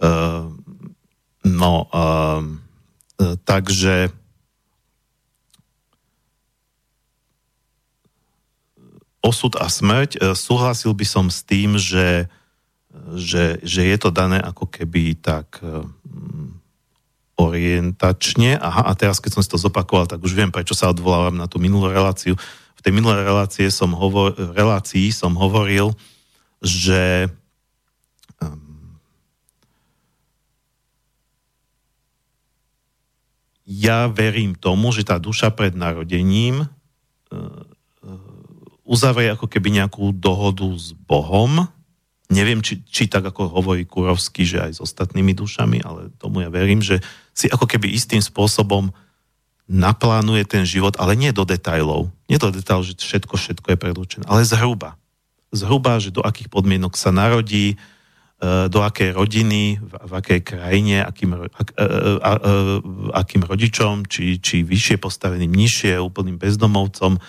Uh, 0.00 0.48
no, 1.44 1.84
uh, 1.92 2.40
takže 3.44 4.08
osud 9.20 9.52
a 9.60 9.68
smrť, 9.68 10.32
súhlasil 10.32 10.96
by 10.96 11.04
som 11.04 11.28
s 11.28 11.44
tým, 11.44 11.76
že, 11.76 12.32
že, 13.12 13.60
že 13.60 13.82
je 13.84 13.96
to 14.00 14.08
dané 14.08 14.40
ako 14.40 14.64
keby 14.72 15.20
tak 15.20 15.60
orientačne. 17.40 18.60
Aha, 18.60 18.84
a 18.84 18.92
teraz, 18.92 19.16
keď 19.16 19.38
som 19.38 19.42
si 19.42 19.48
to 19.48 19.56
zopakoval, 19.56 20.04
tak 20.04 20.20
už 20.20 20.36
viem, 20.36 20.52
prečo 20.52 20.76
sa 20.76 20.92
odvolávam 20.92 21.32
na 21.32 21.48
tú 21.48 21.56
minulú 21.56 21.88
reláciu. 21.88 22.36
V 22.76 22.80
tej 22.84 22.92
minulej 22.92 23.24
relácie 23.24 23.68
som 23.72 23.96
hovor, 23.96 24.36
relácii 24.36 25.12
som 25.12 25.32
hovoril, 25.36 25.92
že 26.60 27.28
um, 28.40 28.96
ja 33.64 34.08
verím 34.12 34.52
tomu, 34.52 34.92
že 34.92 35.08
tá 35.08 35.16
duša 35.16 35.52
pred 35.52 35.72
narodením 35.72 36.64
uh, 36.64 37.64
uzavrie 38.84 39.30
ako 39.32 39.46
keby 39.46 39.80
nejakú 39.80 40.10
dohodu 40.12 40.66
s 40.74 40.92
Bohom, 40.92 41.70
neviem, 42.30 42.62
či, 42.62 42.80
či 42.86 43.10
tak 43.10 43.26
ako 43.26 43.50
hovorí 43.50 43.82
Kurovský, 43.82 44.46
že 44.46 44.62
aj 44.62 44.72
s 44.78 44.80
ostatnými 44.80 45.34
dušami, 45.34 45.82
ale 45.82 46.14
tomu 46.16 46.46
ja 46.46 46.48
verím, 46.48 46.78
že 46.78 47.02
si 47.34 47.50
ako 47.50 47.66
keby 47.66 47.90
istým 47.90 48.22
spôsobom 48.22 48.94
naplánuje 49.66 50.46
ten 50.46 50.62
život, 50.62 50.94
ale 50.98 51.18
nie 51.18 51.34
do 51.34 51.42
detajlov. 51.42 52.10
Nie 52.30 52.38
do 52.38 52.54
detajlov, 52.54 52.86
že 52.86 52.94
všetko, 53.02 53.34
všetko 53.34 53.66
je 53.74 53.78
predurčené, 53.78 54.24
ale 54.30 54.46
zhruba. 54.46 54.94
Zhruba, 55.50 55.98
že 55.98 56.14
do 56.14 56.22
akých 56.22 56.50
podmienok 56.50 56.94
sa 56.94 57.10
narodí, 57.10 57.74
e, 57.74 57.76
do 58.70 58.82
akej 58.82 59.10
rodiny, 59.14 59.78
v, 59.82 59.92
v 59.94 60.12
akej 60.14 60.40
krajine, 60.46 61.02
akým, 61.02 61.34
ak, 61.34 61.68
a, 61.74 61.82
a, 61.82 61.82
a, 61.82 62.32
akým 63.26 63.42
rodičom, 63.42 64.06
či, 64.06 64.38
či 64.38 64.62
vyššie 64.62 65.02
postaveným, 65.02 65.50
nižšie, 65.50 65.98
úplným 66.02 66.38
bezdomovcom, 66.38 67.18
e, 67.18 67.20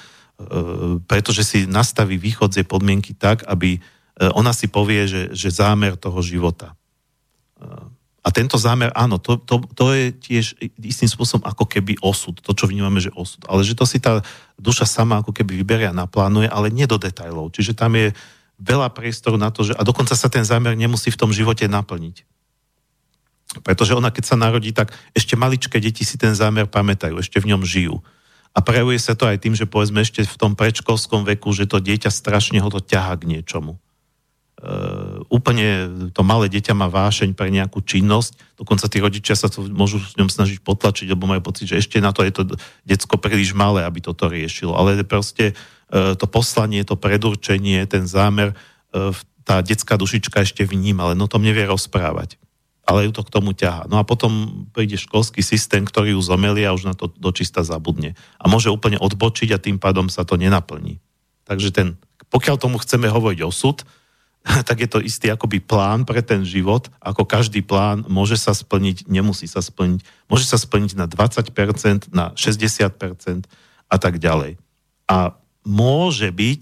pretože 1.06 1.46
si 1.46 1.70
nastaví 1.70 2.18
východzie 2.22 2.66
podmienky 2.66 3.18
tak, 3.18 3.46
aby 3.50 3.78
E, 3.78 4.01
ona 4.30 4.54
si 4.54 4.70
povie, 4.70 5.10
že, 5.10 5.34
že 5.34 5.50
zámer 5.50 5.98
toho 5.98 6.22
života. 6.22 6.78
E, 7.58 7.66
a 8.22 8.30
tento 8.30 8.54
zámer, 8.54 8.94
áno, 8.94 9.18
to, 9.18 9.42
to, 9.42 9.66
to 9.74 9.98
je 9.98 10.14
tiež 10.14 10.46
istým 10.78 11.10
spôsobom 11.10 11.42
ako 11.42 11.66
keby 11.66 11.98
osud, 12.06 12.38
to, 12.38 12.54
čo 12.54 12.70
vnímame, 12.70 13.02
že 13.02 13.10
osud. 13.18 13.42
Ale 13.50 13.66
že 13.66 13.74
to 13.74 13.82
si 13.90 13.98
tá 13.98 14.22
duša 14.62 14.86
sama 14.86 15.26
ako 15.26 15.34
keby 15.34 15.58
vyberia 15.58 15.90
a 15.90 15.98
naplánuje, 16.06 16.46
ale 16.46 16.70
nie 16.70 16.86
do 16.86 17.02
detajlov. 17.02 17.50
Čiže 17.50 17.74
tam 17.74 17.98
je 17.98 18.14
veľa 18.62 18.94
priestoru 18.94 19.42
na 19.42 19.50
to, 19.50 19.66
že 19.66 19.74
a 19.74 19.82
dokonca 19.82 20.14
sa 20.14 20.30
ten 20.30 20.46
zámer 20.46 20.78
nemusí 20.78 21.10
v 21.10 21.18
tom 21.18 21.34
živote 21.34 21.66
naplniť. 21.66 22.22
Pretože 23.66 23.98
ona, 23.98 24.14
keď 24.14 24.24
sa 24.30 24.38
narodí, 24.38 24.70
tak 24.70 24.94
ešte 25.18 25.34
maličké 25.34 25.82
deti 25.82 26.06
si 26.06 26.22
ten 26.22 26.38
zámer 26.38 26.70
pamätajú, 26.70 27.18
ešte 27.18 27.42
v 27.42 27.58
ňom 27.58 27.66
žijú. 27.66 28.06
A 28.54 28.62
prejavuje 28.62 29.02
sa 29.02 29.18
to 29.18 29.26
aj 29.26 29.42
tým, 29.42 29.58
že 29.58 29.66
povedzme 29.66 30.06
ešte 30.06 30.22
v 30.22 30.38
tom 30.38 30.54
predškolskom 30.54 31.26
veku, 31.26 31.50
že 31.58 31.66
to 31.66 31.82
dieťa 31.82 32.14
strašne 32.14 32.62
ho 32.62 32.70
to 32.70 32.78
ťaha 32.78 33.18
k 33.18 33.28
niečomu 33.34 33.82
úplne 35.34 35.90
to 36.14 36.22
malé 36.22 36.46
dieťa 36.46 36.78
má 36.78 36.86
vášeň 36.86 37.34
pre 37.34 37.50
nejakú 37.50 37.82
činnosť, 37.82 38.62
dokonca 38.62 38.86
tí 38.86 39.02
rodičia 39.02 39.34
sa 39.34 39.50
môžu 39.74 39.98
s 39.98 40.14
ňom 40.22 40.30
snažiť 40.30 40.62
potlačiť, 40.62 41.10
lebo 41.10 41.26
majú 41.26 41.42
pocit, 41.50 41.66
že 41.66 41.82
ešte 41.82 41.98
na 41.98 42.14
to 42.14 42.22
je 42.22 42.30
to 42.30 42.44
decko 42.86 43.18
príliš 43.18 43.58
malé, 43.58 43.82
aby 43.82 44.06
toto 44.06 44.30
riešilo. 44.30 44.78
Ale 44.78 45.02
proste 45.02 45.58
uh, 45.58 46.14
to 46.14 46.30
poslanie, 46.30 46.86
to 46.86 46.94
predurčenie, 46.94 47.82
ten 47.90 48.06
zámer, 48.06 48.54
uh, 48.94 49.10
tá 49.42 49.66
detská 49.66 49.98
dušička 49.98 50.46
ešte 50.46 50.62
vníma, 50.62 51.10
ale 51.10 51.14
no 51.18 51.26
tom 51.26 51.42
nevie 51.42 51.66
rozprávať. 51.66 52.38
Ale 52.86 53.10
ju 53.10 53.12
to 53.18 53.26
k 53.26 53.34
tomu 53.34 53.58
ťaha. 53.58 53.90
No 53.90 53.98
a 53.98 54.06
potom 54.06 54.66
príde 54.74 54.98
školský 54.98 55.42
systém, 55.42 55.86
ktorý 55.86 56.18
ju 56.18 56.22
zomelie 56.22 56.66
a 56.66 56.74
už 56.74 56.86
na 56.86 56.94
to 56.94 57.10
dočista 57.10 57.66
zabudne. 57.66 58.14
A 58.38 58.46
môže 58.46 58.70
úplne 58.70 59.02
odbočiť 59.02 59.50
a 59.54 59.62
tým 59.62 59.82
pádom 59.82 60.06
sa 60.10 60.22
to 60.22 60.38
nenaplní. 60.38 61.02
Takže 61.50 61.74
ten, 61.74 61.98
pokiaľ 62.30 62.62
tomu 62.62 62.78
chceme 62.82 63.10
hovoriť 63.10 63.42
osud, 63.42 63.86
tak 64.68 64.78
je 64.82 64.90
to 64.90 65.00
istý 65.02 65.30
akoby 65.30 65.62
plán 65.62 66.06
pre 66.06 66.26
ten 66.26 66.42
život. 66.42 66.90
Ako 66.98 67.26
každý 67.30 67.62
plán 67.62 68.06
môže 68.10 68.38
sa 68.38 68.58
splniť, 68.58 69.06
nemusí 69.06 69.46
sa 69.46 69.62
splniť. 69.62 70.02
Môže 70.30 70.46
sa 70.50 70.58
splniť 70.58 70.98
na 70.98 71.06
20%, 71.06 72.10
na 72.10 72.34
60% 72.34 73.46
a 73.92 73.96
tak 74.00 74.18
ďalej. 74.18 74.58
A 75.06 75.38
môže 75.62 76.32
byť, 76.34 76.62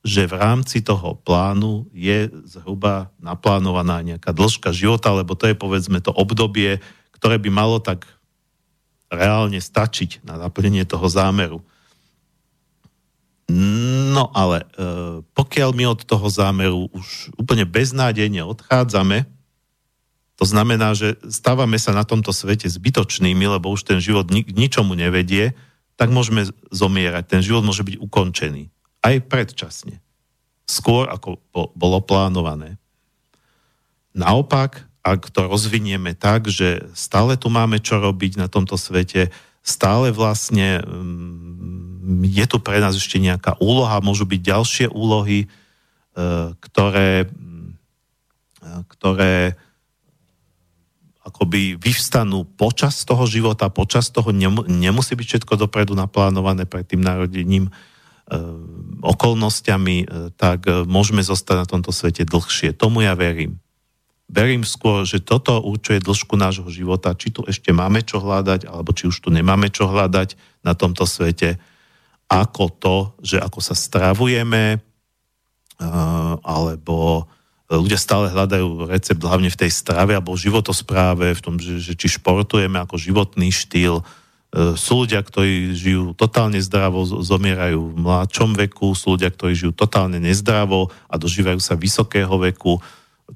že 0.00 0.24
v 0.24 0.34
rámci 0.34 0.80
toho 0.80 1.12
plánu 1.20 1.84
je 1.92 2.32
zhruba 2.48 3.12
naplánovaná 3.20 4.00
nejaká 4.00 4.32
dĺžka 4.32 4.72
života, 4.72 5.12
lebo 5.12 5.36
to 5.36 5.44
je 5.44 5.56
povedzme 5.56 6.00
to 6.00 6.08
obdobie, 6.08 6.80
ktoré 7.12 7.36
by 7.36 7.52
malo 7.52 7.78
tak 7.84 8.08
reálne 9.12 9.60
stačiť 9.60 10.24
na 10.24 10.40
naplnenie 10.40 10.88
toho 10.88 11.04
zámeru. 11.04 11.60
No 13.50 14.30
ale 14.30 14.62
e, 14.62 14.66
pokiaľ 15.34 15.70
my 15.74 15.84
od 15.90 16.00
toho 16.06 16.26
zámeru 16.30 16.86
už 16.94 17.34
úplne 17.34 17.66
beznádejne 17.66 18.46
odchádzame, 18.46 19.26
to 20.40 20.48
znamená, 20.48 20.96
že 20.96 21.20
stávame 21.28 21.76
sa 21.76 21.92
na 21.92 22.06
tomto 22.06 22.32
svete 22.32 22.64
zbytočnými, 22.64 23.44
lebo 23.44 23.68
už 23.68 23.84
ten 23.84 24.00
život 24.00 24.30
ni- 24.32 24.46
ničomu 24.48 24.96
nevedie, 24.96 25.52
tak 26.00 26.08
môžeme 26.08 26.48
zomierať. 26.72 27.28
Ten 27.28 27.42
život 27.44 27.60
môže 27.60 27.84
byť 27.84 28.00
ukončený. 28.00 28.72
Aj 29.04 29.20
predčasne. 29.20 30.00
Skôr, 30.64 31.12
ako 31.12 31.44
bo- 31.52 31.74
bolo 31.76 32.00
plánované. 32.00 32.80
Naopak, 34.16 34.88
ak 35.04 35.28
to 35.28 35.44
rozvinieme 35.44 36.16
tak, 36.16 36.48
že 36.48 36.88
stále 36.96 37.36
tu 37.36 37.52
máme 37.52 37.76
čo 37.82 38.00
robiť 38.00 38.40
na 38.40 38.48
tomto 38.48 38.80
svete, 38.80 39.28
stále 39.60 40.08
vlastne 40.08 40.80
mm, 40.80 41.89
je 42.08 42.44
tu 42.48 42.56
pre 42.60 42.80
nás 42.80 42.96
ešte 42.96 43.20
nejaká 43.20 43.60
úloha, 43.60 44.00
môžu 44.00 44.24
byť 44.24 44.40
ďalšie 44.40 44.86
úlohy, 44.88 45.44
e, 45.44 45.46
ktoré, 46.56 47.28
e, 47.28 48.68
ktoré 48.88 49.54
akoby 51.20 51.76
vyvstanú 51.76 52.48
počas 52.48 53.04
toho 53.04 53.28
života, 53.28 53.68
počas 53.68 54.08
toho 54.08 54.32
nemusí 54.66 55.12
byť 55.12 55.26
všetko 55.36 55.54
dopredu 55.60 55.92
naplánované 55.92 56.64
pred 56.64 56.88
tým 56.88 57.04
narodením 57.04 57.68
e, 57.68 57.70
okolnostiami, 59.04 60.08
tak 60.40 60.64
môžeme 60.88 61.20
zostať 61.20 61.56
na 61.56 61.66
tomto 61.68 61.92
svete 61.92 62.24
dlhšie. 62.24 62.72
Tomu 62.72 63.04
ja 63.04 63.12
verím. 63.12 63.60
Verím 64.30 64.62
skôr, 64.62 65.02
že 65.02 65.18
toto 65.20 65.58
určuje 65.58 65.98
dĺžku 66.00 66.38
nášho 66.38 66.70
života, 66.70 67.18
či 67.18 67.34
tu 67.34 67.42
ešte 67.50 67.74
máme 67.74 68.06
čo 68.06 68.22
hľadať, 68.22 68.62
alebo 68.70 68.94
či 68.94 69.10
už 69.10 69.26
tu 69.26 69.28
nemáme 69.28 69.68
čo 69.74 69.90
hľadať 69.90 70.38
na 70.62 70.72
tomto 70.78 71.02
svete 71.02 71.58
ako 72.30 72.64
to, 72.78 72.96
že 73.26 73.42
ako 73.42 73.58
sa 73.58 73.74
stravujeme, 73.74 74.78
alebo 76.46 77.26
ľudia 77.70 77.98
stále 77.98 78.30
hľadajú 78.30 78.90
recept 78.90 79.22
hlavne 79.22 79.50
v 79.50 79.60
tej 79.66 79.70
strave 79.70 80.14
alebo 80.14 80.38
životospráve, 80.38 81.38
v 81.38 81.42
tom, 81.42 81.54
že, 81.58 81.78
že 81.78 81.94
či 81.94 82.18
športujeme 82.18 82.82
ako 82.82 82.98
životný 82.98 83.54
štýl. 83.54 84.02
E, 84.02 84.04
sú 84.74 85.06
ľudia, 85.06 85.22
ktorí 85.22 85.70
žijú 85.78 86.10
totálne 86.18 86.58
zdravo, 86.58 87.06
zomierajú 87.06 87.94
v 87.94 87.96
mladšom 88.02 88.58
veku, 88.66 88.90
sú 88.98 89.14
ľudia, 89.14 89.30
ktorí 89.30 89.54
žijú 89.54 89.72
totálne 89.72 90.18
nezdravo 90.18 90.90
a 91.06 91.14
dožívajú 91.14 91.62
sa 91.62 91.78
vysokého 91.78 92.34
veku. 92.42 92.82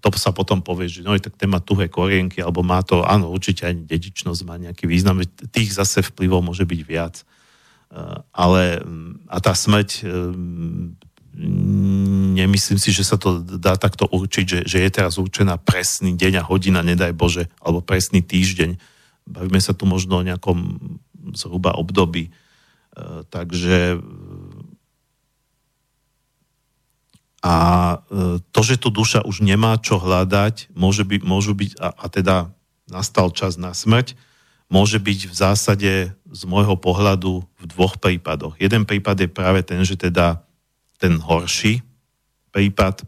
To 0.03 0.09
sa 0.19 0.35
potom 0.35 0.59
povie, 0.59 0.91
že 0.91 1.07
no, 1.07 1.15
tak 1.15 1.39
ten 1.39 1.47
má 1.47 1.63
tuhé 1.63 1.87
korienky, 1.87 2.43
alebo 2.43 2.67
má 2.67 2.83
to, 2.83 3.07
áno, 3.07 3.31
určite 3.31 3.71
aj 3.71 3.87
dedičnosť 3.87 4.41
má 4.43 4.59
nejaký 4.59 4.91
význam, 4.91 5.23
tých 5.55 5.71
zase 5.79 6.03
vplyvov 6.03 6.43
môže 6.43 6.67
byť 6.67 6.81
viac. 6.83 7.23
Eh, 7.95 8.19
ale 8.35 8.83
mm, 8.83 9.31
a 9.31 9.39
tá 9.39 9.55
smrť 9.55 10.03
eh, 10.03 10.11
nemyslím 12.35 12.79
si, 12.83 12.91
že 12.91 13.07
sa 13.07 13.15
to 13.15 13.39
dá 13.39 13.79
takto 13.79 14.11
určiť, 14.11 14.45
že, 14.47 14.61
že 14.67 14.83
je 14.83 14.91
teraz 14.91 15.15
určená 15.15 15.63
presný 15.63 16.19
deň 16.19 16.43
a 16.43 16.47
hodina, 16.47 16.83
nedaj 16.83 17.15
Bože, 17.15 17.47
alebo 17.63 17.87
presný 17.87 18.23
týždeň. 18.23 18.79
bavíme 19.31 19.63
sa 19.63 19.75
tu 19.75 19.87
možno 19.87 20.19
o 20.19 20.27
nejakom 20.27 20.79
zhruba 21.35 21.75
období. 21.75 22.31
Takže 23.35 23.99
a 27.43 27.55
to, 28.55 28.61
že 28.63 28.79
tu 28.79 28.95
duša 28.95 29.27
už 29.27 29.43
nemá 29.43 29.75
čo 29.83 29.99
hľadať, 29.99 30.71
môže 30.79 31.03
byť, 31.03 31.21
môžu 31.27 31.59
byť, 31.59 31.83
a, 31.83 31.89
a 31.99 32.07
teda 32.07 32.37
nastal 32.87 33.35
čas 33.35 33.59
na 33.59 33.75
smrť, 33.75 34.15
môže 34.75 34.99
byť 34.99 35.31
v 35.31 35.35
zásade 35.35 35.93
z 36.11 36.43
môjho 36.51 36.75
pohľadu 36.75 37.47
v 37.47 37.65
dvoch 37.71 37.95
prípadoch. 38.03 38.59
Jeden 38.59 38.83
prípad 38.83 39.23
je 39.23 39.31
práve 39.31 39.63
ten, 39.63 39.87
že 39.87 39.95
teda 39.95 40.43
ten 40.99 41.23
horší 41.23 41.87
prípad, 42.51 43.07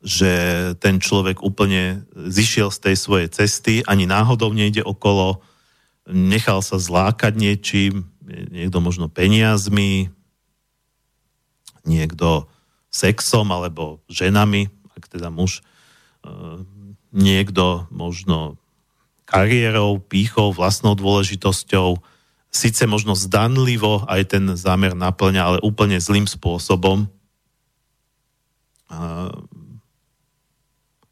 že 0.00 0.32
ten 0.80 0.96
človek 0.96 1.44
úplne 1.44 2.08
zišiel 2.16 2.72
z 2.72 2.78
tej 2.88 2.96
svojej 2.96 3.28
cesty, 3.28 3.84
ani 3.84 4.08
náhodou 4.08 4.56
nejde 4.56 4.80
okolo, 4.80 5.44
nechal 6.08 6.64
sa 6.64 6.80
zlákať 6.80 7.36
niečím, 7.36 8.08
niekto 8.24 8.80
možno 8.80 9.12
peniazmi, 9.12 10.08
niekto 11.84 12.48
sexom 12.88 13.48
alebo 13.52 14.00
ženami, 14.08 14.72
ak 14.96 15.04
teda 15.08 15.28
muž, 15.28 15.60
e, 16.24 16.64
niekto 17.12 17.88
možno 17.92 18.59
kariérou, 19.30 20.02
pýchou, 20.02 20.50
vlastnou 20.50 20.98
dôležitosťou, 20.98 22.02
síce 22.50 22.82
možno 22.90 23.14
zdanlivo 23.14 24.02
aj 24.10 24.34
ten 24.34 24.44
zámer 24.58 24.98
naplňa, 24.98 25.42
ale 25.46 25.58
úplne 25.62 26.02
zlým 26.02 26.26
spôsobom. 26.26 27.06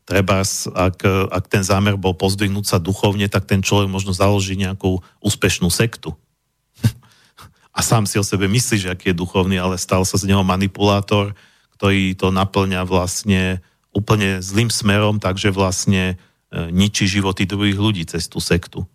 Treba, 0.02 0.42
ak, 0.74 0.98
ak 1.30 1.44
ten 1.46 1.62
zámer 1.62 1.94
bol 1.94 2.18
pozdvihnúť 2.18 2.66
sa 2.66 2.78
duchovne, 2.82 3.30
tak 3.30 3.46
ten 3.46 3.62
človek 3.62 3.86
možno 3.86 4.10
založí 4.10 4.58
nejakú 4.58 4.98
úspešnú 5.22 5.70
sektu. 5.70 6.10
A 7.76 7.86
sám 7.86 8.10
si 8.10 8.18
o 8.18 8.26
sebe 8.26 8.50
myslí, 8.50 8.76
že 8.82 8.90
aký 8.90 9.14
je 9.14 9.20
duchovný, 9.22 9.62
ale 9.62 9.78
stal 9.78 10.02
sa 10.02 10.18
z 10.18 10.26
neho 10.26 10.42
manipulátor, 10.42 11.38
ktorý 11.78 12.18
to 12.18 12.34
naplňa 12.34 12.82
vlastne 12.82 13.62
úplne 13.94 14.42
zlým 14.42 14.66
smerom, 14.66 15.22
takže 15.22 15.54
vlastne 15.54 16.18
ničí 16.52 17.04
životy 17.04 17.44
druhých 17.44 17.76
ľudí 17.76 18.02
cez 18.08 18.24
tú 18.28 18.40
sektu. 18.40 18.88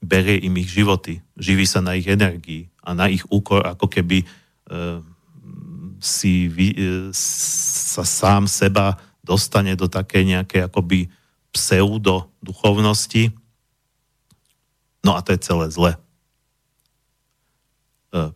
Berie 0.00 0.42
im 0.42 0.56
ich 0.58 0.72
životy, 0.72 1.20
živí 1.36 1.68
sa 1.68 1.84
na 1.84 1.94
ich 1.94 2.08
energii 2.08 2.72
a 2.80 2.96
na 2.96 3.06
ich 3.06 3.22
úkor, 3.28 3.62
ako 3.68 3.86
keby 3.86 4.24
e, 4.24 4.26
si 6.00 6.48
e, 6.48 7.12
sa 7.12 8.02
sám 8.02 8.48
seba 8.48 8.96
dostane 9.20 9.76
do 9.76 9.86
také 9.86 10.24
nejaké 10.24 10.64
akoby 10.64 11.12
pseudo 11.52 12.32
duchovnosti. 12.40 13.30
No 15.04 15.14
a 15.14 15.20
to 15.20 15.36
je 15.36 15.44
celé 15.44 15.68
zle. 15.68 15.92
E, 15.94 15.98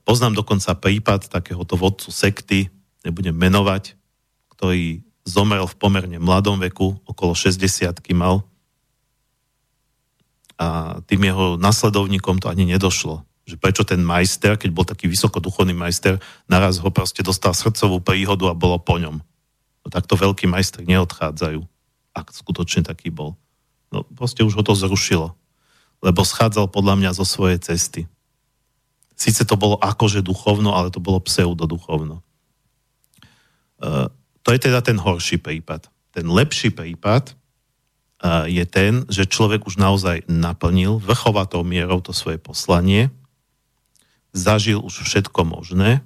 poznám 0.05 0.37
dokonca 0.37 0.77
prípad 0.77 1.33
takéhoto 1.33 1.81
vodcu 1.81 2.13
sekty, 2.13 2.69
nebudem 3.03 3.35
menovať, 3.35 3.97
ktorý 4.53 5.01
zomrel 5.25 5.65
v 5.65 5.77
pomerne 5.81 6.21
mladom 6.21 6.61
veku, 6.61 7.01
okolo 7.09 7.33
60 7.33 8.05
mal. 8.13 8.45
A 10.61 11.01
tým 11.09 11.27
jeho 11.27 11.57
nasledovníkom 11.59 12.39
to 12.39 12.47
ani 12.53 12.69
nedošlo. 12.69 13.25
Že 13.45 13.57
prečo 13.59 13.83
ten 13.83 14.01
majster, 14.01 14.57
keď 14.57 14.71
bol 14.71 14.87
taký 14.87 15.11
vysokoduchovný 15.11 15.75
majster, 15.75 16.21
naraz 16.47 16.79
ho 16.79 16.89
proste 16.93 17.25
dostal 17.25 17.57
srdcovú 17.57 18.01
príhodu 18.01 18.53
a 18.53 18.55
bolo 18.55 18.79
po 18.79 19.01
ňom. 19.01 19.19
No 19.85 19.89
takto 19.93 20.17
veľký 20.17 20.49
majster 20.49 20.87
neodchádzajú, 20.87 21.61
ak 22.17 22.27
skutočne 22.33 22.87
taký 22.87 23.13
bol. 23.13 23.37
No 23.93 24.07
proste 24.17 24.47
už 24.47 24.57
ho 24.57 24.63
to 24.65 24.73
zrušilo, 24.73 25.37
lebo 26.01 26.21
schádzal 26.25 26.71
podľa 26.73 26.95
mňa 27.01 27.11
zo 27.17 27.27
svojej 27.27 27.61
cesty. 27.61 28.09
Sice 29.15 29.47
to 29.47 29.55
bolo 29.55 29.77
akože 29.79 30.25
duchovno, 30.25 30.75
ale 30.75 30.91
to 30.91 30.99
bolo 30.99 31.23
pseudoduchovno. 31.23 32.25
Uh, 33.79 34.09
to 34.45 34.53
je 34.53 34.61
teda 34.61 34.85
ten 34.85 35.01
horší 35.01 35.41
prípad. 35.41 35.89
Ten 36.13 36.29
lepší 36.29 36.71
prípad 36.71 37.35
je 38.49 38.65
ten, 38.65 39.05
že 39.13 39.29
človek 39.29 39.69
už 39.69 39.77
naozaj 39.77 40.25
naplnil 40.31 40.97
vrchovatou 40.97 41.61
mierou 41.61 42.01
to 42.01 42.17
svoje 42.17 42.41
poslanie, 42.41 43.13
zažil 44.33 44.81
už 44.81 45.05
všetko 45.05 45.45
možné 45.45 46.01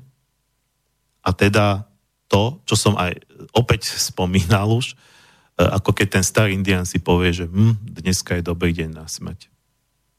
a 1.22 1.30
teda 1.30 1.86
to, 2.28 2.60
čo 2.68 2.74
som 2.76 2.94
aj 2.98 3.16
opäť 3.56 3.88
spomínal 4.10 4.68
už, 4.68 4.92
e, 4.92 5.64
ako 5.64 5.96
keď 5.96 6.20
ten 6.20 6.24
starý 6.24 6.52
indian 6.52 6.84
si 6.84 7.00
povie, 7.00 7.32
že 7.32 7.48
hm, 7.48 7.80
dneska 8.04 8.36
je 8.36 8.44
dobrý 8.44 8.76
deň 8.76 8.90
na 8.92 9.08
smrť. 9.08 9.48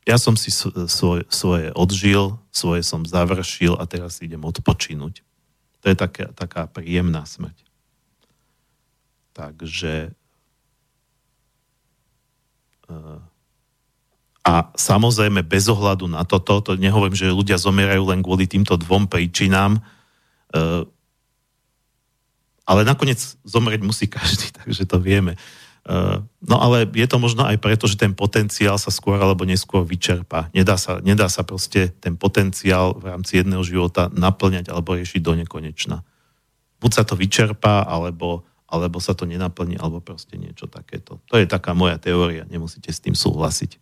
Ja 0.09 0.17
som 0.17 0.33
si 0.33 0.49
svoje, 0.49 1.29
svoje 1.29 1.69
odžil, 1.77 2.33
svoje 2.49 2.81
som 2.81 3.05
završil 3.05 3.77
a 3.77 3.85
teraz 3.85 4.25
idem 4.25 4.41
odpočínuť. 4.41 5.21
To 5.79 5.85
je 5.85 5.95
taká, 5.95 6.33
taká 6.33 6.65
príjemná 6.65 7.29
smrť. 7.29 7.68
Takže 9.33 10.13
eh, 12.89 13.19
a 14.49 14.53
samozrejme 14.73 15.45
bez 15.45 15.69
ohľadu 15.69 16.09
na 16.09 16.25
toto, 16.25 16.57
to 16.63 16.73
nehovorím, 16.79 17.13
že 17.13 17.29
ľudia 17.29 17.61
zomierajú 17.61 18.03
len 18.09 18.25
kvôli 18.25 18.49
týmto 18.49 18.79
dvom 18.79 19.05
príčinám, 19.05 19.77
eh, 20.55 20.83
ale 22.69 22.81
nakoniec 22.85 23.17
zomrieť 23.45 23.81
musí 23.81 24.05
každý, 24.09 24.49
takže 24.63 24.89
to 24.89 24.97
vieme. 24.97 25.37
Eh, 25.89 26.17
no 26.21 26.55
ale 26.61 26.85
je 26.85 27.07
to 27.09 27.17
možno 27.17 27.47
aj 27.47 27.57
preto, 27.57 27.89
že 27.89 27.97
ten 27.97 28.13
potenciál 28.13 28.77
sa 28.77 28.93
skôr 28.93 29.17
alebo 29.17 29.41
neskôr 29.47 29.81
vyčerpá. 29.81 30.53
Nedá 30.53 30.77
sa, 30.77 31.01
nedá 31.01 31.25
sa 31.31 31.41
proste 31.41 31.89
ten 31.97 32.13
potenciál 32.13 32.93
v 32.93 33.09
rámci 33.09 33.41
jedného 33.41 33.65
života 33.65 34.11
naplňať 34.13 34.69
alebo 34.69 34.93
riešiť 34.93 35.21
do 35.23 35.33
nekonečna. 35.39 36.05
Buď 36.79 36.91
sa 36.93 37.03
to 37.03 37.17
vyčerpá, 37.17 37.83
alebo 37.83 38.47
alebo 38.69 39.01
sa 39.01 39.17
to 39.17 39.25
nenaplní, 39.25 39.75
alebo 39.81 39.97
proste 39.99 40.37
niečo 40.37 40.69
takéto. 40.69 41.17
To 41.33 41.35
je 41.41 41.49
taká 41.49 41.73
moja 41.73 41.97
teória, 41.97 42.45
nemusíte 42.45 42.93
s 42.93 43.01
tým 43.01 43.17
súhlasiť. 43.17 43.81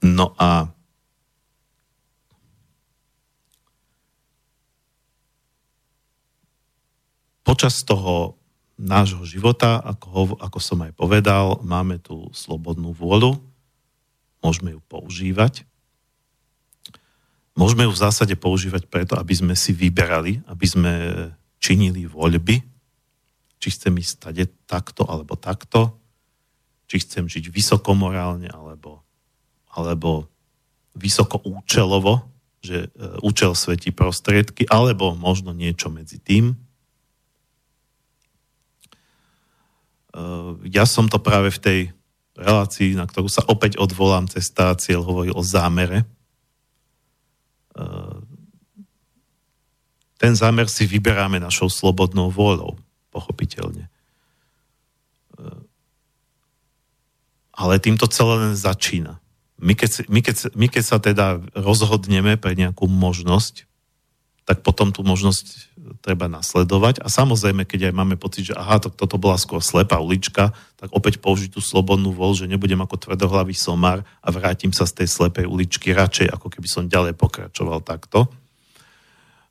No 0.00 0.32
a 0.40 0.72
počas 7.44 7.84
toho 7.84 8.40
nášho 8.80 9.28
života, 9.28 9.76
ako, 9.76 10.06
ho, 10.08 10.22
ako 10.40 10.58
som 10.62 10.80
aj 10.88 10.96
povedal, 10.96 11.60
máme 11.60 12.00
tu 12.00 12.32
slobodnú 12.32 12.96
vôľu, 12.96 13.36
môžeme 14.40 14.72
ju 14.72 14.80
používať 14.88 15.68
Môžeme 17.58 17.86
ju 17.86 17.92
v 17.92 18.02
zásade 18.02 18.34
používať 18.38 18.86
preto, 18.86 19.18
aby 19.18 19.34
sme 19.34 19.54
si 19.58 19.74
vyberali, 19.74 20.42
aby 20.46 20.66
sme 20.66 20.92
činili 21.58 22.06
voľby, 22.06 22.62
či 23.60 23.68
chcem 23.68 23.92
ísť 24.00 24.12
stade 24.16 24.44
takto 24.64 25.04
alebo 25.04 25.36
takto, 25.36 25.92
či 26.88 27.04
chcem 27.04 27.28
žiť 27.28 27.52
vysokomorálne 27.52 28.48
alebo, 28.48 29.04
alebo 29.70 30.30
vysoko 30.96 31.38
účelovo, 31.44 32.26
že 32.60 32.88
e, 32.88 33.18
účel 33.24 33.54
svetí 33.54 33.92
prostriedky, 33.92 34.66
alebo 34.66 35.14
možno 35.14 35.52
niečo 35.52 35.92
medzi 35.92 36.18
tým. 36.20 36.52
E, 36.52 36.56
ja 40.72 40.84
som 40.88 41.06
to 41.06 41.20
práve 41.20 41.52
v 41.52 41.62
tej 41.62 41.80
relácii, 42.36 42.96
na 42.96 43.04
ktorú 43.04 43.28
sa 43.28 43.44
opäť 43.46 43.76
odvolám 43.76 44.28
cez 44.28 44.48
tá 44.50 44.72
cieľ, 44.76 45.04
hovoril 45.04 45.36
o 45.36 45.44
zámere, 45.44 46.08
ten 50.20 50.32
zámer 50.36 50.68
si 50.68 50.84
vyberáme 50.84 51.40
našou 51.40 51.72
slobodnou 51.72 52.28
vôľou, 52.28 52.76
pochopiteľne. 53.08 53.88
Ale 57.56 57.80
týmto 57.80 58.04
celé 58.04 58.48
len 58.48 58.54
začína. 58.56 59.16
My 59.60 59.76
keď, 59.76 60.08
my, 60.08 60.20
keď, 60.24 60.36
my 60.56 60.66
keď 60.68 60.84
sa 60.84 60.96
teda 61.00 61.40
rozhodneme 61.52 62.36
pre 62.40 62.56
nejakú 62.56 62.88
možnosť, 62.88 63.68
tak 64.48 64.64
potom 64.64 64.92
tú 64.92 65.04
možnosť 65.04 65.69
treba 65.98 66.30
nasledovať. 66.30 67.02
A 67.02 67.10
samozrejme, 67.10 67.66
keď 67.66 67.90
aj 67.90 67.94
máme 67.94 68.14
pocit, 68.14 68.50
že 68.50 68.54
aha, 68.54 68.78
to, 68.78 68.88
toto 68.88 69.18
bola 69.18 69.34
skôr 69.34 69.58
slepá 69.58 69.98
ulička, 69.98 70.54
tak 70.78 70.88
opäť 70.94 71.18
použiť 71.18 71.50
tú 71.52 71.60
slobodnú 71.60 72.14
voľ, 72.14 72.38
že 72.38 72.50
nebudem 72.50 72.78
ako 72.78 72.96
tvrdohlavý 72.96 73.52
somár 73.52 74.06
a 74.22 74.28
vrátim 74.30 74.70
sa 74.70 74.86
z 74.86 75.02
tej 75.02 75.08
slepej 75.10 75.50
uličky 75.50 75.90
radšej, 75.90 76.30
ako 76.30 76.46
keby 76.48 76.68
som 76.70 76.86
ďalej 76.86 77.18
pokračoval 77.18 77.82
takto. 77.82 78.30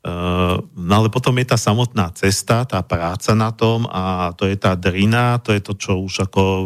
Uh, 0.00 0.64
no 0.80 0.92
ale 0.96 1.12
potom 1.12 1.36
je 1.36 1.44
tá 1.44 1.60
samotná 1.60 2.08
cesta, 2.16 2.64
tá 2.64 2.80
práca 2.80 3.36
na 3.36 3.52
tom 3.52 3.84
a 3.84 4.32
to 4.32 4.48
je 4.48 4.56
tá 4.56 4.72
drina, 4.72 5.36
to 5.44 5.52
je 5.52 5.60
to, 5.60 5.76
čo 5.76 6.00
už 6.00 6.24
ako 6.24 6.40
uh, 6.40 6.64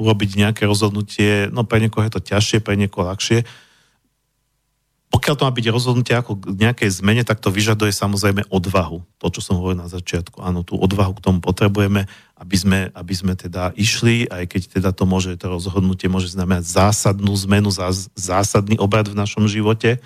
urobiť 0.00 0.40
nejaké 0.40 0.64
rozhodnutie, 0.64 1.52
no 1.52 1.68
pre 1.68 1.84
niekoho 1.84 2.00
je 2.08 2.16
to 2.16 2.24
ťažšie, 2.24 2.64
pre 2.64 2.80
niekoho 2.80 3.12
ľahšie. 3.12 3.44
Pokiaľ 5.12 5.34
to 5.36 5.44
má 5.44 5.52
byť 5.52 5.66
rozhodnutie 5.68 6.16
ako 6.16 6.40
k 6.40 6.56
nejakej 6.56 6.88
zmene, 6.88 7.20
tak 7.20 7.36
to 7.44 7.52
vyžaduje 7.52 7.92
samozrejme 7.92 8.48
odvahu. 8.48 9.04
To, 9.20 9.26
čo 9.28 9.44
som 9.44 9.60
hovoril 9.60 9.84
na 9.84 9.92
začiatku. 9.92 10.40
Áno, 10.40 10.64
tú 10.64 10.80
odvahu 10.80 11.12
k 11.20 11.24
tomu 11.28 11.38
potrebujeme, 11.44 12.08
aby 12.40 12.56
sme, 12.56 12.88
aby 12.96 13.14
sme 13.14 13.36
teda 13.36 13.76
išli, 13.76 14.24
aj 14.32 14.48
keď 14.48 14.62
teda 14.80 14.90
to 14.96 15.04
môže, 15.04 15.36
to 15.36 15.52
rozhodnutie 15.52 16.08
môže 16.08 16.32
znamenať 16.32 16.64
zásadnú 16.64 17.28
zmenu, 17.44 17.68
zásadný 18.16 18.80
obrad 18.80 19.12
v 19.12 19.20
našom 19.20 19.44
živote, 19.52 20.00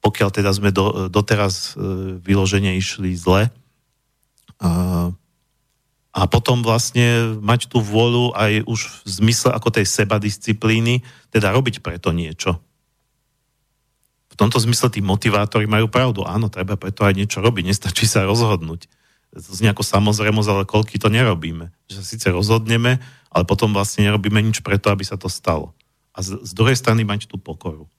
pokiaľ 0.00 0.32
teda 0.32 0.50
sme 0.56 0.72
do, 0.72 1.12
doteraz 1.12 1.76
e, 1.76 2.16
vyložene 2.16 2.72
išli 2.80 3.12
zle. 3.20 3.52
A, 4.64 4.70
a 6.16 6.20
potom 6.24 6.64
vlastne 6.64 7.36
mať 7.36 7.68
tú 7.68 7.84
vôľu 7.84 8.32
aj 8.32 8.64
už 8.64 8.80
v 9.04 9.08
zmysle 9.22 9.52
ako 9.52 9.76
tej 9.76 9.84
sebadisciplíny, 9.84 11.04
teda 11.28 11.52
robiť 11.52 11.84
preto 11.84 12.16
niečo 12.16 12.64
tomto 14.38 14.62
zmysle 14.62 14.88
tí 14.94 15.02
motivátori 15.02 15.66
majú 15.66 15.90
pravdu. 15.90 16.22
Áno, 16.22 16.46
treba 16.46 16.78
preto 16.78 17.02
aj 17.02 17.18
niečo 17.18 17.42
robiť, 17.42 17.74
nestačí 17.74 18.06
sa 18.06 18.22
rozhodnúť. 18.22 18.86
To 19.34 19.52
znie 19.52 19.74
ako 19.74 19.84
samozrejmosť, 19.84 20.48
ale 20.48 20.64
koľky 20.64 20.96
to 20.96 21.12
nerobíme. 21.12 21.68
Že 21.90 21.94
sa 22.00 22.04
síce 22.06 22.26
rozhodneme, 22.30 23.02
ale 23.28 23.44
potom 23.44 23.74
vlastne 23.74 24.08
nerobíme 24.08 24.40
nič 24.40 24.64
preto, 24.64 24.88
aby 24.88 25.04
sa 25.04 25.20
to 25.20 25.28
stalo. 25.28 25.76
A 26.16 26.24
z, 26.24 26.40
z 26.40 26.52
druhej 26.56 26.78
strany 26.78 27.04
mať 27.04 27.28
tú 27.28 27.36
pokoru. 27.36 27.90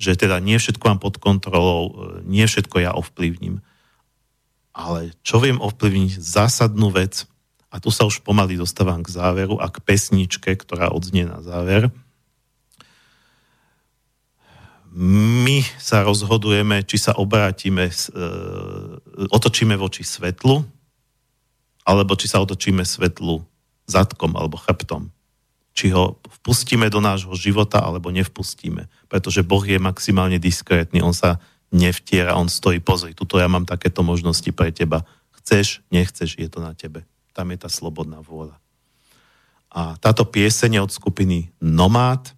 Že 0.00 0.26
teda 0.26 0.42
nie 0.42 0.58
všetko 0.58 0.82
mám 0.82 0.98
pod 0.98 1.22
kontrolou, 1.22 1.82
e, 1.86 1.92
nie 2.26 2.42
všetko 2.48 2.82
ja 2.82 2.90
ovplyvním. 2.96 3.62
Ale 4.74 5.14
čo 5.22 5.38
viem 5.38 5.62
ovplyvniť? 5.62 6.18
Zásadnú 6.18 6.90
vec. 6.90 7.28
A 7.72 7.78
tu 7.78 7.92
sa 7.94 8.08
už 8.08 8.24
pomaly 8.24 8.58
dostávam 8.58 9.00
k 9.04 9.12
záveru 9.12 9.60
a 9.62 9.70
k 9.70 9.80
pesničke, 9.80 10.56
ktorá 10.56 10.90
odznie 10.90 11.28
na 11.28 11.40
záver 11.44 11.92
my 14.92 15.64
sa 15.80 16.04
rozhodujeme, 16.04 16.84
či 16.84 17.00
sa 17.00 17.16
obrátime, 17.16 17.88
e, 17.88 17.94
otočíme 19.32 19.72
voči 19.80 20.04
svetlu, 20.04 20.60
alebo 21.82 22.12
či 22.14 22.28
sa 22.28 22.44
otočíme 22.44 22.84
svetlu 22.84 23.40
zadkom 23.88 24.36
alebo 24.36 24.60
chrbtom. 24.60 25.08
Či 25.72 25.96
ho 25.96 26.20
vpustíme 26.40 26.92
do 26.92 27.00
nášho 27.00 27.32
života, 27.34 27.80
alebo 27.80 28.12
nevpustíme. 28.12 28.86
Pretože 29.08 29.40
Boh 29.40 29.64
je 29.64 29.80
maximálne 29.80 30.36
diskrétny, 30.36 31.00
on 31.00 31.16
sa 31.16 31.40
nevtiera, 31.72 32.36
on 32.36 32.52
stojí, 32.52 32.84
pozri, 32.84 33.16
tuto 33.16 33.40
ja 33.40 33.48
mám 33.48 33.64
takéto 33.64 34.04
možnosti 34.04 34.52
pre 34.52 34.68
teba. 34.70 35.08
Chceš, 35.40 35.80
nechceš, 35.88 36.36
je 36.36 36.48
to 36.52 36.60
na 36.60 36.76
tebe. 36.76 37.08
Tam 37.32 37.48
je 37.48 37.58
tá 37.64 37.72
slobodná 37.72 38.20
vôľa. 38.20 38.60
A 39.72 39.96
táto 39.96 40.28
pieseň 40.28 40.84
od 40.84 40.92
skupiny 40.92 41.48
Nomád, 41.64 42.36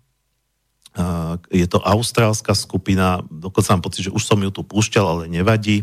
je 1.51 1.67
to 1.67 1.83
austrálska 1.83 2.55
skupina, 2.55 3.19
dokonca 3.27 3.75
mám 3.75 3.83
pocit, 3.83 4.07
že 4.07 4.15
už 4.15 4.23
som 4.23 4.39
ju 4.39 4.51
tu 4.55 4.63
púšťal, 4.63 5.05
ale 5.05 5.25
nevadí. 5.27 5.83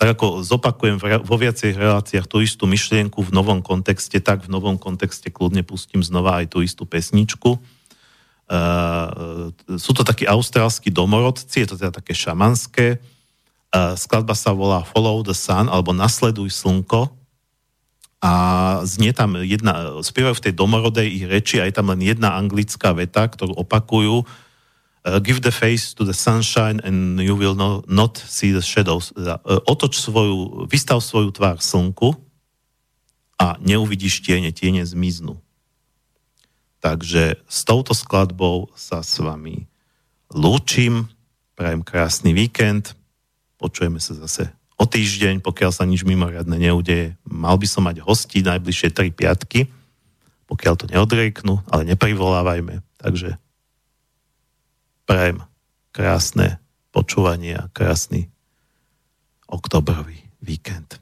Tak 0.00 0.16
ako 0.16 0.40
zopakujem 0.40 0.96
vo 1.28 1.36
viacej 1.36 1.76
reláciách 1.76 2.24
tú 2.24 2.40
istú 2.40 2.64
myšlienku 2.64 3.20
v 3.20 3.34
novom 3.36 3.60
kontexte, 3.60 4.16
tak 4.16 4.48
v 4.48 4.52
novom 4.52 4.80
kontexte 4.80 5.28
kľudne 5.28 5.60
pustím 5.60 6.00
znova 6.00 6.40
aj 6.40 6.56
tú 6.56 6.64
istú 6.64 6.88
pesničku. 6.88 7.60
Uh, 8.50 9.52
sú 9.76 9.92
to 9.92 10.02
takí 10.02 10.24
austrálsky 10.24 10.88
domorodci, 10.88 11.62
je 11.62 11.68
to 11.70 11.76
teda 11.76 11.92
také 12.00 12.16
šamanské. 12.16 12.96
Uh, 13.70 13.92
skladba 13.94 14.32
sa 14.32 14.56
volá 14.56 14.82
Follow 14.88 15.20
the 15.20 15.36
Sun, 15.36 15.68
alebo 15.68 15.92
Nasleduj 15.92 16.48
slnko 16.48 17.19
a 18.20 18.32
znie 18.84 19.16
tam 19.16 19.40
jedna, 19.40 20.04
spievajú 20.04 20.36
v 20.36 20.44
tej 20.44 20.54
domorodej 20.54 21.08
ich 21.08 21.24
reči 21.24 21.56
a 21.56 21.64
je 21.64 21.72
tam 21.72 21.88
len 21.88 22.04
jedna 22.04 22.36
anglická 22.36 22.92
veta, 22.92 23.24
ktorú 23.24 23.56
opakujú 23.64 24.20
uh, 24.20 25.18
give 25.24 25.40
the 25.40 25.52
face 25.52 25.96
to 25.96 26.04
the 26.04 26.12
sunshine 26.12 26.84
and 26.84 27.16
you 27.24 27.32
will 27.32 27.56
no, 27.56 27.80
not 27.88 28.20
see 28.20 28.52
the 28.52 28.60
shadows. 28.60 29.16
Uh, 29.16 29.40
otoč 29.64 29.96
svoju, 29.96 30.68
vystav 30.68 31.00
svoju 31.00 31.32
tvár 31.32 31.64
slnku 31.64 32.12
a 33.40 33.56
neuvidíš 33.56 34.20
tiene, 34.20 34.52
tiene 34.52 34.84
zmiznú. 34.84 35.40
Takže 36.84 37.40
s 37.48 37.58
touto 37.64 37.96
skladbou 37.96 38.68
sa 38.76 39.00
s 39.00 39.16
vami 39.16 39.64
lúčim, 40.32 41.08
prajem 41.56 41.80
krásny 41.80 42.36
víkend, 42.36 42.96
počujeme 43.56 43.96
sa 43.96 44.12
zase 44.12 44.52
o 44.80 44.84
týždeň, 44.88 45.44
pokiaľ 45.44 45.70
sa 45.76 45.84
nič 45.84 46.08
mimoriadne 46.08 46.56
neudeje. 46.56 47.12
Mal 47.28 47.60
by 47.60 47.66
som 47.68 47.84
mať 47.84 48.00
hosti 48.00 48.40
najbližšie 48.40 48.88
3 48.96 49.12
piatky, 49.12 49.68
pokiaľ 50.48 50.74
to 50.80 50.88
neodrieknú, 50.88 51.60
ale 51.68 51.84
neprivolávajme. 51.92 52.80
Takže 52.96 53.36
prajem 55.04 55.44
krásne 55.92 56.56
počúvanie 56.96 57.60
a 57.60 57.68
krásny 57.70 58.32
oktobrový 59.46 60.16
víkend. 60.40 60.96